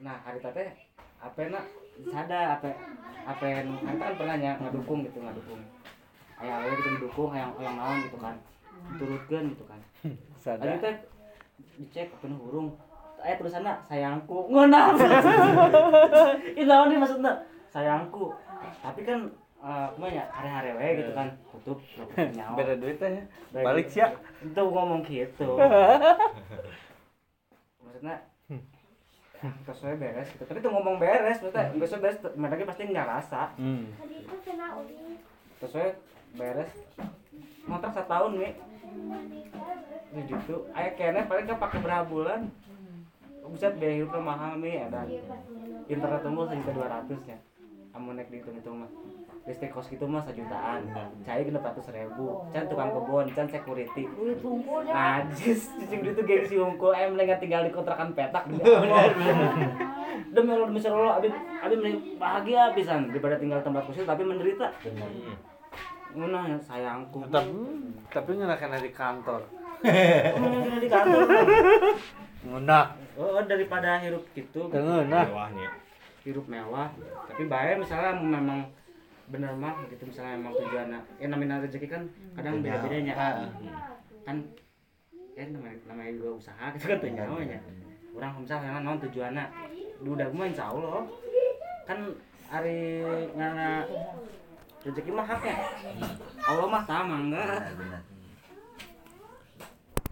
Nah, 0.02 0.18
hari 0.26 0.40
teh 0.42 0.70
apa 1.22 1.40
nak? 1.50 1.66
Sada 2.02 2.58
apa 2.58 2.70
apa 3.22 3.46
yang 3.46 3.68
kan 3.86 4.14
pernah 4.18 4.36
nya 4.42 4.58
ngadukung 4.58 5.06
gitu 5.06 5.22
ngadukung. 5.22 5.62
Aya 6.42 6.66
aya 6.66 6.74
gitu 6.74 6.90
didukung 6.98 7.30
yang 7.38 7.54
yang 7.62 7.78
naon 7.78 8.02
gitu 8.10 8.18
kan. 8.18 8.36
Diturutkeun 8.98 9.46
gitu 9.54 9.64
kan. 9.70 9.80
sadar. 10.44 10.78
Lagi 10.78 10.82
teh. 10.82 10.96
Dicek 11.78 12.10
penuh 12.22 12.38
hurung. 12.42 12.74
aya 13.22 13.38
tulisanna 13.38 13.78
sayangku. 13.86 14.50
Ngeunah 14.50 14.98
ini 16.58 16.66
naon 16.66 16.90
nih 16.90 16.98
maksudnya? 16.98 17.46
Sayangku. 17.70 18.34
Tapi 18.82 19.06
kan 19.06 19.30
eh 19.62 19.88
kumanya 19.94 20.26
hari-hari 20.34 20.74
we 20.74 21.06
gitu 21.06 21.12
kan. 21.14 21.30
Tutup 21.54 21.78
nyawa. 22.38 22.58
Beda 22.58 22.74
duit 22.82 22.98
teh. 22.98 23.22
Balik 23.54 23.86
duit. 23.86 23.94
sia. 23.94 24.10
Itu 24.42 24.62
ngomong 24.66 25.06
gitu. 25.06 25.54
Maksudnya 27.86 28.31
saya 29.74 29.96
beres 29.98 30.28
gitu. 30.30 30.44
Tapi 30.46 30.60
tuh 30.62 30.72
ngomong 30.72 31.02
beres 31.02 31.42
maksudnya 31.42 31.74
nggak 31.74 31.90
usah 31.90 32.00
beres 32.02 32.18
mereka 32.38 32.70
pasti 32.70 32.82
nggak 32.90 33.10
rasa. 33.10 33.42
Hmm. 33.58 33.90
terus 35.58 35.72
saya 35.74 35.90
beres. 36.38 36.72
Kontrak 37.66 37.94
setahun 37.94 38.32
nih 38.38 38.54
Jadi 40.12 40.28
gitu. 40.28 40.56
Ayah 40.76 40.92
kayaknya 41.00 41.22
paling 41.26 41.46
kan 41.48 41.58
pakai 41.58 41.80
berapa 41.80 42.06
bulan. 42.06 42.52
Bisa 43.52 43.68
biaya 43.76 43.96
hidupnya 44.00 44.22
mahal 44.22 44.52
nih 44.62 44.88
ada 44.88 45.04
internet 45.90 46.24
umur 46.24 46.48
sejuta 46.48 46.72
dua 46.72 46.88
ratus 46.88 47.20
ya. 47.26 47.38
Kamu 47.92 48.16
naik 48.16 48.32
dihitung 48.32 48.56
hitung 48.56 48.78
mah 48.86 48.92
listrik 49.42 49.74
kos 49.74 49.90
gitu 49.90 50.06
mah 50.06 50.22
sejutaan. 50.22 50.86
Cai 51.26 51.42
genep 51.42 51.66
ratus 51.66 51.90
ribu. 51.90 52.46
Can 52.54 52.70
tukang 52.70 52.94
kebun 52.94 53.26
can 53.34 53.48
security. 53.50 54.06
Ya. 54.06 54.94
Najis 54.94 55.74
cicing 55.82 56.02
itu 56.06 56.22
gengsi 56.22 56.56
unggul 56.62 56.94
em 56.94 57.18
lengan 57.18 57.42
tinggal 57.42 57.66
di 57.66 57.74
kontrakan 57.74 58.14
petak. 58.14 58.46
Demi 60.32 60.48
Allah 60.54 60.68
demi 60.72 60.80
Allah 60.80 60.80
demi 60.80 60.80
Allah 60.88 61.14
abi 61.20 61.28
abi 61.60 61.76
mending 61.76 61.98
bahagia 62.16 62.72
pisan 62.72 63.12
daripada 63.12 63.36
tinggal 63.36 63.60
tempat 63.66 63.84
khusus 63.90 64.06
tapi 64.08 64.24
menderita. 64.24 64.70
Ya 66.16 66.58
sayangku. 66.62 67.26
Tapi 67.28 67.52
tapi 68.08 68.32
ngerakan 68.40 68.80
di 68.80 68.92
kantor. 68.94 69.42
Ngunah 69.82 70.78
di 70.78 70.88
kantor 70.88 71.22
ngunah 72.42 72.86
oh 73.22 73.42
daripada 73.46 74.02
hirup 74.02 74.26
gitu. 74.34 74.66
Mewahnya 74.70 75.70
hirup 76.22 76.46
mewah 76.46 76.90
tapi 77.30 77.50
bayar 77.50 77.82
misalnya 77.82 78.14
memang 78.18 78.62
bener 79.32 79.52
mah 79.56 79.88
gitu 79.88 80.04
misalnya 80.04 80.36
emang 80.36 80.54
tujuannya 80.60 81.00
ya 81.18 81.28
namanya 81.32 81.64
rezeki 81.64 81.88
kan 81.88 82.04
kadang 82.36 82.60
beda. 82.60 82.84
bedanya 82.84 83.14
kan 84.28 84.36
ya 85.32 85.44
namanya 85.48 85.80
namanya 85.88 86.12
juga 86.20 86.30
usaha 86.36 86.66
gitu 86.76 86.86
kan 86.92 86.98
tuh 87.00 87.10
namanya. 87.16 87.60
orang 88.12 88.32
misalnya 88.44 88.84
non 88.84 89.00
tujuannya 89.00 89.46
udah 90.04 90.28
mah 90.34 90.48
insya 90.50 90.66
Allah. 90.74 91.06
Kan 91.86 92.00
hari 92.52 93.06
ngana 93.38 93.86
rezeki 94.84 95.12
mah 95.14 95.26
haknya. 95.26 95.56
Allah 96.44 96.68
mah 96.68 96.84
sama 96.84 97.16
enggak? 97.22 97.72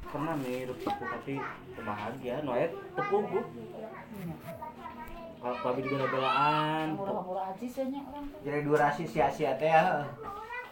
Pernah 0.10 0.36
nih 0.42 0.66
hidup 0.66 0.78
tepu 0.82 1.04
tapi 1.06 1.34
kebahagia 1.78 2.36
noet 2.42 2.72
tepugu 2.98 3.42
kalau 5.40 5.56
babi 5.64 5.80
dibela-belaan 5.88 7.00
murah-murah 7.00 7.56
aja 7.56 7.64
sih 7.64 7.88
nya 7.88 8.04
orang. 8.04 8.28
Jadi 8.44 8.60
durasi 8.68 9.04
sia-sia 9.08 9.56
teh 9.56 9.72
ya. 9.72 10.04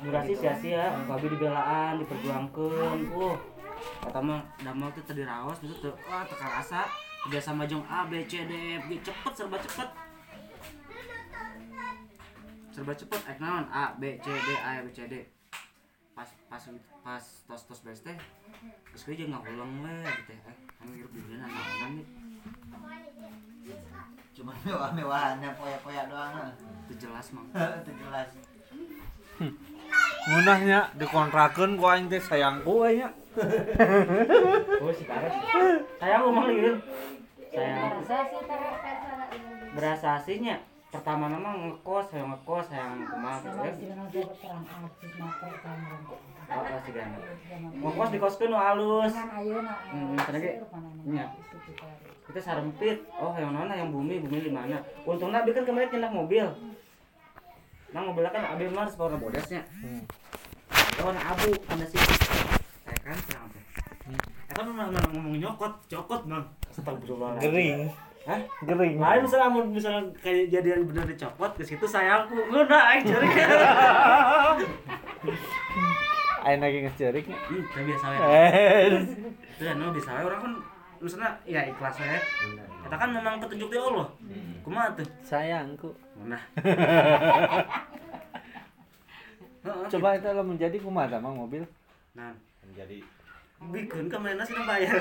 Durasi 0.03 0.35
sia-sia 0.35 0.91
babi 1.07 1.31
dibelaan 1.31 2.03
diperjuangkan. 2.03 2.97
Uh 3.15 3.35
kata 3.77 4.19
mah 4.19 4.41
damel 4.59 4.89
tuh 4.91 5.05
tadi 5.07 5.23
rawas 5.23 5.61
itu 5.63 5.71
tuh 5.79 5.95
wah 6.11 6.27
tekan 6.27 6.51
rasa. 6.51 6.83
Udah 7.31 7.39
sama 7.39 7.63
jong 7.63 7.87
A 7.87 8.03
B 8.11 8.27
C 8.27 8.43
D 8.43 8.51
E 8.51 8.71
F 8.79 8.91
G 8.91 8.99
cepet 9.07 9.33
serba 9.35 9.57
cepet. 9.59 9.89
Serba 12.75 12.93
cepet 12.93 13.21
eh 13.23 13.37
naon 13.39 13.65
A 13.71 13.95
B 13.95 14.19
C 14.19 14.27
D 14.27 14.49
A 14.59 14.83
B 14.83 14.91
C 14.91 15.07
D. 15.07 15.15
Pas 16.11 16.27
pas 16.51 16.61
pas 17.05 17.23
tos 17.23 17.61
tos 17.69 17.79
beres 17.87 18.03
teh 18.03 18.17
terus 18.89 19.01
gue 19.05 19.15
juga 19.15 19.37
nggak 19.37 19.53
ulang 19.53 19.71
we 19.85 19.95
gitu 20.01 20.31
ya. 20.35 20.41
Eh 20.49 20.55
kan 20.75 20.87
hidup 20.91 21.11
di 21.13 21.19
dunia 21.23 21.45
naonan 21.45 21.91
nih 22.03 22.07
cuma 24.37 24.53
mewah-mewahannya 24.61 25.49
poya-poya 25.57 26.05
doang 26.05 26.33
ah. 26.37 26.53
itu 26.85 26.93
jelas 27.01 27.25
mang. 27.33 27.49
Itu 27.81 27.91
jelas 27.97 28.29
ngunahnya 30.27 30.91
dikontrakeun 30.99 31.79
ku 31.79 31.85
aing 31.87 32.11
teh 32.11 32.19
sayangku 32.19 32.83
we 32.83 32.99
nya 32.99 33.09
oh 34.83 34.91
si 34.91 35.07
karet 35.07 35.31
sayang 35.95 36.21
lu 36.25 36.31
mang 36.35 36.51
liur 36.51 36.75
sayang 37.47 38.03
saya 38.03 38.27
sih 38.27 38.41
tarik 38.43 38.75
berasa 39.71 40.07
aslinya 40.19 40.57
pertama 40.91 41.31
nama 41.31 41.53
ngekos 41.53 42.11
saya 42.11 42.27
ngekos 42.27 42.65
saya 42.67 42.91
ke 42.91 43.15
mana 43.15 43.39
gitu. 43.71 44.19
Ya 44.19 44.25
oh 46.49 46.59
oh 46.59 46.79
si 46.81 46.91
gana 46.91 47.17
ngekos 47.77 48.09
di 48.11 48.19
kosku 48.19 48.43
nu 48.49 48.57
halus 48.57 49.13
kan 49.13 49.27
nak 49.31 49.79
Hmm, 49.93 50.17
ge- 50.33 50.59
iya. 51.07 51.25
Kita 52.27 52.39
sarempit. 52.43 52.97
Oh 53.15 53.31
yang 53.39 53.55
mana? 53.55 53.73
Yang 53.73 53.89
bumi. 53.95 54.15
Bumi 54.23 54.39
di 54.43 54.51
mana? 54.51 54.77
Untungnya 55.07 55.41
abi 55.41 55.55
kan 55.55 55.63
kemarin 55.63 55.87
tindak 55.87 56.11
mobil. 56.11 56.45
Nah 57.95 58.01
mobilnya 58.03 58.31
kan 58.35 58.43
abi 58.51 58.67
mah 58.67 58.87
warna 58.99 59.17
bodesnya. 59.17 59.63
Hmm. 59.79 60.03
warna 60.97 61.21
abu 61.21 61.53
anda 61.69 61.85
sih 61.85 62.01
saya 62.01 62.97
kan 63.05 63.17
serang 63.29 63.45
apa 63.47 63.59
ya 64.49 64.53
kan 64.57 64.65
ngomong 64.65 65.13
ngomong 65.13 65.35
nyokot? 65.37 65.73
Cokot 65.85 66.21
bang. 66.25 66.45
Astagfirullah 66.73 67.37
gering. 67.37 67.87
Hah? 68.27 68.41
gering. 68.65 68.97
Lain 68.99 69.21
misalnya 69.23 69.47
mau 69.47 69.63
misalnya 69.63 70.03
kayak 70.19 70.51
jadian 70.51 70.83
bener 70.89 71.05
dicopot 71.07 71.51
ke 71.55 71.63
situ 71.63 71.85
sayangku. 71.85 72.35
Udah 72.49 72.81
aing 72.91 73.05
cari. 73.07 73.27
aing 76.47 76.59
lagi 76.59 76.77
Ih, 76.83 77.63
kan 77.71 77.81
biasa 77.85 78.05
ya. 78.09 78.19
eh. 78.25 78.87
Itu 79.55 79.63
ya 79.63 79.73
no 79.77 79.91
biasa 79.93 80.09
orang 80.25 80.39
kan 80.41 80.53
misalnya 80.99 81.31
ya 81.43 81.61
ikhlas 81.63 81.95
ya. 81.97 82.19
Kita 82.83 82.95
kan 82.95 83.09
memang 83.11 83.35
petunjuk 83.37 83.67
dari 83.67 83.83
Allah. 83.83 84.07
Kumaha 84.63 84.95
tuh? 84.95 85.07
sayangku 85.21 85.91
Nah. 86.23 86.39
Coba 89.91 90.15
itu 90.15 90.27
lo 90.31 90.43
menjadi 90.43 90.77
kumaha 90.79 91.19
mang 91.19 91.35
mobil 91.35 91.67
Nah, 92.15 92.31
menjadi 92.63 93.03
bikin 93.69 94.07
ke 94.07 94.15
mana 94.15 94.41
sih 94.41 94.55
bayar? 94.63 94.95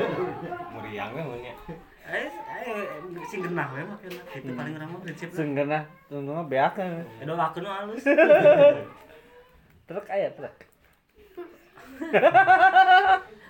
meriang 0.74 1.10
namanya 1.14 1.54
Eh, 2.04 2.28
eh, 2.28 2.76
sing 3.24 3.40
genah 3.40 3.64
we 3.72 3.80
makanya. 3.80 4.20
Itu 4.36 4.52
paling 4.52 4.76
orang 4.76 4.92
mah 4.92 5.00
prinsipnya. 5.00 5.32
senggana 5.32 5.80
tunggu 6.04 6.36
beakeun 6.44 7.00
Eh, 7.16 7.24
doakeun 7.24 7.64
halus. 7.64 8.04
truk 9.88 10.04
aya 10.08 10.28
truk 10.36 10.52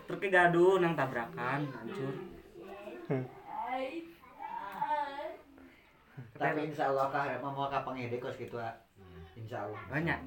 Truknya 0.05 0.29
gaduh 0.29 0.77
nang 0.81 0.93
tabrakan, 0.93 1.65
hancur. 1.73 2.15
tapi 6.35 6.67
insya 6.67 6.91
Allah 6.91 7.07
kah 7.15 7.25
mau 7.41 7.71
ka 7.71 7.87
pangede 7.87 8.19
kos 8.19 8.35
gitu 8.39 8.59
ah. 8.59 8.75
insya 9.39 9.67
Allah 9.67 9.81
Banyak. 9.91 10.21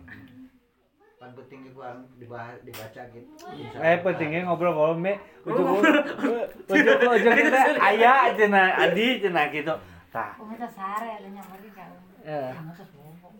pan 1.18 1.34
penting 1.34 1.66
itu 1.66 1.82
kan 1.82 1.98
dibahas 2.22 2.62
dibaca 2.62 3.02
gitu. 3.10 3.30
Insya 3.58 3.78
eh 3.82 3.98
pentingnya 4.06 4.46
ngobrol 4.46 4.78
ngobrol 4.78 5.02
me 5.02 5.18
ujung 5.50 5.82
ujung 5.82 7.10
ujung 7.10 7.34
kita 7.34 7.62
aya 7.82 8.38
cenah 8.38 8.78
adi 8.86 9.18
cenah 9.26 9.46
gitu. 9.50 9.74
Tah. 10.14 10.38
Umi 10.38 10.62
teh 10.62 10.70
sare 10.70 11.18
ada 11.18 11.26
nyamperin 11.26 11.74
ka 11.74 11.86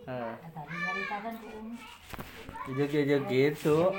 ku 0.08 1.48
umi 1.60 1.76
ujung 2.72 2.88
ujung 2.88 3.24
gitu 3.28 3.92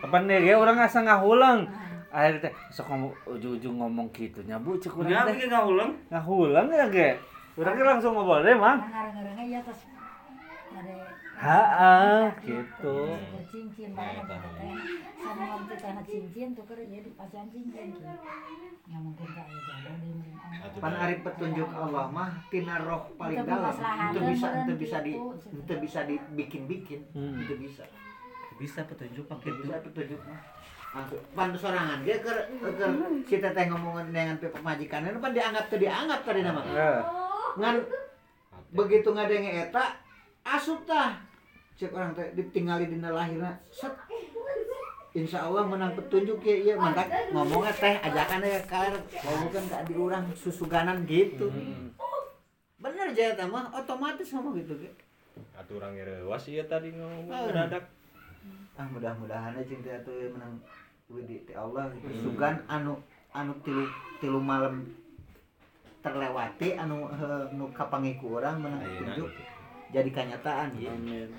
kapan 0.00 0.22
deh 0.24 0.38
ge 0.40 0.52
orang 0.56 0.80
asa 0.80 1.04
ngahulang 1.04 1.68
akhirnya 2.08 2.48
teh 2.48 2.52
sok 2.72 2.86
ngomong 2.88 3.12
ujung-ujung 3.26 3.74
ngomong 3.76 4.06
gitu 4.14 4.40
nya 4.48 4.56
bu 4.56 4.78
cek 4.78 4.94
urang 4.94 5.26
teh. 5.26 5.50
ngaulang. 5.50 5.90
ngahulang 6.14 6.66
ya 6.70 6.86
ge? 6.86 7.18
Urang 7.58 7.74
langsung 7.74 8.14
ngobrol 8.14 8.46
deh 8.46 8.54
mang. 8.54 8.78
Ngarang-ngarangnya 8.86 9.44
ya 9.50 9.60
terus 9.66 9.82
ada 10.74 11.13
Gitu. 11.44 12.96
bercincin 13.36 13.90
banget. 13.92 14.24
gitu 14.24 14.48
teh 14.56 14.72
sama 15.20 15.42
ngomong 15.44 15.68
kita 15.68 16.00
cincin 16.08 16.48
tuh 16.56 16.64
kan 16.64 16.80
jadi 16.80 17.10
pasian 17.16 17.46
cincin 17.52 17.86
gitu 17.92 18.08
nggak 18.84 19.00
mungkin 19.00 19.28
kak 19.32 19.46
ya 19.48 19.60
oh. 20.64 20.80
pan 20.80 20.94
ari 20.96 21.16
petunjuk 21.20 21.68
Allah 21.72 22.04
mah 22.08 22.30
tina 22.48 22.80
roh 22.84 23.12
paling 23.16 23.40
Itu 23.40 23.48
dalam. 23.48 23.72
itu 24.12 24.20
bisa 24.24 24.46
itu 24.64 24.72
bisa 24.76 24.96
di 25.00 25.12
gitu. 25.16 25.56
itu 25.56 25.74
bisa 25.80 26.00
dibikin-bikin. 26.04 27.00
Hmm. 27.16 27.40
itu 27.40 27.54
bisa. 27.56 27.84
Bisa 28.60 28.80
petunjuk 28.84 29.24
pakai 29.24 29.52
itu. 29.52 29.60
bisa 29.64 29.80
petunjuk 29.80 30.20
mah. 30.28 30.40
Pan 31.32 31.50
sorangan 31.56 32.04
dia 32.04 32.20
ke 32.20 32.32
ke 32.60 32.86
si 33.24 33.36
teteh 33.40 33.64
ngomongin 33.72 34.12
dengan 34.12 34.36
pihak 34.36 34.52
pemajikan 34.52 35.08
itu 35.08 35.20
pan 35.20 35.32
dianggap 35.32 35.64
tuh 35.72 35.80
dianggap 35.80 36.20
tadi 36.24 36.40
nama. 36.44 36.60
Eh, 36.60 37.00
ngan 37.60 37.76
begitu 38.76 39.08
ngadenge 39.12 39.68
eta 39.68 39.96
asup 40.44 40.84
tah 40.84 41.33
cek 41.74 41.90
orang 41.90 42.14
teh 42.14 42.26
ditinggali 42.38 42.86
dina 42.86 43.10
lahirna 43.10 43.58
set. 43.70 43.90
Insya 45.14 45.46
Allah 45.46 45.62
menang 45.62 45.94
petunjuk 45.94 46.42
ya 46.42 46.56
iya. 46.58 46.74
Mantap. 46.74 47.06
Ngomongnya 47.30 47.70
teh 47.70 47.94
ajakan 48.02 48.42
ya 48.42 48.60
kar. 48.66 48.94
Bukan 49.22 49.64
ke 49.70 49.74
adi 49.74 49.94
orang 49.94 50.24
susuganan 50.34 51.06
gitu. 51.06 51.50
Bener 52.82 53.14
aja 53.14 53.46
mah. 53.46 53.70
Otomatis 53.74 54.26
ngomong 54.34 54.58
gitu 54.58 54.74
ge. 54.78 54.90
Aturan 55.54 55.94
rewas 55.94 56.46
iya 56.50 56.66
tadi 56.66 56.94
ngomong 56.94 57.30
Ah. 57.30 57.46
mendadak 57.46 57.84
ah 58.74 58.86
mudah-mudahan 58.90 59.54
aja 59.54 59.62
cinta 59.70 59.94
tuh 60.02 60.34
menang 60.34 60.58
duit 61.06 61.30
di 61.30 61.38
ti 61.46 61.54
Allah 61.54 61.86
gitu. 61.94 62.26
sugan 62.26 62.58
anu 62.66 62.98
anu 63.30 63.54
tilu 63.62 63.86
tilu 64.18 64.42
malam 64.42 64.82
terlewati 66.02 66.74
anu 66.74 67.06
heuh, 67.06 67.54
nu 67.54 67.70
kapangiku 67.70 68.42
urang 68.42 68.58
menang 68.58 68.82
petunjuk. 68.82 69.30
Gitu. 69.30 69.53
Jadi 69.94 70.10
kenyataan 70.10 70.74
ya. 70.74 70.90
Amin. 70.90 71.30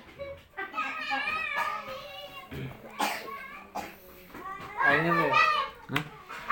Aingnya. 4.80 5.12
Hah? 5.12 6.04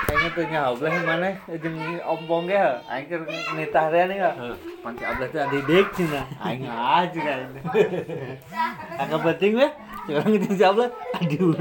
Aingnya 0.05 0.29
teh 0.37 0.45
nyableh 0.53 0.95
mana 1.01 1.31
jeung 1.49 1.77
ompong 2.05 2.45
ge. 2.53 2.61
Aing 2.93 3.09
keur 3.09 3.25
nitah 3.57 3.89
teh 3.89 4.05
nih 4.05 4.17
enggak. 4.21 4.35
Panci 4.85 5.03
ablah 5.09 5.29
teh 5.33 5.41
adidik 5.41 5.89
cenah. 5.97 6.27
Aing 6.45 6.69
aja 6.69 7.21
kan. 7.25 7.49
Agak 9.01 9.21
penting 9.33 9.65
weh. 9.65 9.73
Sekarang 10.05 10.37
itu 10.37 10.49
ablah 10.61 10.89
aduh. 11.17 11.57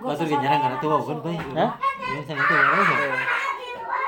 Masuk 0.00 0.26
di 0.32 0.36
nyerang 0.40 0.60
karena 0.64 0.78
tua 0.80 0.96
bukan 0.96 1.18
bay. 1.20 1.36
Hah? 1.60 1.76
Yang 2.08 2.24
sana 2.24 2.40
tuh 2.48 2.56
orang. 2.56 3.43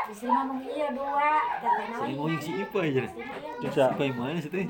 Istri 0.06 0.28
ngomong 0.30 0.60
iya 0.62 0.88
dua, 0.94 1.30
katanya 1.58 1.96
Sering 1.98 2.16
ngomong 2.16 2.38
si 2.38 2.50
Ipa 2.54 2.78
aja. 2.78 3.02
Bisa. 3.58 3.84
Ipa 3.90 4.02
yang 4.06 4.16
mana 4.16 4.38
sih 4.38 4.50
teh? 4.50 4.66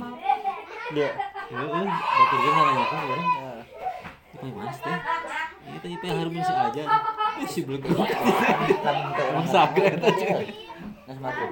Dia. 0.94 1.10
Heeh, 1.46 1.84
batur 1.86 2.38
dia 2.40 2.50
nanya 2.50 2.84
kan 2.88 3.00
orang. 3.04 3.28
Ipa 4.32 4.44
yang 4.44 4.56
mana 4.56 4.70
sih 4.72 4.82
teh? 4.82 4.98
Itu 5.76 5.86
Ipa 5.92 6.04
yang 6.06 6.18
harmonis 6.24 6.48
aja. 6.48 6.82
Eh, 7.36 7.46
si 7.46 7.60
belum. 7.62 7.80
Emang 7.84 9.46
saga 9.46 9.82
eta 9.84 10.08
cek. 10.10 10.36
Nas 11.06 11.18
matu. 11.20 11.46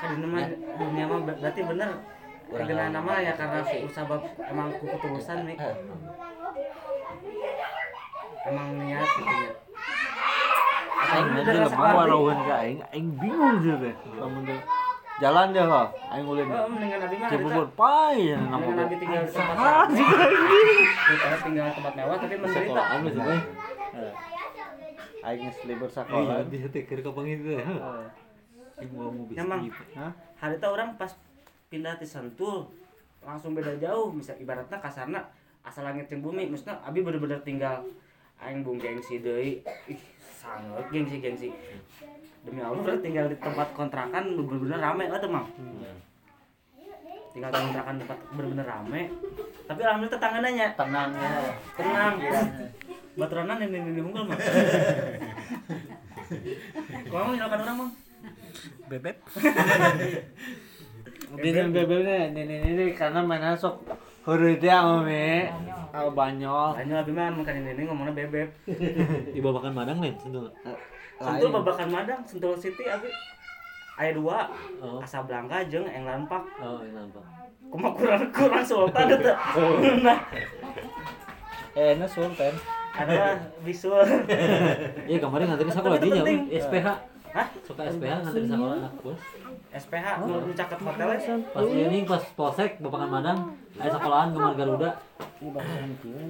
kan 0.00 0.16
ini 0.16 0.26
mah 0.26 0.44
dunia 0.76 1.04
mah 1.04 1.20
ber- 1.22 1.38
berarti 1.38 1.60
bener 1.62 1.90
dengan 2.50 2.88
nama 2.90 3.12
ya 3.20 3.32
karena 3.32 3.60
sebab 3.86 4.20
emang 4.42 4.68
ku 4.74 4.84
ketulusan 4.88 5.44
nih 5.44 5.56
emang 8.44 8.68
niat 8.76 9.04
gitu 9.06 9.28
ya 9.30 9.50
Aing 11.00 11.28
nanti 11.32 11.50
lemah 11.56 11.90
warauhan 11.96 12.38
ka 12.44 12.54
aing, 12.60 12.78
aing 12.92 13.08
bingung 13.16 13.56
sih 13.64 13.72
teh. 13.80 13.94
Lamun 14.20 14.42
teh 14.44 14.60
jalan 15.20 15.52
deh 15.52 15.64
lah, 15.64 15.88
aing 16.12 16.24
ulin. 16.24 16.48
Oh, 16.48 16.68
mendingan 16.68 17.00
abi 17.04 17.16
mah 17.20 17.28
Cibubur 17.28 17.68
pai 17.76 18.32
ya 18.32 18.36
nama 18.40 18.56
mendingan 18.56 18.84
abi 18.88 18.96
tinggal 19.00 19.22
di 19.24 19.32
tempat 19.36 19.86
sih 19.92 20.04
daripada 20.04 21.36
tinggal 21.44 21.64
di 21.68 21.74
tempat 21.76 21.92
mewah 21.96 22.16
tapi 22.16 22.34
menderita 22.40 22.60
Sekolahan 22.64 22.98
masih 23.04 23.22
bay. 23.24 23.40
Aing 25.20 25.40
geus 25.44 25.58
libur 25.68 25.90
Iya, 25.92 25.96
sakola. 26.00 26.34
di 26.48 26.56
teh 26.64 26.82
keur 26.88 27.00
kapang 27.04 27.26
itu 27.28 27.42
teh. 27.52 27.60
Yang 28.80 28.90
mau 28.96 29.12
mau 29.12 29.24
bisa 29.28 29.44
Emang. 29.44 29.60
Hari 30.40 30.56
itu 30.56 30.68
orang 30.72 30.96
pas 30.96 31.12
pindah 31.68 31.94
di 32.00 32.06
Sentul 32.08 32.72
langsung 33.20 33.52
beda 33.52 33.76
jauh 33.76 34.08
misal 34.08 34.34
ibaratnya 34.40 34.80
kasarna 34.80 35.20
asal 35.60 35.84
langit 35.84 36.08
jeung 36.08 36.24
bumi 36.24 36.48
maksudnya 36.48 36.80
abi 36.80 37.04
bener-bener 37.04 37.36
tinggal 37.44 37.84
aing 38.40 38.64
bung 38.64 38.80
gengsi 38.80 39.20
deui 39.20 39.60
ih 39.84 40.00
sangat 40.40 40.84
gengsi 40.88 41.16
gengsi. 41.20 41.48
Demi 42.40 42.64
Allah 42.64 42.80
udah 42.80 42.96
tinggal 43.04 43.28
di 43.28 43.36
tempat 43.36 43.76
kontrakan 43.76 44.32
bener-bener 44.40 44.80
rame 44.80 45.04
lah 45.12 45.20
tuh 45.20 45.28
mang 45.28 45.44
tinggal 47.30 47.52
di 47.52 47.60
kontrakan 47.60 47.94
tempat 48.00 48.18
bener-bener 48.32 48.64
rame. 48.64 49.02
Tapi 49.68 49.80
alhamdulillah 49.84 50.16
tetangga 50.16 50.38
nanya. 50.40 50.66
Tenang 50.72 51.10
ya. 51.12 51.30
tenang. 51.76 52.14
Baturanan 53.20 53.60
ini 53.60 53.78
ini 53.92 54.00
unggul 54.00 54.24
mah 54.24 54.38
kamu 57.10 57.30
nyalakan 57.36 57.60
orang 57.66 57.76
mang 57.76 57.90
Bebek. 58.90 59.16
Bintang 61.30 61.70
bebeknya 61.70 62.34
ini 62.34 62.42
ini 62.42 62.56
ini 62.74 62.84
karena 62.90 63.22
mana 63.22 63.54
sok 63.54 63.86
huruf 64.22 64.56
dia 64.56 64.76
mami. 64.80 65.48
Al 65.90 66.08
banyol. 66.10 66.76
Banyak 66.76 66.96
abi 67.02 67.10
mah 67.10 67.28
makan 67.32 67.54
ini 67.56 67.70
ini 67.74 67.82
ngomongnya 67.82 68.14
bebek 68.14 68.48
Di 69.34 69.40
babakan 69.40 69.72
madang 69.74 69.98
lain 69.98 70.14
sentul. 70.16 70.46
Sentul 71.18 71.50
babakan 71.50 71.88
Madang, 71.90 72.20
Sentul 72.24 72.54
City 72.56 72.86
abi. 72.86 73.10
Aya 74.00 74.16
dua, 74.16 74.48
Oh. 74.80 74.96
Casablanca 74.96 75.60
jeung 75.66 75.84
England 75.84 76.24
Park. 76.24 76.48
Oh, 76.56 76.80
yang 76.80 76.96
nampak. 76.96 77.20
Kumaha 77.68 77.92
kurang 77.92 78.24
kurang 78.32 78.64
sultan 78.64 79.04
itu. 79.10 79.32
Nah, 80.06 80.18
Eh, 81.70 81.94
ini 81.94 82.06
sultan. 82.08 82.54
adalah 82.90 83.36
visual. 83.60 84.02
Iya 85.10 85.18
kemarin 85.20 85.44
nganterin 85.46 85.70
sekolah 85.70 85.98
penting. 85.98 86.48
SPH. 86.50 86.88
Hah? 87.30 87.46
Suka 87.62 87.82
SPH 87.86 88.12
nganterin 88.24 88.48
sekolah 88.48 88.74
anak 88.80 88.92
bos. 88.98 89.20
SPH 89.70 90.06
nu 90.26 90.34
nu 90.42 90.52
caket 90.52 90.78
hotelnya. 90.82 91.18
Pas 91.54 91.62
ini 91.62 91.98
pas 92.02 92.22
polsek 92.34 92.82
babakan 92.82 93.08
madang, 93.08 93.38
aya 93.78 93.90
sekolahan 93.94 94.28
kemar 94.34 94.54
Garuda. 94.58 94.90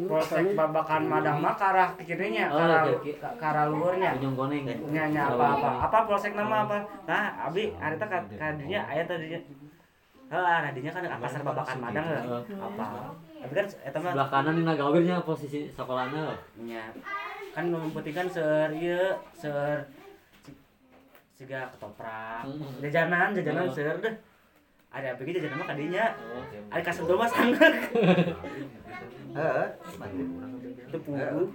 Polsek 0.07 0.53
babakan 0.53 1.03
Madang 1.09 1.37
mah 1.41 1.55
ke 1.57 1.65
arah 1.65 1.89
kirinya, 1.97 2.47
ke 2.47 2.55
Oh, 2.55 2.61
arah 2.61 2.81
ke 2.85 3.12
ke 3.17 3.49
luhurnya. 3.73 4.11
Ujung 4.21 4.37
koneng. 4.37 4.69
Nya 4.93 5.25
apa 5.25 5.45
apa. 5.57 5.71
Apa 5.89 5.99
polsek 6.05 6.37
nama 6.37 6.69
apa? 6.69 6.79
Nah, 7.09 7.49
abi 7.49 7.73
harita 7.75 8.05
ka 8.05 8.19
kadinya 8.29 8.81
aya 8.87 9.03
tadinya. 9.09 9.41
Heeh, 10.31 10.57
nadinya 10.62 10.91
kan 10.95 11.03
pasar 11.19 11.41
babakan 11.43 11.77
Madang 11.81 12.07
lah. 12.07 12.25
Apa? 12.45 12.85
Tapi 13.41 13.53
kan 13.57 13.67
eta 13.83 13.99
mah 13.99 14.11
Sebelah 14.12 14.29
kanan 14.29 14.55
ini 14.61 14.73
gawirnya 14.77 15.17
posisi 15.25 15.73
sekolahnya. 15.73 16.37
nya 16.61 16.93
kan 17.51 17.67
mempentingkan 17.67 18.31
ser 18.31 18.71
ieu 18.71 19.11
ser 19.35 19.83
si- 19.83 20.00
siga 21.41 21.73
ketoprak. 21.73 22.45
Jajanan 22.85 23.33
jajanan 23.33 23.65
Oh. 23.65 23.73
ser 23.73 23.97
deh. 23.97 24.15
Ada 24.93 25.17
apa 25.17 25.21
gitu 25.25 25.41
jajanan 25.41 25.57
mah 25.65 25.69
kadinya 25.73 26.05
Oh, 26.37 26.45
ada 26.69 26.83
kasentul 26.85 27.17
mah 27.17 27.31
sangat. 27.33 27.73
Heeh. 29.41 29.67
Mati. 29.97 30.21
itu 30.91 30.99
pugu 31.07 31.47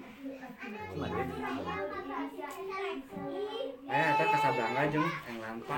eh 3.86 4.06
eta 4.16 4.24
Casablanca 4.32 4.82
jeung 4.90 5.06
yang 5.28 5.38
lampak 5.44 5.78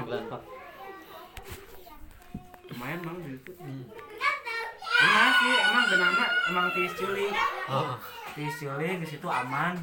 lumayan 2.72 3.00
mang 3.02 3.18
di 3.26 3.36
situ. 3.36 3.52
Hmm. 3.58 3.84
emang 5.02 5.32
sih 5.42 5.56
emang 5.58 5.86
genama 5.90 6.26
emang 6.54 6.68
tiis 6.72 6.94
cilik. 6.96 7.34
Oh. 7.68 7.98
tiis 8.38 8.56
di 9.02 9.08
situ 9.10 9.28
aman 9.28 9.76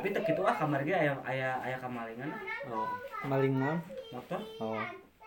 tapi 0.00 0.16
teu 0.16 0.24
kitu 0.24 0.40
ah 0.48 0.56
kamar 0.56 0.80
ge 0.80 0.96
aya 0.96 1.12
aya 1.28 1.60
aya 1.60 1.76
kamalingan. 1.76 2.32
Oh. 2.72 2.88
Maling 3.28 3.52
mah. 3.52 3.76
motor 4.16 4.40
Oh. 4.56 4.80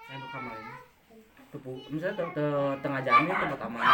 saya 0.03 0.17
buka 0.17 0.39
maling 0.41 0.69
tepu 1.53 1.71
misalnya 1.93 2.17
te, 2.17 2.23
te, 2.33 2.45
tengah 2.81 3.01
jalan 3.05 3.29
ya 3.29 3.35
tempat 3.37 3.61
aman 3.69 3.85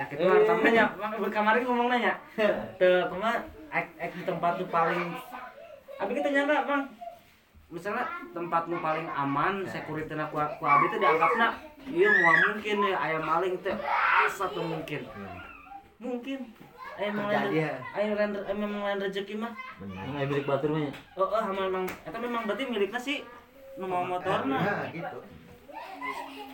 ya 0.00 0.04
gitu 0.08 0.22
Eh. 0.24 0.30
harta 0.32 0.52
nanya. 0.64 0.84
Kemarin 1.28 1.62
ngomong 1.68 1.88
nanya. 1.92 2.12
Te 2.80 2.88
ke 3.04 3.14
mana 3.20 3.44
ek, 3.68 3.86
ek 4.00 4.10
di 4.16 4.22
tempat 4.24 4.56
tuh 4.56 4.68
paling 4.72 5.12
abi 6.00 6.12
kita 6.16 6.32
nyangka 6.32 6.64
bang. 6.64 6.82
Misalnya 7.68 8.08
tempat 8.32 8.62
nu 8.72 8.80
paling 8.80 9.04
aman 9.12 9.60
security 9.68 10.16
na 10.16 10.32
ku, 10.32 10.40
ku 10.40 10.64
abi 10.64 10.88
teh 10.88 10.96
dianggapna 10.96 11.52
iya 11.84 12.08
mau 12.24 12.36
mungkin 12.48 12.76
ya 12.80 12.96
ayam 12.96 13.28
maling 13.28 13.60
teh 13.60 13.76
asa 14.24 14.48
tuh 14.48 14.64
mungkin. 14.64 15.04
Mungkin 16.00 16.38
ayam 16.98 17.14
lain 17.30 18.10
lain 18.18 18.30
ayam 18.42 18.72
lain 18.82 18.98
rezeki 18.98 19.34
mah 19.38 19.52
Yang 19.78 20.14
aya 20.18 20.26
milik 20.26 20.46
batur 20.50 20.70
mah 20.74 20.82
ya. 20.82 20.92
Oh, 21.14 21.30
oh, 21.30 21.42
memang, 21.54 21.84
itu 21.86 22.18
memang 22.18 22.42
berarti 22.50 22.62
miliknya 22.66 23.00
sih 23.00 23.18
nu 23.78 23.86
mau 23.86 24.02
motorna. 24.02 24.58
Nah, 24.58 24.90
gitu. 24.90 25.18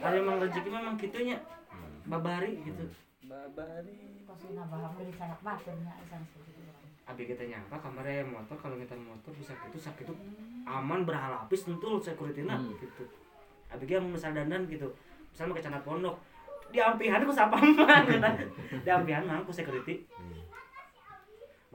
Ada 0.05 0.17
memang 0.21 0.37
rezeki 0.45 0.69
memang 0.69 0.95
gitunya. 1.01 1.41
Babari 2.05 2.61
gitu. 2.61 2.85
pasti 4.29 4.47
nambah 4.53 4.93
beli 5.01 5.13
sanak 5.17 5.41
baturnya 5.41 5.93
isang 6.05 6.23
segitu. 6.29 6.61
Abi 7.05 7.29
kita 7.29 7.45
nyangka 7.45 7.77
kamarnya 7.81 8.25
motor 8.25 8.57
kalau 8.57 8.77
kita 8.81 8.97
motor 8.97 9.33
bisa 9.37 9.53
gitu 9.69 9.77
sakit 9.77 10.05
itu 10.09 10.15
aman 10.65 11.05
berhalapis 11.05 11.69
tentu 11.69 12.01
security 12.01 12.45
na 12.45 12.57
Hmm. 12.57 12.73
gitu. 12.77 13.05
Abi 13.73 13.85
yang 13.89 14.09
misal 14.09 14.33
dandan 14.37 14.69
gitu. 14.69 14.89
Misal 15.33 15.49
mau 15.49 15.57
ke 15.57 15.81
Pondok. 15.85 16.17
Di 16.75 16.83
ampihan 16.83 17.23
ku 17.23 17.31
sapa 17.31 17.55
mah 17.55 18.03
cenah. 18.03 18.35
Di 18.83 18.91
ampihan 18.91 19.23
mah 19.25 19.45
ku 19.45 19.53
security. 19.53 20.05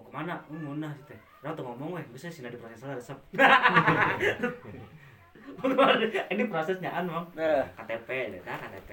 Ke 0.10 0.12
mana? 0.12 0.42
Oh, 0.50 0.58
munah 0.58 0.90
sih 0.92 1.06
teh. 1.06 1.20
Nah, 1.40 1.54
tuh 1.54 1.62
ngomong 1.62 1.94
weh, 1.94 2.04
bisa 2.10 2.26
sih 2.28 2.42
di 2.42 2.58
proses 2.58 2.82
lah 2.82 2.98
resep. 2.98 3.18
Ini 6.30 6.44
prosesnya 6.48 6.90
an, 6.90 7.06
Mang. 7.06 7.28
Eh, 7.36 7.64
KTP, 7.78 8.10
data 8.42 8.66
KTP. 8.66 8.90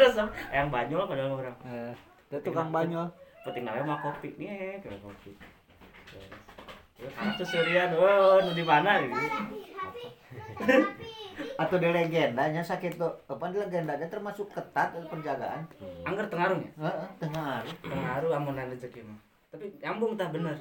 Resep 0.00 0.28
yang 0.48 0.68
banyol 0.72 1.04
padahal 1.04 1.36
orang. 1.36 1.56
eh, 1.66 1.92
dia 2.30 2.38
tukang 2.40 2.70
banyol. 2.70 3.04
Penting 3.44 3.68
namanya 3.68 3.84
mah 3.84 3.98
kopi 4.00 4.32
nih, 4.34 4.80
kayak 4.80 5.00
kopi. 5.04 5.36
Ya, 6.94 7.10
karena 7.10 7.34
tuh 7.34 7.44
Surian, 7.44 7.90
oh, 7.92 8.38
nu 8.40 8.54
di 8.54 8.62
mana 8.62 9.02
gitu. 9.02 9.12
Atau 11.60 11.76
di 11.76 11.90
legendanya 11.90 12.62
sakit 12.62 12.94
tuh. 12.94 13.10
Apa 13.26 13.50
di 13.50 13.58
legendanya 13.58 14.06
termasuk 14.06 14.46
ketat 14.48 14.94
penjagaan. 15.10 15.66
Angger 16.06 16.30
tengaruhnya, 16.30 16.70
Heeh, 16.78 17.08
tengah 17.18 17.60
hari. 17.60 17.70
tengaruh 17.82 18.30
amunan 18.32 18.70
rezeki 18.70 19.02
mah. 19.04 19.18
Tapi 19.54 19.70
nyambung 19.78 20.18
tah 20.18 20.34
bener. 20.34 20.58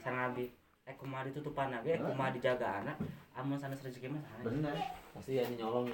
Sang 0.00 0.16
abi, 0.16 0.48
eh 0.88 0.96
kumaha 0.96 1.28
ditutupan 1.28 1.68
lagi, 1.68 1.92
eh 1.92 2.00
kumaha 2.00 2.32
dijaga 2.32 2.80
anak, 2.80 2.96
amun 3.36 3.60
sanes 3.60 3.84
rezeki 3.84 4.08
mah 4.08 4.24
sanes. 4.24 4.44
Bener. 4.48 4.76
Pasti 5.12 5.36
ya 5.36 5.44
nyolong. 5.60 5.92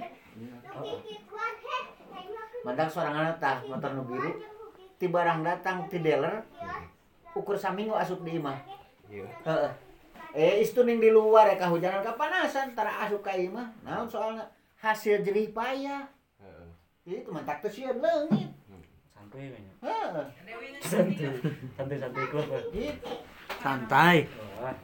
Oh, 0.71 1.03
Mandang 2.63 2.87
seorang 2.87 3.15
anak 3.15 3.37
tah 3.43 3.63
motor 3.67 3.95
nu 3.95 4.03
biru 4.07 4.43
ti 4.99 5.07
barang 5.07 5.47
datang 5.47 5.87
ti 5.87 6.03
dealer 6.03 6.43
ukur 7.31 7.55
saminggu 7.55 7.95
asup 7.95 8.27
di 8.27 8.43
imah 8.43 8.59
Iya. 9.07 9.23
Heeh. 9.47 9.71
Eh 10.35 10.55
istu 10.67 10.83
ning 10.83 10.99
di 10.99 11.15
luar 11.15 11.47
ya 11.47 11.63
kahujanan 11.63 12.03
kapanasan 12.03 12.75
tara 12.75 13.07
asup 13.07 13.23
ka 13.23 13.39
imah. 13.39 13.71
Naon 13.87 14.11
soalnya 14.11 14.43
hasil 14.83 15.23
jerih 15.23 15.55
payah. 15.55 16.11
Heeh. 16.43 17.23
Itu 17.23 17.31
mantak 17.31 17.63
teu 17.63 17.71
sieun 17.71 18.03
leungit. 18.03 18.51
Santuy 19.27 19.51
banyak 19.51 19.75
Heeh. 19.83 20.27
santuy 20.87 21.27
santuy 21.75 21.99
santuy 21.99 22.27
klub 22.31 22.47
ya. 22.47 22.61
Gitu. 22.71 23.13
Santai. 23.59 24.31
Wah, 24.63 24.77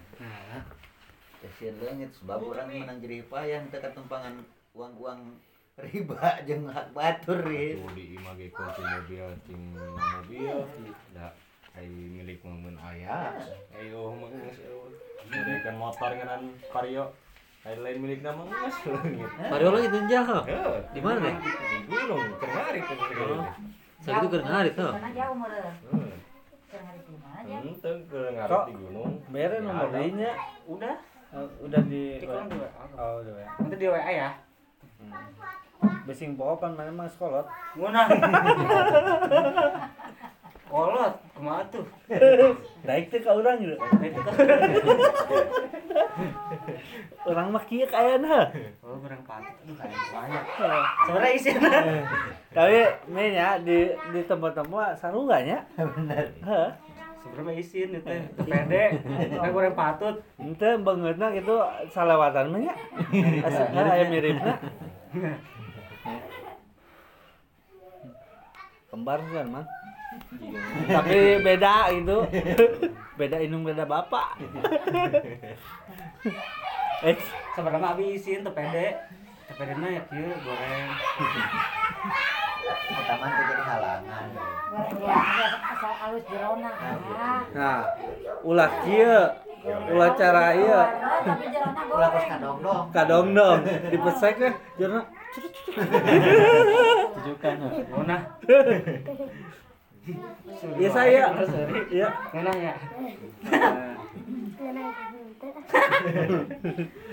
Teu 1.39 1.51
sieun 1.59 1.75
leungit 1.79 2.11
sebab 2.19 2.43
urang 2.43 2.71
menang 2.71 2.99
jerih 3.03 3.23
payah 3.31 3.63
teu 3.71 3.79
katempangan 3.79 4.43
uang-uang 4.75 5.39
riba 5.79 6.19
jeung 6.47 6.67
hak 6.67 6.91
batur 6.91 7.43
ya. 7.51 7.79
Tuh 7.79 7.91
di 7.95 8.19
imah 8.19 8.35
ge 8.35 8.51
kunci 8.51 8.83
mobil 8.83 9.27
cing 9.47 9.63
mobil 9.79 10.59
da 11.15 11.31
ai 11.79 11.87
milik 11.87 12.43
mun 12.43 12.75
aya. 12.83 13.35
Ayo 13.79 14.15
eueuh. 14.19 14.91
kan 15.63 15.75
motor 15.79 16.11
ngenan 16.19 16.51
vario. 16.71 17.15
Ai 17.63 17.79
lain 17.79 17.99
milikna 18.03 18.35
mengeus 18.35 18.75
leungit. 18.91 19.31
Mario 19.39 19.71
lagi 19.71 19.87
tunjang 19.91 20.27
Di 20.91 20.99
mana? 20.99 21.31
Di 21.39 21.79
gunung, 21.87 22.27
keur 22.39 22.51
ngarit 22.51 22.87
teh 24.03 24.11
segala. 24.11 24.19
Saya 24.19 24.19
itu 24.19 24.29
keur 24.35 24.43
ngarit 24.43 24.75
tuh. 24.75 24.91
Karena 24.91 25.11
jauh 25.15 25.37
meureun. 25.39 25.75
Heeh. 25.95 26.15
Keur 26.67 26.83
hari 26.83 26.99
di 28.67 28.75
ngarit 28.75 28.75
gunung. 28.75 29.13
Mere 29.31 29.57
nomor 29.63 29.87
Ya, 30.19 30.35
udah 30.67 30.95
eh, 31.33 31.49
udah 31.63 31.81
di 31.87 32.03
Oh, 32.99 33.23
udah 33.23 33.35
ya. 33.39 33.49
nanti 33.57 33.77
di 33.79 33.87
WA 33.89 34.13
ya 34.13 34.31
Besing 36.07 36.35
pohopan 36.35 36.75
mana 36.75 36.91
emang 36.91 37.11
sekolot. 37.11 37.47
Nguna. 37.79 38.03
Kolot, 40.73 41.21
kumaha 41.37 41.69
tuh? 41.69 41.85
Daik 42.89 43.13
teh 43.13 43.21
ka 43.21 43.37
urang 43.37 43.61
gitu. 43.61 43.77
Nah, 43.77 44.09
itu 44.09 44.21
kan. 44.25 44.33
Urang 47.29 47.53
mah 47.53 47.61
kieu 47.69 47.85
kaayana. 47.85 48.49
Oh, 48.81 48.97
patut. 49.29 49.53
Aduh, 49.69 49.77
kayak 49.77 50.01
banyak. 50.17 50.45
Sebenarnya 51.05 51.33
isinya. 51.37 51.77
Tapi 52.57 52.89
me 53.05 53.37
nya 53.37 53.61
di 53.61 53.93
di 54.17 54.21
tempat-tempat 54.25 54.97
sarunganya. 54.97 55.61
Bener. 55.93 56.33
Heeh. 56.41 56.71
Sebenarnya 57.21 57.53
isin 57.61 57.93
itu 57.93 58.09
pede. 58.49 58.85
Kayak 59.29 59.53
kurang 59.53 59.77
patut. 59.77 60.25
Ente 60.41 60.69
bangetna 60.81 61.37
gitu 61.37 61.61
salawatan 61.93 62.49
mah 62.49 62.61
nya. 62.65 62.73
Asa 63.45 63.69
aya 63.77 64.09
miripna. 64.09 64.57
Kembar 68.89 69.21
kan, 69.21 69.49
Mang. 69.49 69.69
Tapi 70.89 71.19
beda 71.41 71.77
gitu. 71.95 72.17
Beda 73.17 73.37
indung 73.39 73.63
beda 73.63 73.85
bapak. 73.85 74.41
eh, 77.05 77.17
Sebenarnya 77.53 77.89
abi 77.93 78.17
isin 78.17 78.41
teu 78.41 78.53
pede. 78.53 78.97
Teu 79.49 79.55
pede 79.59 79.75
na 79.77 79.89
ya 79.91 80.03
kieu 80.09 80.33
goreng. 80.43 80.89
Taman 83.03 83.29
teh 83.29 83.45
jadi 83.53 83.63
halangan. 83.67 84.27
Ya, 85.05 85.21
asal 85.77 85.93
alus 86.09 86.25
jerona. 86.31 86.71
Ah. 86.73 86.97
nah, 87.53 87.81
ulah 88.43 88.71
kieu. 88.87 89.21
Ulah 89.93 90.11
cara 90.17 90.57
ieu. 90.57 90.81
Tapi 91.23 91.45
jerona 91.53 91.83
Ulah 91.93 92.09
kos 92.11 92.25
kadong-dong. 92.27 92.85
Kadong-dong 92.91 93.59
dipesek 93.93 94.35
ya. 94.41 94.51
Jarna 94.81 95.01
Tujukan 97.17 97.55
ha. 97.65 98.19
Iya 100.79 100.91
saya. 100.91 101.31
Iya. 101.87 102.09
Nguna 102.35 102.53
ya. 102.59 102.75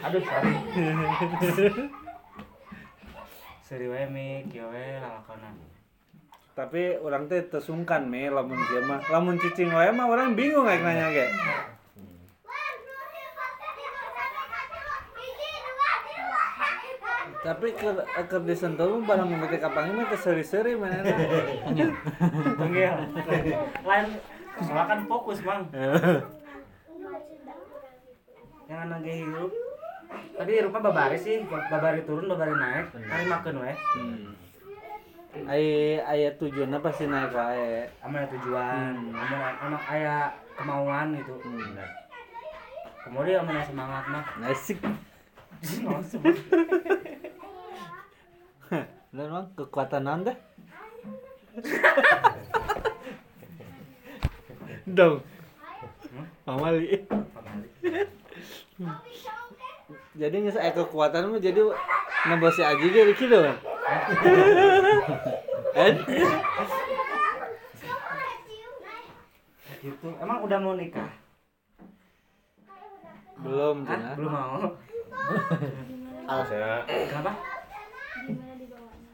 Aduh, 0.06 0.22
sorry. 0.26 0.54
Seri 3.62 3.86
wae 3.86 4.10
mi, 4.10 4.42
kieu 4.50 4.66
we 4.74 4.98
lalakonan. 4.98 5.54
Tapi 6.58 6.98
orang 6.98 7.30
teh 7.30 7.46
tersungkan 7.46 8.10
me 8.10 8.34
lamun 8.34 8.58
kieu 8.66 8.82
mah. 8.90 9.06
Lamun 9.14 9.38
cicing 9.38 9.70
wae 9.70 9.94
mah 9.94 10.10
orang 10.10 10.34
bingung 10.34 10.66
kayak 10.66 10.82
nanya 10.82 11.14
ge. 11.14 11.30
Tapi 17.40 17.72
ke 17.72 17.90
ke 18.28 18.38
disentuh 18.44 19.00
mah 19.00 19.16
barang 19.16 19.28
mengikuti 19.32 19.64
kapangi 19.64 19.96
mah 19.96 20.12
teh 20.12 20.20
seri-seri 20.20 20.76
mana 20.76 21.00
Tunggil. 22.60 22.92
Lain 23.88 24.08
silakan 24.60 25.00
fokus, 25.08 25.40
Mang. 25.48 25.64
Yang 28.68 28.80
anak 28.86 29.00
ge 29.08 29.14
hirup. 29.24 29.52
Tadi 30.10 30.52
hirupnya 30.52 30.84
babari 30.84 31.16
sih, 31.16 31.48
babari 31.48 32.04
turun, 32.04 32.28
babari 32.28 32.52
naik. 32.60 32.92
Kali 32.92 33.26
makan 33.32 33.56
we. 33.64 33.72
Ai 35.48 35.96
aya 36.04 36.36
tujuannya 36.36 36.84
pasti 36.84 37.08
naik 37.08 37.32
wae. 37.32 37.88
Aman 38.04 38.28
ada 38.28 38.34
tujuan, 38.36 39.16
aman 39.16 39.56
aman 39.64 39.80
aya 39.88 40.36
kemauan 40.60 41.16
gitu. 41.16 41.40
Kemudian 43.08 43.48
aman 43.48 43.64
aya 43.64 43.66
semangat 43.66 44.04
mah. 44.12 44.26
Nasik. 44.44 44.84
Dan 49.10 49.34
mang 49.34 49.50
kekuatan 49.58 50.06
anda. 50.08 50.34
Dong. 54.98 55.22
Mamali. 56.48 57.04
Jadi 60.16 60.36
nggak 60.40 60.56
saya 60.56 60.72
kekuatan 60.72 61.28
mah 61.34 61.42
jadi 61.42 61.60
nambah 62.30 62.52
si 62.54 62.62
Aji 62.64 62.88
jadi 62.94 63.14
gitu 63.18 63.38
kan. 63.46 63.58
Eh? 65.76 65.94
Gitu. 69.80 70.08
Emang 70.20 70.44
udah 70.44 70.60
mau 70.60 70.76
nikah? 70.76 71.08
Belum? 73.40 73.88
Tina. 73.88 74.20
Belum 74.20 74.32
mau. 74.32 74.76
Saya 76.50 76.86
Kenapa? 76.86 77.34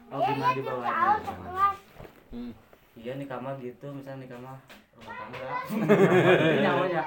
Oh, 0.06 0.20
gimana 0.22 0.52
dibawanya? 0.54 1.16
Hmm. 2.30 2.52
Iya 2.96 3.12
nikah 3.18 3.38
mah 3.42 3.58
gitu, 3.58 3.86
misalnya 3.90 4.24
nikah 4.24 4.38
mah 4.40 4.56
rumah 4.96 5.14
tangga. 5.18 5.50
Nyawanya. 6.64 7.02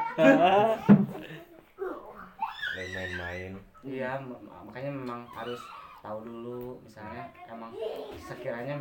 main-main. 2.79 3.51
Iya, 3.85 4.19
makanya 4.67 4.91
memang 4.91 5.21
harus 5.31 5.61
tahu 5.99 6.23
dulu 6.23 6.79
misalnya 6.79 7.27
emang 7.43 7.75
sekiranya 8.15 8.79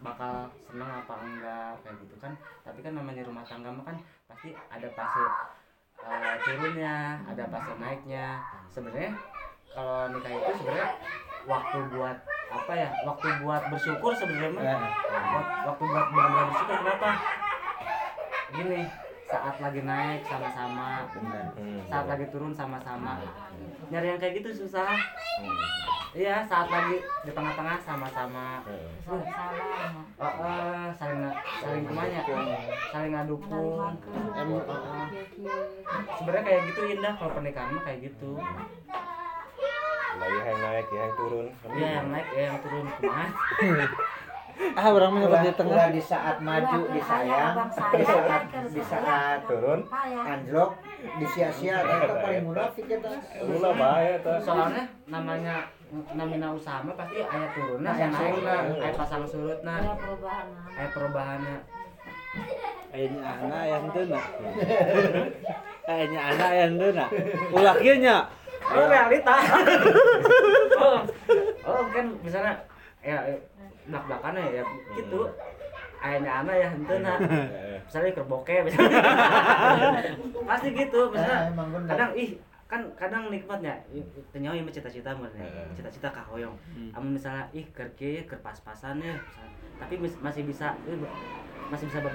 bakal 0.00 0.48
seneng 0.64 0.88
apa 0.88 1.14
enggak 1.20 1.72
kayak 1.84 1.96
gitu 2.00 2.16
kan 2.16 2.32
tapi 2.64 2.80
kan 2.80 2.96
namanya 2.96 3.22
rumah 3.28 3.44
tangga 3.44 3.68
mah 3.68 3.84
kan 3.84 3.96
pasti 4.24 4.56
ada 4.72 4.88
fase 4.96 5.20
eh, 6.00 6.34
turunnya 6.48 7.20
ada 7.28 7.44
fase 7.52 7.72
naiknya 7.76 8.40
sebenarnya 8.72 9.12
kalau 9.76 10.08
nikah 10.08 10.32
itu 10.32 10.52
sebenarnya 10.56 10.88
waktu 11.44 11.78
buat 11.92 12.16
apa 12.48 12.72
ya? 12.72 12.88
Waktu 13.04 13.26
buat 13.38 13.62
bersyukur 13.68 14.12
sebenarnya 14.12 14.72
Wak- 15.28 15.52
waktu 15.66 15.82
buat 15.84 16.06
benar-benar 16.08 16.44
bersyukur 16.48 16.76
kenapa? 16.80 17.10
Gini 18.48 18.80
saat 19.26 19.56
lagi 19.58 19.80
naik 19.82 20.22
sama-sama 20.22 21.02
Hmm. 21.12 21.82
saat 21.84 22.06
lagi 22.06 22.24
turun 22.30 22.54
sama-sama. 22.54 23.18
Nyari 23.86 24.06
yang 24.08 24.18
kayak 24.18 24.40
gitu 24.40 24.64
susah. 24.64 24.88
Hmm. 25.36 25.60
iya 26.16 26.40
saat 26.40 26.64
lagi 26.66 26.96
di 27.20 27.30
tengah-tengah 27.30 27.76
sama-sama. 27.78 28.64
Oh, 29.04 29.20
eh, 30.24 30.88
saling 30.94 31.18
nga- 31.20 31.36
saling 31.60 31.84
kumanya 31.84 32.24
saling 32.88 33.12
ngadukung 33.12 33.92
Em- 34.32 34.64
Eh, 34.64 35.08
sebenarnya 36.16 36.42
kayak 36.42 36.60
gitu 36.66 36.80
indah 36.88 37.12
kalau 37.12 37.30
pernikahan 37.30 37.68
mah 37.70 37.84
kayak 37.84 38.00
gitu 38.08 38.32
Lagi 40.16 40.38
yang 40.40 40.58
naik, 40.58 40.86
ya 40.86 40.98
yang 40.98 41.14
turun. 41.14 41.46
iya 41.70 41.88
yang 41.94 42.08
naik 42.08 42.28
ya 42.30 42.42
yang 42.46 42.58
turun 42.60 42.84
kumaha 42.92 43.26
Ah, 44.72 44.88
orang 44.88 45.12
mah 45.12 45.44
di 45.44 45.52
tengah. 45.52 45.92
di 45.92 46.00
saat 46.00 46.40
maju 46.40 46.88
disayang, 46.88 47.68
di 47.92 48.00
saat 48.02 48.42
di 48.72 48.80
saat 48.80 49.44
Turun. 49.44 49.84
anjlok 50.24 50.80
disia-sia 51.20 51.76
eta 51.76 52.14
paling 52.16 52.48
munafik 52.48 52.88
eta. 52.88 53.20
Ulah 53.44 53.76
bahaya 53.76 54.16
tuh. 54.16 54.40
soalnya 54.40 54.88
namanya 55.04 55.68
namina 56.10 56.56
usaha 56.56 56.80
mah 56.80 56.96
pasti 56.96 57.20
ayat 57.20 57.52
turunnya 57.52 57.84
Nah, 57.84 57.94
ayat 57.94 58.10
naik 58.10 58.32
surutna. 58.32 58.56
ayat 58.80 58.96
pasang 58.96 59.22
surutna 59.28 59.74
Ada 59.76 59.92
perubahan. 59.94 60.46
ayat 60.72 60.90
perubahannya 60.96 61.56
Ayahnya 62.88 63.22
anak 63.28 63.62
yang 63.66 63.84
tena. 63.92 64.20
Ayahnya 65.90 66.20
anak 66.32 66.50
yang 66.54 66.72
tena. 66.76 67.04
Ulah 67.50 67.74
kieu 67.76 67.96
nya. 67.98 68.16
Oh 68.68 68.84
realita. 68.84 69.34
oh, 70.80 70.98
oh 71.62 71.82
kan 71.88 72.06
misalnya 72.18 72.54
ya 72.98 73.16
belak 73.84 74.02
belakannya 74.04 74.42
ya 74.52 74.62
gitu. 74.92 75.22
ayahnya 75.96 76.32
anak 76.36 76.54
ya 76.56 76.68
henteu 76.68 76.98
na 76.98 77.14
Heeh. 77.16 77.78
misalnya 77.80 78.10
keur 78.12 78.26
bokeh 78.26 78.58
misalnya 78.62 79.00
pasti 80.46 80.68
gitu 80.70 81.00
Eh, 81.00 81.10
misalnya 81.10 81.38
bener. 81.50 81.88
kadang 81.88 82.10
ih 82.12 82.30
kan 82.64 82.82
kadang 82.94 83.22
nikmatnya 83.26 83.74
tenyawa 84.28 84.54
ieu 84.54 84.68
cita-cita 84.68 85.10
Heeh. 85.16 85.66
cita-cita 85.72 86.08
ka 86.10 86.22
hoyong 86.24 86.52
Hmm. 86.68 86.90
amun 86.92 87.16
misalnya 87.16 87.48
ih 87.50 87.64
keur 87.72 87.88
kieu 87.94 88.22
keur 88.22 88.38
pas-pasan 88.38 89.00
ya 89.00 89.16
misalnya. 89.16 89.50
tapi 89.78 89.94
mis- 89.96 90.20
masih 90.20 90.42
bisa 90.44 90.76
ih, 90.84 90.94
masih 91.66 91.84
bisa 91.86 91.98
Ya, 91.98 92.06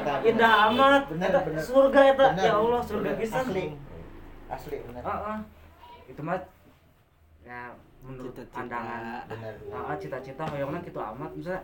bener. 0.00 0.18
indah 0.24 0.52
amat 0.66 1.02
Bener, 1.06 1.28
Eta 1.28 1.40
bener. 1.42 1.60
surga 1.60 2.00
Bener, 2.32 2.42
ya 2.42 2.54
Allah 2.54 2.80
surga 2.80 3.10
bener. 3.12 3.76
Asli. 4.50 4.76
Bener. 4.86 5.02
Heeh. 5.02 5.38
itu 6.06 6.22
mah 6.22 6.38
ya 7.42 7.74
menurut 7.98 8.34
pandangan 8.54 9.26
Bener. 9.26 9.54
Ah, 9.74 9.90
ah, 9.90 9.96
cita-cita 9.98 10.46
hoyongna 10.46 10.78
gitu 10.86 10.98
amat 11.02 11.30
misalnya 11.34 11.62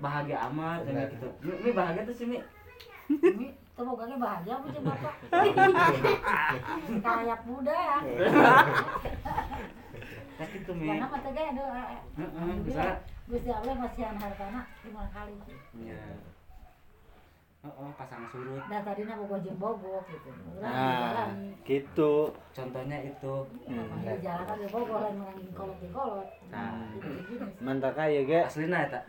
bahagia 0.00 0.36
amat 0.52 0.84
Bener. 0.84 1.08
gitu 1.08 1.28
Mi 1.40 1.70
bahagia 1.72 2.04
tuh 2.04 2.16
sih 2.16 2.26
Mi 2.28 2.38
Ini 3.08 3.48
temugangnya 3.76 4.16
bahagia 4.20 4.52
apa 4.60 4.66
sih 4.72 4.80
bapak? 4.84 5.14
Kayak 7.04 7.40
muda 7.48 7.72
ya. 7.76 7.98
kayak 10.36 10.48
gitu 10.52 10.70
Mi 10.76 10.86
Karena 10.88 11.06
mata 11.08 11.30
gaya 11.32 11.50
doa. 11.56 11.84
Heeh, 12.16 12.48
misalnya 12.64 12.96
Gusti 13.28 13.50
Allah 13.52 13.74
masih 13.78 14.02
hartana 14.04 14.60
lima 14.84 15.04
kali. 15.14 15.34
Ya 17.62 17.70
Heeh, 17.70 17.90
pasang 17.94 18.26
surut 18.26 18.62
Nah 18.66 18.82
tadi 18.82 19.06
nama 19.06 19.22
gojek 19.22 19.54
bogok 19.54 20.02
gitu. 20.10 20.30
Nah, 20.58 21.14
jalan, 21.14 21.54
gitu. 21.62 22.34
contohnya 22.50 22.98
itu 23.06 23.32
orang 23.70 24.02
di 24.02 24.18
jalan 24.18 24.42
kan 24.50 24.56
di 24.58 24.66
bogor 24.66 25.00
lain 25.06 25.22
di 25.38 25.52
kolot 25.54 25.78
di 25.78 25.88
kolot. 25.94 26.26
Nah. 26.50 26.90
Gitu. 26.98 27.38
Mantap 27.62 27.94
ya 28.02 28.20
ge. 28.26 28.38
aslina 28.42 28.78
eta 28.90 29.00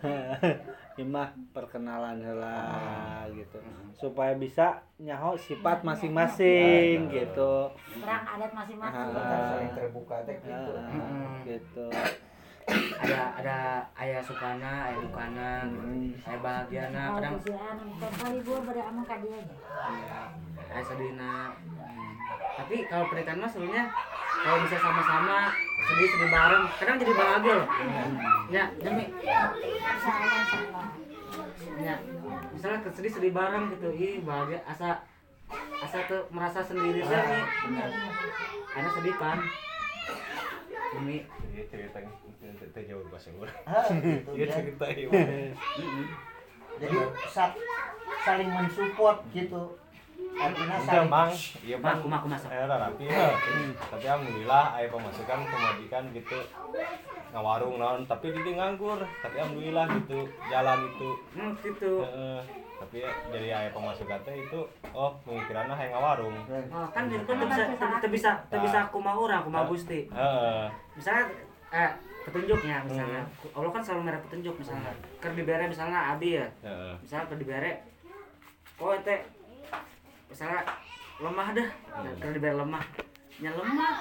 Imah 1.01 1.33
perkenalan 1.49 2.21
heula 2.21 3.25
gitu. 3.33 3.57
Supaya 3.97 4.37
bisa 4.37 4.85
nyaho 5.01 5.33
sifat 5.33 5.81
masing-masing 5.81 7.09
gitu. 7.09 7.73
Perang 7.73 8.23
adat 8.37 8.53
masing-masing. 8.53 9.09
Kita 9.09 9.37
saling 9.49 9.71
terbuka 9.73 10.17
teh 10.29 10.37
gitu. 10.37 10.73
Gitu. 11.49 11.87
Ada 12.65 13.19
ada 13.35 13.57
ayah 13.97 14.21
sukana 14.21 14.87
ayah 14.87 14.99
dukana 14.99 15.49
Hmm. 15.65 16.15
ayah 16.15 16.39
bahagiana 16.39 17.01
kadang. 17.11 17.33
Iya, 19.83 20.21
ayah 20.69 20.85
sedihna 20.85 21.33
tapi 22.53 22.75
kalau 22.85 23.05
pernikahan 23.07 23.39
mah 23.39 23.49
sebenarnya 23.49 23.85
kalau 24.39 24.57
bisa 24.63 24.77
sama-sama 24.77 25.37
sedih 25.83 26.07
sedih 26.07 26.29
bareng 26.29 26.63
kadang 26.77 26.97
jadi 26.97 27.13
bahagia 27.13 27.53
loh. 27.57 27.67
Ya 28.47 28.63
demi 28.77 29.05
ya 31.75 31.95
misalnya 32.53 32.79
sedih 32.87 33.11
sedih 33.11 33.33
bareng 33.33 33.73
gitu 33.73 33.89
ih 33.91 34.21
bahagia 34.21 34.63
asa 34.63 35.03
asa 35.83 35.99
tuh 36.07 36.23
merasa 36.29 36.63
sendiri 36.63 37.03
sih 37.03 37.11
nih 37.11 37.43
karena 38.71 38.89
sedih 38.93 39.15
kan. 39.19 39.39
Demi 40.93 41.25
Iya 41.53 41.63
ceritanya 41.69 42.09
cerita 42.51 42.79
jauh 42.83 43.05
bahasa 43.07 43.29
gitu 43.31 44.31
ya. 44.35 44.47
cerita 44.51 44.85
ieu. 44.91 45.11
Jadi 46.81 46.95
sa- 47.29 47.55
saling 48.25 48.49
mensupport 48.49 49.17
gitu. 49.31 49.63
Artinya 50.33 50.77
saling 50.81 51.09
bang, 51.13 51.29
iya 51.61 51.77
bang. 51.77 51.95
aku 52.01 52.07
aku 52.09 52.27
masuk 52.27 52.49
Saya 52.49 52.65
rapi 52.65 53.05
ya. 53.05 53.29
Tapi 53.77 54.05
alhamdulillah 54.09 54.65
aya 54.73 54.87
pemasukan 54.89 55.39
pemajikan 55.45 56.03
gitu 56.11 56.37
ngawarung 57.33 57.81
naon 57.81 58.05
tapi 58.05 58.29
dia 58.29 58.53
nganggur 58.53 59.01
tapi 59.25 59.41
alhamdulillah 59.41 59.89
gitu 59.97 60.21
jalan 60.53 60.85
itu 60.85 61.09
hmm, 61.33 61.51
gitu 61.65 61.91
Heeh. 62.05 62.39
tapi 62.77 62.95
ya, 63.01 63.09
dari 63.33 63.49
aya 63.49 63.69
pemasukan 63.73 64.21
teh 64.21 64.37
itu 64.37 64.61
oh 64.93 65.11
pemikiranna 65.25 65.73
hayang 65.73 65.97
ngawarung 65.97 66.37
oh, 66.45 66.87
kan 66.93 67.09
itu 67.09 67.25
kan 67.25 67.47
bisa 67.49 67.63
teu 67.73 68.09
bisa 68.13 68.31
teu 68.53 68.61
bisa 68.61 68.79
kumaha 68.93 69.17
urang 69.17 69.41
kumaha 69.49 69.65
gusti 69.65 70.05
heeh 70.13 70.69
misalnya 70.93 71.25
eh 71.73 71.91
petunjuknya 72.23 72.83
misalnya. 72.87 73.23
Allah 73.53 73.71
kan 73.71 73.83
selalu 73.83 74.01
merah 74.07 74.21
petunjuk 74.23 74.55
misalnya. 74.57 74.91
Keur 75.19 75.33
dibere 75.35 75.67
misalnya 75.67 76.15
abi 76.15 76.39
ya. 76.39 76.47
Heeh. 76.63 76.95
Misalnya 77.03 77.25
keur 77.27 77.39
dibere 77.39 77.71
oh 78.81 78.95
teh 79.05 79.21
misalnya 80.27 80.65
lemah 81.21 81.47
dah 81.55 81.69
keur 82.19 82.33
dibere 82.33 82.55
lemah. 82.57 82.85
Nya 83.39 83.51
lemah. 83.53 83.95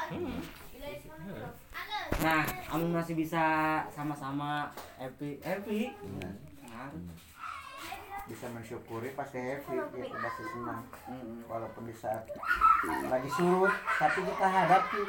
Nah 2.22 2.42
amun 2.70 2.90
masih 2.94 3.14
bisa 3.18 3.44
sama-sama 3.90 4.70
happy 4.98 5.38
happy. 5.42 5.90
Nah, 6.72 6.90
bisa 8.32 8.48
mensyukuri 8.48 9.12
pasti 9.12 9.36
happy 9.36 9.76
gitu 9.76 10.16
pasti 10.16 10.42
senang. 10.56 10.80
Mm, 11.04 11.44
walaupun 11.44 11.84
di 11.84 11.92
saat 11.92 12.24
lagi 13.12 13.28
surut 13.36 13.68
tapi 14.00 14.24
kita 14.24 14.46
hadapi 14.48 15.00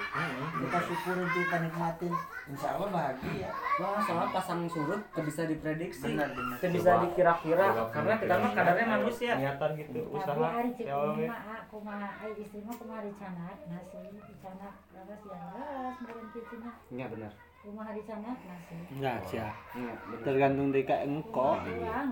kita 0.60 0.78
syukurin 0.92 1.28
kita 1.32 1.56
nikmatin. 1.64 2.14
Insya 2.44 2.76
Allah 2.76 2.90
bahagia. 2.92 3.50
Wah, 3.80 4.04
soalnya 4.04 4.36
pasang 4.36 4.68
surut 4.68 5.00
tuh 5.16 5.24
bisa 5.24 5.48
diprediksi, 5.48 6.12
Benar, 6.12 6.36
benar. 6.36 6.58
tuh 6.60 6.70
bisa 6.76 6.92
dikira-kira, 7.08 7.66
karena 7.88 8.14
kita 8.20 8.36
mah 8.36 8.52
kadarnya 8.52 8.88
manusia. 9.00 9.32
niatan 9.40 9.72
gitu 9.80 10.00
usaha 10.12 10.60
ya 10.76 11.00
mah 11.32 11.64
aku 11.64 11.78
mah 11.80 12.12
istri 12.36 12.60
mah 12.68 12.76
kumaha 12.76 13.02
dicanat 13.08 13.58
nasi 13.72 14.12
dicanat 14.12 14.76
laras 14.92 15.22
ya 15.24 17.08
laras 17.08 17.53
meureun 17.64 17.72
kitu 17.72 17.72
mah 17.72 17.72
Iya 17.72 17.72
benar. 17.72 17.72
kumaha 17.72 17.96
dicanat 17.96 18.36
nasi. 18.44 18.76
Enggak 18.92 19.24
sih. 19.24 19.40
ya. 19.40 19.48
Iya 19.72 19.96
benar. 19.96 20.20
Tergantung 20.28 20.76
di 20.76 20.84
ka 20.84 21.00
engko. 21.00 21.64
Nah 21.64 22.04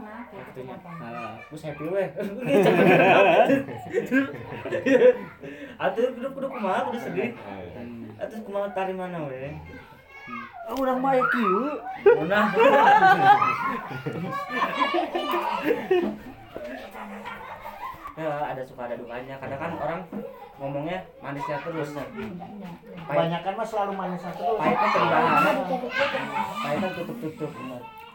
happy 1.67 1.91
weh. 1.91 2.07
Atuh 5.75 6.07
kudu 6.15 6.27
kudu 6.31 6.47
kumaha 6.47 6.87
kudu 6.87 7.03
sedih. 7.03 7.35
Eh, 7.35 8.15
Atuh 8.15 8.39
kumaha 8.47 8.71
tari 8.71 8.95
mana 8.95 9.27
weh? 9.27 9.51
Ah, 10.71 10.75
urang 10.79 11.03
mah 11.03 11.19
kieu. 11.19 11.83
Nah. 12.31 12.47
ya 18.17 18.31
ada 18.51 18.61
suka 18.65 18.81
ada 18.87 18.95
dukanya. 18.95 19.35
Kadang 19.39 19.59
kan 19.59 19.71
orang 19.77 20.01
ngomongnya 20.59 20.99
manisnya 21.19 21.57
terus. 21.63 21.91
Pahit 21.95 22.31
kebanyakan 23.07 23.53
mah 23.57 23.67
selalu 23.67 23.91
manis 23.95 24.21
terus. 24.23 24.57
Pahitnya 24.59 24.87
terbahan 24.93 25.55
Tutup-tutup. 25.67 26.21
pahitnya 26.61 26.89
tutup 26.95 27.17
tutup 27.21 27.51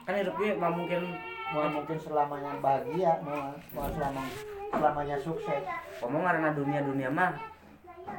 kan 0.07 0.15
hidup 0.23 0.39
gue 0.39 0.55
nggak 0.55 0.71
mungkin 0.71 1.03
mau 1.51 1.67
mungkin 1.67 1.99
selamanya 1.99 2.63
bahagia 2.63 3.19
mau 3.27 3.51
mau 3.75 3.91
selama 3.91 4.23
selamanya 4.71 5.17
sukses. 5.19 5.63
Ngomong 5.99 6.23
karena 6.23 6.49
dunia 6.55 6.81
dunia 6.87 7.09
mah 7.11 7.35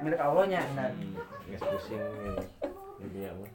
milik 0.04 0.20
Allahnya. 0.20 0.60
Benar. 0.76 0.91
Geus 1.48 1.64
pusing 1.64 2.04
gitu. 2.04 2.44
dunia 2.99 3.32
mah 3.40 3.48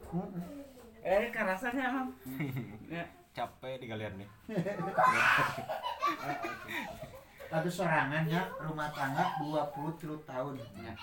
eh 1.03 1.35
kan 1.35 1.51
rasanya 1.51 1.91
emang 1.91 2.09
ya 2.95 3.05
capek 3.35 3.83
di 3.83 3.87
kalian 3.91 4.23
nih 4.23 4.29
Ada 7.53 7.69
sorangannya 7.69 8.41
rumah 8.65 8.89
tangga 8.97 9.37
23 9.45 10.25
tahun. 10.25 10.57
Ya. 10.81 10.97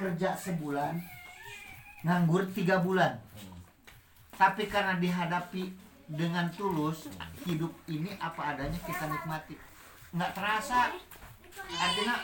kerja 0.00 0.32
sebulan 0.32 0.96
nganggur 2.08 2.48
tiga 2.56 2.80
bulan. 2.80 3.20
Tapi 4.32 4.64
karena 4.64 4.96
dihadapi 4.96 5.68
dengan 6.08 6.48
tulus 6.56 7.12
hidup 7.44 7.68
ini 7.84 8.16
apa 8.16 8.56
adanya 8.56 8.80
kita 8.80 9.04
nikmati. 9.12 9.60
Nggak 10.16 10.32
terasa. 10.32 10.96
Artinya 11.68 12.16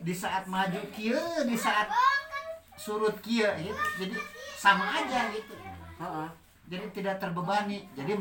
di 0.00 0.14
saat 0.16 0.48
maju 0.48 0.80
kia 0.96 1.44
di 1.44 1.56
saat 1.60 1.92
surut 2.80 3.20
kia 3.20 3.52
gitu. 3.60 3.76
Jadi 4.00 4.16
sama 4.56 4.96
aja 4.96 5.28
gitu. 5.36 5.52
Heeh. 6.00 6.28
jadi 6.72 6.86
tidak 6.96 7.20
terbebani. 7.20 7.84
Jadi 7.92 8.16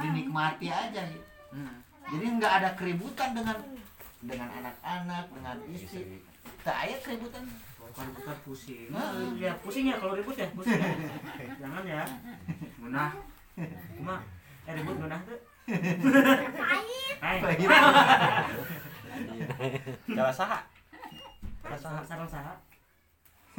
dinikmati 0.00 0.72
aja 0.72 1.04
gitu. 1.12 1.28
Hmm. 1.52 1.89
Jadi 2.10 2.26
nggak 2.38 2.52
ada 2.62 2.70
keributan 2.74 3.34
dengan 3.34 3.56
dengan 4.20 4.48
anak-anak 4.52 5.24
dengan 5.32 5.56
istri. 5.70 6.20
Tak 6.60 6.76
ada 6.84 6.96
keributan. 7.00 7.44
Kalau 7.90 8.12
bukan 8.14 8.36
pusing. 8.46 8.86
Heeh. 8.92 9.28
ya 9.42 9.52
pusing 9.62 9.90
ya 9.90 9.96
kalau 9.98 10.14
ribut 10.14 10.36
ya 10.38 10.46
pusing 10.54 10.78
ya. 10.78 10.94
jangan 11.58 11.82
ya. 11.82 12.04
Munah 12.78 13.10
cuma 13.98 14.22
eh 14.66 14.72
ribut 14.78 14.96
munah 14.98 15.20
tuh. 15.26 15.40
Hai. 17.20 17.36
cara 20.16 20.32
saha. 20.32 20.58
Cara 21.62 21.76
saha. 21.76 22.00
Sarang 22.06 22.30
saha 22.30 22.54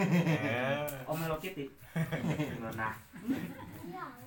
Eh, 0.01 1.05
Om 1.05 1.21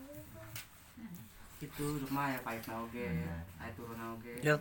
Hello 1.64 1.72
Kitty 1.72 1.88
nah 1.88 1.96
itu 1.96 2.04
rumah 2.04 2.26
ya 2.28 2.38
pahit 2.44 2.64
na 2.68 2.74
oge 2.84 3.08
air 3.56 3.72
turun 3.72 3.96
na 3.96 4.06
oge 4.12 4.34
Ya. 4.44 4.54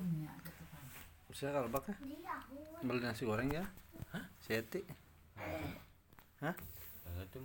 Bisa 1.28 1.52
kalau 1.52 1.68
bak 1.68 1.84
ya? 1.92 1.96
Beli 2.80 3.00
nasi 3.04 3.28
goreng 3.28 3.52
ya? 3.52 3.66
Hah? 4.16 4.24
Seti. 4.40 4.80
itu. 7.24 7.40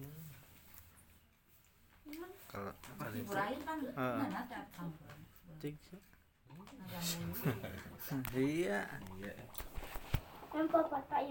Kalau 2.49 2.73
burain 3.27 3.61
kan 3.67 3.79
Heeh. 3.83 4.19
mana 4.23 4.41
tak 4.47 4.65
tahu. 4.71 4.91
cik 5.59 5.75
iya 8.39 8.87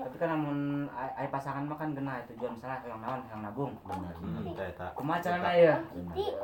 tapi 0.05 0.17
kan 0.21 0.29
namun 0.29 0.85
ai 0.93 1.09
ai 1.17 1.27
pasangan 1.33 1.65
mah 1.65 1.73
kan 1.73 1.89
genah 1.97 2.21
tujuan 2.29 2.53
misalnya 2.53 2.85
yang 2.85 3.01
naon 3.01 3.21
yang 3.25 3.41
nabung. 3.41 3.73
Hmm, 3.81 4.53
tak. 4.53 4.93
kumaha 4.93 5.17
carana 5.17 5.51
ya. 5.57 5.75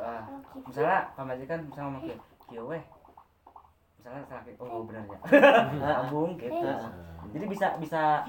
Ah, 0.02 0.26
misalnya 0.66 1.06
pamajikan 1.14 1.62
misalnya 1.70 1.86
ngomong 1.94 2.02
kieu 2.02 2.18
kieu 2.50 2.64
weh. 2.66 2.84
Misalnya 4.02 4.42
kieu 4.42 4.58
oh 4.58 4.82
bener 4.90 5.06
ya. 5.06 5.20
Nabung 6.02 6.34
gitu. 6.42 6.70
Jadi 7.38 7.46
bisa 7.46 7.68
bisa 7.78 8.26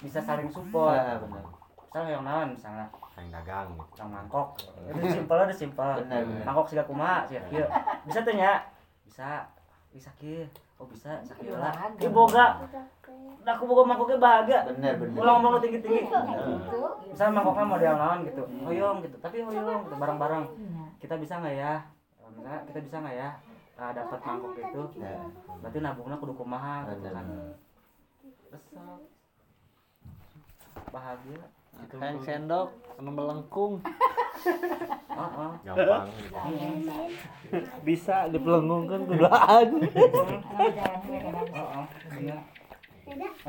bisa 0.00 0.18
saling 0.24 0.48
support. 0.48 0.96
Ah, 0.96 1.20
benar. 1.20 1.44
misalnya 1.84 2.10
yang 2.16 2.24
naon 2.24 2.48
misalnya. 2.56 2.86
Yang 3.12 3.28
dagang 3.28 3.68
gitu. 3.76 3.92
yang 4.00 4.08
mangkok. 4.08 4.48
Itu 4.88 5.06
simpel 5.12 5.36
ada 5.36 5.52
simpel. 5.52 5.90
Benar, 6.00 6.20
benar. 6.24 6.44
mangkok 6.48 6.66
siga 6.72 6.84
kumaha 6.88 7.28
siga 7.28 7.44
kieu 7.52 7.68
bisa 8.08 8.24
tuh 8.24 8.34
nya 8.34 8.64
bisa. 9.04 9.44
Bisa 9.92 10.08
kieu 10.16 10.48
oh 10.82 10.86
bisa 10.90 11.22
sakieu 11.22 11.54
lah 11.54 11.94
ieu 12.02 12.10
boga. 12.10 12.58
Da 13.42 13.58
aku 13.58 13.66
boga 13.66 13.82
mangkoknya 13.86 14.18
bahagia. 14.22 14.58
Benar, 14.70 14.94
benar. 14.98 15.18
ulang 15.18 15.58
tinggi 15.62 15.78
tinggi 15.82 16.02
Gitu. 16.06 16.78
misalnya 17.10 17.32
mangkoknya 17.38 17.66
model 17.66 17.94
naon 17.98 18.18
gitu. 18.26 18.42
Hoyong 18.66 18.98
gitu. 19.06 19.16
Tapi 19.22 19.36
hoyong 19.46 19.82
gitu 19.86 19.94
bareng-bareng. 19.98 20.44
Iya. 20.58 20.84
kita 21.02 21.14
bisa 21.18 21.34
nggak 21.42 21.54
ya? 21.58 21.74
Misalnya 22.34 22.60
kita 22.66 22.78
bisa 22.86 22.96
nggak 23.02 23.16
ya? 23.18 23.30
Uh, 23.78 23.90
dapat 23.94 24.20
mangkok 24.22 24.52
itu. 24.58 24.82
Ya. 24.98 25.14
berarti 25.62 25.78
nabungnya 25.78 26.16
kudu 26.18 26.34
kumaha 26.34 26.86
gitu 26.90 27.08
kan. 27.10 27.26
Resep. 28.50 29.00
bahagia 30.92 31.40
kayak 31.72 32.20
sendok 32.24 32.68
anu 33.00 33.10
melengkung 33.12 33.80
Heeh. 35.12 35.50
Gampang 35.62 36.08
gitu. 36.08 37.60
bisa 37.84 38.26
dipelengungkan 38.32 39.04
kuduaan 39.06 39.66
Kalau. 41.52 41.84
Iya. 42.16 42.38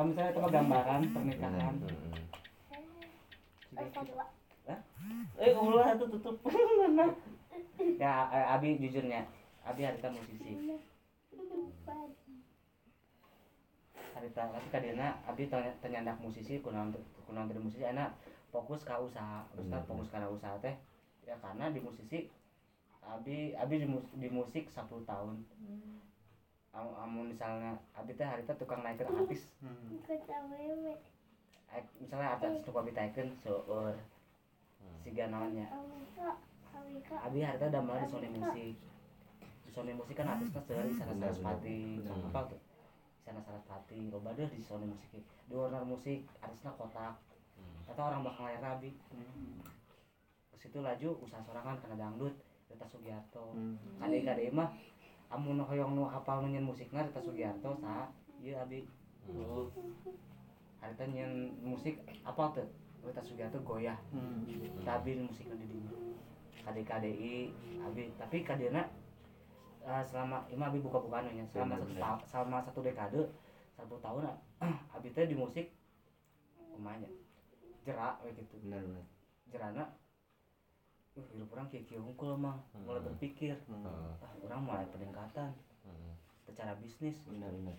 Misalnya 0.04 0.30
itu 0.34 0.40
gambaran 0.44 1.02
pernikahan. 1.16 1.74
Hmm. 3.74 5.24
Eh, 5.40 5.52
ulah 5.56 5.88
itu 5.96 6.06
tutup. 6.20 6.36
ya, 7.98 8.14
eh, 8.30 8.46
Abi 8.54 8.78
jujurnya, 8.78 9.24
Abi 9.66 9.82
harita 9.88 10.12
musisi. 10.12 10.78
Harita 14.14 14.42
tapi 14.46 14.68
kadina 14.70 15.18
Abi 15.26 15.50
tanya 15.50 15.74
tenyandak 15.82 16.22
musisi 16.22 16.62
kunaon 16.62 16.94
kunaon 17.24 17.48
dari 17.48 17.60
musisi 17.60 17.84
anak 17.84 18.14
fokus 18.50 18.82
ke 18.82 18.94
usaha. 18.94 19.44
Ustaz 19.52 19.66
Bener. 19.74 19.88
fokus 19.88 20.08
karena 20.08 20.28
usaha 20.28 20.56
teh. 20.58 20.76
Ya 21.24 21.36
karena 21.38 21.68
di 21.68 21.80
musisi 21.80 22.28
Abi 23.02 23.52
Abi 23.54 23.76
di, 23.78 23.88
mus- 23.88 24.12
di 24.14 24.28
musik 24.28 24.68
10 24.68 24.80
tahun. 25.04 25.36
Amun 26.72 26.94
amun 26.96 27.26
misalnya 27.30 27.76
Abi 27.94 28.14
teh 28.14 28.24
harita 28.24 28.54
tukang 28.54 28.82
naikin 28.82 29.06
artis. 29.08 29.46
Aik, 31.70 31.86
misalnya 31.98 32.34
artis 32.34 32.64
tukang 32.64 32.82
Abi 32.82 32.92
taikin 32.92 33.28
seueur 33.38 33.94
siga 35.00 35.28
naonnya. 35.28 35.68
Abi 37.20 37.40
harita 37.42 37.66
udah 37.68 37.82
mulai 37.82 38.02
di 38.02 38.10
Sony 38.10 38.30
Musik. 38.32 38.76
Di 39.64 39.72
Sony 39.72 39.92
Musik 39.92 40.16
kan 40.16 40.28
artisnya 40.30 40.62
seueur 40.62 40.86
Isana 40.88 41.12
Bener, 41.12 41.28
Sarasvati, 41.30 41.78
apa 42.26 42.42
tuh? 42.48 42.60
Isana 43.24 43.40
Sarasvati, 43.40 44.12
loba 44.12 44.36
deh 44.36 44.52
di 44.52 44.60
Sony 44.60 44.84
Musik. 44.84 45.24
Di 45.48 45.56
Warner 45.56 45.88
Musik 45.88 46.28
artisnya 46.44 46.76
kotak. 46.76 47.16
Atau 47.88 48.04
orang 48.04 48.28
bakal 48.28 48.52
layar 48.52 48.76
Abi. 48.76 48.92
Ke 50.52 50.56
situ 50.60 50.84
laju 50.84 51.24
usaha 51.24 51.40
sorangan 51.40 51.80
kena 51.80 51.96
dangdut 51.96 52.36
Rita 52.68 52.84
Sugiarto. 52.84 53.56
Kade-kade 53.96 54.52
mah 54.52 54.76
amun 55.32 55.64
hoyong 55.64 55.96
nu 55.96 56.04
hafal 56.04 56.44
nu 56.44 56.52
nyen 56.52 56.68
musikna 56.68 57.08
Rita 57.08 57.24
Sugiarto 57.24 57.80
sa 57.80 58.12
ieu 58.44 58.60
Abi. 58.60 58.84
Oh. 59.32 59.72
Harita 60.84 61.08
nyen 61.08 61.56
musik 61.64 62.04
apa 62.28 62.60
tuh? 62.60 62.68
Rita 63.08 63.24
Sugiarto 63.24 63.64
goyah. 63.64 63.96
Tapi 64.84 65.16
musiknya 65.24 65.56
di 65.56 65.72
dinya. 65.72 65.96
KDKDI 66.68 67.36
Abi 67.88 68.12
tapi 68.20 68.44
kadena 68.44 68.84
eh, 69.84 70.04
selama 70.08 70.48
ima 70.48 70.72
Abi 70.72 70.80
buka-bukaan 70.80 71.28
nya 71.30 71.46
selama 71.46 71.76
satu 71.78 71.94
ta- 71.96 72.24
selama 72.26 72.58
satu 72.64 72.80
dekade 72.82 73.22
satu 73.76 73.96
tahun 74.00 74.32
Abi 74.96 75.12
teh 75.12 75.28
di 75.28 75.36
musik 75.36 75.68
kumanya 76.74 77.08
jerak 77.84 78.24
we 78.24 78.32
gitu. 78.34 78.56
Benar, 78.64 78.82
benar. 78.82 79.06
jerana 79.52 79.84
uh 81.14 81.28
hidup 81.30 81.54
orang 81.54 81.70
kieu 81.70 82.02
hungkul 82.02 82.34
mah 82.34 82.58
mulai 82.74 83.04
berpikir 83.04 83.54
Heeh. 83.54 84.14
ah 84.18 84.34
orang 84.42 84.62
mulai 84.66 84.86
peningkatan. 84.90 85.54
Heeh. 85.86 86.14
secara 86.44 86.74
bisnis. 86.82 87.22
Benar, 87.28 87.54
benar. 87.54 87.78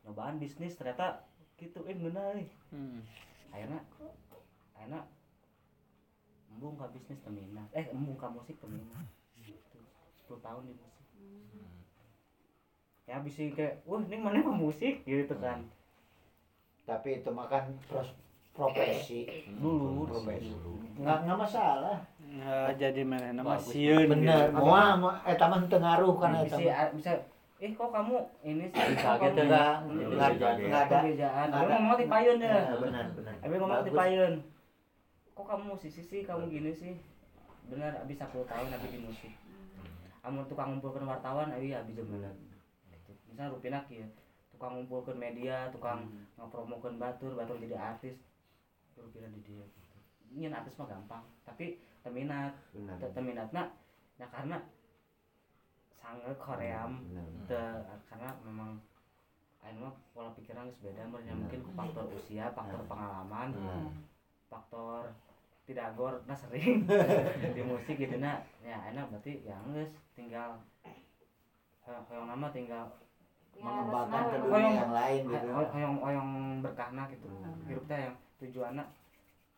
nyobaan 0.00 0.40
bisnis 0.40 0.72
ternyata 0.74 1.28
gitu 1.60 1.84
eh 1.84 1.92
bener 1.92 2.40
eh 2.40 2.48
Hmm. 2.72 3.04
akhirnya 3.52 3.84
akhirnya 4.72 5.04
embung 6.48 6.80
ke 6.80 6.88
bisnis 6.96 7.20
temina 7.20 7.68
eh 7.76 7.84
embung 7.92 8.16
ke 8.16 8.26
musik 8.32 8.56
temina 8.56 8.96
gitu. 9.36 9.76
10 10.24 10.40
tahun 10.40 10.64
di 10.64 10.72
musik 10.72 10.99
ya 13.04 13.18
bisa 13.18 13.42
kayak 13.50 13.82
wah 13.82 13.98
ini 14.00 14.16
mana 14.16 14.38
mah 14.40 14.54
musik 14.56 15.02
gitu 15.02 15.34
kan 15.36 15.66
Tapi 16.82 17.08
itu 17.16 17.30
makan 17.30 17.70
pros- 17.84 18.18
profesi. 18.52 19.22
dulu 19.52 20.04
Profesi. 20.04 20.50
Nggak, 20.96 21.18
nggak 21.22 21.38
masalah. 21.38 21.98
Nggak 22.20 22.74
jadi 22.76 23.00
mana 23.02 23.30
nama 23.32 23.54
Bagus. 23.54 23.70
sieun 23.70 24.10
Bener. 24.10 24.50
gitu. 24.50 24.58
Mau 24.58 24.74
mau 24.96 25.14
eta 25.22 25.46
mah 25.46 25.62
tengaruh 25.64 26.14
kan 26.16 26.34
eta. 26.36 26.50
bisa 26.50 26.56
mah. 26.60 26.90
bisa 26.92 27.12
eh 27.58 27.70
kok 27.70 27.90
kamu 27.90 28.14
ini 28.42 28.64
sih 28.66 28.82
Bisa 28.90 29.10
gitu 29.14 29.38
kamu- 29.38 29.46
nggak 29.46 29.70
Hmm, 29.78 30.02
nggak 30.08 30.28
ada 30.32 30.48
nggak 30.56 30.82
ada. 30.82 30.98
perbedaan 30.98 31.48
ada. 31.48 31.58
ngomong 31.70 31.94
di 31.94 32.06
payun 32.06 32.38
ya 32.40 32.56
Benar, 32.74 33.06
benar. 33.12 33.34
Abang 33.38 33.58
ngomong 33.60 33.82
di 33.82 33.92
payun 33.92 34.32
kok 35.30 35.46
kamu 35.46 35.62
musisi 35.70 36.02
sih 36.02 36.20
kamu 36.20 36.44
gini 36.48 36.72
sih 36.72 36.94
benar 37.66 37.92
abis 37.98 38.18
10 38.18 38.34
tahun 38.42 38.66
abis 38.68 38.90
di 38.90 38.98
musik 38.98 39.32
amun 40.20 40.44
tukang 40.48 40.76
ngumpulkan 40.76 41.08
wartawan 41.08 41.48
abi 41.52 41.72
abi 41.72 41.96
jeung 41.96 42.12
bener 42.12 42.34
gitu. 42.92 43.12
misalnya 43.28 43.52
rupinak 43.56 43.84
ya 43.88 44.04
tukang 44.52 44.76
ngumpulkan 44.76 45.16
media 45.16 45.72
tukang 45.72 46.04
ngepromokan 46.36 47.00
batur 47.00 47.32
batur 47.32 47.56
jadi 47.56 47.76
artis. 47.96 48.16
Rupina 49.00 49.32
di 49.32 49.40
dia 49.40 49.64
gitu. 49.64 49.96
Nyen 50.36 50.52
artis 50.52 50.76
mah 50.76 50.88
gampang 50.92 51.24
tapi 51.48 51.80
teminat 52.04 52.52
Benar. 52.76 53.00
Te- 53.00 53.12
teminatna 53.16 53.62
ya 54.20 54.28
karena 54.28 54.60
sangat 55.96 56.36
koream. 56.36 57.00
Benar. 57.08 57.24
Te- 57.48 57.84
karena 58.12 58.30
memang 58.44 58.76
Aing 59.60 59.76
mah 59.76 59.92
pola 60.16 60.32
pikiran 60.32 60.72
geus 60.72 60.80
beda 60.80 61.04
merenya 61.04 61.36
mungkin 61.36 61.60
faktor 61.76 62.08
usia, 62.16 62.48
faktor 62.56 62.80
pengalaman, 62.88 63.52
faktor 64.48 65.12
tidak 65.70 65.94
gor 65.94 66.18
nah 66.26 66.34
sering 66.34 66.82
di 67.56 67.62
musik 67.62 67.94
gitu 67.94 68.18
nah 68.18 68.42
ya 68.58 68.90
enak 68.90 69.06
berarti 69.06 69.46
ya 69.46 69.54
geus 69.70 69.94
tinggal 70.18 70.58
hoyong 71.86 72.04
hoyong 72.10 72.26
nama 72.26 72.50
tinggal 72.50 72.90
Mengembangkan 73.60 74.32
ke 74.32 74.36
dunia 74.40 74.72
yang 74.72 74.92
lain 74.94 75.20
gitu. 75.28 75.46
hoyong 75.52 76.00
hoyong 76.00 76.30
berkahna 76.64 77.04
gitu. 77.12 77.28
Hirup 77.68 77.84
teh 77.84 78.08
yang 78.08 78.16
tujuanna 78.40 78.88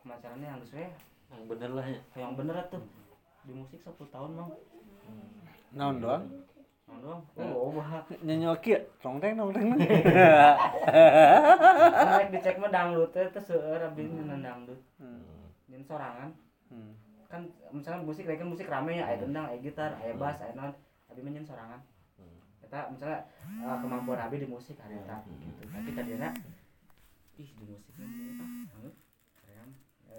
kemacarannya 0.03 0.49
yang 0.49 0.59
geus 0.59 0.75
we 0.75 0.91
yang 1.31 1.43
bener 1.47 1.71
lah 1.71 1.87
ya. 1.87 2.01
hoyong 2.19 2.35
bener 2.35 2.57
tuh 2.67 2.83
di 3.47 3.53
musik 3.55 3.79
10 3.79 3.95
tahun 4.11 4.31
mang. 4.35 4.51
Naon 5.71 6.03
doang? 6.03 6.25
Mang 6.91 6.99
doang? 6.99 7.21
Oh 7.39 7.71
bah 7.71 8.03
Nyanyi 8.27 8.51
kieu, 8.59 8.83
tong 8.99 9.23
teng 9.23 9.39
tong 9.39 9.55
teng. 9.55 9.71
naik 12.11 12.29
dicek 12.35 12.59
mah 12.59 12.75
dangdut 12.75 13.15
teh 13.15 13.31
teh 13.31 13.43
seueur 13.45 13.87
abdi 13.87 14.03
nyeunah 14.11 14.67
nyen 15.73 15.85
sorangan. 15.89 16.29
Hmm. 16.69 16.93
kan 17.33 17.49
misalnya 17.73 18.05
musik 18.05 18.29
lagi 18.29 18.45
musik 18.45 18.69
rame 18.69 19.01
ya 19.01 19.09
aya 19.09 19.17
gendang 19.17 19.49
aya 19.49 19.57
gitar 19.57 19.97
aya 19.97 20.13
bass 20.21 20.37
aya 20.45 20.53
naon 20.53 20.77
abi 21.09 21.25
mah 21.25 21.33
nyen 21.33 21.49
sorangan. 21.49 21.81
Kita 22.61 22.93
misalnya 22.93 23.25
eh, 23.49 23.77
kemampuan 23.81 24.21
abi 24.21 24.45
di 24.45 24.49
musik 24.49 24.77
harita 24.77 25.25
gitu. 25.25 25.65
Tapi 25.73 25.91
kadina 25.97 26.29
ih 27.41 27.49
di 27.57 27.65
musik 27.65 27.97
ini 27.97 28.37
ah 28.37 28.69
hangat 28.69 28.95
keren 29.41 29.69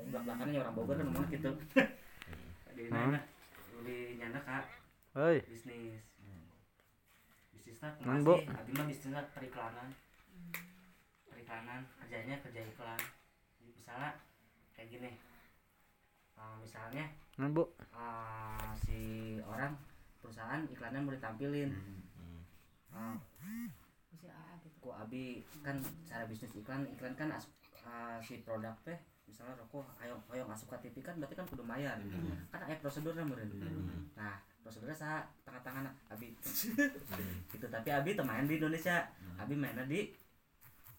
belak 0.10 0.22
belakannya 0.26 0.58
orang 0.58 0.74
Bogor 0.74 0.96
kan 0.98 1.06
ngomong 1.06 1.30
gitu. 1.30 1.52
Di 2.74 2.84
mana 2.90 3.22
di 3.86 3.98
nyana 4.18 4.42
kak. 4.42 4.66
Hei, 5.14 5.38
bisnis. 5.46 6.02
Bisnisnya 7.54 7.94
masih 8.02 8.50
abi 8.50 8.72
mah 8.74 8.86
bisnisnya 8.90 9.22
periklanan. 9.38 9.94
Periklanan 11.30 11.86
kerjanya 12.02 12.42
kerja 12.42 12.62
iklan. 12.66 13.02
Misalnya 13.62 14.18
kayak 14.74 14.90
gini 14.90 15.10
Eh, 16.44 16.56
misalnya 16.60 17.06
ngan 17.40 17.56
Bu. 17.56 17.64
eh, 17.96 18.70
si 18.78 19.00
orang 19.42 19.72
perusahaan 20.20 20.60
iklannya 20.68 21.00
mau 21.00 21.16
ditampilin. 21.16 21.72
Eh, 22.92 23.16
gitu. 24.12 24.28
ku 24.78 24.92
abi? 24.92 25.40
Kan 25.64 25.80
cara 26.04 26.28
bisnis 26.28 26.52
iklan 26.54 26.84
iklan 26.86 27.16
kan 27.16 27.32
as- 27.32 27.48
eh, 27.80 28.20
si 28.20 28.44
produk 28.44 28.76
teh 28.84 29.00
misalnya 29.24 29.56
rokok 29.56 29.88
ayo 29.98 30.20
ayo 30.30 30.44
masuk 30.46 30.68
ke 30.70 30.86
TV 30.86 31.00
kan 31.02 31.16
berarti 31.18 31.34
kan 31.34 31.48
kudu 31.48 31.64
bayar. 31.64 31.96
Kan 32.52 32.60
ada 32.62 32.76
prosedurnya 32.78 33.24
meureun 33.24 33.50
nah 34.14 34.36
prosedurnya 34.62 34.94
sa 34.94 35.24
tengah-tengah 35.42 35.88
abi. 36.08 36.36
Gitu 37.52 37.66
tapi 37.66 37.90
abi 37.90 38.14
teman 38.14 38.46
di 38.46 38.60
Indonesia. 38.60 39.08
Abi 39.40 39.56
mainnya 39.56 39.88
di 39.88 40.12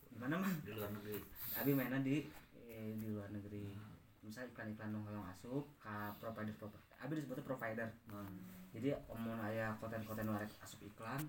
di 0.09 0.17
mana 0.17 0.41
mah 0.41 0.51
di 0.65 0.73
luar 0.73 0.89
negeri. 0.91 1.21
Abi 1.55 1.71
mainnya 1.73 2.01
di 2.01 2.17
eh, 2.65 2.97
di 2.97 3.07
luar 3.07 3.29
negeri 3.31 3.71
misalnya 4.25 4.51
iklan-iklan 4.51 4.89
nu 4.91 5.05
hoyong 5.05 5.27
asup 5.29 5.65
ke 5.77 5.93
provider 6.19 6.55
provider 6.57 6.81
abi 6.99 7.13
disebutnya 7.21 7.45
provider. 7.45 7.89
Jadi 8.73 8.89
omong 9.07 9.39
aya 9.39 9.77
konten-konten 9.77 10.25
warek 10.27 10.49
asup 10.59 10.81
iklan 10.83 11.21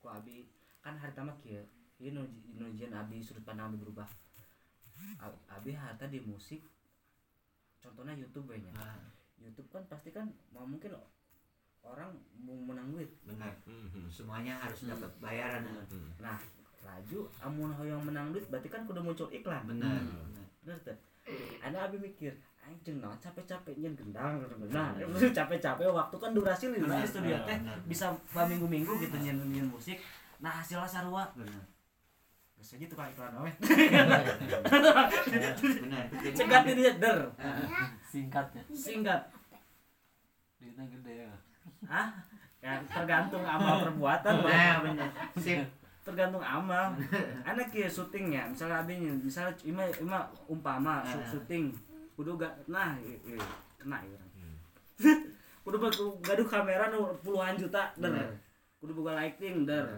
ku 0.00 0.08
abi 0.08 0.48
kan 0.80 0.96
hari 0.96 1.12
pertama 1.12 1.36
kieu 1.38 1.60
ieu 2.00 2.10
nu 2.10 2.24
nu 2.56 2.72
jian 2.72 2.94
abi 2.94 3.20
sudut 3.20 3.44
pandang 3.44 3.68
abi 3.68 3.78
berubah. 3.78 4.08
Ab- 5.20 5.42
abi 5.46 5.76
harta 5.76 6.08
di 6.08 6.18
musik 6.18 6.64
contohnya 7.78 8.16
YouTube 8.16 8.50
we 8.50 8.58
nya 8.58 8.72
YouTube 9.38 9.68
kan 9.70 9.84
pasti 9.86 10.10
kan 10.10 10.26
mau 10.50 10.66
mungkin 10.66 10.96
orang 11.84 12.10
mau 12.42 12.56
menang 12.58 12.90
duit. 12.90 13.12
Benar. 13.22 13.54
Mhm. 13.68 14.08
semuanya 14.10 14.58
harus 14.58 14.82
dapat 14.82 15.12
bayaran. 15.20 15.62
Nah 16.18 16.40
laju 16.82 17.20
amun 17.44 17.70
hoyong 17.76 18.02
menang 18.08 18.32
duit 18.32 18.48
berarti 18.48 18.66
kan 18.66 18.88
kudu 18.88 19.04
muncul 19.04 19.28
iklan. 19.28 19.62
Benar. 19.68 20.00
Bener 20.64 20.78
tuh 20.82 20.96
ada 21.62 21.88
abi 21.88 21.98
mikir 22.00 22.32
anjing 22.68 23.00
nah 23.00 23.16
capek-capek 23.16 23.74
nyen 23.80 23.96
gendang. 23.96 24.44
Nah 24.68 24.92
capek-capek 25.38 25.88
waktu 25.88 26.16
kan 26.20 26.30
durasi 26.36 26.68
lima. 26.68 27.00
Di 27.00 27.08
studio 27.08 27.36
teh 27.48 27.58
bisa 27.88 28.12
dua 28.32 28.44
minggu-minggu 28.44 28.92
gitu 29.00 29.16
nyen 29.16 29.40
musik. 29.72 29.96
Nah 30.44 30.60
hasilnya 30.60 30.88
sarua. 30.88 31.24
Aja 32.58 32.84
tuh 32.90 32.98
kan 32.98 33.08
iklan 33.08 33.38
we. 33.38 33.52
benar. 33.62 35.06
Cegat 36.34 36.64
ini 36.66 36.82
der. 36.98 37.18
singkatnya. 38.02 38.62
Singkat. 38.74 39.22
duitnya 40.58 40.84
gede 40.90 41.12
ya. 41.22 41.30
Ah, 41.86 42.10
ya 42.58 42.82
tergantung 42.90 43.46
amal 43.46 43.86
perbuatan 43.86 44.42
nah 44.42 44.82
benar. 44.82 45.06
Sip 45.38 45.62
tergantung 46.08 46.40
amal 46.40 46.96
anak 47.48 47.68
ya 47.70 47.84
syutingnya 47.86 48.48
misalnya 48.48 48.80
abis 48.80 48.96
misalnya 49.20 49.52
ima 49.62 49.84
ima 50.00 50.18
umpama 50.48 51.04
su- 51.04 51.36
syuting 51.36 51.68
kudu 52.16 52.34
gak 52.34 52.50
nah 52.66 52.96
i- 52.98 53.20
i, 53.22 53.36
kena 53.76 54.00
ya 54.02 54.20
kudu 55.62 55.76
bag- 55.76 56.18
gaduh 56.24 56.48
kamera 56.48 56.88
nu 56.88 57.12
puluhan 57.20 57.54
juta 57.54 57.92
der. 57.94 58.32
Kudu 58.78 58.94
boga 58.94 59.12
lighting 59.14 59.66
der 59.66 59.84